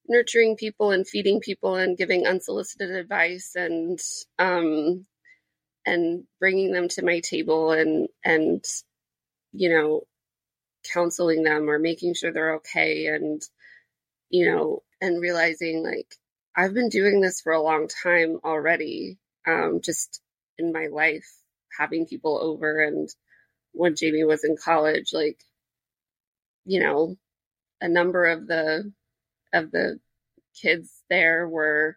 nurturing 0.09 0.57
people 0.57 0.91
and 0.91 1.07
feeding 1.07 1.41
people 1.41 1.77
and 1.77 1.97
giving 1.97 2.27
unsolicited 2.27 2.91
advice 2.91 3.55
and 3.57 3.99
um, 4.39 5.07
and 5.87 6.25
bringing 6.39 6.73
them 6.73 6.89
to 6.89 7.05
my 7.05 7.21
table 7.21 7.73
and 7.73 8.09
and 8.25 8.65
you 9.53 9.71
know 9.71 10.03
counseling 10.93 11.43
them 11.43 11.71
or 11.71 11.79
making 11.79 12.15
sure 12.15 12.33
they're 12.33 12.57
okay 12.57 13.07
and 13.07 13.43
you 14.29 14.45
know 14.45 14.83
and 15.01 15.21
realizing 15.21 15.83
like 15.83 16.17
I've 16.57 16.75
been 16.75 16.89
doing 16.89 17.21
this 17.21 17.41
for 17.41 17.53
a 17.53 17.63
long 17.63 17.89
time 17.89 18.39
already 18.45 19.19
um, 19.47 19.81
just 19.83 20.21
in 20.59 20.73
my 20.73 20.87
life 20.87 21.27
having 21.79 22.07
people 22.07 22.39
over 22.41 22.81
and 22.81 23.09
when 23.73 23.97
Jamie 23.97 24.25
was 24.25 24.45
in 24.45 24.57
college 24.57 25.11
like 25.13 25.41
you 26.65 26.81
know 26.81 27.17
a 27.81 27.89
number 27.89 28.27
of 28.27 28.47
the 28.47 28.93
of 29.53 29.71
the 29.71 29.99
kids 30.61 31.03
there 31.11 31.49
were 31.49 31.97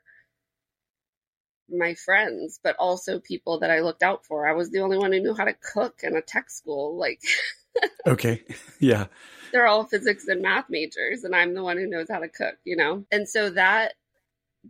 my 1.70 1.94
friends 1.94 2.60
but 2.64 2.76
also 2.78 3.20
people 3.20 3.60
that 3.60 3.70
I 3.70 3.82
looked 3.82 4.02
out 4.02 4.26
for 4.26 4.48
I 4.48 4.54
was 4.54 4.72
the 4.72 4.80
only 4.80 4.98
one 4.98 5.12
who 5.12 5.20
knew 5.20 5.36
how 5.36 5.44
to 5.46 5.54
cook 5.54 6.00
in 6.02 6.16
a 6.16 6.22
tech 6.22 6.50
school 6.50 6.98
like 6.98 7.22
Okay. 8.08 8.44
Yeah. 8.80 9.06
they're 9.52 9.68
all 9.68 9.86
physics 9.86 10.28
and 10.28 10.42
math 10.42 10.66
majors 10.70 11.24
and 11.24 11.36
I'm 11.36 11.54
the 11.54 11.64
one 11.64 11.78
who 11.78 11.88
knows 11.88 12.08
how 12.10 12.20
to 12.20 12.28
cook, 12.28 12.56
you 12.64 12.76
know? 12.76 13.06
And 13.12 13.28
so 13.28 13.50
that 13.52 13.94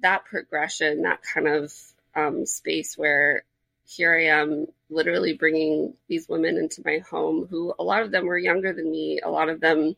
that 0.02 0.26
progression, 0.26 1.04
that 1.04 1.22
kind 1.24 1.48
of 1.48 1.74
um, 2.16 2.46
space 2.46 2.98
where 2.98 3.44
here 3.86 4.14
I 4.14 4.26
am 4.42 4.68
literally 4.90 5.34
bringing 5.34 5.94
these 6.08 6.28
women 6.28 6.58
into 6.58 6.82
my 6.86 7.00
home 7.10 7.48
who 7.50 7.74
a 7.80 7.84
lot 7.84 8.02
of 8.02 8.12
them 8.12 8.26
were 8.26 8.38
younger 8.38 8.74
than 8.74 8.92
me, 8.92 9.20
a 9.22 9.30
lot 9.30 9.50
of 9.50 9.62
them 9.62 9.96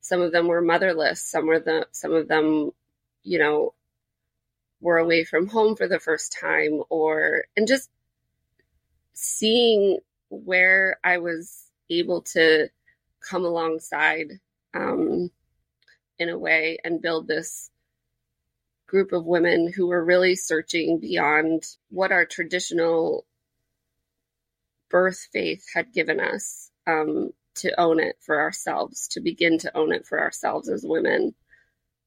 some 0.00 0.20
of 0.20 0.30
them 0.30 0.46
were 0.46 0.62
motherless, 0.62 1.20
some 1.20 1.46
were 1.46 1.58
the 1.58 1.88
some 1.90 2.14
of 2.14 2.28
them, 2.28 2.70
you 3.24 3.40
know, 3.40 3.74
were 4.80 4.98
away 4.98 5.24
from 5.24 5.48
home 5.48 5.74
for 5.74 5.88
the 5.88 5.98
first 5.98 6.36
time 6.40 6.82
or 6.88 7.44
and 7.56 7.66
just 7.66 7.90
seeing 9.12 9.98
where 10.28 10.98
I 11.02 11.18
was 11.18 11.64
able 11.90 12.22
to 12.22 12.68
come 13.20 13.44
alongside 13.44 14.38
um, 14.74 15.30
in 16.18 16.28
a 16.28 16.38
way 16.38 16.78
and 16.84 17.02
build 17.02 17.26
this 17.26 17.70
group 18.86 19.12
of 19.12 19.24
women 19.24 19.72
who 19.74 19.86
were 19.88 20.04
really 20.04 20.36
searching 20.36 21.00
beyond 21.00 21.64
what 21.90 22.12
our 22.12 22.24
traditional 22.24 23.26
birth 24.90 25.28
faith 25.32 25.66
had 25.74 25.92
given 25.92 26.20
us 26.20 26.70
um, 26.86 27.30
to 27.56 27.80
own 27.80 27.98
it 28.00 28.16
for 28.20 28.40
ourselves, 28.40 29.08
to 29.08 29.20
begin 29.20 29.58
to 29.58 29.76
own 29.76 29.92
it 29.92 30.06
for 30.06 30.20
ourselves 30.20 30.68
as 30.68 30.84
women. 30.86 31.34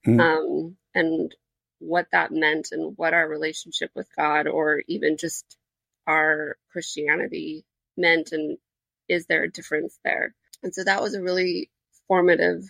Mm. 0.08 0.22
Um, 0.22 0.78
and 0.96 1.36
what 1.80 2.08
that 2.12 2.32
meant 2.32 2.70
and 2.72 2.98
what 2.98 3.14
our 3.14 3.28
relationship 3.28 3.92
with 3.96 4.08
God 4.16 4.48
or 4.48 4.84
even 4.88 5.18
just 5.18 5.58
our 6.08 6.58
Christianity 6.72 7.66
meant 7.98 8.32
and 8.32 8.58
is 9.08 9.26
there 9.26 9.44
a 9.44 9.52
difference 9.52 10.00
there? 10.04 10.36
And 10.64 10.74
so 10.74 10.84
that 10.84 11.02
was 11.02 11.16
a 11.16 11.22
really 11.22 11.70
formative 12.08 12.64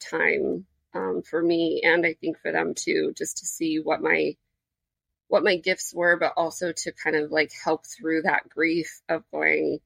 time 0.00 0.66
um, 0.94 1.22
for 1.22 1.42
me 1.42 1.82
and 1.84 2.04
I 2.04 2.14
think 2.14 2.38
for 2.38 2.52
them 2.52 2.74
too, 2.74 3.12
just 3.16 3.38
to 3.38 3.46
see 3.46 3.78
what 3.78 4.02
my 4.02 4.36
what 5.28 5.44
my 5.44 5.56
gifts 5.56 5.94
were, 5.94 6.16
but 6.16 6.32
also 6.36 6.72
to 6.72 6.92
kind 6.92 7.14
of 7.14 7.30
like 7.30 7.52
help 7.64 7.86
through 7.86 8.22
that 8.22 8.48
grief 8.48 9.00
of 9.08 9.22
going, 9.30 9.78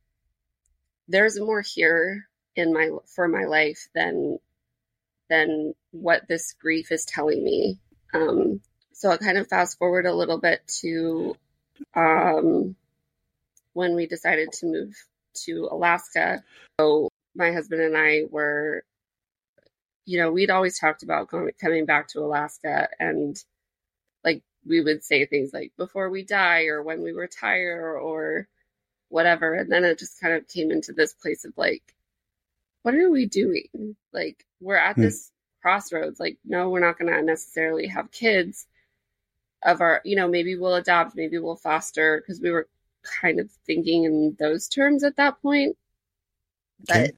there's 1.06 1.38
more 1.38 1.60
here 1.60 2.26
in 2.56 2.72
my 2.72 2.90
for 3.14 3.28
my 3.28 3.44
life 3.44 3.88
than 3.94 4.38
than 5.28 5.74
what 5.90 6.26
this 6.28 6.54
grief 6.54 6.90
is 6.92 7.04
telling 7.04 7.42
me. 7.42 7.78
Um, 8.12 8.60
so 8.92 9.10
I'll 9.10 9.18
kind 9.18 9.38
of 9.38 9.48
fast 9.48 9.78
forward 9.78 10.06
a 10.06 10.14
little 10.14 10.38
bit 10.38 10.66
to 10.80 11.36
um, 11.94 12.76
when 13.72 13.94
we 13.94 14.06
decided 14.06 14.52
to 14.52 14.66
move 14.66 14.94
to 15.44 15.68
Alaska. 15.70 16.42
So 16.80 17.08
my 17.34 17.52
husband 17.52 17.80
and 17.80 17.96
I 17.96 18.22
were, 18.30 18.84
you 20.06 20.18
know, 20.18 20.30
we'd 20.32 20.50
always 20.50 20.78
talked 20.78 21.02
about 21.02 21.28
going, 21.28 21.50
coming 21.60 21.86
back 21.86 22.08
to 22.08 22.20
Alaska 22.20 22.88
and 23.00 23.42
like 24.24 24.42
we 24.66 24.80
would 24.80 25.04
say 25.04 25.26
things 25.26 25.52
like 25.52 25.72
before 25.76 26.10
we 26.10 26.22
die 26.24 26.66
or 26.66 26.82
when 26.82 27.02
we 27.02 27.12
retire 27.12 27.96
or 27.98 28.48
whatever. 29.08 29.54
And 29.54 29.70
then 29.70 29.84
it 29.84 29.98
just 29.98 30.20
kind 30.20 30.34
of 30.34 30.48
came 30.48 30.70
into 30.70 30.92
this 30.92 31.12
place 31.14 31.44
of 31.44 31.52
like, 31.56 31.82
what 32.82 32.94
are 32.94 33.10
we 33.10 33.26
doing? 33.26 33.96
Like, 34.12 34.44
we're 34.60 34.76
at 34.76 34.96
Hmm. 34.96 35.02
this 35.02 35.32
crossroads. 35.62 36.20
Like, 36.20 36.38
no, 36.44 36.68
we're 36.70 36.80
not 36.80 36.98
going 36.98 37.12
to 37.12 37.22
necessarily 37.22 37.86
have 37.86 38.10
kids 38.10 38.66
of 39.64 39.80
our, 39.80 40.02
you 40.04 40.16
know, 40.16 40.28
maybe 40.28 40.56
we'll 40.56 40.74
adopt, 40.74 41.16
maybe 41.16 41.38
we'll 41.38 41.56
foster, 41.56 42.20
because 42.20 42.40
we 42.40 42.50
were 42.50 42.68
kind 43.20 43.40
of 43.40 43.50
thinking 43.66 44.04
in 44.04 44.36
those 44.38 44.68
terms 44.68 45.02
at 45.04 45.16
that 45.16 45.40
point. 45.40 45.76
Okay. 46.90 47.12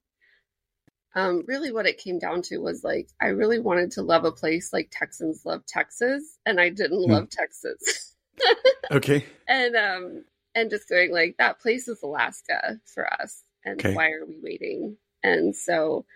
Um, 1.17 1.45
really, 1.49 1.73
what 1.73 1.87
it 1.87 1.99
came 1.99 2.21
down 2.21 2.43
to 2.45 2.59
was 2.59 2.85
like, 2.85 3.09
I 3.23 3.29
really 3.29 3.59
wanted 3.61 3.91
to 3.93 4.03
love 4.03 4.27
a 4.27 4.33
place 4.33 4.73
like 4.73 4.91
Texans 4.93 5.47
love 5.47 5.67
Texas, 5.67 6.39
and 6.47 6.61
I 6.61 6.71
didn't 6.71 7.03
Hmm. 7.05 7.11
love 7.11 7.31
Texas. 7.31 8.15
Okay. 8.93 9.25
and 9.49 9.77
um, 9.77 10.25
and 10.55 10.71
just 10.71 10.89
going 10.89 11.13
like, 11.13 11.37
that 11.39 11.61
place 11.61 11.89
is 11.89 12.03
Alaska 12.03 12.81
for 12.87 13.13
us, 13.21 13.43
and 13.65 13.81
Okay. 13.81 13.95
why 13.95 14.11
are 14.13 14.27
we 14.27 14.39
waiting? 14.43 14.99
And 15.25 15.57
so, 15.57 16.07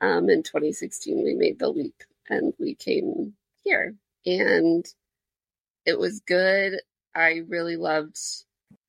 um, 0.00 0.30
in 0.30 0.42
2016, 0.44 1.24
we 1.24 1.34
made 1.34 1.58
the 1.58 1.68
leap 1.68 2.02
and 2.30 2.54
we 2.60 2.74
came 2.76 3.34
here, 3.64 3.96
and 4.26 4.86
it 5.86 5.98
was 5.98 6.20
good. 6.20 6.80
I 7.14 7.42
really 7.48 7.76
loved 7.76 8.18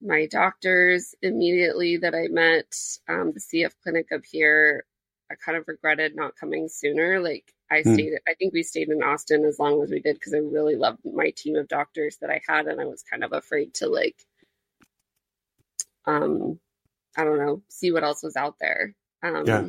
my 0.01 0.27
doctors 0.27 1.15
immediately 1.21 1.97
that 1.97 2.15
I 2.15 2.27
met. 2.29 2.75
Um, 3.09 3.33
the 3.33 3.39
CF 3.39 3.73
clinic 3.83 4.11
up 4.13 4.21
here, 4.29 4.85
I 5.31 5.35
kind 5.35 5.57
of 5.57 5.67
regretted 5.67 6.15
not 6.15 6.35
coming 6.35 6.69
sooner. 6.69 7.19
Like 7.19 7.53
I 7.71 7.83
Hmm. 7.83 7.93
stayed, 7.93 8.13
I 8.27 8.33
think 8.35 8.53
we 8.53 8.63
stayed 8.63 8.89
in 8.89 9.03
Austin 9.03 9.45
as 9.45 9.59
long 9.59 9.81
as 9.83 9.89
we 9.91 9.99
did 10.01 10.15
because 10.15 10.33
I 10.33 10.37
really 10.37 10.75
loved 10.75 10.99
my 11.05 11.31
team 11.35 11.55
of 11.55 11.67
doctors 11.67 12.17
that 12.21 12.29
I 12.29 12.41
had, 12.47 12.67
and 12.67 12.79
I 12.81 12.85
was 12.85 13.03
kind 13.03 13.23
of 13.23 13.33
afraid 13.33 13.73
to 13.75 13.87
like, 13.89 14.15
um, 16.05 16.59
I 17.17 17.23
don't 17.25 17.39
know, 17.39 17.63
see 17.69 17.91
what 17.91 18.03
else 18.03 18.23
was 18.23 18.35
out 18.35 18.55
there. 18.59 18.95
Um, 19.23 19.45
Yeah. 19.47 19.65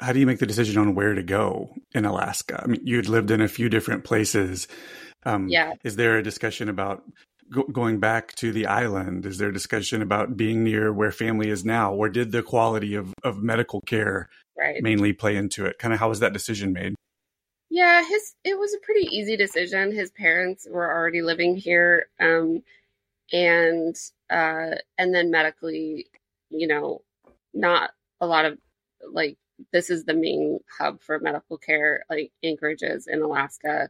How 0.00 0.12
do 0.12 0.18
you 0.20 0.26
make 0.26 0.40
the 0.40 0.46
decision 0.46 0.78
on 0.78 0.94
where 0.94 1.14
to 1.14 1.22
go 1.22 1.74
in 1.92 2.04
Alaska? 2.04 2.60
I 2.62 2.66
mean, 2.66 2.80
you'd 2.84 3.08
lived 3.08 3.30
in 3.30 3.40
a 3.40 3.48
few 3.48 3.68
different 3.68 4.04
places. 4.04 4.68
Um, 5.24 5.48
yeah, 5.48 5.74
Is 5.84 5.96
there 5.96 6.18
a 6.18 6.22
discussion 6.22 6.68
about 6.68 7.04
go- 7.52 7.64
going 7.64 8.00
back 8.00 8.34
to 8.36 8.52
the 8.52 8.66
island? 8.66 9.26
Is 9.26 9.38
there 9.38 9.52
discussion 9.52 10.02
about 10.02 10.36
being 10.36 10.64
near 10.64 10.92
where 10.92 11.12
family 11.12 11.48
is 11.48 11.64
now? 11.64 11.92
Or 11.92 12.08
did 12.08 12.32
the 12.32 12.42
quality 12.42 12.94
of, 12.94 13.12
of 13.22 13.42
medical 13.42 13.80
care 13.82 14.28
right. 14.58 14.82
mainly 14.82 15.12
play 15.12 15.36
into 15.36 15.66
it? 15.66 15.78
Kind 15.78 15.94
of 15.94 16.00
how 16.00 16.08
was 16.08 16.20
that 16.20 16.32
decision 16.32 16.72
made? 16.72 16.94
Yeah, 17.70 18.04
his 18.06 18.34
it 18.44 18.58
was 18.58 18.74
a 18.74 18.84
pretty 18.84 19.06
easy 19.06 19.36
decision. 19.36 19.92
His 19.92 20.10
parents 20.10 20.66
were 20.70 20.90
already 20.90 21.22
living 21.22 21.56
here, 21.56 22.08
um, 22.20 22.62
and 23.32 23.96
uh, 24.28 24.76
and 24.98 25.14
then 25.14 25.30
medically, 25.30 26.08
you 26.50 26.66
know, 26.66 27.00
not 27.54 27.92
a 28.20 28.26
lot 28.26 28.44
of 28.44 28.58
like 29.10 29.38
this 29.72 29.88
is 29.88 30.04
the 30.04 30.12
main 30.12 30.58
hub 30.78 31.00
for 31.00 31.18
medical 31.18 31.56
care, 31.56 32.04
like 32.10 32.30
Anchorage 32.42 32.82
is 32.82 33.06
in 33.06 33.22
Alaska. 33.22 33.88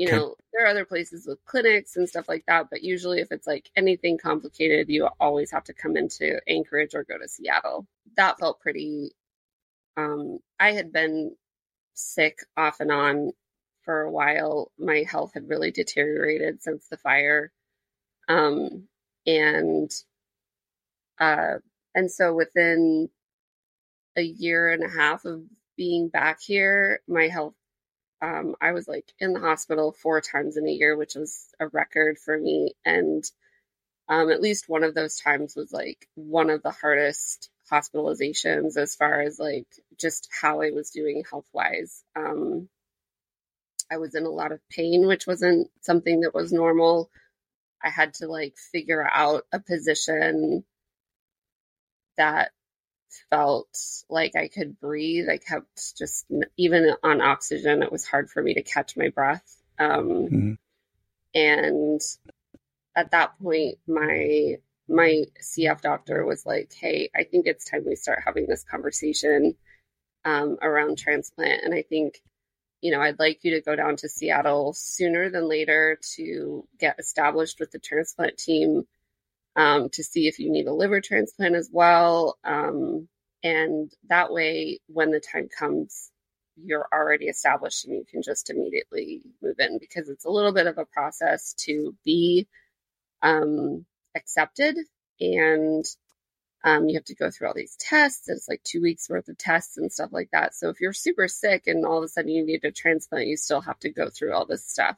You 0.00 0.08
Okay. 0.08 0.16
know, 0.16 0.36
there 0.54 0.64
are 0.64 0.68
other 0.70 0.86
places 0.86 1.26
with 1.26 1.44
clinics 1.44 1.96
and 1.96 2.08
stuff 2.08 2.26
like 2.28 2.44
that, 2.46 2.70
but 2.70 2.82
usually 2.82 3.20
if 3.20 3.30
it's 3.32 3.46
like 3.46 3.70
anything 3.76 4.18
complicated, 4.18 4.88
you 4.88 5.08
always 5.20 5.50
have 5.52 5.64
to 5.64 5.74
come 5.74 5.94
into 5.98 6.40
Anchorage 6.48 6.94
or 6.94 7.04
go 7.04 7.18
to 7.18 7.28
Seattle. 7.28 7.86
That 8.16 8.38
felt 8.40 8.60
pretty 8.60 9.12
um 9.96 10.40
I 10.60 10.72
had 10.72 10.92
been 10.92 11.36
sick 11.94 12.40
off 12.56 12.80
and 12.80 12.92
on 12.92 13.32
for 13.84 14.02
a 14.02 14.10
while. 14.12 14.72
My 14.78 15.04
health 15.10 15.32
had 15.34 15.48
really 15.48 15.70
deteriorated 15.72 16.62
since 16.62 16.88
the 16.88 16.96
fire. 16.98 17.52
Um, 18.28 18.88
and, 19.26 19.90
uh, 21.20 21.56
and 21.94 22.10
so 22.10 22.34
within 22.34 23.10
a 24.16 24.22
year 24.22 24.70
and 24.70 24.84
a 24.84 24.88
half 24.88 25.24
of 25.24 25.42
being 25.76 26.08
back 26.08 26.40
here, 26.40 27.00
my 27.08 27.28
health, 27.28 27.54
um, 28.22 28.54
I 28.60 28.72
was 28.72 28.86
like 28.86 29.12
in 29.18 29.32
the 29.32 29.40
hospital 29.40 29.92
four 29.92 30.20
times 30.20 30.56
in 30.56 30.68
a 30.68 30.72
year, 30.72 30.96
which 30.96 31.14
was 31.14 31.48
a 31.58 31.68
record 31.68 32.18
for 32.18 32.38
me. 32.38 32.74
And, 32.84 33.24
um, 34.08 34.30
at 34.30 34.40
least 34.40 34.68
one 34.68 34.84
of 34.84 34.94
those 34.94 35.16
times 35.16 35.54
was 35.56 35.72
like 35.72 36.08
one 36.16 36.50
of 36.50 36.62
the 36.62 36.72
hardest 36.72 37.48
hospitalizations 37.70 38.76
as 38.76 38.96
far 38.96 39.20
as 39.22 39.38
like 39.38 39.66
just 39.96 40.28
how 40.40 40.60
I 40.60 40.70
was 40.70 40.90
doing 40.90 41.22
health 41.30 41.46
wise. 41.52 42.02
Um, 42.16 42.68
I 43.90 43.98
was 43.98 44.14
in 44.14 44.24
a 44.24 44.30
lot 44.30 44.52
of 44.52 44.60
pain, 44.68 45.06
which 45.06 45.26
wasn't 45.26 45.70
something 45.80 46.20
that 46.20 46.34
was 46.34 46.52
normal. 46.52 47.10
I 47.82 47.90
had 47.90 48.14
to 48.14 48.28
like 48.28 48.56
figure 48.56 49.08
out 49.12 49.44
a 49.52 49.60
position 49.60 50.64
that 52.16 52.52
felt 53.30 53.78
like 54.08 54.36
I 54.36 54.48
could 54.48 54.80
breathe. 54.80 55.28
I 55.28 55.38
kept 55.38 55.96
just, 55.96 56.26
even 56.56 56.94
on 57.02 57.20
oxygen, 57.20 57.82
it 57.82 57.92
was 57.92 58.06
hard 58.06 58.30
for 58.30 58.42
me 58.42 58.54
to 58.54 58.62
catch 58.62 58.96
my 58.96 59.08
breath. 59.08 59.56
Um, 59.78 60.08
mm-hmm. 60.08 60.52
And 61.34 62.00
at 62.96 63.10
that 63.12 63.38
point, 63.40 63.78
my 63.86 64.58
my 64.88 65.24
CF 65.40 65.80
doctor 65.80 66.26
was 66.26 66.44
like, 66.44 66.72
"Hey, 66.72 67.10
I 67.14 67.24
think 67.24 67.46
it's 67.46 67.64
time 67.64 67.84
we 67.86 67.96
start 67.96 68.22
having 68.24 68.46
this 68.46 68.64
conversation 68.64 69.54
um, 70.24 70.58
around 70.60 70.98
transplant." 70.98 71.64
And 71.64 71.72
I 71.72 71.82
think, 71.82 72.20
you 72.80 72.90
know, 72.90 73.00
I'd 73.00 73.18
like 73.18 73.44
you 73.44 73.52
to 73.52 73.60
go 73.60 73.76
down 73.76 73.96
to 73.96 74.08
Seattle 74.08 74.72
sooner 74.72 75.30
than 75.30 75.48
later 75.48 75.98
to 76.16 76.66
get 76.78 76.98
established 76.98 77.60
with 77.60 77.70
the 77.70 77.78
transplant 77.78 78.36
team 78.38 78.86
um, 79.56 79.88
to 79.90 80.04
see 80.04 80.28
if 80.28 80.38
you 80.38 80.50
need 80.50 80.66
a 80.66 80.74
liver 80.74 81.00
transplant 81.00 81.54
as 81.54 81.68
well. 81.72 82.38
Um, 82.44 83.08
and 83.42 83.90
that 84.08 84.32
way, 84.32 84.80
when 84.86 85.10
the 85.10 85.20
time 85.20 85.48
comes, 85.48 86.10
you're 86.56 86.86
already 86.92 87.26
established 87.26 87.86
and 87.86 87.94
you 87.94 88.04
can 88.10 88.22
just 88.22 88.50
immediately 88.50 89.22
move 89.42 89.56
in 89.58 89.78
because 89.78 90.08
it's 90.08 90.24
a 90.24 90.30
little 90.30 90.52
bit 90.52 90.66
of 90.66 90.78
a 90.78 90.84
process 90.84 91.54
to 91.54 91.94
be 92.04 92.46
um, 93.22 93.86
accepted 94.14 94.76
and 95.20 95.84
um, 96.62 96.88
you 96.88 96.96
have 96.96 97.04
to 97.04 97.14
go 97.14 97.30
through 97.30 97.48
all 97.48 97.54
these 97.54 97.76
tests. 97.78 98.28
It's 98.28 98.48
like 98.48 98.62
two 98.62 98.82
weeks 98.82 99.08
worth 99.08 99.28
of 99.28 99.38
tests 99.38 99.78
and 99.78 99.90
stuff 99.90 100.10
like 100.12 100.28
that. 100.32 100.54
So 100.54 100.68
if 100.68 100.80
you're 100.80 100.92
super 100.92 101.26
sick 101.26 101.66
and 101.66 101.86
all 101.86 101.98
of 101.98 102.04
a 102.04 102.08
sudden 102.08 102.30
you 102.30 102.44
need 102.44 102.64
a 102.64 102.70
transplant, 102.70 103.28
you 103.28 103.36
still 103.36 103.62
have 103.62 103.78
to 103.80 103.90
go 103.90 104.10
through 104.10 104.34
all 104.34 104.44
this 104.44 104.66
stuff. 104.66 104.96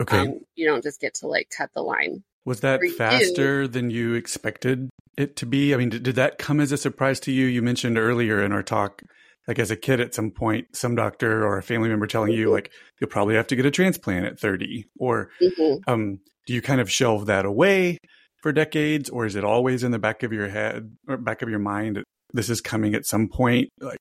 Okay. 0.00 0.20
Um, 0.20 0.40
you 0.54 0.66
don't 0.66 0.82
just 0.82 1.00
get 1.00 1.14
to 1.16 1.26
like 1.26 1.50
cut 1.54 1.70
the 1.74 1.82
line. 1.82 2.22
Was 2.46 2.60
that 2.60 2.80
faster 2.96 3.66
than 3.66 3.90
you 3.90 4.14
expected 4.14 4.88
it 5.18 5.34
to 5.36 5.46
be? 5.46 5.74
I 5.74 5.76
mean, 5.76 5.88
did, 5.88 6.04
did 6.04 6.14
that 6.14 6.38
come 6.38 6.60
as 6.60 6.70
a 6.70 6.76
surprise 6.76 7.18
to 7.20 7.32
you? 7.32 7.46
You 7.46 7.60
mentioned 7.60 7.98
earlier 7.98 8.42
in 8.42 8.52
our 8.52 8.62
talk, 8.62 9.02
like 9.48 9.58
as 9.58 9.72
a 9.72 9.76
kid 9.76 10.00
at 10.00 10.14
some 10.14 10.30
point, 10.30 10.68
some 10.72 10.94
doctor 10.94 11.44
or 11.44 11.58
a 11.58 11.62
family 11.62 11.88
member 11.88 12.06
telling 12.06 12.32
mm-hmm. 12.32 12.42
you 12.42 12.52
like 12.52 12.70
you'll 13.00 13.10
probably 13.10 13.34
have 13.34 13.48
to 13.48 13.56
get 13.56 13.66
a 13.66 13.70
transplant 13.72 14.26
at 14.26 14.38
30 14.38 14.86
or 14.96 15.28
mm-hmm. 15.42 15.90
um, 15.92 16.20
do 16.46 16.54
you 16.54 16.62
kind 16.62 16.80
of 16.80 16.88
shelve 16.88 17.26
that 17.26 17.44
away 17.44 17.98
for 18.42 18.52
decades 18.52 19.10
or 19.10 19.26
is 19.26 19.34
it 19.34 19.42
always 19.42 19.82
in 19.82 19.90
the 19.90 19.98
back 19.98 20.22
of 20.22 20.32
your 20.32 20.48
head 20.48 20.96
or 21.08 21.16
back 21.16 21.42
of 21.42 21.48
your 21.48 21.58
mind 21.58 21.96
that 21.96 22.04
this 22.32 22.48
is 22.48 22.60
coming 22.60 22.94
at 22.94 23.04
some 23.04 23.28
point 23.28 23.68
like 23.80 23.98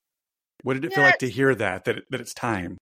what 0.62 0.76
did 0.76 0.86
it 0.86 0.92
yeah, 0.92 0.96
feel 0.96 1.04
like 1.06 1.18
to 1.18 1.30
hear 1.30 1.56
that 1.56 1.86
that, 1.86 2.04
that 2.12 2.22
it's 2.22 2.34
time 2.34 2.78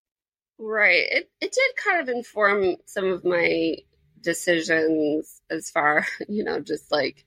right 0.60 1.06
it, 1.10 1.30
it 1.40 1.52
did 1.53 1.76
kind 1.77 2.02
of 2.02 2.14
inform 2.14 2.76
some 2.85 3.06
of 3.06 3.23
my 3.23 3.76
decisions 4.23 5.41
as 5.49 5.69
far, 5.69 6.05
you 6.27 6.43
know, 6.43 6.59
just 6.59 6.91
like 6.91 7.25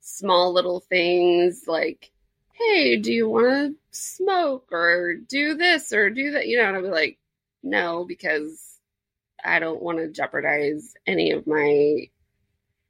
small 0.00 0.52
little 0.52 0.80
things 0.80 1.64
like, 1.66 2.10
hey, 2.52 2.96
do 2.96 3.12
you 3.12 3.28
want 3.28 3.46
to 3.46 3.74
smoke 3.90 4.68
or 4.70 5.14
do 5.14 5.54
this 5.54 5.92
or 5.92 6.10
do 6.10 6.32
that? 6.32 6.46
You 6.46 6.58
know, 6.58 6.68
and 6.68 6.76
I'd 6.76 6.82
be 6.82 6.88
like, 6.88 7.18
no, 7.62 8.04
because 8.04 8.78
I 9.42 9.58
don't 9.58 9.82
want 9.82 9.98
to 9.98 10.08
jeopardize 10.08 10.94
any 11.06 11.32
of 11.32 11.46
my, 11.46 12.08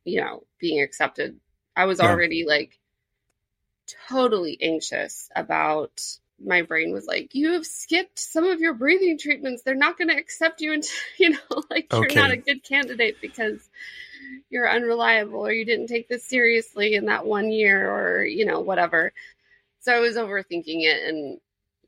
you 0.05 0.21
know, 0.21 0.45
being 0.59 0.83
accepted. 0.83 1.39
I 1.77 1.87
was 1.87 1.99
yeah. 2.01 2.11
already 2.11 2.45
like 2.47 2.79
totally 4.09 4.59
anxious 4.61 5.29
about 5.35 6.03
my 6.43 6.63
brain 6.63 6.93
was 6.93 7.07
like, 7.07 7.35
"You 7.35 7.53
have 7.53 7.67
skipped 7.67 8.19
some 8.19 8.45
of 8.45 8.61
your 8.61 8.75
breathing 8.75 9.19
treatments. 9.19 9.63
They're 9.63 9.75
not 9.75 9.99
going 9.99 10.09
to 10.09 10.17
accept 10.17 10.61
you 10.61 10.73
until 10.73 10.91
you 11.19 11.31
know, 11.31 11.63
like 11.71 11.93
you're 11.93 12.15
not 12.15 12.31
a 12.31 12.37
good 12.37 12.63
candidate 12.65 13.17
because 13.21 13.69
you're 14.51 14.71
unreliable 14.71 15.47
or 15.47 15.53
you 15.53 15.65
didn't 15.65 15.89
take 15.89 16.09
this 16.09 16.27
seriously 16.27 16.95
in 16.95 17.07
that 17.07 17.27
one 17.27 17.51
year 17.51 17.91
or 17.91 18.25
you 18.25 18.45
know 18.45 18.61
whatever." 18.61 19.13
So 19.81 19.93
I 19.93 20.01
was 20.01 20.17
overthinking 20.17 20.83
it, 20.83 21.09
and 21.09 21.39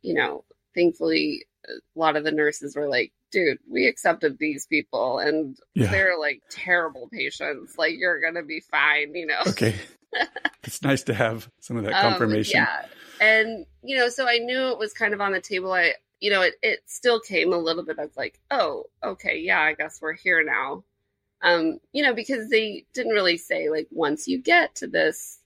you 0.03 0.15
know, 0.15 0.45
thankfully, 0.75 1.47
a 1.67 1.73
lot 1.99 2.17
of 2.17 2.25
the 2.25 2.33
nurses 2.33 2.77
were 2.77 2.89
like, 2.89 3.13
"Dude, 3.33 3.59
we 3.69 3.87
accepted 3.87 4.39
these 4.39 4.67
people, 4.67 5.19
and 5.19 5.57
yeah. 5.75 5.91
they're 5.91 6.19
like 6.19 6.43
terrible 6.51 7.09
patients. 7.13 7.77
Like 7.79 7.97
you're 7.99 8.21
gonna 8.21 8.45
be 8.45 8.61
fine." 8.61 9.15
You 9.15 9.27
know. 9.27 9.41
Okay. 9.49 9.75
it's 10.65 10.83
nice 10.83 11.03
to 11.05 11.15
have 11.15 11.51
some 11.61 11.77
of 11.77 11.85
that 11.85 11.95
um, 11.95 12.13
confirmation. 12.13 12.61
Um, 12.61 12.67
yeah 12.67 12.87
and, 13.21 13.67
you 13.83 13.97
know, 13.97 14.09
so 14.09 14.29
I 14.29 14.39
knew 14.39 14.69
it 14.69 14.79
was 14.79 14.93
kind 14.93 15.15
of 15.15 15.21
on 15.21 15.33
the 15.33 15.41
table. 15.41 15.73
I, 15.73 15.95
you 16.21 16.31
know, 16.31 16.43
it, 16.43 16.55
it 16.63 16.81
still 16.87 17.21
came 17.21 17.53
a 17.53 17.59
little 17.59 17.85
bit 17.85 17.99
of 17.99 18.17
like, 18.17 18.41
oh, 18.51 18.85
okay, 19.03 19.39
yeah, 19.39 19.61
I 19.61 19.75
guess 19.75 20.01
we're 20.01 20.15
here 20.15 20.43
now. 20.45 20.85
Um, 21.43 21.79
you 21.93 22.03
know, 22.03 22.15
because 22.15 22.49
they 22.49 22.87
didn't 22.95 23.13
really 23.13 23.37
say 23.37 23.69
like 23.69 23.89
once 23.91 24.27
you 24.27 24.39
get 24.39 24.77
to 24.77 24.87
this 24.87 25.39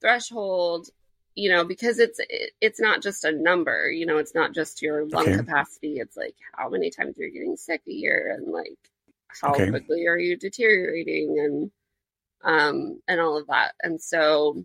threshold, 0.00 0.88
you 1.34 1.50
know, 1.50 1.64
because 1.64 1.98
it's 1.98 2.18
it, 2.18 2.52
it's 2.60 2.80
not 2.80 3.02
just 3.02 3.24
a 3.24 3.32
number, 3.32 3.90
you 3.90 4.04
know, 4.04 4.18
it's 4.18 4.34
not 4.34 4.52
just 4.54 4.82
your 4.82 5.06
lung 5.06 5.28
okay. 5.28 5.36
capacity. 5.36 5.98
It's 5.98 6.16
like 6.16 6.36
how 6.52 6.68
many 6.68 6.90
times 6.90 7.16
you're 7.16 7.30
getting 7.30 7.56
sick 7.56 7.82
a 7.88 7.92
year 7.92 8.36
and 8.36 8.52
like 8.52 8.78
how 9.40 9.52
okay. 9.52 9.70
quickly 9.70 10.06
are 10.06 10.18
you 10.18 10.36
deteriorating 10.36 11.38
and 11.38 11.70
um 12.44 13.00
and 13.08 13.20
all 13.20 13.38
of 13.38 13.46
that. 13.46 13.72
And 13.82 14.00
so 14.00 14.64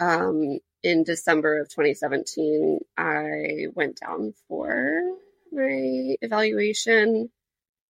um 0.00 0.58
in 0.82 1.04
December 1.04 1.60
of 1.60 1.68
2017, 1.68 2.80
I 2.96 3.66
went 3.74 4.00
down 4.00 4.34
for 4.48 5.02
my 5.52 6.16
evaluation 6.22 7.30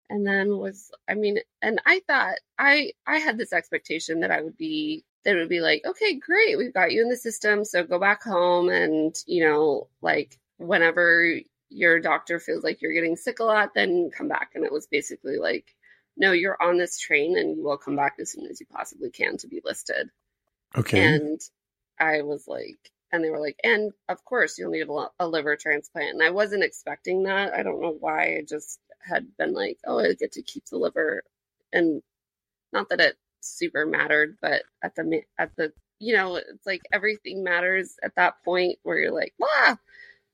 and 0.08 0.26
then 0.26 0.56
was 0.56 0.90
I 1.08 1.14
mean 1.14 1.38
and 1.60 1.80
I 1.84 2.00
thought 2.06 2.36
I 2.58 2.92
I 3.06 3.18
had 3.18 3.36
this 3.36 3.52
expectation 3.52 4.20
that 4.20 4.30
I 4.30 4.40
would 4.40 4.56
be 4.56 5.04
that 5.24 5.36
would 5.36 5.50
be 5.50 5.60
like 5.60 5.82
okay 5.84 6.14
great 6.14 6.56
we've 6.56 6.72
got 6.72 6.90
you 6.90 7.02
in 7.02 7.10
the 7.10 7.16
system 7.16 7.66
so 7.66 7.84
go 7.84 7.98
back 7.98 8.22
home 8.22 8.70
and 8.70 9.14
you 9.26 9.44
know 9.44 9.88
like 10.00 10.38
whenever 10.56 11.38
your 11.70 12.00
doctor 12.00 12.40
feels 12.40 12.64
like 12.64 12.82
you're 12.82 12.92
getting 12.92 13.16
sick 13.16 13.38
a 13.38 13.44
lot 13.44 13.72
then 13.74 14.10
come 14.10 14.28
back. 14.28 14.50
And 14.54 14.64
it 14.64 14.72
was 14.72 14.86
basically 14.86 15.38
like 15.38 15.74
no 16.16 16.32
you're 16.32 16.60
on 16.60 16.76
this 16.76 16.98
train 16.98 17.38
and 17.38 17.56
you 17.56 17.62
will 17.62 17.78
come 17.78 17.96
back 17.96 18.16
as 18.20 18.32
soon 18.32 18.46
as 18.46 18.60
you 18.60 18.66
possibly 18.66 19.10
can 19.10 19.38
to 19.38 19.46
be 19.46 19.62
listed. 19.64 20.10
Okay. 20.76 20.98
And 21.00 21.40
I 22.00 22.22
was 22.22 22.48
like, 22.48 22.78
and 23.12 23.22
they 23.22 23.30
were 23.30 23.40
like, 23.40 23.58
and 23.62 23.92
of 24.08 24.24
course 24.24 24.58
you'll 24.58 24.70
need 24.70 24.88
a, 25.18 25.26
liver 25.26 25.56
transplant. 25.56 26.14
And 26.14 26.22
I 26.22 26.30
wasn't 26.30 26.64
expecting 26.64 27.24
that. 27.24 27.52
I 27.52 27.62
don't 27.62 27.80
know 27.80 27.96
why. 27.98 28.36
I 28.36 28.44
just 28.48 28.80
had 29.00 29.26
been 29.36 29.52
like, 29.52 29.78
oh, 29.86 29.98
I 30.00 30.14
get 30.14 30.32
to 30.32 30.42
keep 30.42 30.66
the 30.66 30.78
liver, 30.78 31.22
and 31.72 32.02
not 32.72 32.88
that 32.90 33.00
it 33.00 33.16
super 33.40 33.86
mattered, 33.86 34.36
but 34.40 34.62
at 34.82 34.94
the 34.94 35.22
at 35.38 35.54
the 35.56 35.72
you 36.00 36.14
know, 36.14 36.36
it's 36.36 36.66
like 36.66 36.80
everything 36.92 37.44
matters 37.44 37.96
at 38.02 38.14
that 38.16 38.42
point 38.44 38.78
where 38.82 38.98
you're 38.98 39.12
like, 39.12 39.34
ah, 39.42 39.76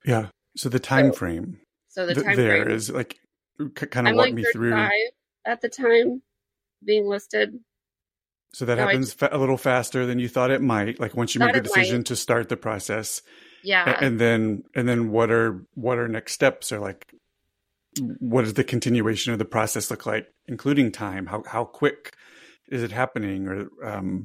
yeah. 0.04 0.28
So 0.56 0.68
the 0.68 0.78
time 0.78 1.12
so, 1.12 1.18
frame. 1.18 1.60
So 1.88 2.06
the 2.06 2.14
time 2.14 2.36
there 2.36 2.62
frame 2.64 2.74
is 2.74 2.88
like, 2.88 3.18
kind 3.74 4.08
of 4.08 4.14
walk 4.14 4.26
like 4.26 4.34
me 4.34 4.44
through. 4.52 4.88
At 5.44 5.60
the 5.60 5.68
time, 5.68 6.22
being 6.84 7.06
listed, 7.06 7.58
so 8.52 8.64
that 8.64 8.76
no, 8.76 8.86
happens 8.86 9.14
just, 9.14 9.32
a 9.32 9.38
little 9.38 9.56
faster 9.56 10.06
than 10.06 10.18
you 10.18 10.28
thought 10.28 10.50
it 10.50 10.62
might. 10.62 10.98
Like 10.98 11.14
once 11.14 11.34
you 11.34 11.40
make 11.40 11.54
the 11.54 11.60
decision 11.60 12.04
to 12.04 12.16
start 12.16 12.48
the 12.48 12.56
process. 12.56 13.22
Yeah. 13.62 13.98
And 14.00 14.18
then 14.20 14.64
and 14.74 14.88
then 14.88 15.10
what 15.10 15.30
are 15.30 15.64
what 15.74 15.98
are 15.98 16.08
next 16.08 16.32
steps 16.32 16.72
or 16.72 16.78
like 16.78 17.06
what 17.98 18.42
does 18.42 18.54
the 18.54 18.64
continuation 18.64 19.32
of 19.32 19.38
the 19.38 19.44
process 19.44 19.90
look 19.90 20.06
like, 20.06 20.32
including 20.46 20.92
time? 20.92 21.26
How 21.26 21.42
how 21.46 21.64
quick 21.64 22.14
is 22.68 22.82
it 22.82 22.92
happening 22.92 23.46
or 23.46 23.68
um 23.82 24.24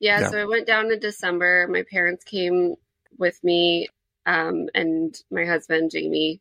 yeah, 0.00 0.20
yeah. 0.20 0.30
so 0.30 0.38
I 0.38 0.44
went 0.44 0.66
down 0.66 0.90
in 0.90 0.98
December. 0.98 1.68
My 1.70 1.84
parents 1.90 2.24
came 2.24 2.74
with 3.18 3.42
me 3.44 3.88
um 4.26 4.68
and 4.74 5.16
my 5.30 5.44
husband 5.44 5.90
Jamie 5.90 6.40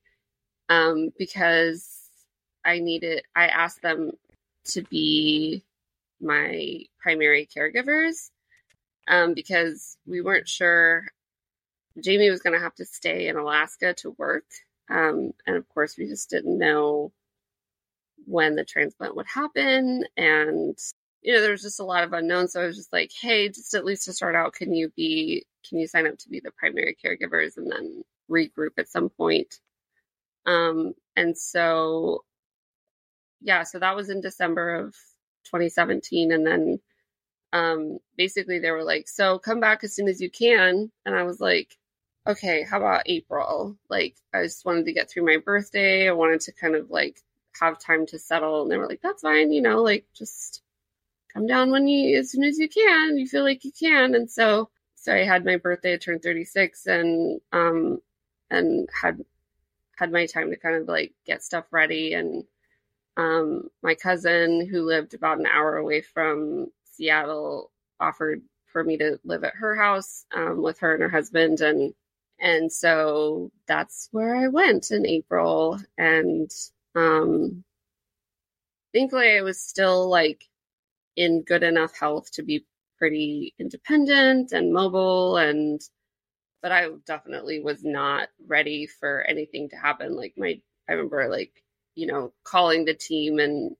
um 0.69 1.09
because 1.17 2.09
I 2.65 2.79
needed 2.79 3.23
I 3.35 3.47
asked 3.47 3.81
them 3.81 4.11
to 4.65 4.81
be 4.83 5.63
my 6.21 6.79
primary 6.99 7.47
caregivers 7.55 8.29
um, 9.07 9.33
because 9.33 9.97
we 10.05 10.21
weren't 10.21 10.47
sure 10.47 11.05
Jamie 11.99 12.29
was 12.29 12.41
going 12.41 12.53
to 12.53 12.63
have 12.63 12.75
to 12.75 12.85
stay 12.85 13.27
in 13.27 13.35
Alaska 13.35 13.93
to 13.95 14.15
work. 14.17 14.45
Um, 14.89 15.31
and 15.45 15.55
of 15.55 15.67
course, 15.69 15.97
we 15.97 16.07
just 16.07 16.29
didn't 16.29 16.57
know 16.57 17.11
when 18.25 18.55
the 18.55 18.63
transplant 18.63 19.15
would 19.15 19.27
happen. 19.27 20.05
And, 20.15 20.77
you 21.21 21.33
know, 21.33 21.41
there 21.41 21.51
was 21.51 21.61
just 21.61 21.79
a 21.79 21.85
lot 21.85 22.03
of 22.03 22.13
unknowns. 22.13 22.53
So 22.53 22.61
I 22.61 22.67
was 22.67 22.77
just 22.77 22.93
like, 22.93 23.11
hey, 23.19 23.49
just 23.49 23.73
at 23.73 23.85
least 23.85 24.05
to 24.05 24.13
start 24.13 24.35
out, 24.35 24.53
can 24.53 24.73
you 24.73 24.91
be, 24.95 25.45
can 25.67 25.79
you 25.79 25.87
sign 25.87 26.07
up 26.07 26.17
to 26.19 26.29
be 26.29 26.39
the 26.39 26.51
primary 26.51 26.95
caregivers 27.03 27.57
and 27.57 27.69
then 27.71 28.03
regroup 28.29 28.77
at 28.77 28.89
some 28.89 29.09
point? 29.09 29.55
Um, 30.45 30.93
and 31.15 31.37
so, 31.37 32.23
yeah, 33.41 33.63
so 33.63 33.79
that 33.79 33.95
was 33.95 34.09
in 34.09 34.21
December 34.21 34.75
of 34.75 34.95
2017 35.43 36.31
and 36.31 36.45
then 36.45 36.79
um 37.53 37.99
basically 38.17 38.59
they 38.59 38.71
were 38.71 38.83
like 38.83 39.07
so 39.07 39.37
come 39.37 39.59
back 39.59 39.83
as 39.83 39.93
soon 39.93 40.07
as 40.07 40.21
you 40.21 40.29
can 40.29 40.91
and 41.05 41.15
i 41.15 41.23
was 41.23 41.39
like 41.39 41.77
okay 42.27 42.63
how 42.63 42.77
about 42.77 43.03
april 43.07 43.77
like 43.89 44.15
i 44.33 44.43
just 44.43 44.65
wanted 44.65 44.85
to 44.85 44.93
get 44.93 45.09
through 45.09 45.25
my 45.25 45.37
birthday 45.43 46.07
i 46.07 46.13
wanted 46.13 46.39
to 46.39 46.51
kind 46.53 46.75
of 46.75 46.89
like 46.89 47.19
have 47.59 47.77
time 47.79 48.05
to 48.05 48.17
settle 48.17 48.61
and 48.61 48.71
they 48.71 48.77
were 48.77 48.87
like 48.87 49.01
that's 49.01 49.23
fine 49.23 49.51
you 49.51 49.61
know 49.61 49.81
like 49.81 50.05
just 50.13 50.61
come 51.33 51.47
down 51.47 51.71
when 51.71 51.87
you 51.87 52.17
as 52.17 52.31
soon 52.31 52.43
as 52.43 52.57
you 52.57 52.69
can 52.69 53.17
you 53.17 53.27
feel 53.27 53.43
like 53.43 53.65
you 53.65 53.71
can 53.77 54.15
and 54.15 54.29
so 54.29 54.69
so 55.01 55.11
I 55.15 55.23
had 55.23 55.43
my 55.43 55.57
birthday, 55.57 55.97
turned 55.97 56.21
36 56.21 56.85
and, 56.85 57.41
um, 57.51 58.03
and 58.51 58.87
had, 59.01 59.25
had 59.97 60.11
my 60.11 60.27
time 60.27 60.51
to 60.51 60.57
kind 60.57 60.75
of 60.75 60.87
like 60.87 61.13
get 61.25 61.43
stuff 61.43 61.65
ready. 61.71 62.13
And, 62.13 62.43
um, 63.17 63.69
my 63.83 63.95
cousin 63.95 64.67
who 64.67 64.83
lived 64.83 65.13
about 65.13 65.39
an 65.39 65.45
hour 65.45 65.77
away 65.77 66.01
from 66.01 66.67
Seattle 66.85 67.71
offered 67.99 68.41
for 68.65 68.83
me 68.83 68.97
to 68.97 69.19
live 69.23 69.43
at 69.43 69.55
her 69.55 69.75
house, 69.75 70.25
um, 70.33 70.61
with 70.61 70.79
her 70.79 70.93
and 70.93 71.03
her 71.03 71.09
husband. 71.09 71.61
And, 71.61 71.93
and 72.39 72.71
so 72.71 73.51
that's 73.67 74.09
where 74.11 74.35
I 74.35 74.47
went 74.47 74.91
in 74.91 75.05
April. 75.05 75.79
And, 75.97 76.49
um, 76.95 77.63
thankfully 78.93 79.37
I 79.37 79.41
was 79.41 79.61
still 79.61 80.09
like 80.09 80.47
in 81.15 81.43
good 81.43 81.63
enough 81.63 81.97
health 81.97 82.31
to 82.33 82.43
be 82.43 82.65
pretty 82.97 83.53
independent 83.59 84.51
and 84.51 84.73
mobile 84.73 85.37
and 85.37 85.81
but 86.61 86.71
I 86.71 86.89
definitely 87.07 87.59
was 87.59 87.83
not 87.83 88.29
ready 88.47 88.85
for 88.85 89.23
anything 89.23 89.69
to 89.69 89.75
happen. 89.75 90.15
Like 90.15 90.33
my 90.37 90.61
I 90.87 90.93
remember 90.93 91.27
like, 91.29 91.63
you 91.95 92.07
know, 92.07 92.33
calling 92.43 92.85
the 92.85 92.93
team 92.93 93.39
and 93.39 93.75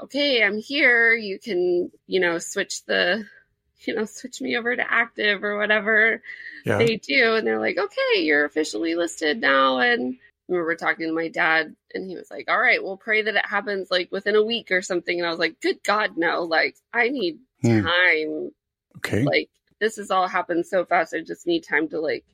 okay, 0.00 0.42
I'm 0.42 0.58
here. 0.58 1.12
You 1.14 1.38
can, 1.38 1.90
you 2.06 2.20
know, 2.20 2.38
switch 2.38 2.84
the 2.84 3.24
you 3.86 3.94
know, 3.94 4.04
switch 4.04 4.40
me 4.40 4.56
over 4.56 4.76
to 4.76 4.92
active 4.92 5.42
or 5.42 5.58
whatever 5.58 6.22
yeah. 6.64 6.78
they 6.78 6.96
do. 6.96 7.34
And 7.34 7.46
they're 7.46 7.58
like, 7.58 7.78
okay, 7.78 8.20
you're 8.20 8.44
officially 8.44 8.94
listed 8.94 9.40
now. 9.40 9.78
And 9.78 10.14
I 10.14 10.52
remember 10.52 10.76
talking 10.76 11.08
to 11.08 11.14
my 11.14 11.28
dad 11.28 11.74
and 11.92 12.08
he 12.08 12.14
was 12.14 12.30
like, 12.30 12.48
all 12.48 12.60
right, 12.60 12.82
we'll 12.82 12.96
pray 12.96 13.22
that 13.22 13.34
it 13.34 13.46
happens 13.46 13.90
like 13.90 14.12
within 14.12 14.36
a 14.36 14.44
week 14.44 14.70
or 14.70 14.82
something. 14.82 15.18
And 15.18 15.26
I 15.26 15.30
was 15.30 15.40
like, 15.40 15.60
good 15.60 15.82
God, 15.82 16.16
no, 16.16 16.42
like 16.42 16.76
I 16.92 17.08
need 17.08 17.38
hmm. 17.62 17.82
time. 17.82 18.50
Okay. 18.98 19.24
Like 19.24 19.50
this 19.80 19.96
has 19.96 20.12
all 20.12 20.28
happened 20.28 20.64
so 20.64 20.84
fast. 20.84 21.12
I 21.12 21.22
just 21.22 21.46
need 21.46 21.64
time 21.64 21.88
to 21.88 22.00
like 22.00 22.24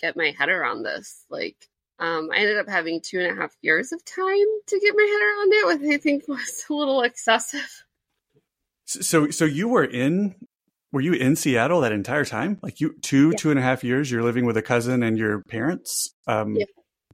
get 0.00 0.16
my 0.16 0.34
head 0.36 0.48
around 0.48 0.82
this. 0.82 1.24
Like, 1.30 1.56
um, 2.00 2.30
I 2.32 2.38
ended 2.38 2.58
up 2.58 2.68
having 2.68 3.00
two 3.02 3.20
and 3.20 3.30
a 3.30 3.40
half 3.40 3.54
years 3.60 3.92
of 3.92 4.02
time 4.04 4.46
to 4.66 4.80
get 4.80 4.94
my 4.96 5.02
head 5.02 5.22
around 5.22 5.52
it, 5.52 5.82
which 5.82 5.94
I 5.94 5.98
think 5.98 6.24
was 6.28 6.64
a 6.68 6.72
little 6.72 7.02
excessive. 7.02 7.84
So, 8.86 9.30
so 9.30 9.44
you 9.44 9.68
were 9.68 9.84
in, 9.84 10.34
were 10.92 11.02
you 11.02 11.12
in 11.12 11.36
Seattle 11.36 11.82
that 11.82 11.92
entire 11.92 12.24
time? 12.24 12.58
Like 12.62 12.80
you, 12.80 12.94
two, 13.02 13.30
yeah. 13.30 13.36
two 13.36 13.50
and 13.50 13.58
a 13.58 13.62
half 13.62 13.84
years, 13.84 14.10
you're 14.10 14.22
living 14.22 14.46
with 14.46 14.56
a 14.56 14.62
cousin 14.62 15.02
and 15.02 15.18
your 15.18 15.42
parents? 15.44 16.12
Um, 16.26 16.56
yeah. 16.56 16.64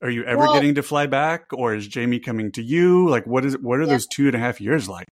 Are 0.02 0.10
you 0.10 0.24
ever 0.24 0.40
well, 0.40 0.54
getting 0.54 0.74
to 0.76 0.82
fly 0.82 1.06
back 1.06 1.46
or 1.52 1.74
is 1.74 1.88
Jamie 1.88 2.20
coming 2.20 2.52
to 2.52 2.62
you? 2.62 3.08
Like, 3.08 3.26
what 3.26 3.44
is, 3.44 3.58
what 3.58 3.78
are 3.78 3.84
yeah. 3.84 3.92
those 3.92 4.06
two 4.06 4.26
and 4.26 4.36
a 4.36 4.38
half 4.38 4.60
years 4.60 4.88
like? 4.88 5.08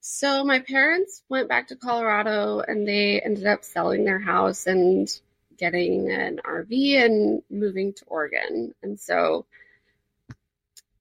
So 0.00 0.44
my 0.44 0.60
parents 0.60 1.22
went 1.28 1.48
back 1.48 1.68
to 1.68 1.76
Colorado 1.76 2.60
and 2.60 2.88
they 2.88 3.20
ended 3.20 3.46
up 3.46 3.64
selling 3.64 4.04
their 4.04 4.18
house 4.18 4.66
and 4.66 5.08
getting 5.60 6.10
an 6.10 6.40
RV 6.44 7.04
and 7.04 7.42
moving 7.50 7.92
to 7.92 8.04
Oregon. 8.06 8.74
And 8.82 8.98
so 8.98 9.46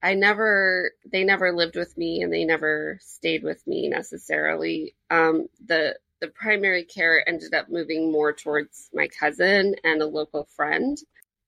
I 0.03 0.13
never, 0.13 0.91
they 1.09 1.23
never 1.23 1.53
lived 1.53 1.77
with 1.77 1.97
me 1.97 2.21
and 2.21 2.31
they 2.31 2.45
never 2.45 2.99
stayed 3.01 3.43
with 3.43 3.65
me 3.65 3.87
necessarily. 3.87 4.93
Um, 5.09 5.47
the, 5.65 5.97
the 6.19 6.27
primary 6.27 6.83
care 6.83 7.27
ended 7.27 7.53
up 7.53 7.69
moving 7.69 8.11
more 8.11 8.33
towards 8.33 8.89
my 8.93 9.07
cousin 9.07 9.75
and 9.83 10.01
a 10.01 10.05
local 10.05 10.47
friend. 10.55 10.97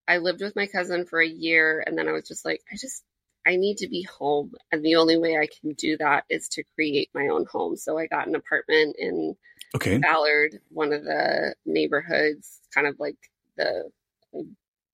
I 0.08 0.18
lived 0.18 0.42
with 0.42 0.56
my 0.56 0.68
cousin 0.68 1.06
for 1.06 1.22
a 1.22 1.28
year 1.28 1.84
and 1.86 1.98
then 1.98 2.08
I 2.08 2.14
was 2.14 2.28
just 2.28 2.46
like, 2.46 2.62
I 2.72 2.78
just 2.78 3.04
I 3.46 3.56
need 3.56 3.78
to 3.78 3.88
be 3.88 4.04
home. 4.04 4.54
And 4.72 4.84
the 4.84 4.96
only 4.96 5.18
way 5.18 5.38
I 5.38 5.48
can 5.48 5.74
do 5.74 5.98
that 5.98 6.26
is 6.30 6.48
to 6.50 6.64
create 6.76 7.10
my 7.14 7.28
own 7.28 7.46
home. 7.46 7.76
So 7.76 7.98
I 7.98 8.08
got 8.08 8.28
an 8.28 8.36
apartment 8.36 8.96
in 9.00 9.36
okay. 9.76 9.98
Ballard, 9.98 10.60
one 10.70 10.94
of 10.94 11.04
the 11.04 11.56
neighborhoods, 11.66 12.62
kind 12.74 12.88
of 12.88 13.00
like 13.00 13.18
the 13.58 13.92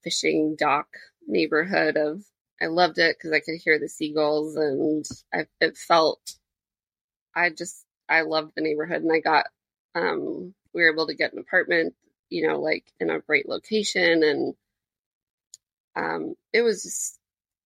fishing 0.03 0.55
dock 0.57 0.87
neighborhood 1.27 1.97
of 1.97 2.23
I 2.61 2.67
loved 2.67 2.97
it 2.97 3.17
because 3.17 3.33
I 3.33 3.39
could 3.39 3.59
hear 3.63 3.77
the 3.79 3.89
seagulls 3.89 4.55
and 4.55 5.05
I, 5.33 5.45
it 5.61 5.77
felt 5.77 6.19
I 7.35 7.49
just 7.49 7.85
I 8.09 8.21
loved 8.21 8.53
the 8.55 8.61
neighborhood 8.61 9.03
and 9.03 9.11
I 9.11 9.19
got 9.19 9.47
um 9.95 10.53
we 10.73 10.81
were 10.81 10.91
able 10.91 11.07
to 11.07 11.15
get 11.15 11.33
an 11.33 11.39
apartment, 11.39 11.93
you 12.29 12.47
know, 12.47 12.59
like 12.59 12.85
in 12.99 13.09
a 13.09 13.19
great 13.19 13.47
location 13.47 14.23
and 14.23 14.53
um 15.95 16.35
it 16.53 16.61
was 16.61 16.83
just 16.83 17.19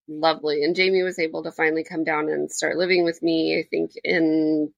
lovely. 0.07 0.63
And 0.63 0.75
Jamie 0.75 1.03
was 1.03 1.19
able 1.19 1.43
to 1.43 1.51
finally 1.51 1.83
come 1.83 2.03
down 2.03 2.29
and 2.29 2.51
start 2.51 2.77
living 2.77 3.05
with 3.05 3.21
me, 3.21 3.59
I 3.59 3.63
think 3.69 3.91
in 4.03 4.73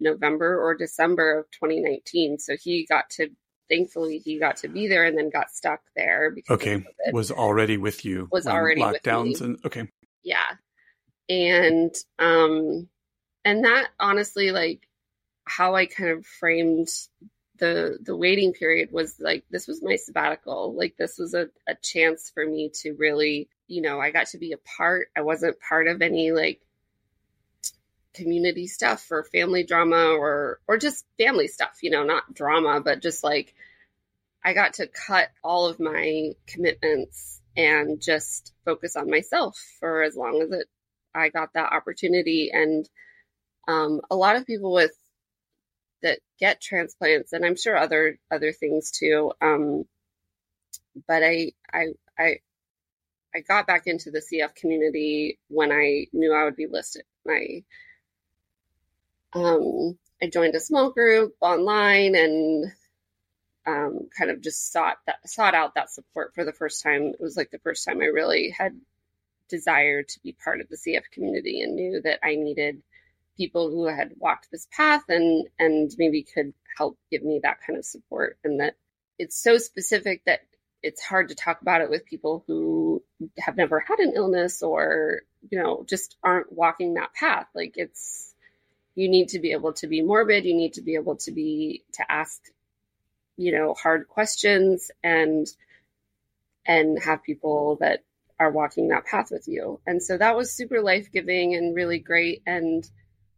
November 0.00 0.60
or 0.60 0.74
December 0.74 1.40
of 1.40 1.50
2019. 1.52 2.38
So 2.38 2.56
he 2.56 2.86
got 2.86 3.10
to, 3.10 3.28
thankfully, 3.68 4.18
he 4.18 4.38
got 4.38 4.58
to 4.58 4.68
be 4.68 4.88
there 4.88 5.04
and 5.04 5.16
then 5.16 5.30
got 5.30 5.50
stuck 5.50 5.80
there. 5.96 6.34
okay. 6.50 6.84
Was 7.12 7.30
already 7.30 7.76
with 7.76 8.04
you. 8.04 8.28
Was 8.30 8.46
already 8.46 8.80
lockdowns 8.80 9.40
and 9.40 9.58
okay. 9.64 9.88
Yeah. 10.22 10.56
And, 11.28 11.94
um, 12.18 12.88
and 13.44 13.64
that 13.64 13.88
honestly, 13.98 14.50
like 14.50 14.86
how 15.44 15.74
I 15.74 15.86
kind 15.86 16.10
of 16.10 16.26
framed 16.26 16.88
the 17.58 17.98
the 18.00 18.16
waiting 18.16 18.52
period 18.52 18.90
was 18.92 19.16
like 19.18 19.44
this 19.50 19.66
was 19.66 19.82
my 19.82 19.96
sabbatical 19.96 20.76
like 20.76 20.94
this 20.96 21.18
was 21.18 21.34
a, 21.34 21.48
a 21.68 21.74
chance 21.82 22.30
for 22.32 22.46
me 22.46 22.70
to 22.82 22.92
really 22.92 23.48
you 23.68 23.82
know, 23.82 24.00
I 24.00 24.10
got 24.10 24.28
to 24.28 24.38
be 24.38 24.52
a 24.52 24.58
part. 24.76 25.08
I 25.16 25.20
wasn't 25.20 25.60
part 25.60 25.86
of 25.86 26.02
any 26.02 26.32
like 26.32 26.60
community 28.14 28.66
stuff 28.66 29.06
or 29.10 29.24
family 29.24 29.64
drama 29.64 29.96
or 30.18 30.60
or 30.68 30.78
just 30.78 31.06
family 31.18 31.48
stuff, 31.48 31.78
you 31.82 31.90
know, 31.90 32.04
not 32.04 32.34
drama, 32.34 32.80
but 32.80 33.02
just 33.02 33.24
like 33.24 33.54
I 34.44 34.52
got 34.54 34.74
to 34.74 34.86
cut 34.88 35.30
all 35.44 35.66
of 35.66 35.80
my 35.80 36.32
commitments 36.46 37.40
and 37.56 38.00
just 38.00 38.52
focus 38.64 38.96
on 38.96 39.10
myself 39.10 39.58
for 39.80 40.02
as 40.02 40.16
long 40.16 40.42
as 40.42 40.50
it 40.52 40.66
I 41.14 41.30
got 41.30 41.54
that 41.54 41.72
opportunity 41.72 42.50
and 42.52 42.88
um, 43.68 44.00
a 44.10 44.16
lot 44.16 44.36
of 44.36 44.46
people 44.46 44.72
with 44.72 44.92
that 46.02 46.20
get 46.38 46.60
transplants 46.60 47.32
and 47.32 47.44
I'm 47.44 47.56
sure 47.56 47.76
other 47.76 48.18
other 48.30 48.52
things 48.52 48.90
too 48.92 49.32
um, 49.42 49.84
but 51.08 51.22
I 51.24 51.52
I 51.72 51.86
I 52.18 52.38
I 53.34 53.40
got 53.40 53.66
back 53.66 53.86
into 53.86 54.10
the 54.10 54.20
CF 54.20 54.54
community 54.54 55.38
when 55.48 55.70
I 55.72 56.06
knew 56.12 56.32
I 56.34 56.44
would 56.44 56.56
be 56.56 56.66
listed. 56.66 57.02
I 57.28 57.64
um, 59.34 59.98
I 60.22 60.26
joined 60.26 60.54
a 60.54 60.60
small 60.60 60.90
group 60.90 61.34
online 61.40 62.14
and 62.14 62.72
um, 63.66 64.08
kind 64.16 64.30
of 64.30 64.40
just 64.40 64.72
sought 64.72 64.98
that 65.06 65.16
sought 65.28 65.54
out 65.54 65.74
that 65.74 65.90
support 65.90 66.34
for 66.34 66.44
the 66.44 66.52
first 66.52 66.82
time. 66.82 67.08
It 67.08 67.20
was 67.20 67.36
like 67.36 67.50
the 67.50 67.58
first 67.58 67.84
time 67.84 68.00
I 68.00 68.06
really 68.06 68.54
had 68.56 68.80
desire 69.48 70.02
to 70.02 70.20
be 70.22 70.32
part 70.32 70.60
of 70.60 70.68
the 70.68 70.76
CF 70.76 71.04
community 71.12 71.62
and 71.62 71.74
knew 71.74 72.00
that 72.02 72.20
I 72.22 72.34
needed 72.34 72.82
people 73.36 73.70
who 73.70 73.86
had 73.86 74.12
walked 74.18 74.48
this 74.50 74.66
path 74.72 75.04
and 75.08 75.46
and 75.58 75.90
maybe 75.96 76.22
could 76.22 76.52
help 76.76 76.98
give 77.10 77.22
me 77.22 77.40
that 77.42 77.58
kind 77.66 77.78
of 77.78 77.84
support 77.84 78.38
and 78.44 78.60
that 78.60 78.74
it's 79.18 79.40
so 79.40 79.58
specific 79.58 80.22
that 80.26 80.40
it's 80.82 81.02
hard 81.02 81.28
to 81.28 81.34
talk 81.34 81.60
about 81.60 81.80
it 81.80 81.90
with 81.90 82.04
people 82.04 82.44
who 82.46 83.02
have 83.38 83.56
never 83.56 83.80
had 83.80 83.98
an 84.00 84.12
illness 84.14 84.62
or 84.62 85.22
you 85.50 85.60
know 85.60 85.84
just 85.88 86.16
aren't 86.22 86.52
walking 86.52 86.94
that 86.94 87.14
path 87.14 87.46
like 87.54 87.74
it's 87.76 88.27
you 88.98 89.08
need 89.08 89.28
to 89.28 89.38
be 89.38 89.52
able 89.52 89.72
to 89.72 89.86
be 89.86 90.02
morbid 90.02 90.44
you 90.44 90.54
need 90.54 90.74
to 90.74 90.82
be 90.82 90.94
able 90.94 91.16
to 91.16 91.30
be 91.30 91.84
to 91.92 92.02
ask 92.10 92.40
you 93.36 93.52
know 93.52 93.74
hard 93.74 94.08
questions 94.08 94.90
and 95.02 95.46
and 96.66 97.02
have 97.02 97.22
people 97.22 97.78
that 97.80 98.04
are 98.38 98.50
walking 98.50 98.88
that 98.88 99.06
path 99.06 99.30
with 99.30 99.48
you. 99.48 99.80
And 99.86 100.02
so 100.02 100.16
that 100.16 100.36
was 100.36 100.52
super 100.52 100.80
life-giving 100.80 101.54
and 101.54 101.74
really 101.74 101.98
great. 101.98 102.42
And 102.46 102.88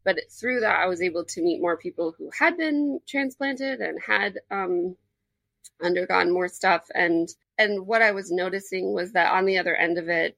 but 0.02 0.18
through 0.30 0.60
that 0.60 0.80
i 0.80 0.86
was 0.86 1.02
able 1.02 1.24
to 1.24 1.42
meet 1.42 1.60
more 1.60 1.76
people 1.76 2.14
who 2.16 2.30
had 2.36 2.56
been 2.56 3.00
transplanted 3.06 3.80
and 3.80 4.00
had 4.00 4.38
um, 4.50 4.96
undergone 5.82 6.32
more 6.32 6.48
stuff. 6.48 6.86
And 6.94 7.28
and 7.58 7.86
what 7.86 8.02
I 8.02 8.12
was 8.12 8.30
noticing 8.30 8.92
was 8.92 9.12
that 9.12 9.32
on 9.32 9.44
the 9.44 9.58
other 9.58 9.76
end 9.76 9.98
of 9.98 10.08
it 10.08 10.36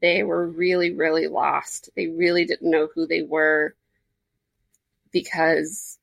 they 0.00 0.22
were 0.22 0.46
really 0.46 0.92
really 0.92 1.26
lost. 1.26 1.90
They 1.96 2.08
really 2.08 2.44
didn't 2.44 2.70
know 2.70 2.88
who 2.94 3.06
they 3.06 3.22
were 3.22 3.74
because 5.12 5.98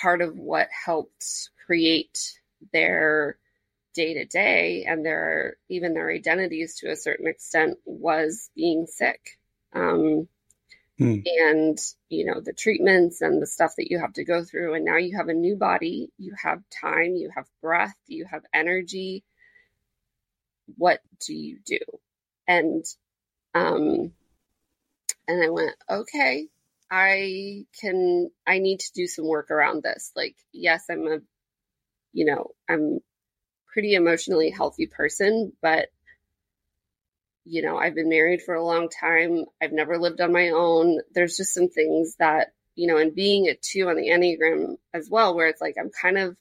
part 0.00 0.22
of 0.22 0.36
what 0.36 0.68
helped 0.84 1.50
create 1.66 2.40
their 2.72 3.38
day 3.94 4.14
to 4.14 4.24
day 4.24 4.84
and 4.86 5.04
their 5.04 5.56
even 5.68 5.94
their 5.94 6.10
identities 6.10 6.76
to 6.76 6.90
a 6.90 6.96
certain 6.96 7.26
extent 7.26 7.78
was 7.84 8.50
being 8.56 8.86
sick. 8.86 9.38
Um, 9.72 10.28
Hmm. 10.98 11.20
and 11.26 11.78
you 12.08 12.24
know 12.24 12.40
the 12.40 12.52
treatments 12.52 13.20
and 13.20 13.42
the 13.42 13.48
stuff 13.48 13.74
that 13.76 13.90
you 13.90 13.98
have 13.98 14.12
to 14.14 14.24
go 14.24 14.44
through. 14.44 14.74
And 14.74 14.84
now 14.84 14.96
you 14.96 15.16
have 15.16 15.28
a 15.28 15.34
new 15.34 15.56
body. 15.56 16.10
You 16.18 16.34
have 16.40 16.62
time. 16.70 17.16
You 17.16 17.30
have 17.34 17.46
breath. 17.60 17.96
You 18.06 18.26
have 18.26 18.44
energy. 18.52 19.24
What 20.76 21.00
do 21.26 21.34
you 21.34 21.58
do? 21.64 21.78
And 22.46 22.84
um 23.54 24.12
and 25.28 25.42
i 25.42 25.48
went 25.48 25.74
okay 25.88 26.48
I 26.90 27.66
can, 27.80 28.30
I 28.46 28.58
need 28.58 28.80
to 28.80 28.92
do 28.94 29.06
some 29.06 29.26
work 29.26 29.50
around 29.50 29.82
this. 29.82 30.12
Like, 30.14 30.36
yes, 30.52 30.84
I'm 30.90 31.06
a, 31.06 31.18
you 32.12 32.24
know, 32.26 32.50
I'm 32.68 33.00
pretty 33.72 33.94
emotionally 33.94 34.50
healthy 34.50 34.86
person, 34.86 35.52
but 35.60 35.88
you 37.44 37.62
know, 37.62 37.76
I've 37.76 37.94
been 37.94 38.08
married 38.08 38.42
for 38.42 38.54
a 38.54 38.64
long 38.64 38.88
time. 38.88 39.44
I've 39.62 39.72
never 39.72 39.98
lived 39.98 40.20
on 40.20 40.32
my 40.32 40.50
own. 40.50 41.00
There's 41.14 41.36
just 41.36 41.52
some 41.52 41.68
things 41.68 42.16
that, 42.18 42.52
you 42.74 42.86
know, 42.86 42.96
and 42.96 43.14
being 43.14 43.48
a 43.48 43.54
two 43.54 43.88
on 43.88 43.96
the 43.96 44.08
Enneagram 44.08 44.76
as 44.94 45.10
well, 45.10 45.34
where 45.34 45.48
it's 45.48 45.60
like 45.60 45.76
I'm 45.78 45.90
kind 45.90 46.18
of 46.18 46.36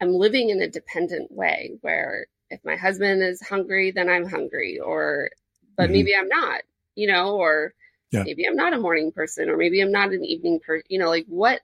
I'm 0.00 0.12
living 0.12 0.50
in 0.50 0.60
a 0.60 0.68
dependent 0.68 1.32
way 1.32 1.78
where 1.80 2.26
if 2.50 2.60
my 2.64 2.76
husband 2.76 3.22
is 3.22 3.40
hungry, 3.40 3.90
then 3.90 4.10
I'm 4.10 4.28
hungry, 4.28 4.80
or 4.80 5.30
but 5.76 5.84
mm-hmm. 5.84 5.92
maybe 5.92 6.14
I'm 6.14 6.28
not, 6.28 6.60
you 6.94 7.06
know, 7.06 7.36
or 7.36 7.72
yeah. 8.14 8.22
maybe 8.24 8.46
I'm 8.46 8.56
not 8.56 8.74
a 8.74 8.78
morning 8.78 9.12
person, 9.12 9.50
or 9.50 9.56
maybe 9.56 9.80
I'm 9.80 9.92
not 9.92 10.12
an 10.12 10.24
evening 10.24 10.60
person, 10.60 10.84
you 10.88 10.98
know, 10.98 11.08
like 11.08 11.26
what, 11.26 11.60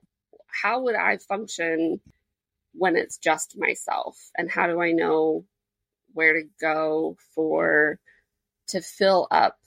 how 0.47 0.83
would 0.83 0.95
I 0.95 1.17
function 1.17 1.99
when 2.73 2.95
it's 2.95 3.17
just 3.17 3.57
myself? 3.57 4.17
And 4.37 4.49
how 4.49 4.67
do 4.67 4.81
I 4.81 4.91
know 4.91 5.45
where 6.13 6.33
to 6.33 6.47
go 6.59 7.17
for 7.35 7.99
to 8.67 8.81
fill 8.81 9.27
up 9.31 9.57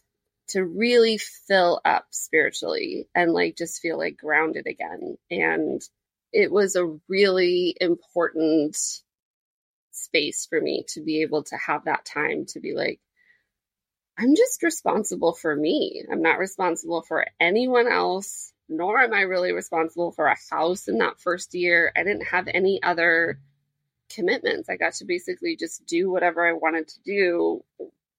to 0.48 0.62
really 0.62 1.18
fill 1.18 1.80
up 1.84 2.06
spiritually 2.10 3.08
and 3.14 3.32
like 3.32 3.56
just 3.56 3.80
feel 3.80 3.96
like 3.96 4.18
grounded 4.18 4.66
again 4.66 5.16
and 5.30 5.82
it 6.32 6.50
was 6.50 6.76
a 6.76 6.98
really 7.08 7.76
important 7.80 8.76
space 9.90 10.46
for 10.50 10.60
me 10.60 10.84
to 10.88 11.00
be 11.00 11.22
able 11.22 11.44
to 11.44 11.56
have 11.56 11.84
that 11.84 12.04
time 12.04 12.44
to 12.44 12.60
be 12.60 12.74
like 12.74 13.00
I'm 14.18 14.36
just 14.36 14.62
responsible 14.62 15.32
for 15.32 15.54
me. 15.54 16.04
I'm 16.10 16.22
not 16.22 16.38
responsible 16.38 17.02
for 17.02 17.26
anyone 17.40 17.88
else, 17.88 18.52
nor 18.68 19.00
am 19.00 19.12
I 19.12 19.22
really 19.22 19.52
responsible 19.52 20.12
for 20.12 20.26
a 20.26 20.36
house 20.50 20.88
in 20.88 20.98
that 20.98 21.20
first 21.20 21.54
year. 21.54 21.92
I 21.96 22.04
didn't 22.04 22.26
have 22.26 22.46
any 22.46 22.82
other 22.82 23.40
commitments. 24.08 24.68
I 24.68 24.76
got 24.76 24.94
to 24.94 25.04
basically 25.04 25.56
just 25.56 25.84
do 25.86 26.10
whatever 26.10 26.46
I 26.46 26.52
wanted 26.52 26.88
to 26.88 27.00
do 27.04 27.64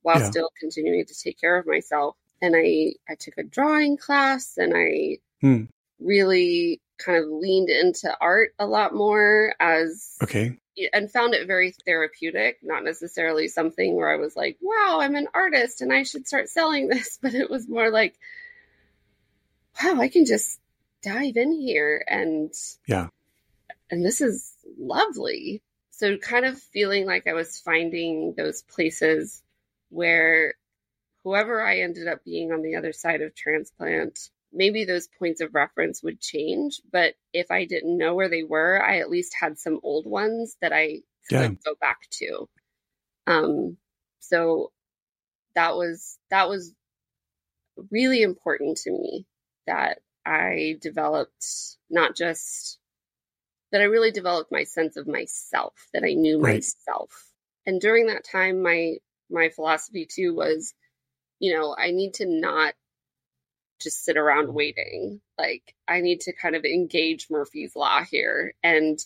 while 0.01 0.19
yeah. 0.19 0.30
still 0.30 0.49
continuing 0.59 1.05
to 1.05 1.17
take 1.17 1.39
care 1.39 1.57
of 1.57 1.65
myself. 1.65 2.15
And 2.41 2.55
I 2.55 2.95
I 3.09 3.15
took 3.15 3.38
a 3.38 3.43
drawing 3.43 3.97
class 3.97 4.57
and 4.57 4.73
I 4.76 5.19
hmm. 5.41 5.63
really 5.99 6.81
kind 6.97 7.23
of 7.23 7.30
leaned 7.30 7.69
into 7.69 8.15
art 8.19 8.53
a 8.59 8.65
lot 8.65 8.93
more 8.93 9.55
as 9.59 10.17
okay 10.23 10.57
and 10.93 11.11
found 11.11 11.34
it 11.34 11.47
very 11.47 11.73
therapeutic 11.85 12.57
not 12.61 12.84
necessarily 12.84 13.47
something 13.47 13.95
where 13.95 14.11
i 14.11 14.18
was 14.18 14.35
like 14.35 14.57
wow 14.61 14.99
i'm 15.02 15.15
an 15.15 15.27
artist 15.34 15.81
and 15.81 15.93
i 15.93 16.03
should 16.03 16.27
start 16.27 16.49
selling 16.49 16.88
this 16.88 17.18
but 17.22 17.34
it 17.34 17.49
was 17.49 17.68
more 17.69 17.89
like 17.89 18.15
wow 19.84 19.99
i 19.99 20.07
can 20.07 20.26
just 20.26 20.60
dive 21.06 21.38
in 21.38 21.52
here 21.52 22.03
and 22.07 22.52
yeah. 22.88 23.07
and 23.91 24.03
this 24.03 24.19
is 24.22 24.53
lovely. 24.77 25.61
So 25.91 26.18
kind 26.18 26.45
of 26.45 26.60
feeling 26.60 27.06
like 27.06 27.27
I 27.27 27.34
was 27.34 27.60
finding 27.60 28.34
those 28.35 28.64
places 28.64 29.41
where 29.89 30.56
whoever 31.23 31.61
I 31.61 31.80
ended 31.80 32.07
up 32.07 32.26
being 32.26 32.52
on 32.52 32.64
the 32.64 32.76
other 32.76 32.91
side 32.91 33.22
of 33.22 33.35
transplant, 33.35 34.30
maybe 34.56 34.86
those 34.86 35.10
points 35.19 35.41
of 35.41 35.53
reference 35.53 36.02
would 36.02 36.19
change. 36.22 36.82
But 36.91 37.15
if 37.34 37.52
I 37.52 37.65
didn't 37.65 37.98
know 37.98 38.15
where 38.15 38.30
they 38.30 38.44
were, 38.44 38.82
I 38.84 38.99
at 38.99 39.10
least 39.10 39.36
had 39.40 39.60
some 39.60 39.80
old 39.84 40.06
ones 40.07 40.56
that 40.61 40.73
I 40.73 41.02
could 41.30 41.36
yeah. 41.36 41.48
go 41.65 41.76
back 41.80 41.99
to. 42.11 42.49
Um, 43.27 43.77
so 44.19 44.72
that 45.56 45.76
was 45.76 46.18
that 46.30 46.48
was 46.49 46.73
really 47.91 48.22
important 48.22 48.77
to 48.77 48.91
me 48.91 49.26
that 49.68 49.99
I 50.26 50.77
developed 50.82 51.45
not 51.90 52.15
just 52.15 52.80
that 53.72 53.82
I 53.82 53.86
really 53.86 54.11
developed 54.11 54.52
my 54.52 54.64
sense 54.64 54.95
of 54.95 55.07
myself, 55.07 55.73
that 55.94 56.03
I 56.03 56.14
knew 56.14 56.40
right. 56.40 56.56
myself. 56.56 57.32
And 57.65 57.82
during 57.82 58.07
that 58.07 58.23
time, 58.23 58.61
my 58.61 58.95
my 59.30 59.49
philosophy 59.49 60.07
too 60.10 60.34
was, 60.36 60.73
you 61.40 61.53
know, 61.53 61.76
I 61.77 61.91
need 61.91 62.15
to 62.15 62.26
not 62.26 62.73
just 63.85 64.03
sit 64.03 64.17
around 64.17 64.53
waiting. 64.53 65.21
Like 65.37 65.73
I 65.87 66.01
need 66.01 66.21
to 66.21 66.33
kind 66.33 66.55
of 66.55 66.65
engage 66.65 67.27
Murphy's 67.29 67.75
law 67.75 68.01
here, 68.03 68.53
and 68.63 68.99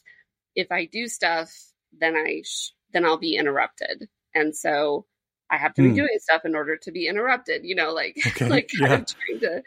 if 0.56 0.72
I 0.72 0.86
do 0.86 1.08
stuff, 1.08 1.54
then 2.00 2.16
I 2.16 2.42
sh- 2.44 2.72
then 2.92 3.06
I'll 3.06 3.18
be 3.18 3.36
interrupted, 3.36 4.10
and 4.34 4.56
so 4.56 5.06
I 5.52 5.58
have 5.58 5.74
to 5.76 5.84
be 5.84 5.90
hmm. 5.90 5.96
doing 5.96 6.18
stuff 6.20 6.46
in 6.46 6.56
order 6.56 6.78
to 6.78 6.92
be 6.92 7.08
interrupted. 7.08 7.62
You 7.66 7.76
know, 7.76 7.94
like 7.94 8.18
okay. 8.26 8.48
like 8.50 8.70
kind 8.80 8.90
yeah. 8.90 8.98
of 8.98 9.06
trying 9.06 9.40
to 9.42 9.64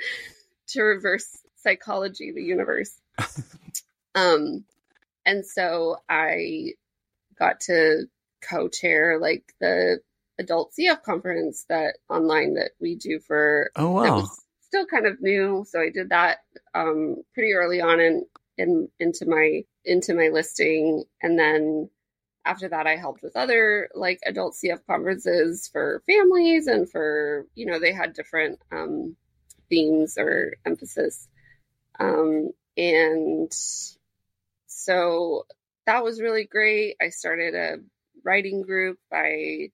to 0.69 0.83
reverse 0.83 1.29
psychology, 1.57 2.33
the 2.33 2.43
universe. 2.43 2.99
um 4.15 4.65
and 5.25 5.47
so 5.47 5.99
I 6.09 6.73
got 7.39 7.61
to 7.61 8.07
co-chair 8.43 9.19
like 9.21 9.45
the 9.61 10.01
adult 10.39 10.73
CF 10.79 11.03
conference 11.03 11.65
that 11.69 11.99
online 12.09 12.55
that 12.55 12.73
we 12.81 12.97
do 12.97 13.21
for 13.21 13.71
oh 13.77 13.91
wow 13.91 14.27
still 14.73 14.87
kind 14.87 15.07
of 15.07 15.21
new 15.21 15.65
so 15.69 15.81
I 15.81 15.91
did 15.91 16.11
that 16.11 16.39
um, 16.75 17.17
pretty 17.35 17.53
early 17.53 17.81
on 17.81 18.01
in, 18.01 18.25
in 18.57 18.89
into 18.99 19.27
my 19.27 19.63
into 19.85 20.15
my 20.15 20.29
listing 20.29 21.05
and 21.23 21.39
then 21.39 21.91
after 22.45 22.69
that 22.69 22.87
I 22.87 22.97
helped 22.97 23.23
with 23.23 23.37
other 23.37 23.89
like 23.95 24.21
adult 24.27 24.55
CF 24.55 24.81
conferences 24.87 25.69
for 25.71 26.03
families 26.07 26.67
and 26.67 26.91
for 26.91 27.47
you 27.55 27.67
know 27.67 27.79
they 27.79 27.93
had 27.93 28.15
different 28.15 28.61
um, 28.73 29.17
themes 29.69 30.17
or 30.17 30.55
emphasis 30.65 31.29
um, 32.01 32.51
and 32.77 33.53
so 34.67 35.47
that 35.87 36.05
was 36.05 36.21
really 36.21 36.45
great. 36.45 36.97
I 37.01 37.11
started 37.11 37.55
a 37.55 37.77
writing 38.25 38.63
group. 38.63 38.99
I 39.13 39.71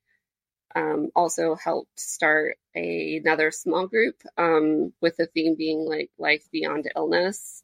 um, 0.74 1.11
also 1.16 1.55
helped 1.55 1.99
start 1.99 2.57
a, 2.74 3.16
another 3.16 3.51
small 3.51 3.86
group 3.86 4.16
um, 4.36 4.93
with 5.01 5.16
the 5.16 5.27
theme 5.27 5.55
being 5.57 5.81
like 5.81 6.11
life 6.19 6.45
beyond 6.53 6.90
illness. 6.95 7.62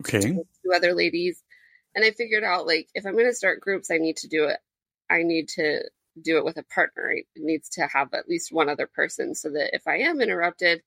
Okay. 0.00 0.20
Two 0.20 0.72
other 0.74 0.94
ladies. 0.94 1.42
And 1.94 2.04
I 2.04 2.10
figured 2.10 2.44
out 2.44 2.66
like 2.66 2.88
if 2.94 3.06
I'm 3.06 3.14
going 3.14 3.26
to 3.26 3.34
start 3.34 3.60
groups, 3.60 3.90
I 3.90 3.98
need 3.98 4.18
to 4.18 4.28
do 4.28 4.44
it. 4.44 4.58
I 5.08 5.22
need 5.22 5.48
to 5.50 5.82
do 6.20 6.38
it 6.38 6.44
with 6.44 6.58
a 6.58 6.62
partner. 6.62 7.10
It 7.10 7.26
needs 7.36 7.70
to 7.70 7.86
have 7.86 8.12
at 8.12 8.28
least 8.28 8.52
one 8.52 8.68
other 8.68 8.86
person 8.86 9.34
so 9.34 9.50
that 9.50 9.74
if 9.74 9.86
I 9.86 9.98
am 10.00 10.20
interrupted, 10.20 10.82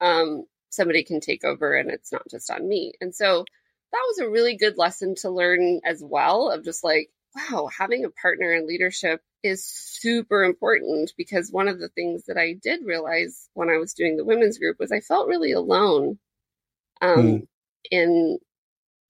um, 0.00 0.44
somebody 0.70 1.04
can 1.04 1.20
take 1.20 1.44
over 1.44 1.74
and 1.74 1.90
it's 1.90 2.12
not 2.12 2.22
just 2.30 2.50
on 2.50 2.66
me. 2.66 2.94
And 3.00 3.14
so 3.14 3.44
that 3.92 4.04
was 4.08 4.18
a 4.18 4.30
really 4.30 4.56
good 4.56 4.76
lesson 4.76 5.14
to 5.16 5.30
learn 5.30 5.80
as 5.84 6.02
well 6.02 6.50
of 6.50 6.64
just 6.64 6.84
like, 6.84 7.10
wow, 7.34 7.68
having 7.76 8.04
a 8.04 8.10
partner 8.10 8.52
in 8.52 8.66
leadership 8.66 9.20
is 9.46 9.64
super 9.64 10.44
important 10.44 11.12
because 11.16 11.50
one 11.50 11.68
of 11.68 11.78
the 11.78 11.88
things 11.88 12.24
that 12.26 12.36
I 12.36 12.54
did 12.54 12.84
realize 12.84 13.48
when 13.54 13.70
I 13.70 13.78
was 13.78 13.94
doing 13.94 14.16
the 14.16 14.24
women's 14.24 14.58
group 14.58 14.78
was 14.78 14.92
I 14.92 15.00
felt 15.00 15.28
really 15.28 15.52
alone 15.52 16.18
um, 17.00 17.16
mm. 17.16 17.46
in 17.90 18.38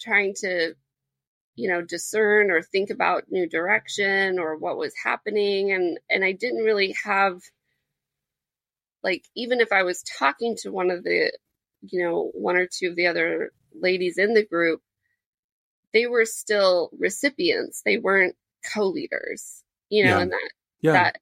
trying 0.01 0.35
to, 0.41 0.75
you 1.55 1.69
know, 1.69 1.83
discern 1.83 2.51
or 2.51 2.63
think 2.63 2.91
about 2.91 3.31
new 3.31 3.49
direction 3.49 4.39
or 4.39 4.57
what 4.57 4.77
was 4.77 4.93
happening. 5.03 5.73
And, 5.73 5.99
and 6.11 6.25
I 6.25 6.33
didn't 6.33 6.65
really 6.65 6.95
have, 7.05 7.41
like, 9.03 9.25
even 9.35 9.61
if 9.61 9.73
I 9.73 9.83
was 9.83 10.03
talking 10.03 10.57
to 10.59 10.71
one 10.71 10.91
of 10.91 11.03
the, 11.03 11.33
you 11.83 12.05
know, 12.05 12.31
one 12.35 12.57
or 12.57 12.67
two 12.67 12.91
of 12.91 12.97
the 12.97 13.07
other 13.07 13.53
ladies 13.75 14.19
in 14.19 14.35
the 14.35 14.45
group, 14.45 14.83
they 15.93 16.07
were 16.07 16.27
still 16.27 16.91
recipients. 16.99 17.83
They 17.83 17.97
weren't 17.97 18.37
co-leaders, 18.75 19.63
you 19.89 20.05
know, 20.05 20.17
yeah. 20.17 20.21
and 20.21 20.33
that, 20.33 20.51
yeah. 20.81 20.93
that, 20.93 21.19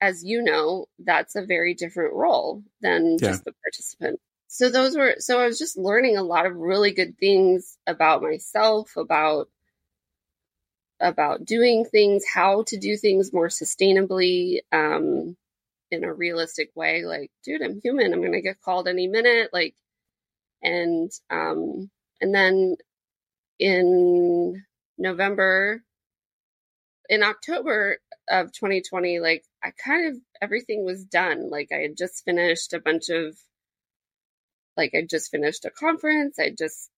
as 0.00 0.24
you 0.24 0.42
know, 0.42 0.86
that's 0.98 1.36
a 1.36 1.44
very 1.44 1.74
different 1.74 2.14
role 2.14 2.62
than 2.80 3.18
yeah. 3.20 3.28
just 3.28 3.44
the 3.44 3.52
participant. 3.64 4.20
So 4.46 4.70
those 4.70 4.96
were, 4.96 5.16
so 5.18 5.40
I 5.40 5.46
was 5.46 5.58
just 5.58 5.76
learning 5.76 6.16
a 6.16 6.22
lot 6.22 6.46
of 6.46 6.56
really 6.56 6.92
good 6.92 7.18
things 7.18 7.76
about 7.86 8.22
myself, 8.22 8.96
about, 8.96 9.48
about 11.00 11.44
doing 11.44 11.84
things, 11.84 12.24
how 12.32 12.64
to 12.68 12.78
do 12.78 12.96
things 12.96 13.32
more 13.32 13.48
sustainably, 13.48 14.60
um, 14.72 15.36
in 15.90 16.04
a 16.04 16.12
realistic 16.12 16.70
way. 16.74 17.04
Like, 17.04 17.30
dude, 17.44 17.62
I'm 17.62 17.80
human. 17.80 18.12
I'm 18.12 18.20
going 18.20 18.32
to 18.32 18.42
get 18.42 18.60
called 18.60 18.88
any 18.88 19.08
minute. 19.08 19.50
Like, 19.52 19.74
and 20.62 21.10
um, 21.30 21.90
and 22.20 22.34
then 22.34 22.76
in 23.58 24.64
November, 24.98 25.82
in 27.08 27.22
October 27.22 27.98
of 28.28 28.52
2020, 28.52 29.20
like 29.20 29.44
I 29.62 29.70
kind 29.70 30.08
of 30.08 30.20
everything 30.42 30.84
was 30.84 31.04
done. 31.04 31.50
Like 31.50 31.68
I 31.72 31.78
had 31.78 31.96
just 31.96 32.24
finished 32.24 32.72
a 32.72 32.80
bunch 32.80 33.08
of, 33.08 33.36
like 34.76 34.92
I 34.94 35.02
just 35.08 35.30
finished 35.30 35.64
a 35.64 35.70
conference. 35.70 36.38
I 36.38 36.50
just, 36.56 36.90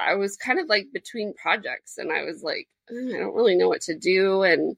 I 0.00 0.14
was 0.14 0.36
kind 0.36 0.58
of 0.58 0.68
like 0.68 0.86
between 0.92 1.34
projects, 1.34 1.98
and 1.98 2.12
I 2.12 2.22
was 2.22 2.42
like, 2.42 2.68
I 2.88 2.94
don't 2.94 3.34
really 3.34 3.56
know 3.56 3.68
what 3.68 3.82
to 3.82 3.96
do. 3.96 4.42
And 4.42 4.76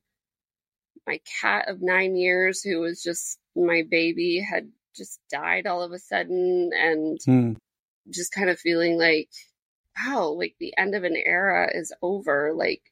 my 1.06 1.20
cat 1.40 1.68
of 1.68 1.82
nine 1.82 2.16
years, 2.16 2.62
who 2.62 2.80
was 2.80 3.02
just 3.02 3.38
my 3.54 3.82
baby, 3.88 4.40
had 4.40 4.70
just 4.96 5.20
died 5.30 5.66
all 5.66 5.82
of 5.82 5.92
a 5.92 5.98
sudden, 5.98 6.70
and. 6.74 7.18
Mm 7.20 7.56
just 8.10 8.32
kind 8.32 8.50
of 8.50 8.58
feeling 8.58 8.98
like, 8.98 9.30
wow, 9.96 10.28
like 10.30 10.54
the 10.58 10.74
end 10.76 10.94
of 10.94 11.04
an 11.04 11.16
era 11.16 11.70
is 11.72 11.92
over. 12.02 12.52
Like 12.54 12.82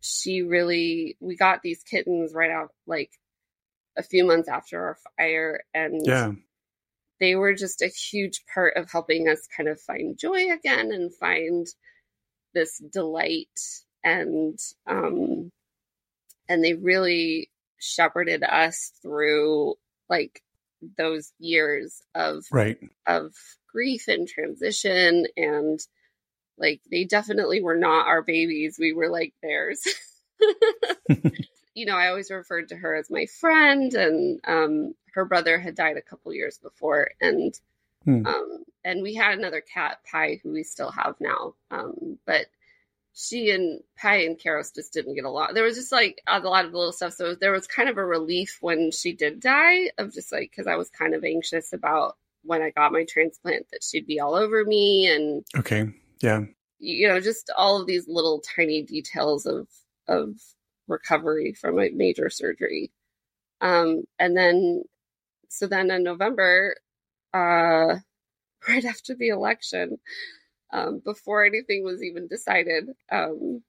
she 0.00 0.42
really, 0.42 1.16
we 1.20 1.36
got 1.36 1.62
these 1.62 1.82
kittens 1.82 2.32
right 2.34 2.50
out, 2.50 2.70
like 2.86 3.10
a 3.96 4.02
few 4.02 4.24
months 4.26 4.48
after 4.48 4.80
our 4.84 4.98
fire. 5.18 5.62
And 5.74 6.04
Yeah. 6.06 6.32
they 7.20 7.34
were 7.36 7.54
just 7.54 7.82
a 7.82 7.88
huge 7.88 8.42
part 8.52 8.76
of 8.76 8.90
helping 8.90 9.28
us 9.28 9.48
kind 9.56 9.68
of 9.68 9.80
find 9.80 10.18
joy 10.18 10.52
again 10.52 10.92
and 10.92 11.14
find 11.14 11.66
this 12.54 12.78
delight 12.92 13.60
and 14.04 14.58
um 14.86 15.50
and 16.48 16.64
they 16.64 16.74
really 16.74 17.50
shepherded 17.78 18.42
us 18.42 18.92
through 19.02 19.74
like 20.08 20.42
those 20.96 21.32
years 21.38 22.02
of 22.14 22.44
Right. 22.50 22.78
of 23.06 23.34
grief 23.72 24.08
and 24.08 24.28
transition 24.28 25.26
and 25.36 25.80
like 26.58 26.80
they 26.90 27.04
definitely 27.04 27.62
were 27.62 27.76
not 27.76 28.06
our 28.06 28.22
babies 28.22 28.76
we 28.78 28.92
were 28.92 29.08
like 29.08 29.34
theirs 29.42 29.80
you 31.74 31.86
know 31.86 31.96
i 31.96 32.08
always 32.08 32.30
referred 32.30 32.68
to 32.68 32.76
her 32.76 32.94
as 32.94 33.10
my 33.10 33.26
friend 33.40 33.94
and 33.94 34.40
um 34.46 34.94
her 35.14 35.24
brother 35.24 35.58
had 35.58 35.74
died 35.74 35.96
a 35.96 36.02
couple 36.02 36.32
years 36.32 36.58
before 36.58 37.10
and 37.20 37.54
Hmm. 38.04 38.24
um 38.26 38.64
and 38.84 39.02
we 39.02 39.14
had 39.14 39.36
another 39.36 39.60
cat 39.60 39.98
pie 40.08 40.38
who 40.42 40.52
we 40.52 40.62
still 40.62 40.92
have 40.92 41.16
now 41.20 41.54
um 41.72 42.18
but 42.26 42.46
she 43.12 43.50
and 43.50 43.80
Pi 44.00 44.18
and 44.18 44.38
Karos 44.38 44.72
just 44.72 44.92
didn't 44.92 45.16
get 45.16 45.24
along. 45.24 45.48
There 45.52 45.64
was 45.64 45.74
just 45.74 45.90
like 45.90 46.22
a 46.28 46.38
lot 46.38 46.66
of 46.66 46.72
little 46.72 46.92
stuff. 46.92 47.14
So 47.14 47.34
there 47.34 47.50
was 47.50 47.66
kind 47.66 47.88
of 47.88 47.98
a 47.98 48.06
relief 48.06 48.58
when 48.60 48.92
she 48.92 49.12
did 49.12 49.40
die 49.40 49.90
of 49.98 50.14
just 50.14 50.30
like, 50.30 50.52
cause 50.54 50.68
I 50.68 50.76
was 50.76 50.88
kind 50.90 51.16
of 51.16 51.24
anxious 51.24 51.72
about 51.72 52.16
when 52.44 52.62
I 52.62 52.70
got 52.70 52.92
my 52.92 53.04
transplant 53.08 53.66
that 53.72 53.82
she'd 53.82 54.06
be 54.06 54.20
all 54.20 54.36
over 54.36 54.64
me 54.64 55.08
and, 55.08 55.44
Okay. 55.56 55.90
Yeah. 56.22 56.40
you 56.80 57.08
know, 57.08 57.20
just 57.20 57.50
all 57.58 57.80
of 57.80 57.88
these 57.88 58.08
little 58.08 58.40
tiny 58.40 58.82
details 58.82 59.46
of, 59.46 59.68
of 60.08 60.34
recovery 60.88 61.54
from 61.54 61.80
a 61.80 61.90
major 61.90 62.30
surgery. 62.30 62.92
Um, 63.60 64.04
and 64.18 64.36
then, 64.36 64.84
so 65.50 65.66
then 65.68 65.90
in 65.90 66.04
November, 66.04 66.76
uh, 67.34 67.96
right 68.68 68.84
after 68.86 69.14
the 69.14 69.28
election, 69.28 69.98
um, 70.72 71.00
before 71.04 71.44
anything 71.44 71.84
was 71.84 72.02
even 72.02 72.28
decided, 72.28 72.90
um, 73.12 73.62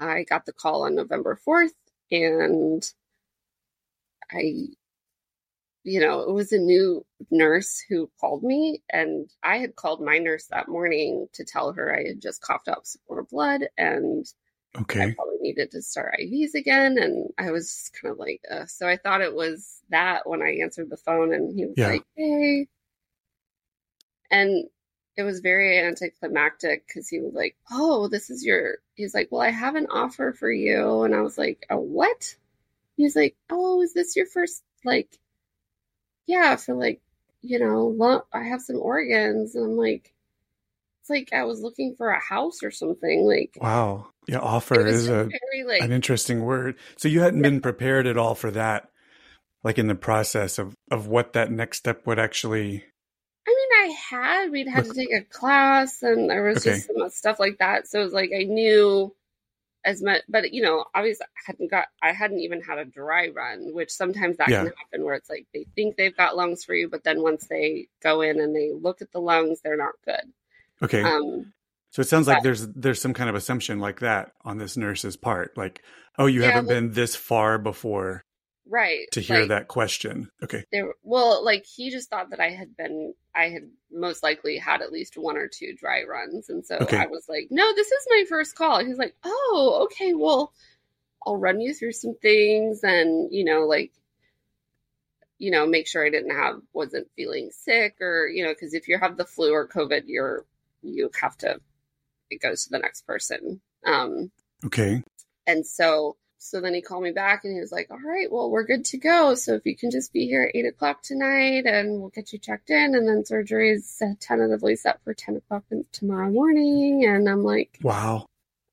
I 0.00 0.24
got 0.24 0.46
the 0.46 0.52
call 0.52 0.84
on 0.84 0.94
November 0.96 1.38
4th 1.46 1.72
and 2.12 2.84
I, 4.32 4.68
you 5.84 6.00
know, 6.00 6.20
it 6.20 6.32
was 6.32 6.52
a 6.52 6.58
new 6.58 7.04
nurse 7.30 7.82
who 7.88 8.10
called 8.20 8.42
me 8.44 8.82
and 8.90 9.28
I 9.42 9.58
had 9.58 9.74
called 9.76 10.00
my 10.00 10.18
nurse 10.18 10.46
that 10.46 10.68
morning 10.68 11.26
to 11.34 11.44
tell 11.44 11.72
her 11.72 11.94
I 11.94 12.06
had 12.06 12.20
just 12.22 12.40
coughed 12.42 12.68
up 12.68 12.86
some 12.86 13.00
more 13.08 13.24
blood 13.24 13.62
and 13.76 14.24
okay. 14.80 15.02
I 15.02 15.14
probably 15.14 15.38
needed 15.40 15.72
to 15.72 15.82
start 15.82 16.14
IVs 16.20 16.54
again. 16.54 16.98
And 16.98 17.30
I 17.38 17.50
was 17.50 17.90
kind 18.00 18.12
of 18.12 18.18
like, 18.18 18.40
uh, 18.50 18.66
so 18.66 18.88
I 18.88 18.96
thought 18.96 19.20
it 19.22 19.34
was 19.34 19.80
that 19.90 20.28
when 20.28 20.42
I 20.42 20.58
answered 20.62 20.88
the 20.90 20.96
phone 20.96 21.34
and 21.34 21.52
he 21.54 21.66
was 21.66 21.74
Yeah. 21.76 21.88
like, 21.88 22.04
hey. 22.16 22.68
And 24.30 24.68
it 25.16 25.22
was 25.24 25.40
very 25.40 25.78
anticlimactic 25.78 26.86
because 26.86 27.08
he 27.08 27.20
was 27.20 27.34
like, 27.34 27.56
oh, 27.70 28.08
this 28.08 28.30
is 28.30 28.44
your, 28.44 28.78
he's 28.94 29.14
like, 29.14 29.28
well, 29.30 29.42
I 29.42 29.50
have 29.50 29.74
an 29.74 29.88
offer 29.90 30.32
for 30.32 30.50
you. 30.50 31.02
And 31.02 31.14
I 31.14 31.20
was 31.20 31.36
like, 31.36 31.66
a 31.68 31.76
what? 31.78 32.34
He's 32.96 33.16
like, 33.16 33.36
oh, 33.50 33.82
is 33.82 33.94
this 33.94 34.16
your 34.16 34.26
first, 34.26 34.62
like, 34.84 35.18
yeah, 36.26 36.56
for 36.56 36.74
like, 36.74 37.00
you 37.40 37.58
know, 37.58 37.88
lo- 37.88 38.24
I 38.32 38.44
have 38.44 38.62
some 38.62 38.76
organs. 38.76 39.54
And 39.54 39.64
I'm 39.64 39.76
like, 39.76 40.12
it's 41.00 41.10
like 41.10 41.30
I 41.32 41.44
was 41.44 41.60
looking 41.60 41.94
for 41.96 42.10
a 42.10 42.20
house 42.20 42.62
or 42.62 42.70
something. 42.70 43.26
Like, 43.26 43.56
Wow. 43.60 44.06
Yeah. 44.28 44.38
Offer 44.38 44.86
is 44.86 45.08
a 45.08 45.24
very 45.24 45.64
like, 45.66 45.82
an 45.82 45.90
interesting 45.90 46.42
word. 46.44 46.76
So 46.96 47.08
you 47.08 47.20
hadn't 47.22 47.42
been 47.42 47.60
prepared 47.60 48.06
at 48.06 48.16
all 48.16 48.36
for 48.36 48.52
that, 48.52 48.88
like 49.64 49.78
in 49.78 49.88
the 49.88 49.96
process 49.96 50.58
of 50.58 50.74
of 50.92 51.08
what 51.08 51.32
that 51.32 51.50
next 51.50 51.78
step 51.78 52.06
would 52.06 52.20
actually. 52.20 52.84
I 53.48 53.50
mean, 53.50 53.90
I 53.90 53.96
had, 54.10 54.50
we'd 54.52 54.68
had 54.68 54.84
to 54.84 54.94
take 54.94 55.12
a 55.12 55.22
class 55.22 56.04
and 56.04 56.30
there 56.30 56.44
was 56.44 56.58
Okay. 56.58 56.76
just 56.76 56.86
some 56.86 57.02
uh, 57.02 57.08
stuff 57.08 57.40
like 57.40 57.58
that. 57.58 57.88
So 57.88 58.00
it 58.00 58.04
was 58.04 58.12
like, 58.12 58.30
I 58.32 58.44
knew 58.44 59.12
as 59.84 60.02
much, 60.02 60.22
but 60.28 60.52
you 60.52 60.62
know, 60.62 60.84
obviously 60.94 61.26
I 61.26 61.40
hadn't 61.46 61.70
got, 61.70 61.86
I 62.02 62.12
hadn't 62.12 62.40
even 62.40 62.60
had 62.62 62.78
a 62.78 62.84
dry 62.84 63.28
run, 63.28 63.72
which 63.74 63.90
sometimes 63.90 64.36
that 64.36 64.48
Yeah. 64.48 64.64
can 64.64 64.72
happen 64.78 65.04
where 65.04 65.14
it's 65.14 65.28
like 65.30 65.46
they 65.52 65.66
think 65.74 65.96
they've 65.96 66.16
got 66.16 66.36
lungs 66.36 66.64
for 66.64 66.74
you, 66.74 66.88
but 66.88 67.04
then 67.04 67.22
once 67.22 67.46
they 67.48 67.88
go 68.02 68.20
in 68.20 68.40
and 68.40 68.54
they 68.54 68.70
look 68.72 69.02
at 69.02 69.10
the 69.12 69.20
lungs, 69.20 69.60
they're 69.60 69.76
not 69.76 69.94
good. 70.04 70.32
Okay. 70.82 71.02
Um, 71.02 71.52
so 71.90 72.00
it 72.00 72.08
sounds 72.08 72.26
like 72.26 72.42
there's 72.42 72.66
there's 72.68 73.00
some 73.00 73.12
kind 73.12 73.28
of 73.28 73.36
assumption 73.36 73.78
like 73.78 74.00
that 74.00 74.32
on 74.44 74.56
this 74.58 74.76
nurse's 74.76 75.16
part, 75.16 75.56
like, 75.56 75.82
oh, 76.18 76.26
you 76.26 76.40
Yeah, 76.40 76.46
haven't 76.52 76.66
well- 76.66 76.76
been 76.80 76.92
this 76.92 77.14
far 77.16 77.58
before 77.58 78.24
right. 78.66 79.06
to 79.12 79.20
hear 79.20 79.40
like, 79.40 79.48
that 79.48 79.68
question. 79.68 80.30
Okay. 80.42 80.64
They 80.72 80.82
were, 80.82 80.96
well, 81.02 81.44
like 81.44 81.64
he 81.64 81.90
just 81.90 82.10
thought 82.10 82.30
that 82.30 82.40
I 82.40 82.50
had 82.50 82.76
been, 82.76 83.14
I 83.34 83.48
had 83.48 83.68
most 83.90 84.22
likely 84.22 84.58
had 84.58 84.82
at 84.82 84.92
least 84.92 85.16
one 85.16 85.36
or 85.36 85.48
two 85.48 85.74
dry 85.74 86.04
runs. 86.04 86.48
And 86.48 86.64
so 86.64 86.76
Okay. 86.76 86.98
I 86.98 87.06
was 87.06 87.28
like, 87.28 87.48
no, 87.50 87.74
this 87.74 87.88
is 87.88 88.06
my 88.08 88.24
first 88.28 88.54
call. 88.54 88.84
He's 88.84 88.98
like, 88.98 89.14
oh, 89.24 89.86
okay, 89.86 90.14
well, 90.14 90.52
I'll 91.26 91.36
run 91.36 91.60
you 91.60 91.74
through 91.74 91.92
some 91.92 92.14
things 92.20 92.82
and, 92.82 93.32
you 93.32 93.44
know, 93.44 93.60
like, 93.60 93.92
you 95.38 95.50
know, 95.50 95.66
make 95.66 95.88
sure 95.88 96.04
I 96.04 96.10
didn't 96.10 96.36
have, 96.36 96.60
wasn't 96.72 97.10
feeling 97.16 97.50
sick 97.52 97.96
or, 98.00 98.28
you 98.28 98.44
know, 98.44 98.52
because 98.52 98.74
if 98.74 98.88
you 98.88 98.98
have 98.98 99.16
the 99.16 99.24
flu 99.24 99.52
or 99.52 99.66
COVID, 99.68 100.02
you're, 100.06 100.44
you 100.82 101.10
have 101.20 101.36
to, 101.38 101.60
it 102.30 102.40
goes 102.40 102.64
to 102.64 102.70
the 102.70 102.78
next 102.78 103.06
person. 103.06 103.60
Um, 103.84 104.30
Okay. 104.64 105.02
and 105.46 105.66
so, 105.66 106.16
so 106.44 106.60
then 106.60 106.74
he 106.74 106.82
called 106.82 107.04
me 107.04 107.12
back 107.12 107.44
and 107.44 107.54
he 107.54 107.60
was 107.60 107.70
like, 107.70 107.88
all 107.92 108.00
right, 108.04 108.30
well, 108.30 108.50
we're 108.50 108.64
good 108.64 108.84
to 108.86 108.98
go. 108.98 109.36
So 109.36 109.54
if 109.54 109.64
you 109.64 109.76
can 109.76 109.92
just 109.92 110.12
be 110.12 110.26
here 110.26 110.42
at 110.42 110.56
eight 110.56 110.66
o'clock 110.66 111.00
tonight 111.00 111.66
and 111.66 112.00
we'll 112.00 112.08
get 112.08 112.32
you 112.32 112.38
checked 112.40 112.68
in. 112.68 112.96
And 112.96 113.08
then 113.08 113.24
surgery 113.24 113.70
is 113.70 114.02
tentatively 114.20 114.74
set 114.74 115.02
for 115.04 115.14
10 115.14 115.36
o'clock 115.36 115.62
tomorrow 115.92 116.30
morning. 116.30 117.04
And 117.04 117.28
I'm 117.28 117.44
like, 117.44 117.78
Wow. 117.80 118.26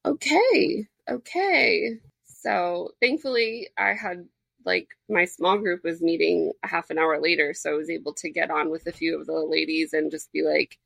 okay, 0.03 0.87
okay. 1.07 1.99
So 2.25 2.95
thankfully, 2.99 3.67
I 3.77 3.93
had 3.93 4.27
like 4.65 4.87
my 5.07 5.25
small 5.25 5.59
group 5.59 5.83
was 5.83 6.01
meeting 6.01 6.53
a 6.63 6.67
half 6.67 6.89
an 6.89 6.97
hour 6.97 7.21
later. 7.21 7.53
So 7.53 7.69
I 7.69 7.75
was 7.75 7.91
able 7.91 8.13
to 8.15 8.31
get 8.31 8.49
on 8.49 8.71
with 8.71 8.87
a 8.87 8.91
few 8.91 9.19
of 9.19 9.27
the 9.27 9.33
ladies 9.33 9.93
and 9.93 10.09
just 10.09 10.31
be 10.33 10.41
like, 10.41 10.79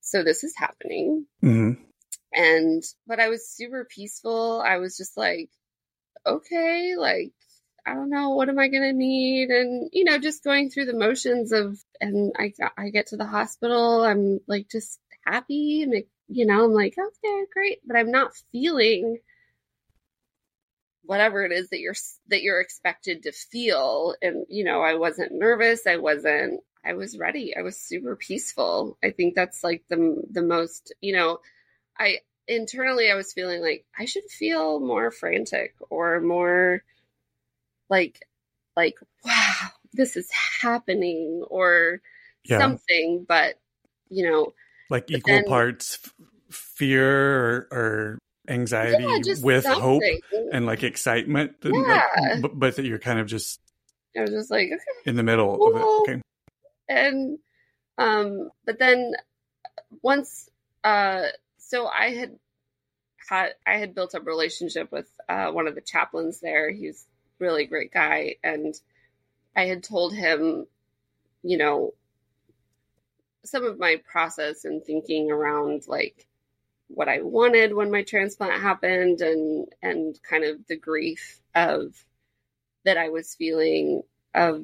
so 0.00 0.24
this 0.24 0.42
is 0.42 0.54
happening 0.56 1.26
hmm 1.40 1.72
and 2.34 2.82
but 3.06 3.20
i 3.20 3.28
was 3.28 3.48
super 3.48 3.84
peaceful. 3.84 4.62
I 4.64 4.78
was 4.78 4.96
just 4.96 5.16
like 5.16 5.50
okay 6.26 6.94
like 6.96 7.32
i 7.86 7.94
don't 7.94 8.10
know 8.10 8.30
what 8.30 8.48
am 8.48 8.58
i 8.58 8.68
gonna 8.68 8.92
need? 8.92 9.50
And 9.50 9.90
you 9.92 10.04
know 10.04 10.18
just 10.18 10.44
going 10.44 10.70
through 10.70 10.86
the 10.86 10.96
motions 10.96 11.52
of 11.52 11.78
and 12.00 12.32
i 12.38 12.52
i 12.76 12.90
get 12.90 13.08
to 13.08 13.16
the 13.16 13.26
hospital. 13.26 14.02
I'm 14.02 14.40
like 14.46 14.68
just 14.70 15.00
happy 15.26 15.82
and 15.82 15.92
like, 15.92 16.08
you 16.28 16.46
know 16.46 16.64
i'm 16.64 16.72
like 16.72 16.94
okay 16.98 17.44
great. 17.52 17.80
But 17.86 17.96
i'm 17.96 18.10
not 18.10 18.32
feeling 18.52 19.18
whatever 21.04 21.44
it 21.44 21.52
is 21.52 21.68
that 21.70 21.80
you're 21.80 21.94
that 22.28 22.42
you're 22.42 22.60
expected 22.60 23.24
to 23.24 23.32
feel. 23.32 24.14
And 24.22 24.46
you 24.48 24.64
know 24.64 24.80
i 24.82 24.94
wasn't 24.94 25.32
nervous. 25.32 25.86
I 25.86 25.96
wasn't 25.96 26.60
i 26.84 26.94
was 26.94 27.18
ready. 27.18 27.56
I 27.56 27.62
was 27.62 27.78
super 27.78 28.16
peaceful. 28.16 28.98
I 29.02 29.10
think 29.10 29.34
that's 29.34 29.62
like 29.64 29.84
the 29.88 30.22
the 30.30 30.42
most 30.42 30.94
you 31.00 31.14
know 31.14 31.38
I 31.98 32.18
internally 32.46 33.10
I 33.10 33.14
was 33.14 33.32
feeling 33.32 33.62
like 33.62 33.84
I 33.98 34.04
should 34.04 34.24
feel 34.24 34.80
more 34.80 35.10
frantic 35.10 35.74
or 35.90 36.20
more 36.20 36.82
like 37.88 38.20
like 38.76 38.96
wow 39.24 39.68
this 39.92 40.16
is 40.16 40.28
happening 40.60 41.44
or 41.48 42.00
Yeah. 42.44 42.58
something 42.58 43.24
but 43.26 43.54
you 44.10 44.28
know 44.28 44.52
Like 44.90 45.10
equal 45.10 45.34
then- 45.34 45.44
parts 45.46 45.98
f- 46.04 46.12
fear 46.50 47.08
or, 47.10 47.68
or 47.70 48.18
anxiety 48.48 49.02
yeah 49.04 49.34
with 49.40 49.64
hope 49.64 50.02
and 50.52 50.66
like 50.66 50.82
excitement. 50.82 51.54
and, 51.62 51.72
like, 51.72 52.02
Yeah. 52.16 52.40
but, 52.42 52.58
but 52.58 52.76
that 52.76 52.84
you're 52.84 52.98
kind 52.98 53.18
of 53.18 53.26
just 53.26 53.58
I 54.16 54.20
was 54.22 54.30
just 54.30 54.50
like 54.50 54.66
okay 54.66 54.78
in 55.06 55.16
the 55.16 55.22
middle 55.22 55.54
of 55.66 55.76
it. 55.76 56.10
Okay. 56.12 56.20
and 56.88 57.38
um 57.96 58.50
but 58.66 58.78
then 58.78 59.14
once 60.02 60.50
uh 60.84 61.28
so 61.74 61.88
i 61.88 62.10
had 62.10 62.38
had 63.28 63.54
i 63.66 63.78
had 63.78 63.96
built 63.96 64.14
up 64.14 64.22
a 64.22 64.26
relationship 64.26 64.92
with 64.92 65.08
uh 65.28 65.50
one 65.50 65.66
of 65.66 65.74
the 65.74 65.80
chaplains 65.80 66.38
there. 66.38 66.70
He's 66.70 67.04
a 67.40 67.44
really 67.44 67.66
great 67.66 67.92
guy. 67.92 68.36
And 68.44 68.74
i 69.56 69.64
had 69.66 69.82
told 69.82 70.14
him 70.14 70.66
you 71.42 71.58
know 71.58 71.94
some 73.44 73.64
of 73.64 73.80
my 73.80 74.00
process 74.06 74.64
and 74.64 74.84
thinking 74.84 75.32
around 75.32 75.88
like 75.88 76.28
what 76.86 77.08
i 77.08 77.20
wanted 77.22 77.74
when 77.74 77.90
my 77.90 78.02
transplant 78.02 78.62
happened 78.62 79.20
and 79.20 79.66
and 79.82 80.22
kind 80.22 80.44
of 80.44 80.64
the 80.68 80.76
grief 80.76 81.40
of 81.56 81.92
that 82.84 82.96
i 82.96 83.08
was 83.08 83.34
feeling 83.34 84.02
of 84.32 84.62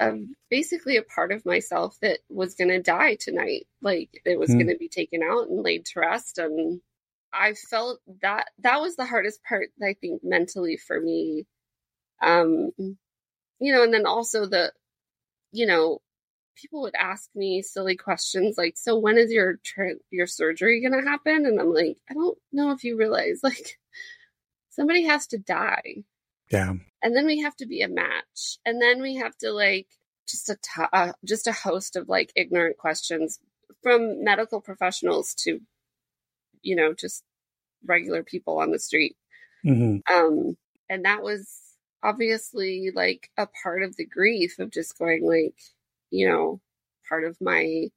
of 0.00 0.18
basically 0.48 0.96
a 0.96 1.02
part 1.02 1.30
of 1.30 1.44
myself 1.44 1.96
that 2.00 2.18
was 2.28 2.54
going 2.54 2.68
to 2.68 2.82
die 2.82 3.16
tonight. 3.16 3.66
Like 3.82 4.22
it 4.24 4.38
was 4.38 4.50
mm. 4.50 4.54
going 4.54 4.68
to 4.68 4.78
be 4.78 4.88
taken 4.88 5.22
out 5.22 5.48
and 5.48 5.62
laid 5.62 5.84
to 5.86 6.00
rest. 6.00 6.38
And 6.38 6.80
I 7.32 7.52
felt 7.52 8.00
that 8.22 8.46
that 8.60 8.80
was 8.80 8.96
the 8.96 9.04
hardest 9.04 9.44
part, 9.44 9.68
I 9.82 9.94
think, 10.00 10.22
mentally 10.24 10.78
for 10.78 10.98
me. 10.98 11.46
Um, 12.22 12.70
you 12.78 13.74
know, 13.74 13.82
and 13.82 13.92
then 13.92 14.06
also 14.06 14.46
the, 14.46 14.72
you 15.52 15.66
know, 15.66 16.00
people 16.56 16.82
would 16.82 16.94
ask 16.98 17.28
me 17.34 17.62
silly 17.62 17.96
questions 17.96 18.56
like, 18.58 18.76
"So 18.76 18.98
when 18.98 19.18
is 19.18 19.32
your 19.32 19.58
tra- 19.64 19.94
your 20.10 20.26
surgery 20.26 20.80
going 20.80 20.92
to 20.92 21.08
happen?" 21.08 21.46
And 21.46 21.60
I'm 21.60 21.72
like, 21.72 21.98
"I 22.10 22.14
don't 22.14 22.38
know 22.52 22.72
if 22.72 22.84
you 22.84 22.96
realize 22.96 23.40
like 23.42 23.78
somebody 24.70 25.04
has 25.04 25.26
to 25.28 25.38
die." 25.38 26.04
Yeah. 26.50 26.74
And 27.02 27.16
then 27.16 27.26
we 27.26 27.40
have 27.40 27.56
to 27.56 27.66
be 27.66 27.82
a 27.82 27.88
match. 27.88 28.58
And 28.64 28.80
then 28.80 29.00
we 29.00 29.16
have 29.16 29.36
to 29.38 29.52
like 29.52 29.86
just 30.28 30.48
a 30.50 30.56
t- 30.56 30.82
uh, 30.92 31.12
just 31.24 31.46
a 31.46 31.52
host 31.52 31.96
of 31.96 32.08
like 32.08 32.32
ignorant 32.36 32.76
questions 32.76 33.38
from 33.82 34.22
medical 34.24 34.60
professionals 34.60 35.34
to 35.34 35.60
you 36.62 36.76
know 36.76 36.92
just 36.92 37.24
regular 37.84 38.22
people 38.22 38.58
on 38.58 38.70
the 38.70 38.78
street. 38.78 39.16
Mm-hmm. 39.64 40.12
Um 40.12 40.56
and 40.88 41.04
that 41.04 41.22
was 41.22 41.48
obviously 42.02 42.90
like 42.94 43.30
a 43.36 43.46
part 43.62 43.82
of 43.82 43.96
the 43.96 44.06
grief 44.06 44.58
of 44.58 44.70
just 44.70 44.98
going 44.98 45.26
like 45.26 45.58
you 46.10 46.28
know 46.28 46.60
part 47.08 47.24
of 47.24 47.36
my 47.40 47.88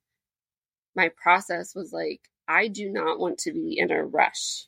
my 0.95 1.09
process 1.21 1.73
was 1.75 1.91
like 1.91 2.21
I 2.47 2.67
do 2.67 2.89
not 2.89 3.19
want 3.19 3.39
to 3.39 3.51
be 3.51 3.77
in 3.79 3.91
a 3.91 4.03
rush. 4.03 4.67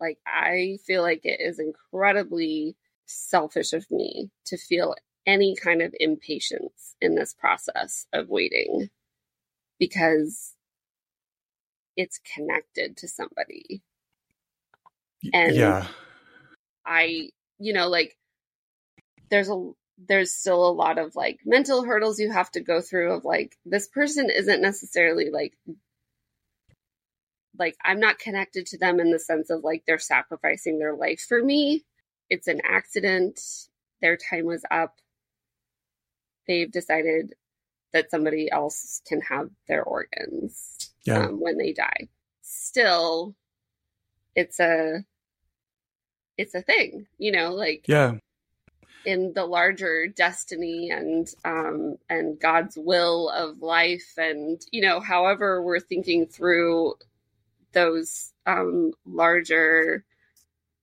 Like 0.00 0.18
I 0.26 0.78
feel 0.86 1.02
like 1.02 1.20
it 1.24 1.40
is 1.40 1.58
incredibly 1.58 2.76
selfish 3.06 3.72
of 3.72 3.90
me 3.90 4.30
to 4.44 4.56
feel 4.56 4.94
any 5.26 5.56
kind 5.56 5.82
of 5.82 5.94
impatience 5.98 6.94
in 7.00 7.14
this 7.14 7.34
process 7.34 8.06
of 8.12 8.28
waiting 8.28 8.90
because 9.78 10.54
it's 11.96 12.20
connected 12.34 12.96
to 12.98 13.08
somebody. 13.08 13.82
And 15.32 15.56
yeah. 15.56 15.86
I, 16.84 17.30
you 17.58 17.72
know, 17.72 17.88
like 17.88 18.16
there's 19.30 19.50
a 19.50 19.70
there's 19.98 20.32
still 20.32 20.68
a 20.68 20.70
lot 20.70 20.98
of 20.98 21.16
like 21.16 21.40
mental 21.44 21.82
hurdles 21.82 22.20
you 22.20 22.30
have 22.30 22.50
to 22.50 22.60
go 22.60 22.80
through 22.80 23.12
of 23.14 23.24
like 23.24 23.56
this 23.64 23.88
person 23.88 24.28
isn't 24.30 24.60
necessarily 24.60 25.30
like 25.30 25.54
like 27.58 27.76
I'm 27.82 27.98
not 27.98 28.18
connected 28.18 28.66
to 28.66 28.78
them 28.78 29.00
in 29.00 29.10
the 29.10 29.18
sense 29.18 29.48
of 29.48 29.64
like 29.64 29.84
they're 29.86 29.98
sacrificing 29.98 30.78
their 30.78 30.94
life 30.94 31.24
for 31.26 31.42
me 31.42 31.84
it's 32.28 32.48
an 32.48 32.60
accident. 32.64 33.40
Their 34.02 34.16
time 34.16 34.44
was 34.44 34.64
up. 34.70 34.96
They've 36.46 36.70
decided 36.70 37.34
that 37.92 38.10
somebody 38.10 38.50
else 38.50 39.00
can 39.06 39.20
have 39.22 39.50
their 39.68 39.82
organs 39.82 40.92
yeah. 41.04 41.26
um, 41.26 41.40
when 41.40 41.56
they 41.56 41.72
die. 41.72 42.08
Still, 42.42 43.34
it's 44.34 44.60
a 44.60 45.04
it's 46.36 46.54
a 46.54 46.62
thing, 46.62 47.06
you 47.18 47.32
know, 47.32 47.54
like 47.54 47.86
yeah, 47.88 48.14
in 49.04 49.32
the 49.32 49.46
larger 49.46 50.06
destiny 50.08 50.90
and 50.90 51.28
um 51.44 51.96
and 52.10 52.38
God's 52.38 52.76
will 52.76 53.30
of 53.30 53.62
life, 53.62 54.14
and 54.18 54.60
you 54.70 54.82
know, 54.82 55.00
however 55.00 55.62
we're 55.62 55.80
thinking 55.80 56.26
through 56.26 56.94
those 57.72 58.32
um 58.46 58.92
larger 59.04 60.04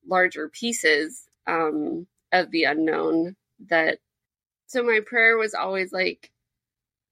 larger 0.06 0.50
pieces 0.50 1.30
um, 1.48 2.08
of 2.32 2.52
the 2.52 2.64
unknown 2.64 3.36
that 3.70 4.00
so 4.68 4.84
my 4.84 5.00
prayer 5.06 5.38
was 5.38 5.54
always 5.54 5.94
like 5.94 6.32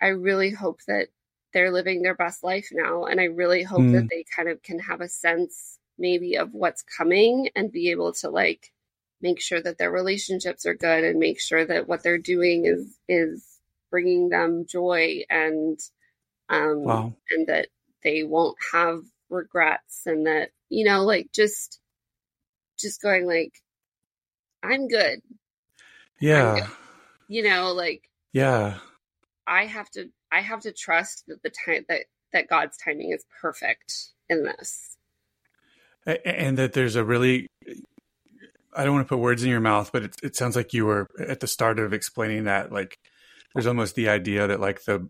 i 0.01 0.07
really 0.07 0.49
hope 0.49 0.79
that 0.87 1.07
they're 1.53 1.71
living 1.71 2.01
their 2.01 2.15
best 2.15 2.43
life 2.43 2.69
now 2.71 3.05
and 3.05 3.21
i 3.21 3.25
really 3.25 3.63
hope 3.63 3.81
mm. 3.81 3.93
that 3.93 4.09
they 4.09 4.25
kind 4.35 4.49
of 4.49 4.61
can 4.63 4.79
have 4.79 5.01
a 5.01 5.07
sense 5.07 5.77
maybe 5.97 6.35
of 6.35 6.53
what's 6.53 6.83
coming 6.83 7.49
and 7.55 7.71
be 7.71 7.91
able 7.91 8.11
to 8.11 8.29
like 8.29 8.71
make 9.21 9.39
sure 9.39 9.61
that 9.61 9.77
their 9.77 9.91
relationships 9.91 10.65
are 10.65 10.73
good 10.73 11.03
and 11.03 11.19
make 11.19 11.39
sure 11.39 11.63
that 11.63 11.87
what 11.87 12.03
they're 12.03 12.17
doing 12.17 12.65
is 12.65 12.97
is 13.07 13.45
bringing 13.91 14.29
them 14.29 14.65
joy 14.67 15.21
and 15.29 15.79
um 16.49 16.83
wow. 16.83 17.13
and 17.29 17.47
that 17.47 17.67
they 18.03 18.23
won't 18.23 18.57
have 18.73 19.03
regrets 19.29 20.01
and 20.05 20.25
that 20.25 20.49
you 20.69 20.83
know 20.83 21.03
like 21.03 21.29
just 21.33 21.79
just 22.79 23.01
going 23.01 23.27
like 23.27 23.53
I'm 24.63 24.88
good. 24.88 25.21
Yeah. 26.19 26.51
I'm 26.51 26.59
good. 26.59 26.69
You 27.27 27.43
know, 27.43 27.73
like 27.73 28.09
Yeah. 28.33 28.77
I 29.47 29.65
have 29.65 29.89
to 29.91 30.09
I 30.31 30.41
have 30.41 30.61
to 30.61 30.71
trust 30.71 31.25
that 31.27 31.43
the 31.43 31.51
time 31.65 31.85
that 31.89 32.01
that 32.33 32.47
God's 32.47 32.77
timing 32.77 33.11
is 33.11 33.25
perfect 33.41 34.09
in 34.29 34.43
this. 34.43 34.97
And 36.05 36.57
that 36.57 36.73
there's 36.73 36.95
a 36.95 37.03
really 37.03 37.47
I 38.73 38.85
don't 38.85 38.95
want 38.95 39.07
to 39.07 39.09
put 39.09 39.19
words 39.19 39.43
in 39.43 39.49
your 39.49 39.59
mouth, 39.59 39.91
but 39.91 40.03
it 40.03 40.15
it 40.23 40.35
sounds 40.35 40.55
like 40.55 40.73
you 40.73 40.85
were 40.85 41.07
at 41.19 41.39
the 41.39 41.47
start 41.47 41.79
of 41.79 41.93
explaining 41.93 42.45
that 42.45 42.71
like 42.71 42.97
there's 43.53 43.67
almost 43.67 43.95
the 43.95 44.09
idea 44.09 44.47
that 44.47 44.59
like 44.59 44.83
the 44.85 45.07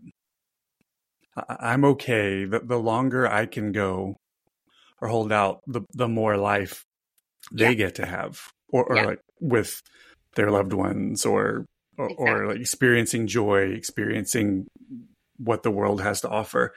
I'm 1.36 1.84
okay. 1.84 2.44
The, 2.44 2.60
the 2.60 2.78
longer 2.78 3.26
I 3.26 3.46
can 3.46 3.72
go 3.72 4.16
or 5.00 5.08
hold 5.08 5.32
out, 5.32 5.60
the 5.66 5.82
the 5.94 6.08
more 6.08 6.36
life 6.36 6.84
they 7.52 7.68
yeah. 7.68 7.74
get 7.74 7.94
to 7.96 8.06
have, 8.06 8.40
or, 8.68 8.84
or 8.84 8.96
yeah. 8.96 9.06
like 9.06 9.20
with 9.42 9.82
their 10.36 10.50
loved 10.50 10.72
ones 10.72 11.26
or 11.26 11.66
or, 11.98 12.08
exactly. 12.08 12.30
or 12.30 12.46
like 12.48 12.60
experiencing 12.60 13.26
joy, 13.26 13.72
experiencing 13.72 14.66
what 15.36 15.62
the 15.62 15.70
world 15.70 16.00
has 16.00 16.22
to 16.22 16.28
offer. 16.28 16.74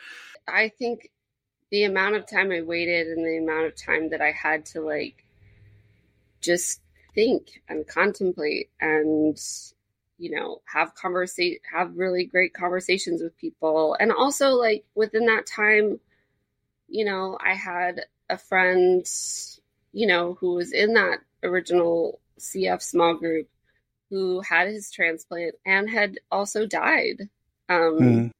I 0.47 0.69
think 0.69 1.09
the 1.71 1.83
amount 1.83 2.15
of 2.15 2.27
time 2.27 2.51
I 2.51 2.61
waited 2.61 3.07
and 3.07 3.25
the 3.25 3.37
amount 3.37 3.67
of 3.67 3.75
time 3.75 4.09
that 4.09 4.21
I 4.21 4.31
had 4.31 4.65
to 4.67 4.81
like 4.81 5.25
just 6.41 6.81
think 7.13 7.61
and 7.69 7.87
contemplate 7.87 8.69
and 8.79 9.37
you 10.17 10.31
know 10.31 10.61
have 10.65 10.93
conversation 10.95 11.57
have 11.73 11.97
really 11.97 12.25
great 12.25 12.53
conversations 12.53 13.21
with 13.21 13.37
people 13.37 13.95
and 13.99 14.11
also 14.11 14.51
like 14.51 14.85
within 14.95 15.25
that 15.25 15.45
time 15.45 15.99
you 16.87 17.05
know 17.05 17.37
I 17.43 17.55
had 17.55 18.01
a 18.29 18.37
friend 18.37 19.05
you 19.93 20.07
know 20.07 20.37
who 20.39 20.53
was 20.53 20.71
in 20.71 20.93
that 20.93 21.19
original 21.41 22.19
CF 22.40 22.82
small 22.82 23.16
group 23.16 23.48
who 24.10 24.41
had 24.41 24.68
his 24.68 24.91
transplant 24.91 25.56
and 25.66 25.90
had 25.90 26.20
also 26.32 26.66
died. 26.66 27.30
Um, 27.70 27.99
mm. 27.99 28.32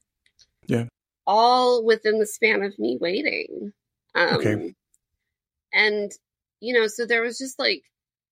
Yeah. 0.68 0.86
All 1.28 1.84
within 1.84 2.20
the 2.20 2.26
span 2.26 2.62
of 2.62 2.78
me 2.78 2.98
waiting. 3.00 3.74
Um, 4.14 4.36
okay. 4.36 4.76
And, 5.74 6.12
you 6.60 6.74
know, 6.74 6.88
so 6.88 7.06
there 7.06 7.22
was 7.22 7.38
just 7.38 7.60
like 7.60 7.84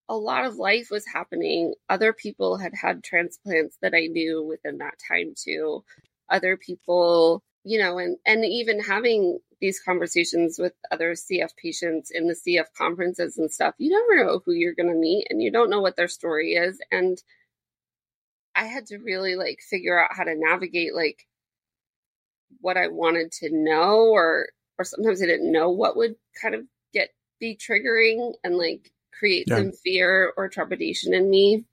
a 0.09 0.15
lot 0.15 0.45
of 0.45 0.55
life 0.55 0.89
was 0.91 1.05
happening. 1.05 1.73
Other 1.89 2.13
people 2.13 2.57
had 2.57 2.73
had 2.73 3.03
transplants 3.03 3.77
that 3.81 3.93
I 3.93 4.07
knew 4.07 4.43
within 4.43 4.77
that 4.77 4.95
time 5.07 5.33
too. 5.35 5.83
Other 6.29 6.55
people, 6.55 7.43
you 7.63 7.79
know, 7.79 7.97
and, 7.97 8.17
and 8.25 8.45
even 8.45 8.79
having 8.79 9.39
these 9.63 9.79
conversations 9.79 10.59
with 10.59 10.73
other 10.91 11.13
CF 11.13 11.55
patients 11.55 12.11
in 12.11 12.27
the 12.27 12.35
CF 12.35 12.65
conferences 12.77 13.37
and 13.37 13.49
stuff, 13.49 13.73
you 13.77 13.91
never 13.91 14.25
know 14.25 14.41
who 14.45 14.51
you're 14.51 14.75
going 14.75 14.89
to 14.89 14.93
meet 14.93 15.25
and 15.29 15.41
you 15.41 15.49
don't 15.49 15.69
know 15.69 15.79
what 15.79 15.95
their 15.95 16.09
story 16.09 16.55
is. 16.55 16.81
And 16.91 17.17
I 18.55 18.65
had 18.65 18.87
to 18.87 18.97
really 18.97 19.37
like 19.37 19.59
figure 19.61 19.97
out 19.97 20.11
how 20.13 20.25
to 20.25 20.35
navigate 20.35 20.93
like 20.93 21.25
what 22.59 22.75
I 22.75 22.89
wanted 22.89 23.31
to 23.39 23.51
know 23.53 24.09
or 24.11 24.49
or 24.77 24.83
sometimes 24.83 25.23
I 25.23 25.27
didn't 25.27 25.49
know 25.49 25.69
what 25.69 25.95
would 25.95 26.15
kind 26.41 26.55
of 26.55 26.65
get 26.93 27.11
be 27.39 27.55
triggering 27.55 28.33
and 28.43 28.57
like 28.57 28.91
create 29.17 29.45
yeah. 29.47 29.59
some 29.59 29.71
fear 29.71 30.33
or 30.35 30.49
trepidation 30.49 31.13
in 31.13 31.29
me. 31.29 31.63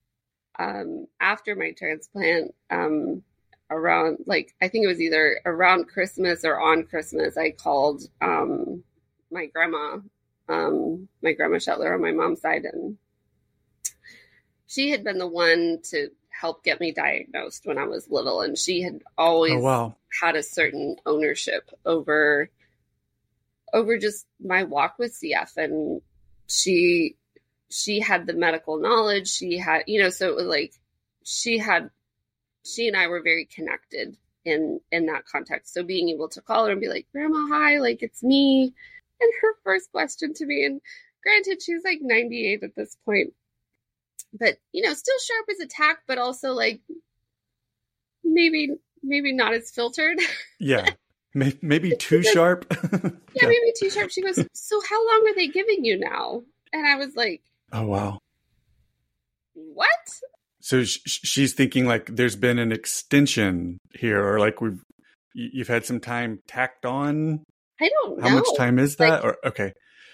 Um, 0.61 1.09
after 1.19 1.57
my 1.57 1.73
transplant, 1.77 2.55
um, 2.71 3.25
around 3.71 4.19
like 4.27 4.55
I 4.61 4.69
think 4.69 4.85
it 4.85 4.89
was 4.89 5.01
either 5.01 5.41
around 5.47 5.89
Christmas 5.89 6.45
or 6.45 6.61
on 6.61 6.85
Christmas. 6.85 7.37
I 7.37 7.51
called 7.51 8.03
um, 8.21 8.83
my 9.31 9.47
grandma, 9.47 9.99
um, 10.49 11.09
my 11.23 11.33
grandma 11.33 11.57
Shetler 11.57 11.95
on 11.95 12.03
my 12.03 12.13
mom's 12.13 12.41
side, 12.41 12.65
and 12.65 12.99
she 14.67 14.91
had 14.91 15.05
been 15.05 15.19
the 15.19 15.27
one 15.27 15.79
to 15.91 16.11
help 16.29 16.65
get 16.65 16.81
me 16.81 16.93
diagnosed 16.93 17.67
when 17.67 17.79
I 17.79 17.85
was 17.85 18.09
little, 18.11 18.41
and 18.41 18.59
she 18.59 18.83
had 18.83 19.03
always 19.17 19.55
oh, 19.55 19.61
wow. 19.61 19.97
had 20.21 20.37
a 20.37 20.43
certain 20.43 20.97
ownership 21.07 21.71
over 21.85 22.51
over 23.73 23.99
just 23.99 24.27
my 24.45 24.65
walk 24.65 24.97
with 24.99 25.19
CF, 25.19 25.57
and 25.57 26.03
she 26.49 27.17
she 27.71 28.01
had 28.01 28.27
the 28.27 28.35
medical 28.35 28.79
knowledge. 28.79 29.29
She 29.29 29.57
had, 29.57 29.85
you 29.87 30.03
know, 30.03 30.11
so 30.11 30.29
it 30.29 30.37
was 30.37 30.47
like 30.47 30.75
she 31.25 31.59
had 31.59 31.91
she 32.65 32.89
and 32.89 32.97
I 32.97 33.07
were 33.07 33.23
very 33.23 33.47
connected 33.47 34.17
in 34.45 34.81
in 34.91 35.07
that 35.07 35.27
context. 35.27 35.75
So 35.75 35.83
being 35.83 36.09
able 36.09 36.29
to 36.31 36.41
call 36.41 36.67
her 36.67 36.73
and 36.73 36.81
be 36.81 36.89
like, 36.89 37.07
"Grandma, 37.13 37.47
hi, 37.49 37.79
like 37.79 38.03
it's 38.03 38.23
me," 38.23 38.75
and 39.21 39.33
her 39.41 39.55
first 39.65 39.91
question 39.93 40.35
to 40.35 40.47
me, 40.47 40.65
and 40.65 40.81
granted, 41.23 41.63
she's 41.63 41.85
like 41.85 42.01
98 42.01 42.63
at 42.63 42.75
this 42.75 42.97
point, 43.05 43.35
but 44.33 44.59
you 44.73 44.83
know, 44.83 44.95
still 44.95 45.19
sharp 45.19 45.47
as 45.51 45.61
a 45.61 45.67
tack, 45.67 46.03
but 46.07 46.19
also 46.19 46.53
like, 46.53 46.81
maybe 48.25 48.77
maybe 49.03 49.33
not 49.33 49.55
as 49.55 49.71
filtered. 49.71 50.19
Yeah. 50.63 50.91
Maybe 51.33 51.97
too 51.97 52.23
sharp. 52.23 52.67
yeah, 52.93 53.11
yeah, 53.35 53.49
maybe 53.49 53.73
too 53.79 53.89
sharp. 53.89 54.11
She 54.11 54.21
goes, 54.21 54.37
So 54.53 54.81
how 54.87 55.07
long 55.07 55.29
are 55.29 55.35
they 55.35 55.49
giving 55.49 55.87
you 55.87 55.99
now? 55.99 56.43
And 56.71 56.87
I 56.87 56.97
was 56.97 57.17
like, 57.17 57.41
Oh, 57.73 57.85
wow. 57.85 58.19
What? 59.55 59.89
So 60.61 60.85
sh- 60.85 60.99
she's 61.07 61.55
thinking 61.55 61.87
like 61.87 62.07
there's 62.07 62.37
been 62.37 62.59
an 62.59 62.73
extension 62.73 63.79
here, 63.95 64.23
or 64.25 64.39
like 64.39 64.61
we've 64.61 64.83
you've 65.35 65.69
had 65.69 65.85
some 65.87 66.01
time 66.01 66.41
tacked 66.47 66.85
on. 66.85 67.45
I 67.81 67.89
don't 67.89 68.19
know. 68.19 68.29
How 68.29 68.35
much 68.35 68.47
time 68.57 68.79
is 68.79 68.97
that? 68.97 69.25
Like, 69.25 69.25
or 69.25 69.37
okay. 69.47 69.73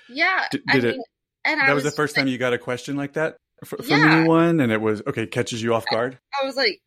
Yeah. 0.09 0.45
D- 0.53 0.61
I 0.69 0.73
did 0.75 0.85
mean, 0.85 0.95
it? 0.95 1.01
and 1.45 1.61
That 1.61 1.69
I 1.71 1.75
was 1.75 1.83
the 1.85 1.91
first 1.91 2.17
like, 2.17 2.23
time 2.25 2.29
you 2.29 2.39
got 2.39 2.53
a 2.53 2.59
question 2.59 2.97
like 2.97 3.15
that 3.15 3.37
from 3.65 3.81
Yeah. 3.87 4.19
anyone, 4.19 4.61
and 4.61 4.71
it 4.71 4.81
was 4.81 5.03
okay. 5.07 5.27
Catches 5.27 5.63
you 5.63 5.75
off 5.75 5.85
guard. 5.91 6.19
I 6.41 6.45
was 6.47 6.55
like, 6.57 6.81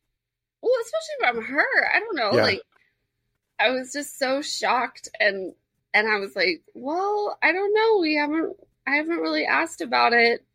well, 0.61 0.71
especially 0.81 1.41
from 1.41 1.53
her. 1.53 1.65
I 1.93 1.99
don't 1.99 2.15
know. 2.15 2.31
Yeah. 2.37 2.43
Like, 2.43 2.61
I 3.59 3.71
was 3.71 3.91
just 3.91 4.17
so 4.17 4.41
shocked, 4.41 5.09
and 5.19 5.53
and 5.93 6.07
I 6.07 6.19
was 6.19 6.35
like, 6.35 6.61
well, 6.73 7.37
I 7.43 7.51
don't 7.51 7.73
know. 7.73 7.99
We 7.99 8.15
haven't. 8.15 8.55
I 8.87 8.95
haven't 8.95 9.17
really 9.17 9.45
asked 9.45 9.81
about 9.81 10.13
it, 10.13 10.45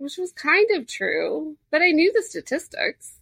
which 0.00 0.18
was 0.18 0.32
kind 0.32 0.70
of 0.72 0.86
true, 0.88 1.56
but 1.70 1.82
I 1.82 1.92
knew 1.92 2.12
the 2.12 2.22
statistics. 2.22 3.18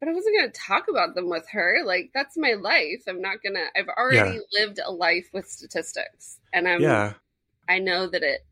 But 0.00 0.08
I 0.10 0.12
wasn't 0.12 0.36
going 0.38 0.52
to 0.52 0.60
talk 0.60 0.88
about 0.88 1.14
them 1.14 1.28
with 1.30 1.48
her. 1.50 1.82
Like 1.84 2.10
that's 2.14 2.36
my 2.36 2.52
life. 2.54 3.04
I'm 3.08 3.20
not 3.22 3.42
gonna. 3.42 3.66
I've 3.76 3.88
already 3.88 4.40
lived 4.58 4.80
a 4.84 4.92
life 4.92 5.28
with 5.32 5.46
statistics, 5.48 6.38
and 6.52 6.68
I'm. 6.68 6.82
yeah. 6.82 7.14
I 7.68 7.78
know 7.80 8.08
that 8.08 8.22
it 8.22 8.46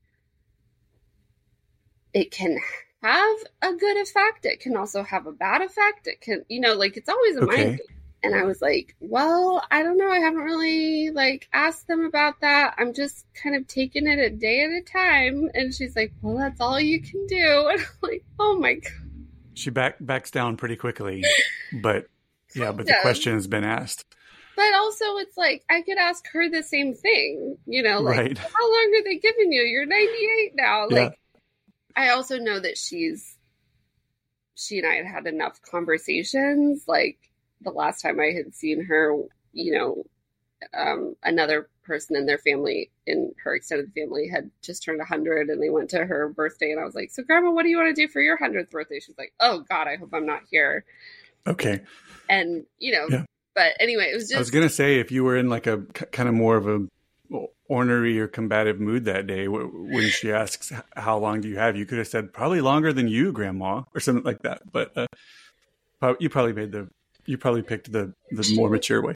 it 2.15 2.31
can 2.31 2.59
have 3.03 3.37
a 3.63 3.75
good 3.75 3.97
effect. 3.99 4.47
It 4.47 4.61
can 4.61 4.77
also 4.77 5.03
have 5.03 5.27
a 5.27 5.33
bad 5.33 5.63
effect. 5.63 6.07
It 6.07 6.21
can, 6.21 6.45
you 6.49 6.61
know, 6.61 6.75
like 6.75 6.97
it's 6.97 7.09
always 7.09 7.37
a 7.37 7.43
Okay. 7.43 7.47
mind. 7.47 7.81
And 8.25 8.35
I 8.35 8.45
was 8.45 8.63
like, 8.63 8.97
well, 9.01 9.63
I 9.71 9.83
don't 9.83 9.99
know. 9.99 10.11
I 10.11 10.19
haven't 10.21 10.41
really 10.41 11.11
like 11.11 11.47
asked 11.53 11.87
them 11.87 12.05
about 12.07 12.41
that. 12.41 12.75
I'm 12.79 12.95
just 12.95 13.27
kind 13.41 13.55
of 13.55 13.67
taking 13.69 14.07
it 14.07 14.19
a 14.19 14.31
day 14.31 14.63
at 14.65 14.71
a 14.71 14.81
time. 14.83 15.51
And 15.53 15.75
she's 15.75 15.95
like, 15.95 16.13
well, 16.23 16.39
that's 16.39 16.61
all 16.61 16.81
you 16.81 17.01
can 17.03 17.27
do. 17.27 17.69
And 17.71 17.81
I'm 17.81 17.87
like, 18.03 18.25
oh 18.41 18.59
my 18.59 18.75
god. 18.75 18.93
She 19.53 19.71
back 19.71 19.97
backs 20.01 20.31
down 20.31 20.57
pretty 20.57 20.75
quickly, 20.77 21.23
but 21.83 22.07
yeah, 22.57 22.73
but 22.73 22.87
the 22.87 22.97
question 23.03 23.35
has 23.35 23.47
been 23.47 23.63
asked. 23.63 24.05
But 24.57 24.73
also, 24.75 25.05
it's 25.19 25.37
like 25.37 25.65
I 25.71 25.83
could 25.83 25.99
ask 25.99 26.25
her 26.33 26.49
the 26.49 26.63
same 26.63 26.95
thing. 26.95 27.59
You 27.67 27.83
know, 27.83 28.01
like 28.01 28.17
Right. 28.17 28.39
how 28.39 28.73
long 28.73 28.93
are 28.97 29.05
they 29.05 29.19
giving 29.19 29.53
you? 29.53 29.63
You're 29.63 29.87
98 29.87 30.53
now. 30.57 30.87
Yeah. 30.89 30.97
Like, 31.05 31.19
I 31.95 32.09
also 32.11 32.39
know 32.39 32.59
that 32.59 32.79
she's, 32.79 33.37
she 34.55 34.79
and 34.79 34.87
I 34.87 34.95
had 34.97 35.07
had 35.07 35.27
enough 35.27 35.61
conversations. 35.63 36.85
Like 36.89 37.19
the 37.65 37.71
last 37.71 38.01
time 38.03 38.21
I 38.21 38.33
had 38.33 38.55
seen 38.55 38.85
her, 38.85 39.17
you 39.53 39.73
know, 39.73 40.05
um, 40.73 41.15
another 41.23 41.69
person 41.85 42.17
in 42.17 42.27
their 42.27 42.39
family, 42.39 42.91
in 43.07 43.35
her 43.43 43.55
extended 43.55 43.93
family, 43.93 44.29
had 44.29 44.51
just 44.63 44.83
turned 44.83 44.99
100 44.99 45.49
and 45.49 45.63
they 45.63 45.71
went 45.71 45.91
to 45.91 46.05
her 46.05 46.29
birthday. 46.29 46.71
And 46.71 46.81
I 46.81 46.85
was 46.85 46.95
like, 46.95 47.11
So, 47.11 47.23
Grandma, 47.23 47.51
what 47.51 47.65
do 47.65 47.69
you 47.69 47.77
want 47.77 47.95
to 47.95 48.03
do 48.07 48.09
for 48.09 48.21
your 48.21 48.39
100th 48.39 48.71
birthday? 48.71 49.01
She's 49.01 49.19
like, 49.19 49.33
Oh, 49.41 49.61
God, 49.69 49.89
I 49.89 49.97
hope 49.97 50.11
I'm 50.13 50.27
not 50.27 50.43
here. 50.51 50.85
Okay. 51.47 51.81
And, 52.29 52.65
you 52.79 52.93
know, 52.93 53.07
Yeah. 53.11 53.25
but 53.55 53.73
anyway, 53.81 54.11
it 54.13 54.15
was 54.15 54.25
just. 54.25 54.37
I 54.37 54.39
was 54.39 54.51
gonna 54.51 54.71
say 54.71 54.99
if 54.99 55.13
you 55.13 55.25
were 55.25 55.37
in 55.37 55.49
like 55.49 55.67
a 55.67 55.79
kind 55.83 56.29
of 56.29 56.35
more 56.35 56.57
of 56.57 56.67
a 56.67 56.87
ornery 57.69 58.21
or 58.21 58.29
combative 58.29 58.81
mood 58.81 59.07
that 59.07 59.27
day, 59.27 59.49
when 59.49 60.09
she 60.11 60.33
asks 60.33 60.73
how 60.97 61.19
long 61.19 61.41
do 61.41 61.49
you 61.49 61.57
have, 61.57 61.77
you 61.77 61.87
could 61.87 61.99
have 61.99 62.09
said 62.09 62.33
probably 62.33 62.61
longer 62.61 62.93
than 62.93 63.09
you, 63.09 63.33
Grandma, 63.33 63.83
or 63.95 64.01
something 64.01 64.25
like 64.25 64.43
that. 64.43 64.71
But 64.71 64.97
uh, 64.97 66.15
you 66.21 66.29
probably 66.29 66.53
made 66.53 66.73
the 66.73 66.89
you 67.27 67.39
probably 67.39 67.63
picked 67.63 67.91
the 67.91 68.15
the 68.31 68.53
more 68.57 68.69
mature 68.71 69.03
way. 69.03 69.15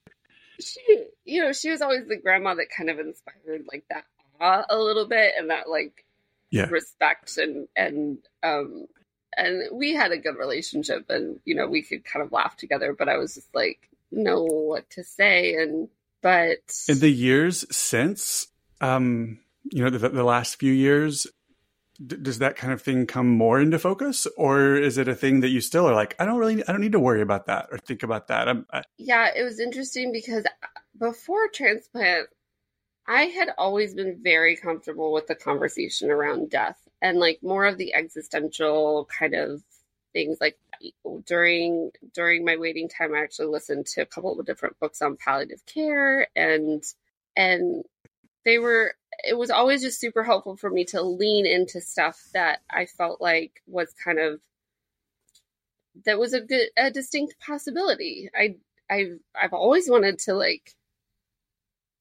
she 0.61 0.81
you 1.25 1.43
know 1.43 1.53
she 1.53 1.71
was 1.71 1.83
always 1.83 2.07
the 2.09 2.17
grandma 2.17 2.55
that 2.55 2.67
kind 2.77 2.91
of 2.91 2.99
inspired 2.99 3.65
like 3.71 3.85
that 3.91 4.05
awe 4.41 4.65
a 4.69 4.79
little 4.79 5.07
bit 5.07 5.35
and 5.39 5.51
that 5.51 5.69
like 5.69 6.05
Yeah. 6.51 6.69
respect 6.69 7.39
and 7.39 7.69
and 7.77 8.19
um 8.43 8.87
and 9.37 9.65
we 9.73 9.95
had 9.95 10.11
a 10.13 10.19
good 10.19 10.37
relationship 10.37 11.11
and 11.11 11.39
you 11.45 11.55
know 11.55 11.67
we 11.67 11.83
could 11.83 12.05
kind 12.05 12.25
of 12.25 12.33
laugh 12.33 12.57
together 12.57 12.95
but 12.99 13.09
i 13.09 13.17
was 13.19 13.35
just 13.35 13.55
like 13.55 13.89
know 14.11 14.43
what 14.45 14.89
to 14.91 15.05
say 15.05 15.55
and 15.55 15.89
but 16.23 16.59
In 16.89 16.99
the 16.99 17.11
years 17.11 17.65
since, 17.75 18.49
um, 18.81 19.39
you 19.71 19.85
know, 19.85 19.91
the, 19.91 20.09
the 20.09 20.25
last 20.25 20.59
few 20.59 20.73
years, 20.73 21.29
d- 22.05 22.17
does 22.21 22.39
that 22.39 22.57
kind 22.57 22.73
of 22.73 22.83
thing 22.83 23.07
come 23.07 23.29
more 23.29 23.61
into 23.61 23.79
focus, 23.79 24.27
or 24.37 24.77
is 24.77 24.99
it 24.99 25.09
a 25.09 25.15
thing 25.15 25.41
that 25.41 25.49
you 25.49 25.61
still 25.61 25.89
are 25.89 25.95
like, 25.95 26.15
I 26.19 26.25
don't 26.25 26.39
really, 26.39 26.63
I 26.67 26.73
don't 26.73 26.81
need 26.81 26.93
to 26.93 27.01
worry 27.01 27.23
about 27.23 27.47
that 27.47 27.69
or 27.71 27.79
think 27.79 28.03
about 28.03 28.29
that? 28.29 28.49
I, 28.49 28.83
yeah 28.99 29.31
it 29.35 29.43
was 29.43 29.61
interesting 29.61 30.13
because 30.13 30.45
uh, 30.45 30.67
before 30.99 31.49
transplant 31.49 32.29
i 33.07 33.23
had 33.23 33.51
always 33.57 33.95
been 33.95 34.19
very 34.23 34.57
comfortable 34.57 35.13
with 35.13 35.27
the 35.27 35.35
conversation 35.35 36.11
around 36.11 36.51
death 36.51 36.79
and 37.01 37.19
like 37.19 37.39
more 37.43 37.65
of 37.65 37.79
the 37.79 37.95
existential 37.95 39.09
kind 39.19 39.35
of 39.35 39.63
things 40.13 40.39
like 40.41 40.59
during 41.27 41.91
during 42.15 42.45
my 42.45 42.57
waiting 42.57 42.89
time 42.89 43.15
i 43.15 43.21
actually 43.21 43.47
listened 43.47 43.87
to 43.87 44.03
a 44.03 44.07
couple 44.07 44.39
of 44.39 44.47
different 44.47 44.79
books 44.81 45.01
on 45.01 45.17
palliative 45.17 45.65
care 45.67 46.27
and 46.37 46.83
and 47.37 47.85
they 48.49 48.59
were 48.59 48.95
it 49.25 49.37
was 49.37 49.51
always 49.51 49.83
just 49.83 50.01
super 50.01 50.23
helpful 50.25 50.57
for 50.57 50.71
me 50.71 50.85
to 50.85 51.03
lean 51.03 51.47
into 51.47 51.81
stuff 51.81 52.21
that 52.35 52.61
i 52.71 52.87
felt 52.87 53.21
like 53.21 53.63
was 53.67 53.93
kind 54.05 54.19
of 54.19 54.41
that 56.05 56.19
was 56.19 56.33
a 56.33 56.41
good 56.41 56.69
a 56.77 56.91
distinct 56.91 57.35
possibility. 57.41 58.31
I 58.37 58.57
i've 58.91 59.19
i've 59.41 59.53
always 59.53 59.89
wanted 59.91 60.19
to 60.21 60.35
like 60.35 60.75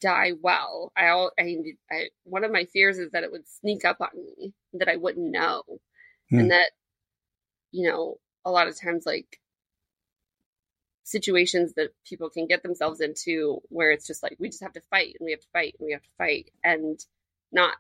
die 0.02 0.34
well. 0.42 0.92
I 0.96 1.08
I, 1.40 1.56
I 1.92 2.10
one 2.24 2.44
of 2.44 2.52
my 2.52 2.66
fears 2.66 3.00
is 3.00 3.12
that 3.12 3.24
it 3.24 3.32
would 3.32 3.48
sneak 3.48 3.86
up 3.86 3.98
on 4.02 4.10
me 4.16 4.54
that 4.74 4.90
i 4.90 4.96
wouldn't 4.96 5.32
know. 5.32 5.64
Hmm. 6.30 6.40
and 6.40 6.52
that 6.52 6.72
you 7.72 7.90
know 7.90 8.18
a 8.46 8.52
lot 8.52 8.68
of 8.68 8.80
times 8.80 9.06
like 9.06 9.40
situations 11.08 11.72
that 11.78 11.94
people 12.06 12.30
can 12.30 12.48
get 12.48 12.62
themselves 12.64 13.00
into 13.00 13.62
where 13.70 13.92
it's 13.92 14.06
just 14.06 14.22
like 14.22 14.36
we 14.40 14.50
just 14.50 14.62
have 14.62 14.74
to 14.74 14.82
fight 14.90 15.16
and 15.18 15.26
we 15.26 15.32
have 15.32 15.40
to 15.40 15.48
fight 15.54 15.74
and 15.80 15.86
we 15.86 15.94
have 15.94 16.02
to 16.02 16.10
fight 16.18 16.52
and 16.66 17.00
not 17.50 17.76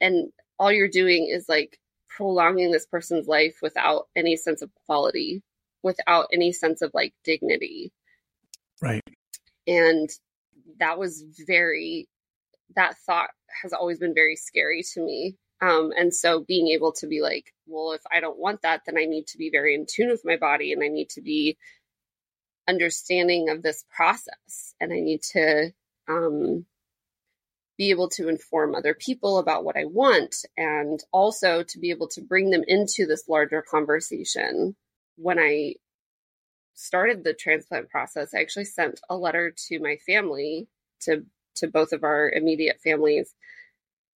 and 0.00 0.32
all 0.58 0.72
you're 0.72 0.88
doing 0.88 1.28
is 1.32 1.48
like 1.48 1.78
prolonging 2.08 2.72
this 2.72 2.84
person's 2.84 3.28
life 3.28 3.58
without 3.62 4.08
any 4.16 4.34
sense 4.34 4.60
of 4.60 4.70
quality 4.86 5.40
without 5.84 6.26
any 6.32 6.50
sense 6.50 6.82
of 6.82 6.90
like 6.94 7.14
dignity 7.22 7.92
right. 8.80 9.02
and 9.68 10.10
that 10.80 10.98
was 10.98 11.24
very 11.46 12.08
that 12.74 12.96
thought 13.06 13.30
has 13.62 13.72
always 13.72 14.00
been 14.00 14.14
very 14.14 14.34
scary 14.34 14.82
to 14.82 15.00
me 15.00 15.36
um, 15.60 15.92
and 15.96 16.12
so 16.12 16.40
being 16.40 16.66
able 16.66 16.90
to 16.90 17.06
be 17.06 17.22
like 17.22 17.54
well 17.68 17.92
if 17.92 18.02
i 18.12 18.18
don't 18.18 18.38
want 18.38 18.62
that 18.62 18.80
then 18.84 18.98
i 18.98 19.04
need 19.04 19.28
to 19.28 19.38
be 19.38 19.48
very 19.48 19.76
in 19.76 19.86
tune 19.88 20.08
with 20.08 20.22
my 20.24 20.36
body 20.36 20.72
and 20.72 20.82
i 20.82 20.88
need 20.88 21.08
to 21.08 21.20
be 21.20 21.56
understanding 22.68 23.48
of 23.48 23.62
this 23.62 23.84
process 23.94 24.74
and 24.80 24.92
i 24.92 25.00
need 25.00 25.22
to 25.22 25.72
um, 26.08 26.64
be 27.78 27.90
able 27.90 28.08
to 28.08 28.28
inform 28.28 28.74
other 28.74 28.94
people 28.94 29.38
about 29.38 29.64
what 29.64 29.76
i 29.76 29.84
want 29.84 30.36
and 30.56 31.00
also 31.12 31.62
to 31.62 31.78
be 31.78 31.90
able 31.90 32.08
to 32.08 32.20
bring 32.20 32.50
them 32.50 32.64
into 32.66 33.06
this 33.06 33.28
larger 33.28 33.62
conversation 33.62 34.76
when 35.16 35.38
i 35.38 35.74
started 36.74 37.22
the 37.22 37.34
transplant 37.34 37.90
process, 37.90 38.34
I 38.34 38.40
actually 38.40 38.64
sent 38.64 39.00
a 39.08 39.16
letter 39.16 39.54
to 39.68 39.80
my 39.80 39.96
family, 40.06 40.68
to 41.02 41.24
to 41.56 41.68
both 41.68 41.92
of 41.92 42.02
our 42.02 42.30
immediate 42.30 42.80
families, 42.82 43.34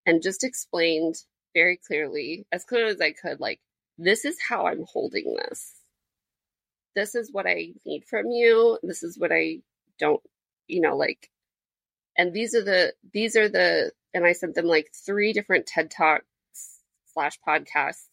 and 0.07 0.23
just 0.23 0.45
explained 0.45 1.17
very 1.55 1.79
clearly, 1.87 2.47
as 2.53 2.65
clear 2.65 2.87
as 2.87 3.01
I 3.01 3.13
could, 3.13 3.41
like 3.41 3.61
this 3.99 4.25
is 4.25 4.37
how 4.49 4.67
I'm 4.67 4.85
holding 4.91 5.37
this. 5.37 5.75
This 6.97 7.15
is 7.17 7.33
what 7.33 7.47
I 7.47 7.75
need 7.87 8.07
from 8.07 8.29
you. 8.33 8.79
This 8.83 9.05
is 9.05 9.19
what 9.19 9.33
I 9.33 9.61
don't, 10.01 10.23
you 10.69 10.83
know, 10.83 10.97
like 10.97 11.31
and 12.19 12.35
these 12.35 12.55
are 12.57 12.65
the 12.65 12.95
these 13.15 13.37
are 13.37 13.49
the 13.49 13.93
and 14.15 14.27
I 14.27 14.33
sent 14.33 14.57
them 14.57 14.67
like 14.67 14.91
three 14.95 15.35
different 15.35 15.67
TED 15.67 15.93
Talks 15.93 16.25
slash 17.15 17.39
podcasts 17.47 18.09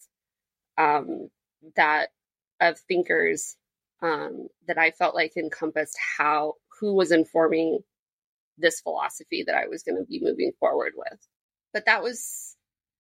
um 0.77 1.29
that 1.77 2.09
of 2.61 2.79
thinkers 2.79 3.57
um, 4.01 4.47
that 4.67 4.77
I 4.77 4.91
felt 4.91 5.15
like 5.15 5.37
encompassed 5.37 5.97
how 6.17 6.55
who 6.79 6.93
was 6.95 7.11
informing 7.11 7.79
this 8.57 8.81
philosophy 8.81 9.43
that 9.43 9.55
I 9.55 9.67
was 9.67 9.83
going 9.83 9.97
to 9.97 10.05
be 10.05 10.21
moving 10.21 10.51
forward 10.59 10.93
with. 10.97 11.19
But 11.73 11.85
that 11.85 12.03
was, 12.03 12.52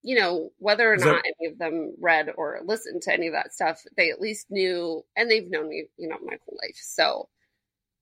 you 0.03 0.15
know, 0.15 0.51
whether 0.59 0.91
or 0.91 0.95
Is 0.95 1.03
not 1.05 1.23
that- 1.23 1.33
any 1.39 1.49
of 1.51 1.57
them 1.57 1.95
read 1.99 2.29
or 2.37 2.59
listened 2.63 3.01
to 3.03 3.13
any 3.13 3.27
of 3.27 3.33
that 3.33 3.53
stuff, 3.53 3.81
they 3.97 4.11
at 4.11 4.19
least 4.21 4.51
knew, 4.51 5.03
and 5.15 5.31
they've 5.31 5.49
known 5.49 5.69
me, 5.69 5.85
you 5.97 6.07
know, 6.07 6.17
my 6.23 6.37
whole 6.45 6.57
life. 6.61 6.77
So 6.81 7.29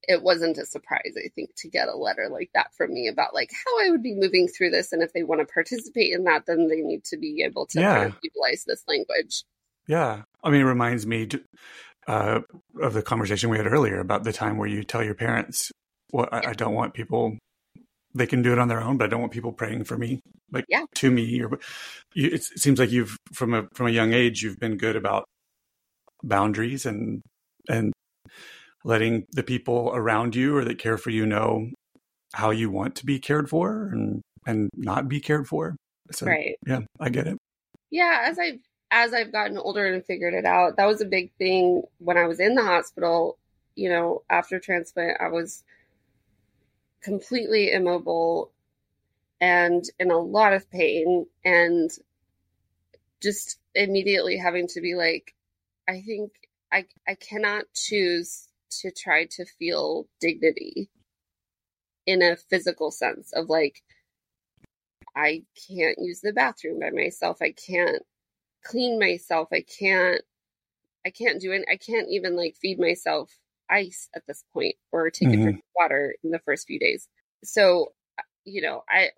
it 0.07 0.23
wasn't 0.23 0.57
a 0.57 0.65
surprise, 0.65 1.13
I 1.15 1.29
think, 1.35 1.51
to 1.57 1.69
get 1.69 1.87
a 1.87 1.95
letter 1.95 2.27
like 2.27 2.49
that 2.55 2.73
from 2.73 2.91
me 2.91 3.07
about 3.07 3.35
like 3.35 3.51
how 3.65 3.85
I 3.85 3.91
would 3.91 4.01
be 4.01 4.15
moving 4.15 4.47
through 4.47 4.71
this, 4.71 4.91
and 4.91 5.03
if 5.03 5.13
they 5.13 5.21
want 5.23 5.41
to 5.41 5.53
participate 5.53 6.11
in 6.11 6.23
that, 6.23 6.47
then 6.47 6.67
they 6.67 6.81
need 6.81 7.03
to 7.05 7.17
be 7.17 7.43
able 7.43 7.67
to 7.67 7.79
Yeah. 7.79 7.95
kind 7.95 8.13
of 8.13 8.19
utilize 8.23 8.63
this 8.65 8.83
language. 8.87 9.43
Yeah. 9.87 10.23
I 10.43 10.49
mean, 10.49 10.61
it 10.61 10.65
reminds 10.65 11.05
me, 11.05 11.29
uh, 12.07 12.41
of 12.81 12.93
the 12.93 13.03
conversation 13.03 13.51
we 13.51 13.57
had 13.57 13.67
earlier 13.67 13.99
about 13.99 14.23
the 14.23 14.33
time 14.33 14.57
where 14.57 14.67
you 14.67 14.83
tell 14.83 15.03
your 15.03 15.13
parents, 15.13 15.71
"Well, 16.11 16.27
I, 16.31 16.47
I 16.49 16.53
don't 16.53 16.73
want 16.73 16.95
people. 16.95 17.37
They 18.13 18.27
can 18.27 18.41
do 18.41 18.51
it 18.51 18.59
on 18.59 18.67
their 18.67 18.81
own, 18.81 18.97
but 18.97 19.05
I 19.05 19.07
don't 19.07 19.21
want 19.21 19.31
people 19.31 19.53
praying 19.53 19.85
for 19.85 19.97
me, 19.97 20.19
like 20.51 20.65
Yeah. 20.67 20.85
to 20.95 21.11
me." 21.11 21.41
Or 21.41 21.59
you, 22.13 22.29
it 22.29 22.43
seems 22.43 22.79
like 22.79 22.91
you've 22.91 23.17
from 23.33 23.53
a 23.53 23.67
from 23.73 23.87
a 23.87 23.91
young 23.91 24.13
age 24.13 24.43
you've 24.43 24.59
been 24.59 24.77
good 24.77 24.95
about 24.95 25.25
boundaries 26.23 26.85
and 26.85 27.21
and 27.69 27.93
letting 28.83 29.25
the 29.31 29.43
people 29.43 29.91
around 29.93 30.35
you 30.35 30.57
or 30.57 30.65
that 30.65 30.79
care 30.79 30.97
for 30.97 31.09
you 31.11 31.25
know 31.25 31.69
how 32.33 32.49
you 32.51 32.69
want 32.69 32.95
to 32.95 33.05
be 33.05 33.19
cared 33.19 33.49
for 33.49 33.89
and 33.91 34.21
and 34.45 34.69
not 34.75 35.07
be 35.07 35.19
cared 35.19 35.47
for. 35.47 35.75
So 36.11 36.25
right. 36.27 36.55
yeah, 36.67 36.81
I 36.99 37.09
get 37.09 37.27
it. 37.27 37.37
Yeah, 37.91 38.25
as 38.25 38.39
I've 38.39 38.59
as 38.91 39.13
I've 39.13 39.31
gotten 39.31 39.57
older 39.57 39.85
and 39.85 40.03
figured 40.03 40.33
it 40.33 40.45
out, 40.45 40.77
that 40.77 40.85
was 40.85 41.01
a 41.01 41.05
big 41.05 41.31
thing 41.37 41.83
when 41.99 42.17
I 42.17 42.25
was 42.27 42.39
in 42.39 42.55
the 42.55 42.63
hospital. 42.63 43.37
You 43.75 43.89
know, 43.89 44.23
after 44.29 44.59
transplant, 44.59 45.21
I 45.21 45.29
was 45.29 45.63
completely 47.01 47.71
immobile 47.71 48.51
and 49.39 49.83
in 49.99 50.11
a 50.11 50.19
lot 50.19 50.53
of 50.53 50.69
pain, 50.69 51.25
and 51.43 51.89
just 53.21 53.59
immediately 53.73 54.37
having 54.37 54.67
to 54.67 54.81
be 54.81 54.95
like, 54.95 55.33
I 55.87 56.01
think 56.01 56.31
I 56.71 56.85
I 57.07 57.15
cannot 57.15 57.65
choose 57.73 58.47
to 58.81 58.91
try 58.91 59.25
to 59.31 59.45
feel 59.45 60.07
dignity 60.19 60.89
in 62.05 62.21
a 62.21 62.35
physical 62.35 62.91
sense 62.91 63.31
of 63.33 63.49
like 63.49 63.83
I 65.15 65.43
can't 65.67 65.97
use 65.99 66.21
the 66.21 66.33
bathroom 66.33 66.79
by 66.79 66.91
myself. 66.91 67.41
I 67.41 67.51
can't 67.51 68.03
clean 68.63 68.99
myself. 68.99 69.49
I 69.51 69.61
can't 69.61 70.21
I 71.05 71.09
can't 71.09 71.41
do 71.41 71.51
it. 71.51 71.65
I 71.71 71.77
can't 71.77 72.09
even 72.09 72.35
like 72.35 72.55
feed 72.55 72.79
myself 72.79 73.31
ice 73.71 74.09
at 74.15 74.23
this 74.27 74.43
point 74.53 74.75
or 74.91 75.09
take 75.09 75.29
a 75.29 75.37
drink 75.37 75.49
mm-hmm. 75.49 75.57
of 75.57 75.63
water 75.75 76.15
in 76.23 76.31
the 76.31 76.39
first 76.39 76.67
few 76.67 76.79
days. 76.79 77.07
So, 77.43 77.93
uh, 78.19 78.23
you 78.45 78.61
know, 78.61 78.83
I 78.89 79.09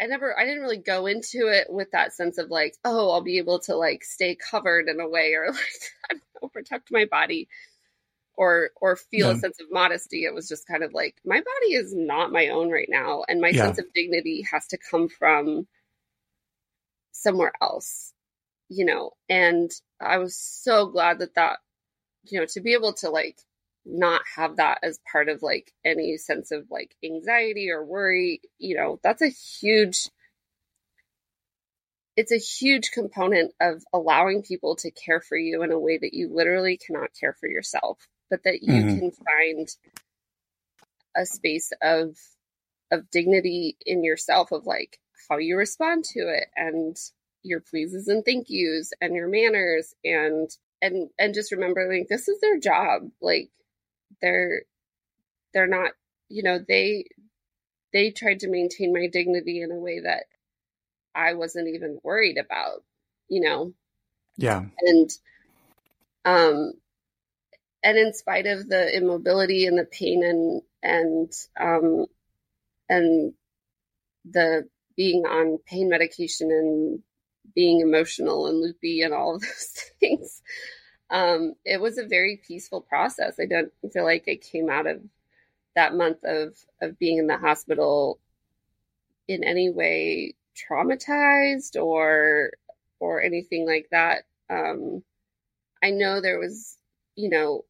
I 0.00 0.06
never 0.06 0.38
I 0.38 0.44
didn't 0.46 0.62
really 0.62 0.78
go 0.78 1.06
into 1.06 1.48
it 1.48 1.68
with 1.70 1.90
that 1.92 2.12
sense 2.14 2.38
of 2.38 2.50
like, 2.50 2.74
oh, 2.84 3.10
I'll 3.10 3.22
be 3.22 3.38
able 3.38 3.60
to 3.60 3.76
like 3.76 4.04
stay 4.04 4.36
covered 4.36 4.88
in 4.88 5.00
a 5.00 5.08
way 5.08 5.34
or 5.34 5.46
like 5.52 6.20
know, 6.42 6.48
protect 6.48 6.90
my 6.90 7.04
body 7.06 7.48
or 8.36 8.70
or 8.80 8.96
feel 8.96 9.28
Yeah. 9.28 9.34
a 9.34 9.36
sense 9.36 9.60
of 9.60 9.66
modesty. 9.70 10.24
It 10.24 10.34
was 10.34 10.48
just 10.48 10.66
kind 10.66 10.82
of 10.84 10.92
like 10.94 11.16
my 11.24 11.38
body 11.38 11.74
is 11.74 11.94
not 11.94 12.32
my 12.32 12.48
own 12.48 12.70
right 12.70 12.88
now 12.90 13.24
and 13.28 13.40
my 13.40 13.50
Yeah. 13.50 13.66
sense 13.66 13.78
of 13.78 13.92
dignity 13.94 14.46
has 14.50 14.66
to 14.68 14.78
come 14.78 15.08
from 15.08 15.68
somewhere 17.12 17.52
else. 17.62 18.12
You 18.68 18.84
know, 18.86 19.12
and 19.28 19.70
I 20.00 20.18
was 20.18 20.36
so 20.38 20.86
glad 20.86 21.20
that 21.20 21.34
that 21.34 21.58
you 22.24 22.40
know, 22.40 22.46
to 22.50 22.60
be 22.60 22.74
able 22.74 22.92
to 22.94 23.10
like 23.10 23.38
not 23.84 24.22
have 24.36 24.56
that 24.56 24.78
as 24.82 25.00
part 25.10 25.28
of 25.28 25.42
like 25.42 25.72
any 25.84 26.16
sense 26.16 26.50
of 26.50 26.66
like 26.70 26.94
anxiety 27.04 27.70
or 27.70 27.84
worry, 27.84 28.40
you 28.58 28.76
know, 28.76 29.00
that's 29.02 29.22
a 29.22 29.28
huge 29.28 30.10
it's 32.16 32.32
a 32.32 32.36
huge 32.36 32.90
component 32.90 33.52
of 33.60 33.82
allowing 33.92 34.42
people 34.42 34.76
to 34.76 34.90
care 34.90 35.20
for 35.20 35.36
you 35.38 35.62
in 35.62 35.72
a 35.72 35.78
way 35.78 35.96
that 35.96 36.12
you 36.12 36.28
literally 36.28 36.76
cannot 36.76 37.10
care 37.18 37.32
for 37.32 37.48
yourself, 37.48 38.06
but 38.28 38.42
that 38.44 38.62
you 38.62 38.84
Mhm. 38.84 38.98
can 38.98 39.10
find 39.12 39.68
a 41.16 41.24
space 41.26 41.72
of 41.82 42.16
of 42.90 43.10
dignity 43.10 43.76
in 43.86 44.04
yourself 44.04 44.52
of 44.52 44.66
like 44.66 44.98
how 45.28 45.38
you 45.38 45.56
respond 45.56 46.04
to 46.04 46.20
it 46.20 46.48
and 46.56 46.96
your 47.42 47.60
pleases 47.60 48.08
and 48.08 48.24
thank 48.24 48.50
yous 48.50 48.92
and 49.00 49.14
your 49.14 49.28
manners 49.28 49.94
and 50.04 50.50
and 50.82 51.08
and 51.18 51.34
just 51.34 51.52
remember 51.52 51.88
like 51.92 52.08
this 52.08 52.28
is 52.28 52.40
their 52.40 52.58
job 52.58 53.10
like 53.20 53.50
they're 54.22 54.62
they're 55.54 55.66
not 55.68 55.92
you 56.28 56.42
know 56.42 56.58
they 56.66 57.06
they 57.92 58.10
tried 58.10 58.40
to 58.40 58.50
maintain 58.50 58.92
my 58.92 59.08
dignity 59.08 59.62
in 59.62 59.72
a 59.72 59.76
way 59.78 60.00
that 60.00 60.24
I 61.14 61.34
wasn't 61.34 61.68
even 61.68 62.00
worried 62.02 62.38
about 62.38 62.84
you 63.28 63.42
know 63.42 63.74
Yeah. 64.36 64.64
and 64.80 65.10
um 66.24 66.72
and 67.82 67.98
in 67.98 68.12
spite 68.14 68.46
of 68.46 68.68
the 68.68 68.96
immobility 68.96 69.66
and 69.66 69.78
the 69.78 69.84
pain 69.84 70.22
and 70.24 70.62
and 70.82 71.32
um 71.58 72.06
and 72.88 73.34
the 74.30 74.68
being 74.96 75.24
on 75.24 75.58
pain 75.66 75.88
medication 75.88 76.50
and 76.50 77.00
being 77.54 77.80
emotional 77.80 78.46
and 78.46 78.60
loopy 78.60 79.02
and 79.02 79.14
all 79.14 79.34
of 79.36 79.42
those 79.42 79.90
things 80.00 80.42
um 81.10 81.54
it 81.64 81.80
was 81.80 81.98
a 81.98 82.06
very 82.06 82.40
peaceful 82.46 82.80
process. 82.80 83.36
I 83.40 83.46
don't 83.46 83.72
feel 83.92 84.04
like 84.04 84.24
i 84.28 84.36
came 84.36 84.70
out 84.70 84.86
of 84.86 85.02
that 85.76 85.94
month 85.94 86.24
of 86.24 86.56
of 86.82 86.98
being 86.98 87.18
in 87.18 87.26
the 87.26 87.38
hospital 87.38 88.20
in 89.28 89.44
any 89.44 89.70
way 89.70 90.34
traumatized 90.56 91.80
or 91.80 92.50
or 93.00 93.22
anything 93.22 93.66
like 93.66 93.88
that. 93.90 94.24
Um 94.50 95.02
i 95.82 95.90
know 95.90 96.20
there 96.20 96.38
was 96.38 96.76
you 97.16 97.28
know 97.30 97.64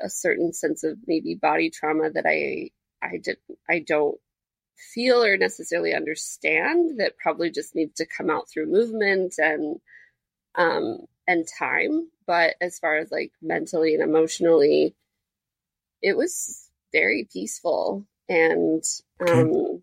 a 0.00 0.08
certain 0.10 0.52
sense 0.52 0.84
of 0.84 0.98
maybe 1.06 1.34
body 1.34 1.70
trauma 1.70 2.10
that 2.10 2.26
i 2.26 2.70
i 3.02 3.18
did 3.18 3.38
i 3.68 3.78
don't 3.80 4.18
feel 4.94 5.22
or 5.24 5.36
necessarily 5.36 5.94
understand 5.94 6.98
that 6.98 7.16
probably 7.16 7.50
just 7.50 7.74
needs 7.74 7.94
to 7.94 8.06
come 8.06 8.30
out 8.30 8.48
through 8.48 8.66
movement 8.66 9.34
and 9.38 9.80
um 10.56 10.98
and 11.26 11.46
time 11.58 12.08
but 12.26 12.54
as 12.60 12.78
far 12.78 12.96
as 12.96 13.10
like 13.10 13.32
mentally 13.42 13.94
and 13.94 14.02
emotionally 14.02 14.94
it 16.02 16.16
was 16.16 16.68
very 16.92 17.28
peaceful 17.32 18.04
and 18.28 18.84
um 19.20 19.82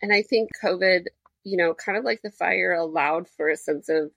and 0.00 0.12
i 0.12 0.22
think 0.22 0.50
covid 0.62 1.06
you 1.44 1.56
know 1.56 1.74
kind 1.74 1.98
of 1.98 2.04
like 2.04 2.22
the 2.22 2.30
fire 2.30 2.72
allowed 2.72 3.28
for 3.28 3.48
a 3.48 3.56
sense 3.56 3.88
of 3.88 4.10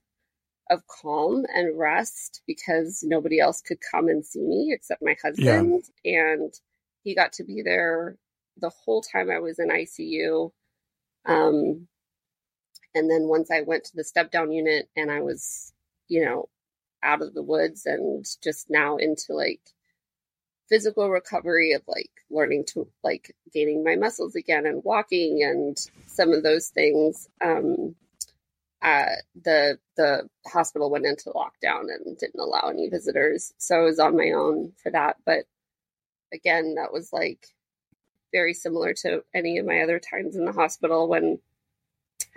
of 0.72 0.82
calm 0.88 1.46
and 1.54 1.78
rest 1.78 2.42
because 2.48 3.04
nobody 3.04 3.40
else 3.40 3.62
could 3.62 3.78
come 3.92 4.08
and 4.08 4.26
see 4.26 4.42
me 4.42 4.72
except 4.74 5.04
my 5.04 5.16
husband 5.22 5.84
and 6.04 6.54
he 7.04 7.14
got 7.14 7.32
to 7.34 7.44
be 7.44 7.62
there 7.62 8.18
the 8.58 8.70
whole 8.70 9.02
time 9.02 9.30
I 9.30 9.40
was 9.40 9.60
in 9.60 9.70
ICU. 9.70 10.52
Um, 11.26 11.88
and 12.94 13.10
then 13.10 13.28
once 13.28 13.52
I 13.52 13.62
went 13.62 13.86
to 13.86 13.96
the 13.96 14.04
step 14.04 14.32
down 14.32 14.52
unit 14.52 14.90
and 14.96 15.12
I 15.12 15.22
was, 15.22 15.74
you 16.08 16.26
know, 16.26 16.50
out 17.06 17.22
of 17.22 17.34
the 17.34 17.44
woods 17.44 17.86
and 17.86 18.26
just 18.44 18.70
now 18.70 18.98
into 18.98 19.34
like 19.34 19.62
physical 20.68 21.10
recovery 21.10 21.74
of 21.74 21.84
like 21.88 22.10
learning 22.30 22.66
to 22.66 22.88
like 23.04 23.36
gaining 23.54 23.84
my 23.84 23.96
muscles 23.96 24.36
again 24.36 24.66
and 24.66 24.84
walking 24.84 25.44
and 25.44 25.78
some 26.08 26.34
of 26.34 26.44
those 26.44 26.70
things. 26.70 27.30
Um, 27.44 27.96
uh, 28.82 29.16
the 29.42 29.80
the 29.98 30.30
hospital 30.46 30.92
went 30.92 31.06
into 31.06 31.32
lockdown 31.32 31.86
and 31.90 32.18
didn't 32.18 32.40
allow 32.40 32.70
any 32.70 32.90
visitors, 32.90 33.54
so 33.58 33.78
I 33.78 33.84
was 33.84 34.00
on 34.00 34.18
my 34.18 34.32
own 34.32 34.74
for 34.82 34.92
that. 34.92 35.18
But 35.26 35.46
again, 36.34 36.76
that 36.76 36.94
was 36.94 37.12
like 37.12 37.48
very 38.32 38.54
similar 38.54 38.94
to 38.94 39.24
any 39.34 39.58
of 39.58 39.66
my 39.66 39.82
other 39.82 40.00
times 40.00 40.36
in 40.36 40.46
the 40.46 40.52
hospital 40.52 41.08
when 41.08 41.40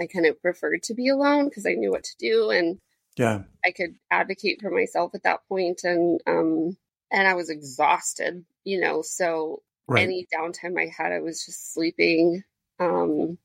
I 0.01 0.07
kind 0.07 0.27
of 0.27 0.41
preferred 0.41 0.85
to 0.85 0.95
be 0.95 1.09
alone 1.09 1.49
because 1.49 1.67
I 1.67 1.73
knew 1.73 1.91
what 1.91 2.05
to 2.05 2.17
do 2.19 2.51
and 2.51 2.79
Yeah. 3.19 3.43
I 3.65 3.73
could 3.73 3.97
advocate 4.11 4.61
for 4.63 4.71
myself 4.71 5.15
at 5.15 5.25
that 5.25 5.41
point 5.49 5.81
and 5.85 6.21
um 6.27 6.77
and 7.11 7.27
I 7.27 7.35
was 7.35 7.51
exhausted, 7.51 8.45
you 8.65 8.81
know, 8.81 9.03
so 9.03 9.63
Right. 9.91 10.03
any 10.03 10.27
downtime 10.35 10.79
I 10.79 10.93
had 10.95 11.13
I 11.13 11.21
was 11.21 11.45
just 11.47 11.73
sleeping 11.73 12.45
um 12.79 13.39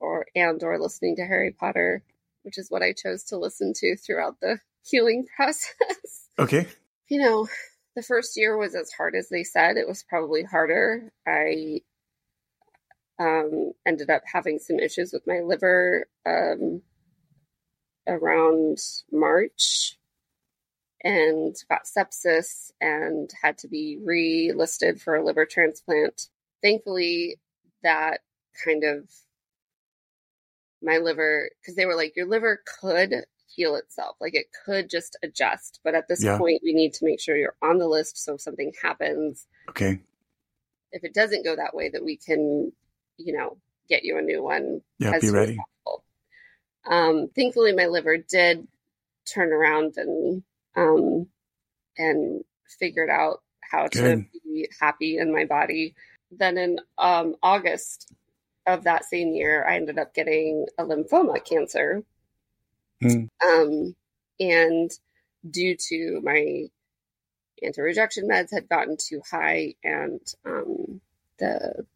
or 0.00 0.26
and 0.36 0.62
or 0.62 0.78
listening 0.78 1.16
to 1.16 1.26
Harry 1.26 1.52
Potter, 1.52 2.02
which 2.42 2.58
is 2.58 2.70
what 2.70 2.82
I 2.82 2.92
chose 2.92 3.24
to 3.24 3.38
listen 3.38 3.72
to 3.76 3.96
throughout 3.96 4.38
the 4.40 4.60
healing 4.84 5.26
process. 5.34 6.28
okay. 6.38 6.66
you 7.08 7.20
know, 7.20 7.48
the 7.96 8.02
first 8.02 8.36
year 8.36 8.56
was 8.56 8.74
as 8.74 8.92
hard 8.92 9.14
as 9.16 9.28
they 9.28 9.42
said. 9.42 9.76
It 9.76 9.88
was 9.88 10.04
probably 10.04 10.44
harder. 10.44 11.12
I 11.26 11.80
um, 13.18 13.72
ended 13.86 14.10
up 14.10 14.22
having 14.30 14.58
some 14.58 14.78
issues 14.78 15.12
with 15.12 15.26
my 15.26 15.40
liver 15.40 16.06
um, 16.26 16.82
around 18.06 18.78
March 19.12 19.98
and 21.02 21.54
got 21.68 21.84
sepsis 21.84 22.70
and 22.80 23.30
had 23.42 23.58
to 23.58 23.68
be 23.68 23.98
relisted 24.04 25.00
for 25.00 25.16
a 25.16 25.24
liver 25.24 25.44
transplant. 25.46 26.28
Thankfully, 26.62 27.38
that 27.82 28.20
kind 28.64 28.84
of 28.84 29.08
my 30.82 30.98
liver, 30.98 31.50
because 31.60 31.74
they 31.76 31.86
were 31.86 31.96
like, 31.96 32.16
your 32.16 32.26
liver 32.26 32.62
could 32.80 33.24
heal 33.48 33.76
itself. 33.76 34.16
Like 34.20 34.34
it 34.34 34.46
could 34.64 34.90
just 34.90 35.16
adjust. 35.22 35.80
But 35.84 35.94
at 35.94 36.08
this 36.08 36.22
Yeah. 36.22 36.38
point, 36.38 36.60
we 36.62 36.72
need 36.72 36.92
to 36.94 37.04
make 37.04 37.20
sure 37.20 37.36
you're 37.36 37.56
on 37.62 37.78
the 37.78 37.88
list. 37.88 38.18
So 38.18 38.34
if 38.34 38.40
something 38.40 38.72
happens, 38.82 39.46
Okay. 39.68 40.00
if 40.92 41.04
it 41.04 41.14
doesn't 41.14 41.44
go 41.44 41.56
that 41.56 41.74
way, 41.74 41.88
that 41.88 42.04
we 42.04 42.16
can, 42.16 42.72
you 43.16 43.32
know, 43.36 43.58
get 43.88 44.04
you 44.04 44.18
a 44.18 44.22
new 44.22 44.42
one. 44.42 44.82
Yeah. 44.98 45.18
Be 45.18 45.30
ready. 45.30 45.56
possible. 45.56 46.04
Um, 46.88 47.28
thankfully, 47.34 47.72
my 47.72 47.86
liver 47.86 48.16
did 48.16 48.66
turn 49.26 49.52
around 49.52 49.94
and 49.96 50.42
um, 50.76 51.26
and 51.98 52.44
figured 52.78 53.10
out 53.10 53.42
how 53.60 53.86
to 53.88 54.24
be 54.44 54.68
happy 54.80 55.18
in 55.18 55.32
my 55.32 55.44
body. 55.44 55.94
Then 56.30 56.58
in 56.58 56.80
um, 56.98 57.36
August 57.42 58.12
of 58.66 58.84
that 58.84 59.04
same 59.04 59.32
year, 59.32 59.64
I 59.66 59.76
ended 59.76 59.98
up 59.98 60.14
getting 60.14 60.66
a 60.78 60.84
lymphoma 60.84 61.44
cancer. 61.44 62.02
Mm. 63.02 63.28
Um, 63.44 63.94
and 64.40 64.90
due 65.48 65.76
to 65.88 66.20
my 66.22 66.66
anti-rejection 67.62 68.28
meds 68.28 68.52
had 68.52 68.68
gotten 68.68 68.96
too 68.96 69.22
high 69.30 69.74
and 69.82 70.20
um, 70.44 71.00
the 71.38 71.86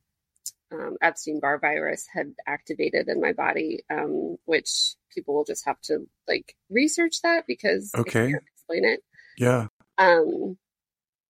um, 0.72 0.96
Epstein-Barr 1.02 1.58
virus 1.58 2.06
had 2.12 2.32
activated 2.46 3.08
in 3.08 3.20
my 3.20 3.32
body, 3.32 3.84
um, 3.90 4.36
which 4.44 4.94
people 5.14 5.34
will 5.34 5.44
just 5.44 5.64
have 5.66 5.80
to 5.82 6.06
like 6.28 6.54
research 6.70 7.22
that 7.22 7.44
because 7.46 7.90
Okay. 7.96 8.26
I 8.26 8.30
can't 8.30 8.44
explain 8.54 8.84
it. 8.84 9.00
Yeah. 9.38 9.66
Um, 9.98 10.56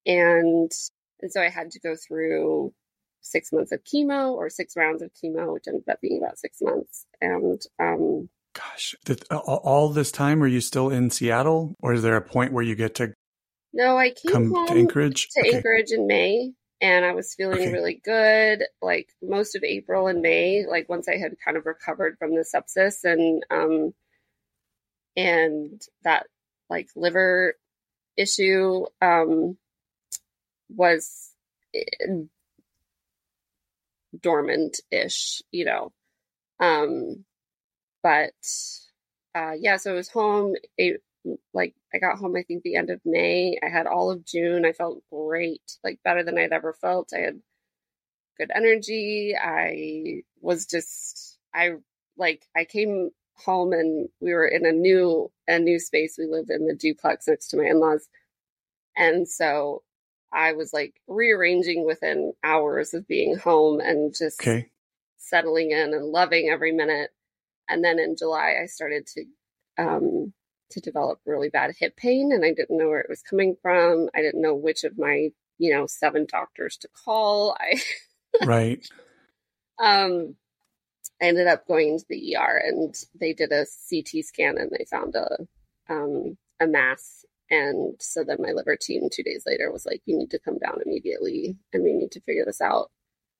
and 0.06 0.70
and 1.22 1.30
so 1.32 1.42
I 1.42 1.48
had 1.48 1.70
to 1.72 1.80
go 1.80 1.94
through 1.96 2.72
six 3.22 3.52
months 3.52 3.72
of 3.72 3.84
chemo 3.84 4.32
or 4.32 4.48
six 4.48 4.76
rounds 4.76 5.02
of 5.02 5.10
chemo, 5.12 5.52
which 5.52 5.64
ended 5.68 5.88
up 5.88 6.00
being 6.00 6.22
about 6.22 6.38
six 6.38 6.58
months. 6.62 7.06
And 7.20 7.60
um, 7.78 8.28
Gosh, 8.54 8.96
did, 9.04 9.24
all, 9.30 9.60
all 9.62 9.88
this 9.90 10.10
time 10.10 10.40
were 10.40 10.46
you 10.48 10.60
still 10.60 10.90
in 10.90 11.10
Seattle, 11.10 11.76
or 11.80 11.92
is 11.92 12.02
there 12.02 12.16
a 12.16 12.22
point 12.22 12.52
where 12.52 12.64
you 12.64 12.74
get 12.74 12.96
to 12.96 13.14
no, 13.72 13.96
I 13.96 14.10
came 14.10 14.32
come 14.32 14.50
home 14.50 14.66
to 14.66 14.74
Anchorage? 14.74 15.28
to 15.30 15.40
Okay. 15.40 15.56
Anchorage 15.56 15.92
in 15.92 16.06
May, 16.08 16.52
and 16.80 17.04
I 17.04 17.12
was 17.12 17.34
feeling 17.34 17.60
Okay. 17.60 17.70
really 17.72 17.94
good. 18.04 18.64
Like 18.80 19.08
most 19.22 19.54
of 19.56 19.64
April 19.64 20.06
and 20.06 20.22
May, 20.22 20.66
like 20.66 20.88
once 20.88 21.08
I 21.08 21.16
had 21.16 21.36
kind 21.44 21.56
of 21.56 21.66
recovered 21.66 22.18
from 22.18 22.34
the 22.34 22.42
sepsis 22.42 23.04
and 23.04 23.44
um 23.50 23.94
and 25.16 25.82
that 26.04 26.26
like 26.68 26.88
liver 26.96 27.54
issue 28.16 28.86
um 29.02 29.56
was 30.68 31.32
dormant 34.18 34.80
ish, 34.90 35.42
you 35.50 35.64
know. 35.64 35.92
Um 36.60 37.24
but 38.02 38.32
uh 39.34 39.52
yeah, 39.58 39.76
so 39.76 39.92
I 39.92 39.94
was 39.94 40.08
home 40.08 40.54
a 40.78 40.96
like 41.54 41.74
I 41.94 41.98
got 41.98 42.18
home 42.18 42.36
I 42.36 42.42
think 42.44 42.62
the 42.62 42.76
end 42.76 42.90
of 42.90 43.00
May. 43.04 43.58
I 43.64 43.68
had 43.70 43.86
all 43.86 44.10
of 44.10 44.24
June. 44.26 44.64
I 44.66 44.72
felt 44.72 45.02
great, 45.12 45.62
like 45.84 46.00
better 46.04 46.22
than 46.24 46.38
I'd 46.38 46.52
ever 46.52 46.74
felt. 46.74 47.12
I 47.14 47.20
had 47.20 47.40
good 48.38 48.50
energy. 48.54 49.34
I 49.40 50.22
was 50.40 50.66
just 50.66 51.38
I 51.54 51.72
like 52.18 52.44
I 52.56 52.64
came 52.64 53.10
home 53.36 53.72
and 53.74 54.08
we 54.20 54.34
were 54.34 54.48
in 54.48 54.66
a 54.66 54.72
new 54.72 55.30
a 55.48 55.58
new 55.60 55.80
space. 55.80 56.16
We 56.18 56.26
lived 56.26 56.50
in 56.50 56.66
the 56.68 56.76
duplex 56.76 57.28
next 57.28 57.48
to 57.50 57.58
my 57.58 57.66
in-laws. 57.66 58.08
And 58.96 59.28
so 59.28 59.82
I 60.32 60.52
was 60.54 60.72
like 60.72 60.94
rearranging 61.08 61.86
within 61.86 62.34
hours 62.44 62.94
of 62.94 63.08
being 63.08 63.36
home 63.36 63.80
and 63.80 64.14
just 64.16 64.40
Okay. 64.40 64.70
settling 65.18 65.72
in 65.72 65.94
and 65.94 66.06
loving 66.06 66.48
every 66.50 66.72
minute. 66.72 67.10
And 67.68 67.84
then 67.84 67.98
in 67.98 68.16
July, 68.16 68.56
I 68.62 68.66
started 68.66 69.06
to 69.08 69.24
um, 69.78 70.34
to 70.70 70.80
develop 70.80 71.20
really 71.24 71.48
bad 71.48 71.74
hip 71.78 71.96
pain, 71.96 72.30
and 72.32 72.44
I 72.44 72.52
didn't 72.52 72.78
know 72.78 72.88
where 72.88 73.00
it 73.00 73.10
was 73.10 73.22
coming 73.22 73.56
from. 73.60 74.08
I 74.14 74.22
didn't 74.22 74.42
know 74.42 74.54
which 74.54 74.84
of 74.84 74.98
my 74.98 75.30
you 75.58 75.72
know 75.72 75.86
seven 75.86 76.26
doctors 76.28 76.76
to 76.78 76.88
call. 76.88 77.56
I 77.60 77.80
Right. 78.44 78.86
um, 79.82 80.36
I 81.20 81.26
ended 81.26 81.46
up 81.46 81.66
going 81.66 81.98
to 81.98 82.04
the 82.08 82.36
ER, 82.36 82.62
and 82.64 82.94
they 83.18 83.32
did 83.32 83.52
a 83.52 83.66
CT 83.88 84.24
scan, 84.24 84.58
and 84.58 84.70
they 84.70 84.84
found 84.84 85.14
a 85.14 85.46
um, 85.88 86.36
a 86.60 86.66
mass. 86.66 87.24
And 87.50 87.96
so 87.98 88.22
then 88.22 88.36
my 88.40 88.52
liver 88.52 88.76
team 88.76 89.08
two 89.10 89.24
days 89.24 89.42
later 89.46 89.72
was 89.72 89.84
like, 89.84 90.02
"You 90.06 90.16
need 90.16 90.30
to 90.30 90.38
come 90.38 90.58
down 90.58 90.80
immediately, 90.84 91.56
and 91.72 91.82
we 91.82 91.92
need 91.92 92.12
to 92.12 92.20
figure 92.20 92.44
this 92.44 92.60
out." 92.60 92.90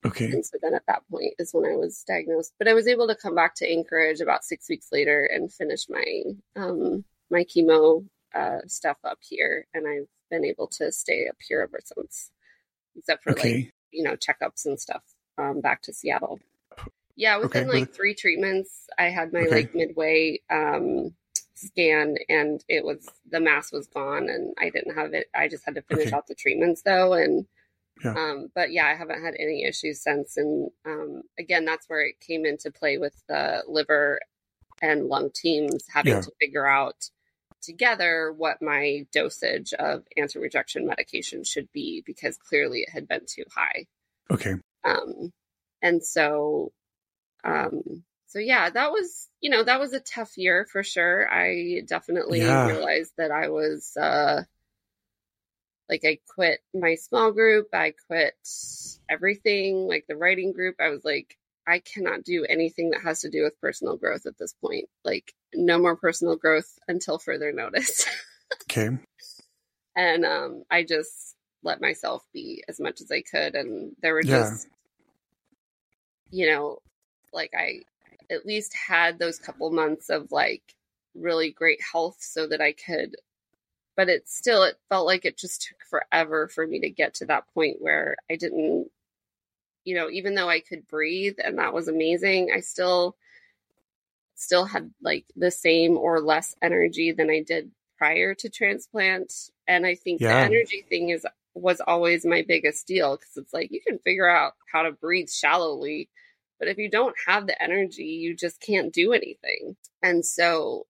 Okay. 0.04 0.26
And 0.26 0.44
so 0.44 0.56
then 0.62 0.74
at 0.74 0.86
that 0.86 1.02
point 1.10 1.34
is 1.38 1.52
when 1.52 1.70
I 1.70 1.76
was 1.76 2.04
diagnosed. 2.06 2.54
But 2.58 2.68
I 2.68 2.74
was 2.74 2.88
able 2.88 3.06
to 3.08 3.14
come 3.14 3.34
back 3.34 3.54
to 3.56 3.70
Anchorage 3.70 4.20
about 4.20 4.44
six 4.44 4.68
weeks 4.68 4.88
later 4.90 5.28
and 5.32 5.52
finish 5.52 5.88
my 5.88 6.22
um, 6.56 7.04
my 7.30 7.44
chemo 7.44 8.06
uh, 8.34 8.58
stuff 8.66 8.98
up 9.04 9.18
here, 9.22 9.66
and 9.74 9.86
I've 9.88 10.08
been 10.30 10.44
able 10.44 10.68
to 10.68 10.92
stay 10.92 11.26
up 11.28 11.36
here 11.46 11.62
ever 11.62 11.80
since, 11.84 12.30
except 12.96 13.24
for 13.24 13.34
like 13.34 13.58
you 13.92 14.02
know 14.04 14.16
checkups 14.16 14.66
and 14.66 14.80
stuff 14.80 15.02
um, 15.38 15.60
back 15.60 15.82
to 15.82 15.92
Seattle. 15.92 16.40
Yeah, 17.16 17.38
within 17.38 17.68
Okay, 17.68 17.68
like 17.68 17.92
three 17.94 18.14
treatments, 18.14 18.86
I 18.98 19.04
had 19.10 19.32
my 19.32 19.46
Okay. 19.46 19.48
like 19.48 19.74
midway 19.74 20.40
um, 20.50 21.14
scan, 21.54 22.16
and 22.28 22.64
it 22.68 22.84
was 22.84 23.08
the 23.30 23.40
mass 23.40 23.72
was 23.72 23.88
gone, 23.88 24.28
and 24.28 24.54
I 24.58 24.70
didn't 24.70 24.96
have 24.96 25.14
it. 25.14 25.28
I 25.34 25.48
just 25.48 25.64
had 25.66 25.74
to 25.76 25.82
finish 25.82 26.08
Okay. 26.08 26.16
out 26.16 26.26
the 26.26 26.34
treatments 26.34 26.82
though, 26.82 27.14
and 27.14 27.46
Yeah. 28.04 28.16
um, 28.16 28.48
but 28.54 28.72
yeah, 28.72 28.86
I 28.86 28.94
haven't 28.94 29.24
had 29.24 29.34
any 29.38 29.64
issues 29.64 30.02
since. 30.02 30.36
And 30.36 30.70
um, 30.86 31.22
again, 31.38 31.64
that's 31.64 31.88
where 31.88 32.04
it 32.06 32.20
came 32.20 32.44
into 32.46 32.70
play 32.72 32.98
with 32.98 33.14
the 33.28 33.62
liver 33.68 34.20
and 34.82 35.06
lung 35.06 35.30
teams 35.34 35.84
having 35.92 36.14
Yeah. 36.14 36.22
to 36.22 36.32
figure 36.40 36.66
out 36.66 37.10
together 37.62 38.32
what 38.36 38.62
my 38.62 39.06
dosage 39.12 39.72
of 39.74 40.04
anti-rejection 40.16 40.86
medication 40.86 41.44
should 41.44 41.70
be 41.72 42.02
because 42.04 42.36
clearly 42.36 42.80
it 42.80 42.90
had 42.90 43.08
been 43.08 43.26
too 43.26 43.44
high. 43.54 43.86
Okay. 44.30 44.54
Um, 44.84 45.32
and 45.82 46.04
so, 46.04 46.72
um, 47.44 48.04
so 48.26 48.38
yeah, 48.38 48.70
that 48.70 48.90
was, 48.90 49.28
you 49.40 49.50
know, 49.50 49.64
that 49.64 49.80
was 49.80 49.92
a 49.92 50.00
tough 50.00 50.36
year 50.36 50.66
for 50.70 50.82
sure. 50.82 51.28
I 51.32 51.82
definitely 51.86 52.40
Yeah. 52.40 52.66
realized 52.66 53.12
that 53.16 53.30
I 53.30 53.48
was, 53.48 53.96
uh, 53.96 54.42
like 55.88 56.04
I 56.04 56.20
quit 56.34 56.60
my 56.72 56.94
small 56.94 57.32
group. 57.32 57.68
I 57.74 57.94
quit 58.06 58.36
everything, 59.08 59.88
like 59.88 60.04
the 60.08 60.16
writing 60.16 60.52
group. 60.52 60.76
I 60.80 60.90
was 60.90 61.04
like, 61.04 61.36
I 61.66 61.78
cannot 61.80 62.24
do 62.24 62.44
anything 62.48 62.90
that 62.90 63.02
has 63.02 63.20
to 63.20 63.30
do 63.30 63.42
with 63.44 63.60
personal 63.60 63.96
growth 63.96 64.26
at 64.26 64.38
this 64.38 64.52
point. 64.54 64.88
Like, 65.04 65.32
no 65.54 65.78
more 65.78 65.96
personal 65.96 66.36
growth 66.36 66.78
until 66.88 67.18
further 67.18 67.52
notice. 67.52 68.04
Okay. 68.68 68.90
and 69.96 70.24
um, 70.24 70.64
I 70.70 70.82
just 70.82 71.36
let 71.62 71.80
myself 71.80 72.24
be 72.32 72.64
as 72.68 72.80
much 72.80 73.00
as 73.00 73.10
I 73.10 73.22
could. 73.22 73.54
And 73.54 73.92
there 74.02 74.12
were 74.14 74.22
Yeah. 74.22 74.50
just, 74.50 74.68
you 76.30 76.46
know, 76.50 76.78
like 77.32 77.52
I 77.56 77.82
at 78.30 78.46
least 78.46 78.74
had 78.74 79.18
those 79.18 79.38
couple 79.38 79.70
months 79.70 80.08
of 80.10 80.32
like 80.32 80.62
really 81.14 81.50
great 81.50 81.80
health 81.92 82.16
so 82.20 82.46
that 82.46 82.60
I 82.60 82.72
could, 82.72 83.16
but 83.96 84.08
it 84.08 84.28
still, 84.28 84.62
it 84.64 84.76
felt 84.88 85.06
like 85.06 85.24
it 85.24 85.36
just 85.36 85.62
took 85.68 85.78
forever 85.88 86.48
for 86.48 86.66
me 86.66 86.80
to 86.80 86.90
get 86.90 87.14
to 87.14 87.26
that 87.26 87.52
point 87.54 87.76
where 87.80 88.16
I 88.30 88.36
didn't, 88.36 88.90
you 89.84 89.94
know, 89.94 90.10
even 90.10 90.34
though 90.34 90.48
I 90.48 90.60
could 90.60 90.86
breathe 90.88 91.36
and 91.42 91.58
that 91.58 91.72
was 91.74 91.88
amazing, 91.88 92.50
I 92.54 92.60
still, 92.60 93.16
still 94.34 94.64
had 94.64 94.90
like 95.02 95.26
the 95.36 95.50
same 95.50 95.96
or 95.96 96.20
less 96.20 96.54
energy 96.62 97.12
than 97.12 97.30
I 97.30 97.42
did 97.42 97.70
prior 97.98 98.34
to 98.36 98.48
transplant. 98.48 99.32
And 99.68 99.86
I 99.86 99.94
think 99.94 100.20
Yeah. 100.20 100.28
the 100.28 100.42
energy 100.44 100.84
thing 100.88 101.10
is 101.10 101.26
was 101.54 101.80
always 101.80 102.24
my 102.24 102.42
biggest 102.46 102.86
deal 102.86 103.16
because 103.16 103.36
it's 103.36 103.52
like 103.52 103.70
you 103.72 103.80
can 103.86 103.98
figure 103.98 104.28
out 104.28 104.54
how 104.72 104.82
to 104.82 104.92
breathe 104.92 105.28
shallowly, 105.28 106.08
but 106.58 106.68
if 106.68 106.78
you 106.78 106.88
don't 106.90 107.16
have 107.26 107.46
the 107.46 107.60
energy, 107.62 108.04
you 108.04 108.34
just 108.36 108.60
can't 108.60 108.92
do 108.92 109.12
anything. 109.12 109.76
And 110.02 110.24
so 110.24 110.86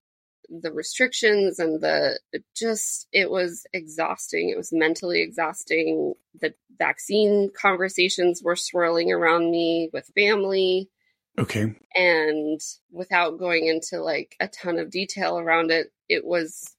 the 0.48 0.72
restrictions 0.72 1.58
and 1.58 1.80
the 1.80 2.18
just 2.56 3.06
it 3.12 3.30
was 3.30 3.66
exhausting. 3.72 4.48
It 4.50 4.56
was 4.56 4.72
mentally 4.72 5.20
exhausting. 5.22 6.14
The 6.40 6.54
vaccine 6.78 7.50
conversations 7.54 8.42
were 8.42 8.56
swirling 8.56 9.12
around 9.12 9.50
me 9.50 9.90
with 9.92 10.10
family 10.14 10.88
Okay. 11.38 11.74
and 11.94 12.60
without 12.90 13.38
going 13.38 13.66
into 13.66 14.02
like 14.02 14.34
a 14.40 14.48
ton 14.48 14.78
of 14.78 14.90
detail 14.90 15.38
around 15.38 15.70
it 15.70 15.92
it 16.08 16.24
was 16.24 16.74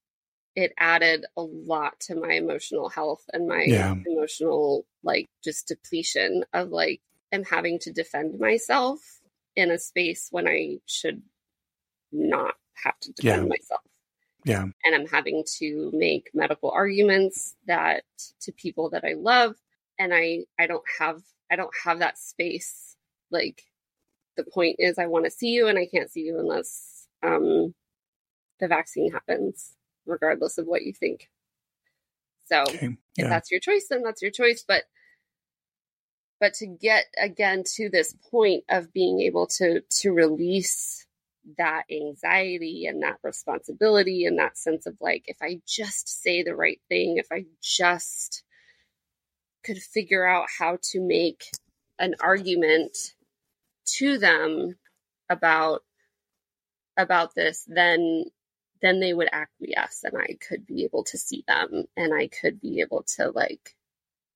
it 0.55 0.73
added 0.77 1.25
a 1.37 1.41
lot 1.41 1.97
to 2.01 2.15
my 2.15 2.33
emotional 2.33 2.89
health 2.89 3.23
and 3.31 3.47
my 3.47 3.63
Yeah. 3.65 3.95
emotional 4.05 4.85
like 5.03 5.27
just 5.43 5.67
depletion 5.67 6.43
of 6.53 6.69
like 6.71 6.99
am 7.31 7.43
having 7.45 7.79
to 7.79 7.93
defend 7.93 8.37
myself 8.39 8.99
in 9.55 9.71
a 9.71 9.77
space 9.77 10.27
when 10.31 10.47
i 10.47 10.77
should 10.85 11.21
not 12.11 12.55
have 12.84 12.99
to 13.01 13.11
defend 13.14 13.43
Yeah. 13.43 13.49
myself 13.49 13.81
Yeah. 14.45 14.65
and 14.85 14.95
i'm 14.95 15.07
having 15.07 15.43
to 15.60 15.91
make 15.93 16.31
medical 16.34 16.72
arguments 16.72 17.56
that 17.68 18.03
to 18.41 18.51
people 18.53 18.89
that 18.91 19.06
i 19.06 19.14
love 19.14 19.56
and 19.99 20.14
i 20.14 20.39
i 20.60 20.68
don't 20.68 20.84
have 20.99 21.22
i 21.51 21.56
don't 21.56 21.73
have 21.85 21.99
that 21.99 22.18
space 22.18 22.95
like 23.31 23.64
the 24.38 24.43
point 24.45 24.77
is 24.80 24.97
i 24.99 25.07
want 25.07 25.26
to 25.26 25.31
see 25.31 25.49
you 25.49 25.68
and 25.68 25.80
i 25.80 25.85
can't 25.88 26.11
see 26.11 26.22
you 26.22 26.39
unless 26.39 27.07
um 27.23 27.73
the 28.60 28.68
vaccine 28.68 29.11
happens 29.11 29.76
regardless 30.06 30.57
of 30.57 30.68
what 30.68 30.84
you 30.84 30.93
think 30.93 31.30
so 32.47 32.64
Okay. 32.76 32.97
if 33.18 33.27
that's 33.30 33.51
your 33.51 33.60
choice 33.60 33.88
then 33.89 34.03
that's 34.03 34.22
your 34.22 34.31
choice 34.31 34.64
but 34.68 34.84
but 36.39 36.53
to 36.56 36.68
get 36.68 37.06
again 37.22 37.64
to 37.65 37.89
this 37.89 38.15
point 38.31 38.64
of 38.69 38.93
being 38.93 39.22
able 39.22 39.47
to 39.47 39.81
to 39.89 40.11
release 40.11 41.06
that 41.57 41.83
anxiety 41.91 42.85
and 42.85 43.03
that 43.03 43.17
responsibility 43.23 44.25
and 44.25 44.39
that 44.39 44.57
sense 44.57 44.85
of 44.85 44.95
like, 44.99 45.23
if 45.27 45.37
I 45.41 45.61
just 45.67 46.21
say 46.21 46.43
the 46.43 46.55
right 46.55 46.79
thing, 46.89 47.17
if 47.17 47.27
I 47.31 47.45
just 47.61 48.43
could 49.63 49.77
figure 49.77 50.25
out 50.25 50.47
how 50.57 50.77
to 50.81 51.01
make 51.01 51.51
an 51.97 52.15
argument 52.21 52.95
to 53.85 54.17
them 54.17 54.75
about 55.29 55.81
about 56.97 57.33
this 57.35 57.65
then 57.67 58.25
then 58.81 58.99
they 58.99 59.13
would 59.13 59.29
acquiesce 59.31 60.03
and 60.03 60.17
i 60.17 60.35
could 60.47 60.65
be 60.65 60.83
able 60.83 61.03
to 61.03 61.17
see 61.17 61.43
them 61.47 61.85
and 61.97 62.13
i 62.13 62.27
could 62.27 62.59
be 62.61 62.81
able 62.81 63.03
to 63.03 63.29
like 63.31 63.75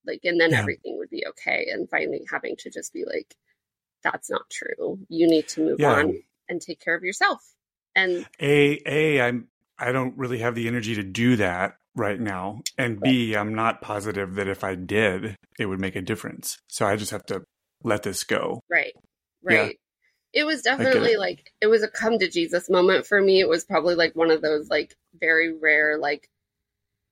like 0.06 0.22
and 0.24 0.40
then 0.40 0.52
yeah. 0.52 0.60
everything 0.60 0.98
would 0.98 1.10
be 1.10 1.26
okay 1.28 1.68
and 1.72 1.90
finally 1.90 2.26
having 2.30 2.56
to 2.58 2.70
just 2.70 2.94
be 2.94 3.06
like 3.06 3.36
that's 4.04 4.30
not 4.30 4.50
true 4.50 5.00
you 5.10 5.28
need 5.28 5.48
to 5.48 5.62
move 5.62 5.80
yeah. 5.80 5.94
on 5.94 6.22
and 6.50 6.62
take 6.62 6.80
care 6.80 6.96
of 6.96 7.04
yourself. 7.04 7.42
And 7.96 8.26
a 8.42 8.82
a 8.86 9.22
i'm 9.22 9.48
i 9.78 9.92
don't 9.92 10.18
really 10.18 10.40
have 10.40 10.56
the 10.56 10.68
energy 10.68 10.96
to 10.96 11.04
do 11.04 11.36
that 11.36 11.76
right 11.96 12.20
now 12.20 12.62
and 12.78 13.00
b 13.00 13.36
i'm 13.36 13.54
not 13.54 13.82
positive 13.82 14.36
that 14.36 14.48
if 14.48 14.64
i 14.64 14.74
did 14.74 15.36
it 15.60 15.68
would 15.68 15.80
make 15.80 15.96
a 15.96 16.02
difference. 16.02 16.58
So 16.68 16.86
i 16.86 16.96
just 16.96 17.12
have 17.12 17.26
to 17.28 17.44
let 17.84 18.04
this 18.04 18.24
go. 18.24 18.62
Right. 18.70 18.94
Right. 19.44 19.78
Yeah. 20.34 20.42
it 20.42 20.46
was 20.46 20.62
definitely 20.62 21.12
it. 21.14 21.20
like 21.20 21.52
it 21.62 21.68
was 21.68 21.84
a 21.84 21.88
come 21.88 22.18
to 22.18 22.30
jesus 22.30 22.70
moment 22.70 23.06
for 23.06 23.22
me. 23.22 23.40
It 23.40 23.50
was 23.50 23.66
probably 23.66 23.96
like 23.96 24.16
one 24.16 24.32
of 24.32 24.42
those 24.42 24.70
like 24.70 24.96
very 25.20 25.54
rare 25.54 25.98
like 26.00 26.30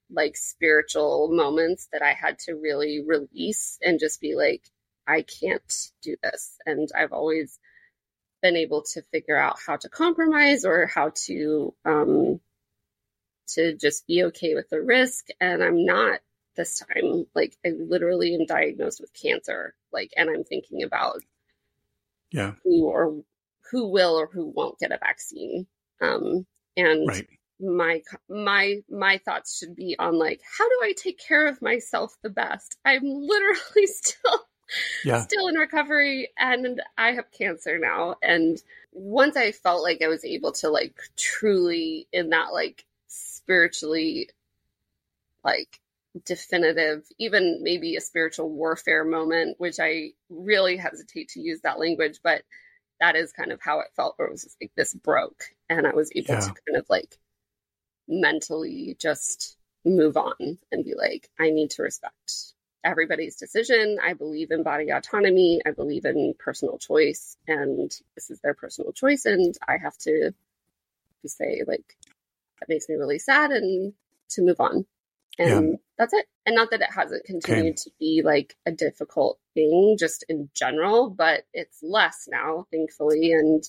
like 0.10 0.36
spiritual 0.36 1.30
moments 1.32 1.88
that 1.94 2.02
i 2.02 2.14
had 2.14 2.38
to 2.40 2.54
really 2.54 3.02
release 3.06 3.78
and 3.82 4.00
just 4.00 4.20
be 4.20 4.36
like 4.36 4.64
i 5.08 5.22
can't 5.22 5.92
do 6.02 6.16
this. 6.24 6.58
And 6.66 6.90
i've 6.98 7.14
always 7.14 7.60
been 8.42 8.56
able 8.56 8.84
to 8.94 9.02
figure 9.12 9.38
out 9.38 9.58
how 9.66 9.78
to 9.78 9.90
compromise 9.90 10.66
or 10.66 10.88
how 10.88 11.12
to 11.16 11.74
um 11.86 12.40
to 13.48 13.76
just 13.76 14.08
be 14.08 14.24
okay 14.26 14.56
with 14.56 14.70
the 14.70 14.82
risk. 14.82 15.28
And 15.40 15.64
i'm 15.64 15.86
not 15.86 16.20
this 16.56 16.80
time 16.80 17.26
like 17.34 17.56
i 17.66 17.70
literally 17.70 18.36
am 18.36 18.46
diagnosed 18.46 19.00
with 19.00 19.14
cancer 19.14 19.74
like 19.94 20.12
and 20.18 20.30
i'm 20.30 20.44
thinking 20.44 20.84
about 20.84 21.22
yeah. 22.32 22.54
who 22.64 22.86
or 22.86 23.24
who 23.72 23.88
will 23.88 24.16
or 24.16 24.28
who 24.28 24.46
won't 24.48 24.80
get 24.80 24.92
a 24.92 24.98
vaccine. 24.98 25.68
Um 26.02 26.46
and 26.76 27.08
right. 27.08 27.28
my 27.60 28.02
my 28.30 28.78
my 28.90 29.20
thoughts 29.20 29.58
should 29.58 29.76
be 29.76 29.96
on 30.00 30.18
like 30.18 30.42
how 30.58 30.68
do 30.68 30.80
i 30.84 30.94
take 30.96 31.20
care 31.20 31.48
of 31.48 31.62
myself 31.62 32.16
the 32.24 32.30
best? 32.30 32.78
I'm 32.86 33.04
literally 33.04 33.86
still 33.88 34.46
yeah. 35.04 35.22
still 35.24 35.48
in 35.48 35.56
recovery 35.56 36.30
and 36.38 36.82
I 36.98 37.14
have 37.14 37.32
cancer 37.32 37.78
now. 37.78 38.16
And 38.22 38.62
once 38.92 39.38
I 39.38 39.52
felt 39.52 39.84
like 39.84 40.02
I 40.02 40.08
was 40.08 40.26
able 40.26 40.52
to 40.54 40.70
like 40.70 40.96
truly 41.18 42.08
in 42.12 42.30
that 42.30 42.54
like 42.54 42.86
spiritually 43.08 44.30
like 45.44 45.80
definitive, 46.26 47.06
even 47.18 47.60
maybe 47.64 47.96
a 47.96 48.02
spiritual 48.02 48.50
warfare 48.50 49.04
moment, 49.04 49.60
which 49.60 49.80
I 49.80 50.12
really 50.30 50.78
hesitate 50.78 51.30
to 51.30 51.42
use 51.42 51.62
that 51.62 51.80
language, 51.80 52.20
but 52.24 52.44
that 53.00 53.16
is 53.16 53.32
kind 53.32 53.52
of 53.52 53.62
how 53.62 53.80
it 53.80 53.88
felt 53.96 54.14
where 54.18 54.28
it 54.28 54.32
was 54.32 54.56
like 54.62 54.72
this 54.76 54.94
broke 54.94 55.46
and 55.70 55.88
I 55.88 55.94
was 55.94 56.12
able 56.16 56.36
yeah. 56.36 56.42
to 56.42 56.48
kind 56.48 56.78
of 56.78 56.86
like 56.90 57.18
mentally 58.08 58.96
just 59.00 59.58
move 59.86 60.18
on 60.18 60.60
and 60.72 60.86
be 60.86 60.94
like, 60.96 61.30
I 61.40 61.50
need 61.50 61.72
to 61.72 61.84
respect 61.84 62.54
everybody's 62.84 63.36
decision. 63.36 63.98
I 64.04 64.14
believe 64.14 64.52
in 64.52 64.64
body 64.64 64.90
autonomy. 64.90 65.62
I 65.66 65.72
believe 65.72 66.06
in 66.06 66.34
personal 66.38 66.78
choice, 66.78 67.38
and 67.48 67.92
this 68.16 68.30
is 68.30 68.40
their 68.40 68.54
personal 68.54 68.92
choice. 68.92 69.26
And 69.26 69.56
I 69.68 69.78
have 69.78 69.98
to, 70.00 70.32
to 71.22 71.30
say, 71.30 71.64
like, 71.68 71.98
that 72.60 72.70
makes 72.70 72.88
me 72.90 72.96
really 72.96 73.20
sad, 73.20 73.52
and 73.52 73.94
to 74.32 74.42
move 74.42 74.60
on. 74.60 74.86
And 75.38 75.70
yeah. 75.70 75.76
that's 75.98 76.14
it. 76.14 76.26
And 76.46 76.56
not 76.56 76.72
that 76.72 76.82
it 76.82 76.92
hasn't 76.94 77.26
continued 77.26 77.74
okay. 77.74 77.84
to 77.84 77.92
be 78.00 78.22
like 78.24 78.56
a 78.66 78.72
difficult 78.72 79.40
thing, 79.54 79.96
just 79.98 80.26
in 80.28 80.50
general, 80.54 81.10
but 81.10 81.44
it's 81.54 81.80
less 81.82 82.28
now, 82.30 82.68
thankfully. 82.72 83.32
And 83.32 83.64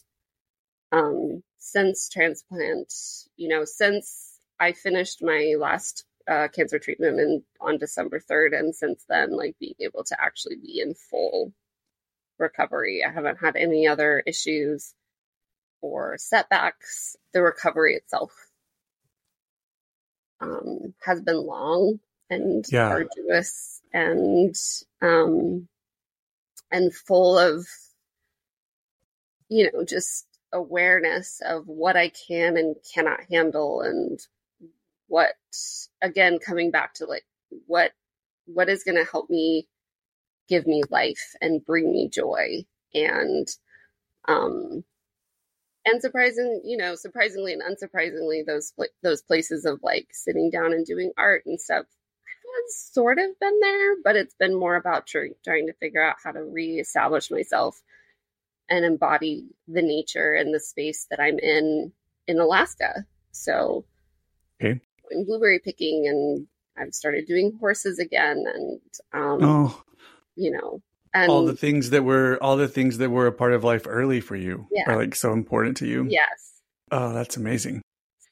um, 0.90 1.43
since 1.59 2.09
transplant, 2.09 2.93
you 3.36 3.48
know, 3.48 3.64
since 3.64 4.39
I 4.59 4.72
finished 4.72 5.22
my 5.22 5.55
last 5.59 6.05
uh, 6.28 6.48
cancer 6.48 6.78
treatment 6.78 7.20
and 7.20 7.42
on 7.60 7.78
December 7.78 8.20
3rd. 8.20 8.58
And 8.58 8.74
since 8.74 9.04
then, 9.08 9.36
like 9.36 9.56
being 9.58 9.74
able 9.80 10.04
to 10.04 10.16
actually 10.20 10.56
be 10.56 10.80
in 10.80 10.94
full 10.94 11.52
recovery. 12.38 13.02
I 13.06 13.12
haven't 13.12 13.38
had 13.38 13.56
any 13.56 13.86
other 13.86 14.22
issues 14.26 14.94
or 15.80 16.16
setbacks. 16.18 17.16
The 17.32 17.42
recovery 17.42 17.94
itself 17.94 18.32
um, 20.40 20.94
has 21.04 21.20
been 21.20 21.46
long 21.46 22.00
and 22.28 22.64
yeah. 22.70 22.88
arduous 22.88 23.80
and 23.92 24.54
um, 25.00 25.68
and 26.70 26.94
full 26.94 27.38
of 27.38 27.66
you 29.48 29.70
know 29.72 29.84
just 29.84 30.26
awareness 30.52 31.40
of 31.44 31.66
what 31.66 31.96
I 31.96 32.10
can 32.28 32.56
and 32.56 32.76
cannot 32.94 33.20
handle 33.30 33.80
and 33.82 34.18
what 35.12 35.34
again 36.01 36.39
coming 36.39 36.70
back 36.70 36.94
to 36.94 37.05
like 37.05 37.26
what 37.66 37.93
what 38.47 38.70
is 38.70 38.82
going 38.82 38.97
to 38.97 39.10
help 39.10 39.28
me 39.28 39.68
give 40.48 40.66
me 40.66 40.82
life 40.89 41.34
and 41.43 41.64
bring 41.66 41.93
me 41.93 42.09
joy 42.09 42.64
and 42.94 43.47
um 44.26 44.82
and 45.84 46.01
surprising 46.01 46.62
you 46.64 46.78
know 46.78 46.94
surprisingly 46.94 47.52
and 47.52 47.60
unsurprisingly 47.60 48.40
those 48.47 48.72
those 49.02 49.20
places 49.20 49.66
of 49.66 49.78
like 49.82 50.09
sitting 50.12 50.48
down 50.51 50.72
and 50.72 50.86
doing 50.86 51.12
art 51.18 51.43
and 51.44 51.60
stuff 51.60 51.84
has 51.84 52.76
sort 52.94 53.18
of 53.18 53.39
been 53.39 53.60
there 53.60 53.97
but 54.02 54.16
it's 54.16 54.34
been 54.34 54.59
more 54.59 54.76
about 54.76 55.06
trying, 55.06 55.34
trying 55.44 55.66
to 55.66 55.74
figure 55.74 56.02
out 56.02 56.16
how 56.24 56.32
to 56.32 56.43
reestablish 56.43 57.30
myself 57.30 57.82
and 58.70 58.82
embody 58.82 59.48
the 59.68 59.82
nature 59.82 60.32
and 60.32 60.55
the 60.55 60.60
space 60.60 61.06
that 61.10 61.20
i'm 61.20 61.39
in 61.39 61.93
in 62.26 62.39
alaska. 62.39 63.05
So 63.32 63.84
blueberry 65.26 65.59
picking 65.59 66.06
and 66.06 66.47
I've 66.76 66.94
started 66.94 67.26
doing 67.26 67.56
horses 67.60 67.98
again 67.98 68.44
and 68.47 68.80
um 69.12 69.39
oh. 69.43 69.82
you 70.36 70.51
know 70.51 70.80
and 71.14 71.30
all 71.30 71.44
the 71.44 71.56
things 71.56 71.90
that 71.90 72.05
were 72.05 72.39
all 72.43 72.56
the 72.56 72.68
things 72.68 72.98
that 72.98 73.10
were 73.10 73.26
a 73.26 73.32
part 73.32 73.52
of 73.52 73.64
life 73.64 73.86
early 73.86 74.20
for 74.20 74.36
you 74.36 74.66
yeah. 74.70 74.84
are 74.86 74.97
like 74.97 75.14
so 75.14 75.32
important 75.32 75.76
to 75.78 75.86
you. 75.86 76.06
Yes. 76.09 76.60
Oh, 76.90 77.12
that's 77.12 77.36
amazing. 77.36 77.82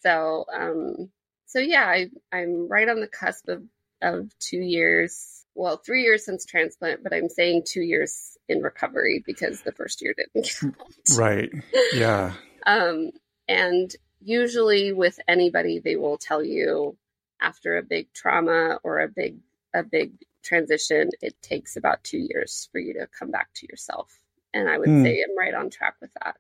So 0.02 0.47
um 0.55 1.11
so 1.47 1.59
yeah, 1.59 1.85
I 1.85 2.11
I'm 2.32 2.69
right 2.69 2.89
on 2.89 3.01
the 3.01 3.09
cusp 3.09 3.48
of 3.48 3.62
of 4.02 4.31
2 4.39 4.57
years 4.57 5.40
well, 5.55 5.77
three 5.77 6.02
years 6.02 6.24
since 6.24 6.44
transplant, 6.44 7.02
but 7.02 7.12
I'm 7.12 7.28
saying 7.28 7.65
two 7.66 7.82
years 7.82 8.39
in 8.48 8.62
recovery 8.62 9.23
because 9.27 9.62
the 9.62 9.73
first 9.73 10.01
year 10.01 10.15
didn't 10.16 10.51
count. 10.61 10.77
Right. 11.16 11.51
Yeah. 11.93 12.32
um, 12.66 13.11
and 13.48 13.94
usually 14.20 14.92
with 14.92 15.18
anybody 15.28 15.78
they 15.78 15.97
will 15.97 16.18
tell 16.18 16.42
you 16.44 16.97
after 17.40 17.76
a 17.76 17.82
big 17.82 18.12
trauma 18.12 18.78
or 18.82 19.01
a 19.01 19.09
big 19.09 19.38
a 19.74 19.82
big 19.82 20.12
transition 20.42 21.10
it 21.20 21.34
takes 21.42 21.76
about 21.76 22.02
2 22.05 22.18
years 22.18 22.68
for 22.72 22.78
you 22.78 22.94
to 22.94 23.06
come 23.18 23.30
back 23.30 23.48
to 23.55 23.66
yourself 23.68 24.18
and 24.55 24.68
i 24.68 24.78
would 24.78 24.88
hmm. 24.88 25.02
say 25.02 25.22
i'm 25.22 25.36
right 25.38 25.55
on 25.55 25.70
track 25.70 25.94
with 26.01 26.10
that 26.22 26.36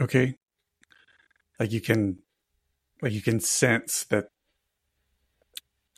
okay 0.00 0.36
like 1.58 1.72
you 1.72 1.80
can 1.80 2.18
like 3.02 3.12
you 3.12 3.22
can 3.22 3.40
sense 3.40 4.04
that 4.04 4.28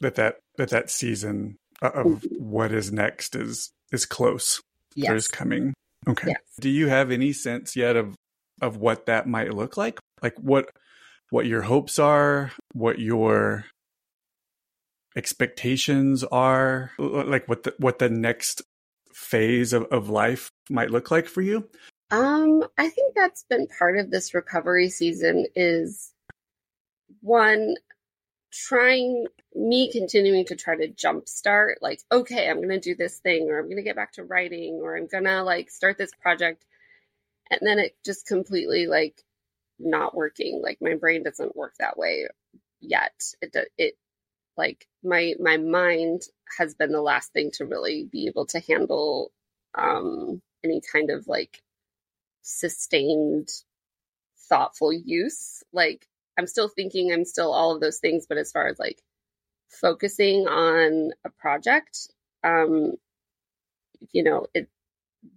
that 0.01 0.15
that 0.15 0.37
that 0.57 0.71
that 0.71 0.91
season 0.91 1.59
of 1.83 2.07
mm-hmm. 2.07 2.45
what 2.45 2.73
is 2.73 2.93
next 2.93 3.35
is 3.35 3.73
is 3.93 4.07
close 4.07 4.63
yes. 4.95 5.13
is 5.13 5.29
coming 5.29 5.75
okay 6.09 6.29
yes. 6.29 6.41
do 6.61 6.69
you 6.69 6.89
have 6.89 7.11
any 7.11 7.33
sense 7.33 7.77
yet 7.77 7.97
of 7.97 8.17
of 8.61 8.77
what 8.77 9.07
that 9.07 9.27
might 9.27 9.55
look 9.55 9.77
like 9.77 9.99
like 10.23 10.37
what 10.39 10.71
what 11.31 11.47
your 11.47 11.63
hopes 11.63 11.99
are, 11.99 12.53
what 12.73 12.99
your 12.99 13.67
expectations 15.17 16.25
are, 16.25 16.93
like 16.99 17.49
what 17.49 17.65
the, 17.65 17.75
what 17.79 17.99
the 17.99 18.09
next 18.09 18.63
phase 19.13 19.73
of, 19.73 19.85
of 19.85 20.09
life 20.09 20.51
might 20.69 20.91
look 20.91 21.11
like 21.11 21.27
for 21.27 21.43
you? 21.43 21.69
Um, 22.11 22.65
I 22.77 22.89
think 22.89 23.15
that's 23.15 23.45
been 23.45 23.67
part 23.67 23.97
of 23.97 24.11
this 24.11 24.35
recovery 24.35 24.89
season 24.89 25.47
is 25.55 26.13
one 27.21 27.77
trying 28.53 29.27
me 29.55 29.93
continuing 29.93 30.45
to 30.45 30.57
try 30.57 30.77
to 30.77 30.89
jumpstart 30.89 31.75
like 31.81 32.01
okay 32.11 32.49
i'm 32.49 32.61
gonna 32.61 32.81
do 32.81 32.97
this 32.97 33.19
thing 33.19 33.49
or 33.49 33.59
i'm 33.59 33.69
gonna 33.69 33.83
get 33.83 33.97
back 33.97 34.13
to 34.13 34.25
writing 34.25 34.81
or 34.83 34.97
i'm 34.97 35.07
gonna 35.07 35.45
like 35.45 35.71
start 35.71 35.97
this 35.99 36.11
project 36.21 36.65
and 37.51 37.61
then 37.63 37.79
it 37.79 37.95
just 38.05 38.27
completely 38.27 38.87
like 38.87 39.23
not 39.81 40.15
working. 40.17 40.61
Like 40.63 40.79
my 40.83 40.97
brain 40.97 41.25
doesn't 41.25 41.57
work 41.57 41.75
that 41.81 41.99
way 41.99 42.29
yet. 42.81 43.15
It 43.43 43.57
it 43.79 43.95
like 44.57 44.87
my 45.05 45.35
my 45.41 45.59
mind 45.59 46.23
has 46.59 46.75
been 46.75 46.93
the 46.93 47.03
last 47.03 47.33
thing 47.33 47.51
to 47.55 47.67
really 47.67 48.09
be 48.13 48.27
able 48.29 48.47
to 48.47 48.61
handle 48.61 49.33
um 49.77 50.43
any 50.65 50.83
kind 50.93 51.11
of 51.11 51.29
like 51.29 51.63
sustained 52.43 53.49
thoughtful 54.49 54.93
use. 54.93 55.63
Like 55.73 56.07
I'm 56.39 56.47
still 56.47 56.69
thinking, 56.69 57.13
I'm 57.13 57.25
still 57.25 57.53
all 57.53 57.75
of 57.75 57.81
those 57.81 57.99
things, 57.99 58.27
but 58.29 58.39
as 58.39 58.53
far 58.53 58.69
as 58.69 58.79
like 58.79 59.03
focusing 59.69 60.47
on 60.49 61.13
a 61.25 61.31
project, 61.31 62.09
um, 62.45 62.95
you 64.13 64.23
know, 64.23 64.47
it 64.55 64.69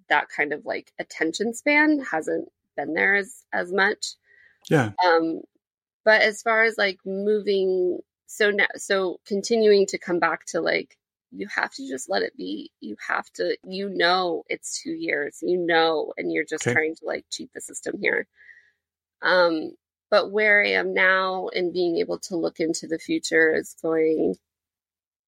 that 0.09 0.29
kind 0.29 0.53
of 0.53 0.65
like 0.65 0.91
attention 0.99 1.53
span 1.53 1.99
hasn't 1.99 2.49
been 2.77 2.93
there 2.93 3.15
as 3.15 3.43
as 3.53 3.71
much. 3.71 4.15
Yeah. 4.69 4.91
Um, 5.05 5.41
but 6.05 6.21
as 6.21 6.41
far 6.41 6.63
as 6.63 6.77
like 6.77 6.99
moving, 7.05 7.99
so 8.27 8.51
now, 8.51 8.67
so 8.75 9.19
continuing 9.27 9.85
to 9.87 9.97
come 9.99 10.19
back 10.19 10.45
to 10.47 10.61
like 10.61 10.97
you 11.31 11.47
have 11.47 11.71
to 11.73 11.87
just 11.87 12.09
let 12.09 12.21
it 12.23 12.35
be. 12.37 12.71
You 12.79 12.95
have 13.07 13.29
to, 13.33 13.57
you 13.65 13.89
know, 13.89 14.43
it's 14.49 14.81
two 14.81 14.91
years, 14.93 15.39
you 15.41 15.57
know, 15.57 16.13
and 16.17 16.31
you're 16.31 16.45
just 16.45 16.67
Okay. 16.67 16.73
trying 16.73 16.95
to 16.95 17.05
like 17.05 17.25
cheat 17.31 17.51
the 17.53 17.61
system 17.61 17.95
here. 18.01 18.27
Um, 19.21 19.71
but 20.11 20.31
where 20.31 20.63
I 20.63 20.69
am 20.71 20.93
now 20.93 21.49
and 21.49 21.73
being 21.73 21.97
able 21.97 22.19
to 22.19 22.35
look 22.37 22.59
into 22.59 22.87
the 22.87 22.99
future 22.99 23.55
is 23.55 23.75
going, 23.81 24.35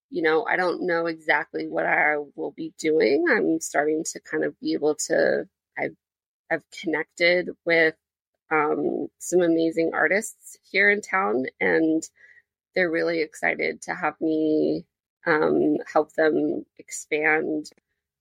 you 0.10 0.22
know, 0.22 0.45
I 0.45 0.56
don't 0.56 0.86
know 0.86 1.07
exactly 1.07 1.68
what 1.68 1.86
I 1.86 2.18
will 2.36 2.52
be 2.52 2.74
doing. 2.80 3.26
I'm 3.30 3.60
starting 3.60 4.03
to 4.14 4.20
kind 4.22 4.44
of 4.44 4.60
be 4.60 4.74
able 4.74 4.95
to, 5.07 5.48
I've, 5.78 5.95
I've 6.52 6.64
connected 6.82 7.49
with 7.66 7.95
um, 8.51 9.07
some 9.19 9.41
amazing 9.41 9.91
artists 9.93 10.57
here 10.69 10.89
in 10.89 11.01
town, 11.01 11.45
and 11.59 12.03
they're 12.76 12.91
really 12.91 13.22
excited 13.22 13.81
to 13.84 13.95
have 13.95 14.19
me 14.22 14.85
um, 15.26 15.77
help 15.91 16.13
them 16.13 16.65
expand 16.77 17.69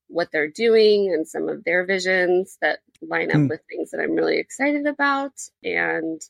what 0.09 0.31
they're 0.33 0.51
doing 0.51 1.13
and 1.13 1.27
some 1.27 1.49
of 1.49 1.65
their 1.65 1.85
visions 1.85 2.57
that 2.61 2.81
line 3.03 3.31
up 3.31 3.37
Hmm. 3.37 3.49
with 3.49 3.61
things 3.69 3.91
that 3.91 4.01
I'm 4.01 4.15
really 4.15 4.39
excited 4.39 4.87
about. 4.87 5.33
And 5.63 6.21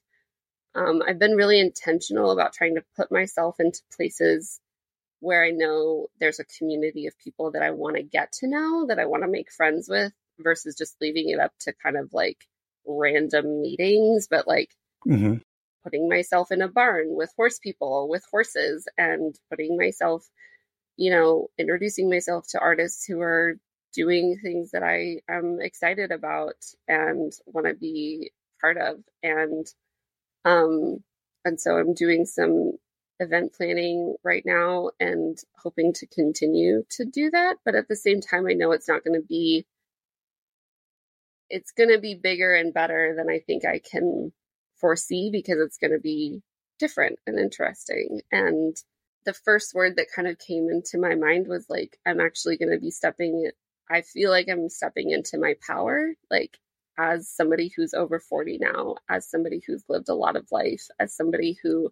um, 0.74 1.02
I've 1.06 1.18
been 1.18 1.36
really 1.36 1.60
intentional 1.60 2.30
about 2.30 2.52
trying 2.52 2.76
to 2.76 2.84
put 2.96 3.12
myself 3.12 3.56
into 3.60 3.82
places 3.96 4.60
where 5.20 5.44
I 5.44 5.50
know 5.50 6.08
there's 6.20 6.40
a 6.40 6.44
community 6.58 7.06
of 7.06 7.18
people 7.18 7.52
that 7.52 7.62
I 7.62 7.70
want 7.70 7.96
to 7.96 8.02
get 8.02 8.32
to 8.40 8.48
know, 8.48 8.86
that 8.86 8.98
I 8.98 9.06
want 9.06 9.22
to 9.22 9.28
make 9.28 9.52
friends 9.52 9.88
with, 9.88 10.12
versus 10.38 10.74
just 10.76 10.96
leaving 11.00 11.30
it 11.30 11.38
up 11.38 11.52
to 11.60 11.72
kind 11.72 11.96
of 11.96 12.12
like 12.12 12.38
random 12.86 13.62
meetings, 13.62 14.28
but 14.30 14.46
like 14.48 14.70
hmm 15.06 15.36
putting 15.84 16.08
myself 16.08 16.50
in 16.50 16.62
a 16.62 16.68
barn 16.68 17.06
with 17.10 17.32
horse 17.36 17.58
people 17.58 18.08
with 18.08 18.24
horses 18.30 18.86
and 18.98 19.36
putting 19.50 19.76
myself 19.76 20.26
you 20.96 21.10
know 21.10 21.48
introducing 21.58 22.10
myself 22.10 22.46
to 22.48 22.58
artists 22.60 23.04
who 23.06 23.20
are 23.20 23.56
doing 23.94 24.38
things 24.42 24.70
that 24.72 24.82
i 24.82 25.20
am 25.30 25.58
excited 25.60 26.12
about 26.12 26.54
and 26.88 27.32
want 27.46 27.66
to 27.66 27.74
be 27.74 28.32
part 28.60 28.78
of. 28.78 28.98
And 29.22 29.66
um 30.46 30.98
and 31.44 31.60
so 31.60 31.78
i'm 31.78 31.94
doing 31.94 32.26
some 32.26 32.72
event 33.20 33.54
planning 33.54 34.16
right 34.24 34.44
now 34.46 34.90
and 35.00 35.38
hoping 35.58 35.92
to 35.94 36.06
continue 36.08 36.84
to 36.90 37.04
do 37.06 37.30
that 37.30 37.56
but 37.64 37.74
at 37.76 37.88
the 37.88 37.96
same 37.96 38.20
time 38.20 38.46
i 38.48 38.54
know 38.54 38.72
it's 38.72 38.88
not 38.88 39.04
going 39.04 39.20
to 39.20 39.26
be 39.26 39.66
it's 41.54 41.72
going 41.72 41.90
to 41.90 41.98
be 41.98 42.14
bigger 42.14 42.54
and 42.54 42.74
better 42.74 43.14
than 43.16 43.28
i 43.30 43.38
think 43.38 43.64
i 43.64 43.78
can 43.78 44.32
foresee 44.84 45.30
because 45.32 45.58
it's 45.60 45.78
going 45.78 45.92
to 45.92 46.00
be 46.00 46.42
different 46.78 47.18
and 47.26 47.38
interesting. 47.38 48.20
And 48.30 48.76
the 49.24 49.32
first 49.32 49.74
word 49.74 49.96
that 49.96 50.12
kind 50.14 50.28
of 50.28 50.38
came 50.38 50.68
into 50.70 50.98
my 50.98 51.14
mind 51.14 51.46
was 51.48 51.66
like, 51.68 51.98
I'm 52.06 52.20
actually 52.20 52.58
going 52.58 52.72
to 52.72 52.80
be 52.80 52.90
stepping, 52.90 53.50
I 53.90 54.02
feel 54.02 54.30
like 54.30 54.48
I'm 54.50 54.68
stepping 54.68 55.10
into 55.10 55.38
my 55.38 55.54
power, 55.66 56.14
like 56.30 56.58
as 56.98 57.28
somebody 57.28 57.72
who's 57.74 57.94
over 57.94 58.20
40 58.20 58.58
now, 58.60 58.96
as 59.08 59.28
somebody 59.28 59.62
who's 59.66 59.84
lived 59.88 60.08
a 60.08 60.14
lot 60.14 60.36
of 60.36 60.46
life, 60.52 60.86
as 61.00 61.16
somebody 61.16 61.58
who 61.62 61.90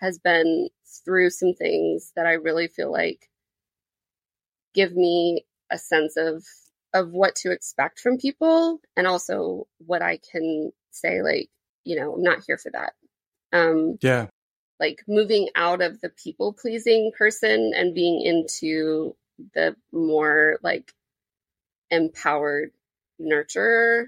has 0.00 0.18
been 0.18 0.68
through 1.04 1.30
some 1.30 1.54
things 1.54 2.12
that 2.16 2.26
I 2.26 2.32
really 2.32 2.68
feel 2.68 2.92
like 2.92 3.28
give 4.74 4.94
me 4.94 5.46
a 5.70 5.78
sense 5.78 6.16
of 6.16 6.44
of 6.94 7.10
what 7.10 7.34
to 7.36 7.50
expect 7.52 8.00
from 8.00 8.18
people 8.18 8.80
and 8.96 9.06
also 9.06 9.66
what 9.86 10.02
I 10.02 10.18
can 10.18 10.72
say 10.90 11.22
like 11.22 11.48
you 11.84 11.96
know, 11.96 12.14
I'm 12.14 12.22
not 12.22 12.44
here 12.46 12.58
for 12.58 12.70
that. 12.72 12.92
Um, 13.52 13.98
Yeah. 14.00 14.26
like 14.80 15.02
moving 15.06 15.48
out 15.54 15.80
of 15.80 16.00
the 16.00 16.10
people 16.10 16.52
pleasing 16.52 17.12
person 17.16 17.72
and 17.74 17.94
being 17.94 18.22
into 18.22 19.14
the 19.54 19.76
more 19.92 20.58
like 20.62 20.92
empowered 21.90 22.72
nurturer 23.20 24.06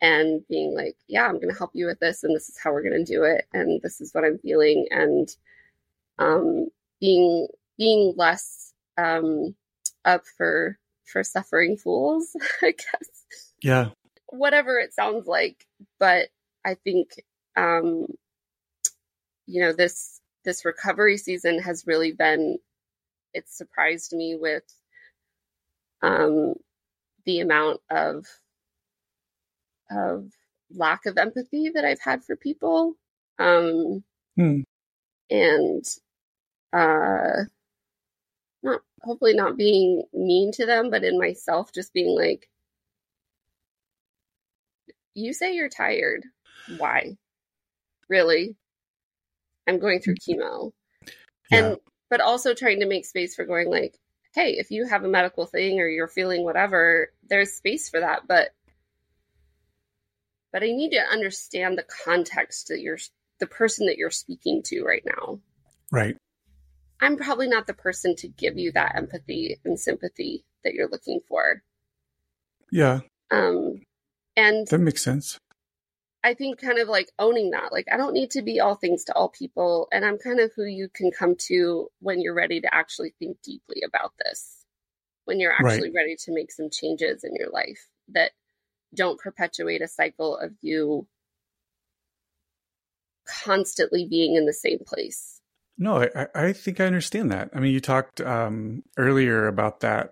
and 0.00 0.46
being 0.48 0.74
like, 0.74 0.96
yeah, 1.08 1.26
I'm 1.26 1.36
going 1.36 1.50
to 1.50 1.58
help 1.58 1.70
you 1.74 1.86
with 1.86 2.00
this 2.00 2.24
and 2.24 2.34
this 2.34 2.48
is 2.48 2.58
how 2.58 2.72
we're 2.72 2.82
going 2.82 3.04
to 3.04 3.12
do 3.12 3.24
it 3.24 3.46
and 3.52 3.80
this 3.82 4.00
is 4.00 4.12
what 4.12 4.24
I'm 4.24 4.38
feeling 4.38 4.86
and 4.90 5.28
um, 6.18 6.68
being 7.00 7.48
being 7.78 8.14
less 8.16 8.72
um, 8.96 9.54
up 10.04 10.24
for 10.36 10.78
for 11.06 11.22
suffering 11.24 11.76
fools, 11.76 12.36
I 12.62 12.72
guess 12.72 13.26
Yeah. 13.62 13.90
whatever 14.28 14.78
it 14.78 14.92
sounds 14.92 15.26
like 15.26 15.66
but 15.98 16.28
i 16.64 16.74
think 16.74 17.22
um 17.56 18.06
you 19.46 19.60
know 19.60 19.72
this 19.72 20.20
this 20.44 20.64
recovery 20.64 21.16
season 21.16 21.60
has 21.60 21.86
really 21.86 22.12
been 22.12 22.58
it 23.34 23.48
surprised 23.48 24.12
me 24.12 24.36
with 24.40 24.64
um 26.02 26.54
the 27.24 27.40
amount 27.40 27.80
of 27.90 28.26
of 29.90 30.30
lack 30.74 31.06
of 31.06 31.16
empathy 31.16 31.70
that 31.74 31.84
i've 31.84 32.00
had 32.00 32.24
for 32.24 32.36
people 32.36 32.94
um 33.38 34.02
Hmm. 34.36 34.60
and 35.30 35.84
uh 36.72 37.44
not 38.62 38.80
hopefully 39.02 39.34
not 39.34 39.56
being 39.56 40.02
mean 40.12 40.50
to 40.52 40.66
them 40.66 40.90
but 40.90 41.04
in 41.04 41.18
myself 41.18 41.72
just 41.72 41.92
being 41.92 42.16
like 42.16 42.48
you 45.16 45.32
say 45.32 45.54
you're 45.54 45.68
tired. 45.68 46.24
Why? 46.76 47.16
Really? 48.08 48.54
I'm 49.66 49.80
going 49.80 50.00
through 50.00 50.16
mm-hmm. 50.16 50.40
chemo. 50.40 50.72
Yeah. 51.50 51.58
And 51.58 51.76
but 52.08 52.20
also 52.20 52.54
trying 52.54 52.80
to 52.80 52.86
make 52.86 53.04
space 53.04 53.34
for 53.34 53.44
going 53.44 53.68
like, 53.68 53.98
hey, 54.34 54.52
if 54.58 54.70
you 54.70 54.86
have 54.86 55.02
a 55.02 55.08
medical 55.08 55.46
thing 55.46 55.80
or 55.80 55.88
you're 55.88 56.06
feeling 56.06 56.44
whatever, 56.44 57.10
there's 57.28 57.54
space 57.54 57.88
for 57.88 58.00
that, 58.00 58.28
but 58.28 58.50
but 60.52 60.62
I 60.62 60.66
need 60.66 60.90
to 60.90 61.00
understand 61.00 61.76
the 61.76 61.86
context 62.04 62.68
that 62.68 62.80
you're 62.80 62.98
the 63.40 63.46
person 63.46 63.86
that 63.86 63.96
you're 63.96 64.10
speaking 64.10 64.62
to 64.66 64.84
right 64.84 65.04
now. 65.04 65.40
Right. 65.90 66.16
I'm 67.00 67.16
probably 67.16 67.48
not 67.48 67.66
the 67.66 67.74
person 67.74 68.16
to 68.16 68.28
give 68.28 68.56
you 68.56 68.72
that 68.72 68.94
empathy 68.96 69.58
and 69.64 69.78
sympathy 69.78 70.44
that 70.64 70.74
you're 70.74 70.88
looking 70.88 71.20
for. 71.28 71.62
Yeah. 72.70 73.00
Um 73.30 73.82
and 74.36 74.66
That 74.68 74.78
makes 74.80 75.02
sense. 75.02 75.38
I 76.24 76.34
think 76.34 76.60
kind 76.60 76.78
of 76.78 76.88
like 76.88 77.12
owning 77.20 77.50
that. 77.52 77.72
Like, 77.72 77.86
I 77.92 77.96
don't 77.96 78.12
need 78.12 78.32
to 78.32 78.42
be 78.42 78.58
all 78.58 78.74
things 78.74 79.04
to 79.04 79.14
all 79.14 79.28
people. 79.28 79.86
And 79.92 80.04
I'm 80.04 80.18
kind 80.18 80.40
of 80.40 80.50
who 80.56 80.64
you 80.64 80.88
can 80.92 81.12
come 81.12 81.36
to 81.46 81.88
when 82.00 82.20
you're 82.20 82.34
ready 82.34 82.60
to 82.60 82.74
actually 82.74 83.14
think 83.18 83.40
deeply 83.42 83.82
about 83.86 84.12
this, 84.18 84.64
when 85.24 85.38
you're 85.38 85.54
Right. 85.60 85.74
actually 85.74 85.92
ready 85.92 86.16
to 86.16 86.32
make 86.34 86.50
some 86.50 86.68
changes 86.68 87.22
in 87.22 87.36
your 87.36 87.50
life 87.50 87.86
that 88.08 88.32
don't 88.92 89.20
perpetuate 89.20 89.82
a 89.82 89.88
cycle 89.88 90.36
of 90.36 90.52
you 90.62 91.06
constantly 93.44 94.06
being 94.06 94.34
in 94.34 94.46
the 94.46 94.52
same 94.52 94.80
place. 94.84 95.35
No, 95.78 96.02
I, 96.14 96.26
I- 96.34 96.52
think 96.52 96.80
I 96.80 96.86
understand 96.86 97.30
that. 97.32 97.50
I 97.54 97.60
mean, 97.60 97.72
you 97.72 97.80
talked 97.80 98.20
um, 98.20 98.82
earlier 98.96 99.46
about 99.46 99.80
that 99.80 100.10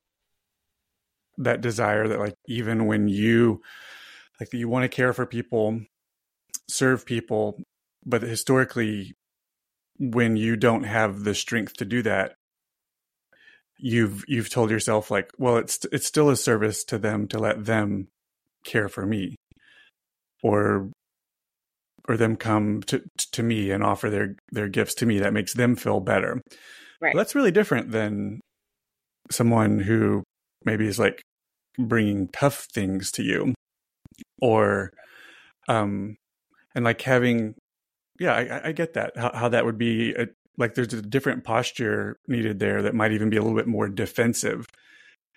that 1.39 1.61
desire 1.61 2.07
that 2.07 2.19
like 2.21 2.37
even 2.47 2.87
when 2.87 3.09
you 3.09 3.61
like 4.39 4.53
you 4.53 4.69
want 4.69 4.85
to 4.85 4.89
care 4.89 5.13
for 5.13 5.27
people, 5.27 5.81
serve 6.69 7.05
people, 7.05 7.61
but 8.05 8.23
historically 8.23 9.15
when 9.99 10.37
you 10.37 10.57
don't 10.57 10.85
have 10.85 11.25
the 11.25 11.35
strength 11.35 11.75
to 11.79 11.85
do 11.85 12.03
that, 12.03 12.35
you've 13.79 14.25
you've 14.29 14.51
told 14.51 14.71
yourself 14.71 15.11
like, 15.11 15.31
well, 15.39 15.57
it's 15.57 15.85
it's 15.93 16.07
still 16.07 16.31
a 16.31 16.37
service 16.37 16.85
to 16.85 16.99
them 16.99 17.27
to 17.29 17.39
let 17.39 17.65
them 17.65 18.09
care 18.65 18.89
for 18.89 19.07
me, 19.07 19.37
or 20.43 20.91
or 22.09 22.17
them 22.17 22.37
come 22.37 22.83
to 22.83 23.03
to 23.33 23.43
me 23.43 23.71
and 23.71 23.83
offer 23.83 24.11
their 24.11 24.37
their 24.51 24.69
gifts 24.69 24.95
to 24.97 25.07
me. 25.07 25.19
That 25.19 25.33
makes 25.33 25.55
them 25.55 25.77
feel 25.77 26.01
better. 26.01 26.41
Right. 27.01 27.15
That's 27.15 27.35
really 27.35 27.51
different 27.51 27.91
than 27.91 28.41
someone 29.31 29.81
who 29.81 30.23
maybe 30.65 30.87
is 30.87 30.99
like 30.99 31.23
bringing 31.79 32.29
tough 32.29 32.67
things 32.73 33.11
to 33.13 33.23
you, 33.23 33.55
or 34.41 34.91
um, 35.69 36.17
and 36.75 36.85
like 36.85 37.01
having 37.03 37.55
yeah, 38.21 38.35
I, 38.35 38.69
I 38.69 38.73
get 38.73 38.95
that 38.95 39.17
how, 39.17 39.33
how 39.35 39.49
that 39.49 39.65
would 39.65 39.79
be 39.79 40.13
a, 40.15 40.29
like 40.57 40.75
there's 40.75 40.93
a 40.93 41.03
different 41.03 41.45
posture 41.45 42.17
needed 42.29 42.59
there 42.59 42.83
that 42.83 42.95
might 42.95 43.13
even 43.13 43.31
be 43.31 43.37
a 43.37 43.43
little 43.43 43.57
bit 43.57 43.67
more 43.67 43.89
defensive 43.89 44.67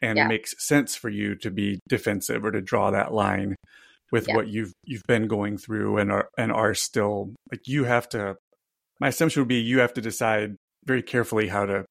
and 0.02 0.18
Yeah. 0.18 0.28
makes 0.28 0.54
sense 0.64 0.96
for 0.96 1.10
you 1.10 1.36
to 1.36 1.50
be 1.50 1.80
defensive 1.88 2.46
or 2.46 2.52
to 2.52 2.62
draw 2.62 2.92
that 2.92 3.14
line 3.14 3.56
with 4.12 4.28
yeah. 4.28 4.36
what 4.36 4.48
you've 4.48 4.74
you've 4.86 5.04
been 5.08 5.28
going 5.28 5.58
through 5.58 5.98
and 5.98 6.12
are 6.12 6.30
and 6.38 6.52
are 6.52 6.74
still 6.74 7.34
like 7.52 7.62
you 7.66 7.84
have 7.84 8.08
to 8.10 8.36
my 9.00 9.10
assumption 9.10 9.42
would 9.42 9.50
be 9.50 9.60
you 9.60 9.80
have 9.80 9.94
to 9.94 10.02
decide 10.02 10.56
very 10.86 11.04
carefully 11.04 11.48
how 11.48 11.66
to 11.66 11.86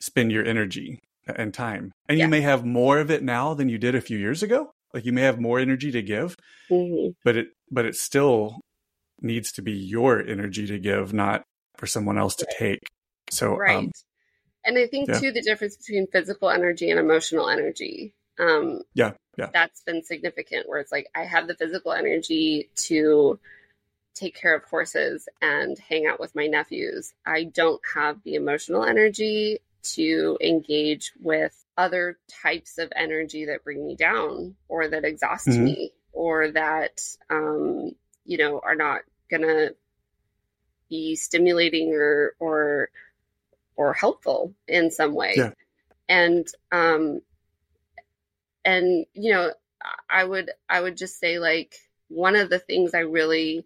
spend 0.00 0.32
your 0.32 0.44
energy 0.44 0.98
and 1.26 1.52
time. 1.52 1.92
And 2.08 2.18
yeah. 2.18 2.24
you 2.24 2.30
may 2.30 2.40
have 2.40 2.64
more 2.64 2.98
of 2.98 3.10
it 3.10 3.22
now 3.22 3.54
than 3.54 3.68
you 3.68 3.78
did 3.78 3.94
a 3.94 4.00
few 4.00 4.18
years 4.18 4.42
ago. 4.42 4.70
Like 4.94 5.04
you 5.04 5.12
may 5.12 5.22
have 5.22 5.38
more 5.38 5.58
energy 5.58 5.90
to 5.92 6.02
give, 6.02 6.34
mm-hmm. 6.70 7.10
but 7.24 7.36
it 7.36 7.48
but 7.70 7.84
it 7.84 7.94
still 7.94 8.60
needs 9.20 9.52
to 9.52 9.62
be 9.62 9.72
your 9.72 10.20
energy 10.20 10.66
to 10.66 10.78
give, 10.78 11.12
not 11.12 11.42
for 11.76 11.86
someone 11.86 12.18
else 12.18 12.34
to 12.36 12.46
take. 12.58 12.80
So 13.30 13.56
right. 13.56 13.76
Um, 13.76 13.90
and 14.64 14.78
I 14.78 14.86
think 14.86 15.08
yeah. 15.08 15.18
too 15.18 15.32
the 15.32 15.42
difference 15.42 15.76
between 15.76 16.06
physical 16.10 16.50
energy 16.50 16.90
and 16.90 16.98
emotional 16.98 17.48
energy. 17.48 18.14
Um, 18.38 18.80
yeah, 18.94 19.12
yeah, 19.38 19.50
that's 19.52 19.82
been 19.82 20.02
significant. 20.02 20.68
Where 20.68 20.80
it's 20.80 20.92
like 20.92 21.08
I 21.14 21.24
have 21.24 21.46
the 21.46 21.54
physical 21.54 21.92
energy 21.92 22.68
to 22.86 23.38
take 24.14 24.34
care 24.34 24.54
of 24.54 24.64
horses 24.64 25.28
and 25.40 25.78
hang 25.78 26.06
out 26.06 26.18
with 26.18 26.34
my 26.34 26.46
nephews. 26.46 27.14
I 27.24 27.44
don't 27.44 27.80
have 27.94 28.22
the 28.24 28.34
emotional 28.34 28.84
energy 28.84 29.60
to 29.94 30.36
engage 30.40 31.12
with 31.20 31.54
other 31.76 32.18
types 32.42 32.78
of 32.78 32.92
energy 32.96 33.46
that 33.46 33.62
bring 33.62 33.86
me 33.86 33.94
down 33.94 34.56
or 34.68 34.88
that 34.88 35.04
exhaust 35.04 35.46
mm-hmm. 35.46 35.64
me 35.64 35.92
or 36.12 36.50
that 36.50 37.00
um, 37.30 37.92
you 38.24 38.38
know 38.38 38.60
are 38.62 38.74
not 38.74 39.02
gonna 39.30 39.68
be 40.88 41.14
stimulating 41.14 41.92
or 41.94 42.34
or 42.40 42.90
or 43.76 43.92
helpful 43.92 44.52
in 44.66 44.90
some 44.90 45.14
way 45.14 45.34
yeah. 45.36 45.50
and 46.08 46.48
um 46.72 47.20
and 48.68 49.06
you 49.14 49.32
know 49.32 49.52
i 50.10 50.22
would 50.24 50.50
i 50.68 50.80
would 50.80 50.96
just 50.96 51.18
say 51.18 51.38
like 51.38 51.74
one 52.08 52.36
of 52.36 52.50
the 52.50 52.58
things 52.58 52.94
i 52.94 53.00
really 53.00 53.64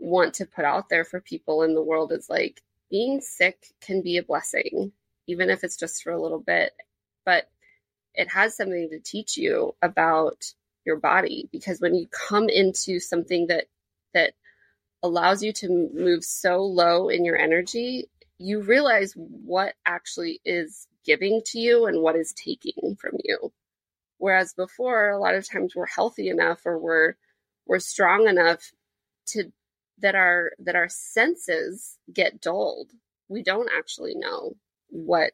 want 0.00 0.34
to 0.34 0.46
put 0.46 0.64
out 0.64 0.88
there 0.88 1.04
for 1.04 1.20
people 1.20 1.62
in 1.62 1.74
the 1.74 1.82
world 1.82 2.10
is 2.10 2.28
like 2.28 2.62
being 2.90 3.20
sick 3.20 3.66
can 3.80 4.02
be 4.02 4.16
a 4.16 4.22
blessing, 4.22 4.92
even 5.26 5.48
if 5.48 5.62
it's 5.62 5.76
just 5.76 6.02
for 6.02 6.10
a 6.10 6.20
little 6.20 6.40
bit. 6.40 6.72
But 7.24 7.48
it 8.14 8.28
has 8.28 8.56
something 8.56 8.88
to 8.90 8.98
teach 8.98 9.36
you 9.36 9.74
about 9.80 10.44
your 10.84 10.96
body 10.96 11.48
because 11.52 11.80
when 11.80 11.94
you 11.94 12.08
come 12.08 12.48
into 12.48 12.98
something 12.98 13.46
that 13.46 13.66
that 14.14 14.32
allows 15.02 15.42
you 15.42 15.52
to 15.52 15.90
move 15.94 16.24
so 16.24 16.62
low 16.62 17.08
in 17.08 17.24
your 17.24 17.38
energy, 17.38 18.08
you 18.38 18.60
realize 18.60 19.12
what 19.14 19.74
actually 19.86 20.40
is 20.44 20.88
giving 21.04 21.42
to 21.46 21.58
you 21.58 21.86
and 21.86 22.02
what 22.02 22.16
is 22.16 22.32
taking 22.32 22.96
from 22.98 23.12
you. 23.22 23.52
Whereas 24.20 24.52
before, 24.52 25.08
a 25.08 25.18
lot 25.18 25.34
of 25.34 25.48
times 25.48 25.72
we're 25.74 25.86
healthy 25.86 26.28
enough 26.28 26.60
or 26.66 26.78
we're 26.78 27.14
we're 27.66 27.78
strong 27.78 28.28
enough 28.28 28.70
to 29.28 29.50
that 30.00 30.14
our 30.14 30.52
that 30.58 30.76
our 30.76 30.90
senses 30.90 31.96
get 32.12 32.38
dulled. 32.42 32.90
We 33.28 33.42
don't 33.42 33.70
actually 33.74 34.14
know 34.14 34.56
what 34.90 35.32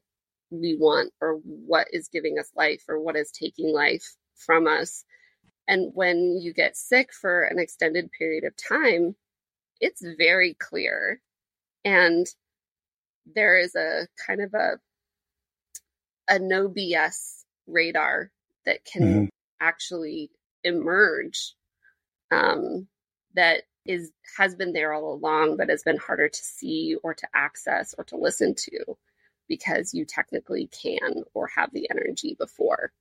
we 0.51 0.77
want 0.79 1.13
or 1.21 1.41
what 1.43 1.89
is 1.93 2.07
giving 2.07 2.39
us 2.39 2.53
life 2.55 2.85
or 2.89 3.01
what 3.01 3.17
is 3.17 3.33
taking 3.33 3.75
life 3.75 4.15
from 4.37 4.69
us. 4.69 5.05
And 5.67 5.91
when 5.93 6.39
you 6.41 6.55
get 6.55 6.77
sick 6.77 7.13
for 7.13 7.43
an 7.43 7.59
extended 7.59 8.13
period 8.17 8.45
of 8.45 8.55
time, 8.57 9.17
it's 9.81 10.03
very 10.17 10.55
clear. 10.61 11.21
And 11.85 12.25
there 13.35 13.59
is 13.59 13.75
a 13.75 14.07
kind 14.25 14.41
of 14.43 14.55
a 14.55 14.79
a 16.29 16.39
no 16.39 16.69
BS 16.69 17.43
radar 17.67 18.31
that 18.67 18.85
can 18.85 19.03
mm-hmm. 19.03 19.25
actually 19.61 20.31
emerge 20.65 21.55
um, 22.31 22.89
that 23.35 23.63
is 23.85 24.11
has 24.37 24.55
been 24.55 24.73
there 24.73 24.93
all 24.93 25.15
along, 25.15 25.57
but 25.57 25.69
has 25.69 25.83
been 25.83 25.97
harder 25.97 26.29
to 26.29 26.43
see 26.43 26.97
or 27.03 27.15
to 27.15 27.29
access 27.35 27.95
or 27.97 28.05
to 28.05 28.17
listen 28.17 28.55
to 28.55 28.97
because 29.49 29.95
you 29.95 30.05
technically 30.05 30.69
can 30.69 31.23
or 31.35 31.47
have 31.47 31.71
the 31.73 31.89
energy 31.91 32.35
before. 32.39 32.93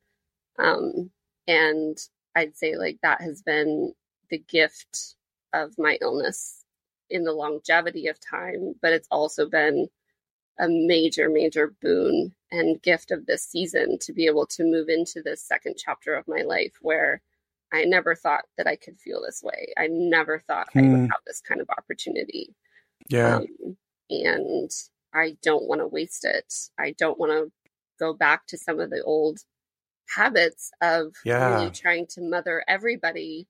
Um, 0.60 1.10
and 1.48 1.98
I'd 2.36 2.56
say 2.56 2.76
like 2.76 3.00
that 3.02 3.22
has 3.22 3.42
been 3.42 3.94
the 4.30 4.38
gift 4.38 5.16
of 5.54 5.74
my 5.78 5.98
illness 6.02 6.64
in 7.10 7.24
the 7.24 7.34
longevity 7.34 8.08
of 8.08 8.20
time, 8.20 8.76
but 8.82 8.94
it's 8.94 9.08
also 9.10 9.50
been 9.50 9.88
a 10.60 10.68
major, 10.70 11.30
major 11.30 11.76
boon 11.82 12.34
and 12.52 12.82
gift 12.82 13.12
of 13.12 13.26
this 13.26 13.44
season 13.44 13.98
to 14.00 14.14
be 14.14 14.26
able 14.26 14.46
to 14.46 14.64
move 14.64 14.88
into 14.90 15.22
this 15.22 15.42
second 15.42 15.76
chapter 15.78 16.14
of 16.14 16.28
my 16.28 16.42
life 16.42 16.74
where 16.82 17.22
I 17.74 17.84
never 17.84 18.16
thought 18.16 18.46
that 18.58 18.68
I 18.68 18.76
could 18.76 19.00
feel 19.00 19.22
this 19.22 19.42
way. 19.44 19.74
I 19.78 19.88
never 19.88 20.40
thought 20.40 20.70
I 20.76 20.82
would 20.82 20.88
hmm. 20.88 21.06
have 21.06 21.22
this 21.26 21.42
kind 21.42 21.60
of 21.60 21.70
opportunity. 21.70 22.56
Yeah. 23.10 23.38
Um, 23.38 23.78
and 24.10 24.72
I 25.14 25.38
don't 25.42 25.68
want 25.68 25.82
to 25.82 25.88
waste 25.88 26.26
it. 26.26 26.54
I 26.80 26.96
don't 26.98 27.20
want 27.20 27.32
to 27.32 27.52
go 28.00 28.14
back 28.14 28.48
to 28.48 28.58
some 28.58 28.80
of 28.80 28.90
the 28.90 29.04
old 29.04 29.40
habits 30.16 30.72
of 30.82 31.14
yeah. 31.26 31.56
really 31.56 31.72
trying 31.72 32.08
to 32.08 32.22
mother 32.22 32.64
everybody, 32.68 33.48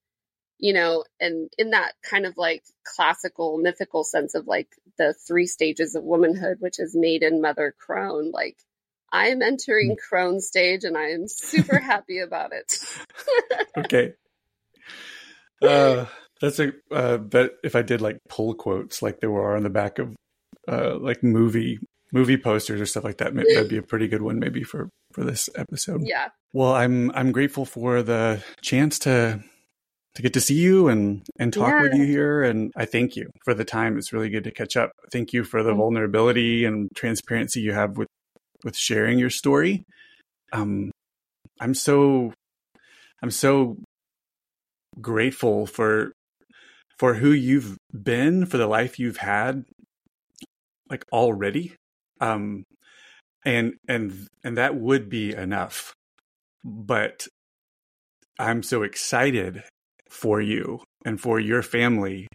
you 0.57 0.73
know, 0.73 1.03
and 1.19 1.49
in 1.57 1.71
that 1.71 1.93
kind 2.09 2.25
of 2.25 2.37
like 2.37 2.63
classical 2.83 3.57
mythical 3.57 4.03
sense 4.03 4.35
of 4.35 4.47
like 4.47 4.69
the 4.97 5.13
three 5.27 5.47
stages 5.47 5.95
of 5.95 6.03
womanhood, 6.03 6.57
which 6.59 6.79
is 6.79 6.95
maiden, 6.95 7.41
mother, 7.41 7.73
crone, 7.77 8.31
like 8.31 8.57
I 9.11 9.27
am 9.27 9.41
entering 9.41 9.91
mm. 9.91 9.97
crone 9.97 10.41
stage 10.41 10.83
and 10.83 10.97
I 10.97 11.09
am 11.11 11.27
super 11.27 11.79
happy 11.79 12.19
about 12.19 12.51
it. 12.53 12.77
okay. 13.77 14.13
Uh, 15.61 16.05
that's 16.41 16.59
a 16.59 16.73
uh, 16.91 17.17
bet 17.17 17.51
if 17.63 17.75
I 17.75 17.81
did 17.81 18.01
like 18.01 18.17
pull 18.27 18.53
quotes 18.53 19.01
like 19.01 19.19
there 19.19 19.31
were 19.31 19.55
on 19.55 19.63
the 19.63 19.69
back 19.69 19.99
of 19.99 20.15
uh, 20.67 20.97
like 20.97 21.23
movie 21.23 21.79
movie 22.11 22.37
posters 22.37 22.81
or 22.81 22.85
stuff 22.85 23.03
like 23.03 23.17
that. 23.17 23.33
That'd 23.33 23.69
be 23.69 23.77
a 23.77 23.81
pretty 23.83 24.07
good 24.07 24.21
one 24.21 24.39
maybe 24.39 24.63
for 24.63 24.89
for 25.13 25.23
this 25.23 25.49
episode. 25.55 26.01
Yeah. 26.03 26.29
Well, 26.53 26.73
I'm 26.73 27.11
I'm 27.11 27.31
grateful 27.31 27.65
for 27.65 28.03
the 28.03 28.43
chance 28.61 28.99
to 28.99 29.43
to 30.15 30.21
get 30.21 30.33
to 30.33 30.41
see 30.41 30.55
you 30.55 30.87
and 30.87 31.25
and 31.37 31.53
talk 31.53 31.69
yeah. 31.69 31.81
with 31.81 31.93
you 31.93 32.05
here 32.05 32.41
and 32.43 32.71
I 32.75 32.85
thank 32.85 33.15
you 33.15 33.29
for 33.43 33.53
the 33.53 33.65
time. 33.65 33.97
It's 33.97 34.13
really 34.13 34.29
good 34.29 34.45
to 34.45 34.51
catch 34.51 34.75
up. 34.75 34.91
Thank 35.11 35.33
you 35.33 35.43
for 35.43 35.61
the 35.61 35.71
mm-hmm. 35.71 35.79
vulnerability 35.79 36.65
and 36.65 36.89
transparency 36.95 37.61
you 37.61 37.73
have 37.73 37.97
with 37.97 38.07
with 38.63 38.75
sharing 38.75 39.19
your 39.19 39.29
story. 39.29 39.83
Um, 40.53 40.91
I'm 41.59 41.73
so 41.73 42.33
I'm 43.21 43.31
so 43.31 43.77
grateful 45.01 45.65
for 45.65 46.13
for 46.97 47.15
who 47.15 47.31
you've 47.31 47.77
been, 47.91 48.45
for 48.45 48.57
the 48.57 48.67
life 48.67 48.99
you've 48.99 49.17
had, 49.17 49.65
like 50.89 51.03
already. 51.11 51.75
Um, 52.21 52.63
and 53.45 53.73
and 53.87 54.27
and 54.43 54.57
that 54.57 54.75
would 54.75 55.09
be 55.09 55.33
enough. 55.33 55.93
But 56.63 57.27
I'm 58.39 58.63
so 58.63 58.83
excited 58.83 59.63
for 60.09 60.41
you 60.41 60.81
and 61.05 61.19
for 61.19 61.39
your 61.39 61.61
family 61.61 62.27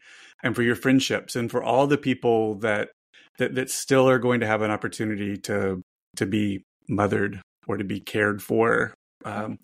and 0.43 0.55
for 0.55 0.63
your 0.63 0.77
friendships 0.77 1.37
and 1.37 1.51
for 1.51 1.63
all 1.63 1.87
the 1.87 1.99
people 1.99 2.55
that 2.57 2.91
that 3.39 3.55
that 3.55 3.71
still 3.71 4.09
are 4.09 4.19
going 4.19 4.41
to 4.41 4.47
have 4.47 4.63
an 4.63 4.71
opportunity 4.71 5.37
to 5.37 5.81
to 6.17 6.27
be 6.27 6.63
mothered 6.89 7.41
or 7.67 7.77
to 7.77 7.85
be 7.85 8.01
cared 8.01 8.43
for 8.43 8.95
um, 9.25 9.59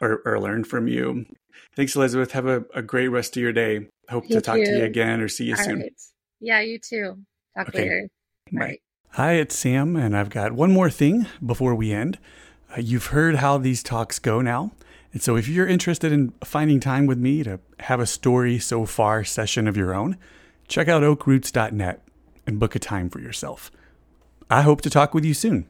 or, 0.00 0.22
or 0.24 0.40
learn 0.40 0.64
from 0.64 0.88
you. 0.88 1.24
Thanks, 1.74 1.96
Elizabeth. 1.96 2.32
Have 2.32 2.46
a, 2.46 2.64
a 2.74 2.82
great 2.82 3.08
rest 3.08 3.36
of 3.36 3.42
your 3.42 3.52
day. 3.52 3.86
Hope 4.08 4.24
Thank 4.24 4.32
to 4.32 4.40
talk 4.40 4.58
you. 4.58 4.66
to 4.66 4.78
you 4.78 4.84
again 4.84 5.20
or 5.20 5.28
see 5.28 5.44
you 5.44 5.56
All 5.56 5.64
soon. 5.64 5.80
Right. 5.80 5.92
Yeah, 6.40 6.60
you 6.60 6.78
too. 6.78 7.18
Talk 7.56 7.68
okay. 7.68 7.82
later. 7.82 8.08
Bye. 8.52 8.60
Right. 8.60 8.80
Hi, 9.10 9.32
it's 9.32 9.56
Sam, 9.56 9.96
and 9.96 10.14
I've 10.14 10.28
got 10.28 10.52
one 10.52 10.70
more 10.70 10.90
thing 10.90 11.26
before 11.44 11.74
we 11.74 11.92
end. 11.92 12.18
Uh, 12.76 12.80
you've 12.80 13.06
heard 13.06 13.36
how 13.36 13.56
these 13.56 13.82
talks 13.82 14.18
go 14.18 14.42
now. 14.42 14.72
And 15.16 15.22
so, 15.22 15.34
if 15.34 15.48
you're 15.48 15.66
interested 15.66 16.12
in 16.12 16.34
finding 16.44 16.78
time 16.78 17.06
with 17.06 17.16
me 17.16 17.42
to 17.42 17.58
have 17.80 18.00
a 18.00 18.06
story 18.06 18.58
so 18.58 18.84
far 18.84 19.24
session 19.24 19.66
of 19.66 19.74
your 19.74 19.94
own, 19.94 20.18
check 20.68 20.88
out 20.88 21.02
oakroots.net 21.02 22.06
and 22.46 22.60
book 22.60 22.76
a 22.76 22.78
time 22.78 23.08
for 23.08 23.18
yourself. 23.18 23.70
I 24.50 24.60
hope 24.60 24.82
to 24.82 24.90
talk 24.90 25.14
with 25.14 25.24
you 25.24 25.32
soon. 25.32 25.68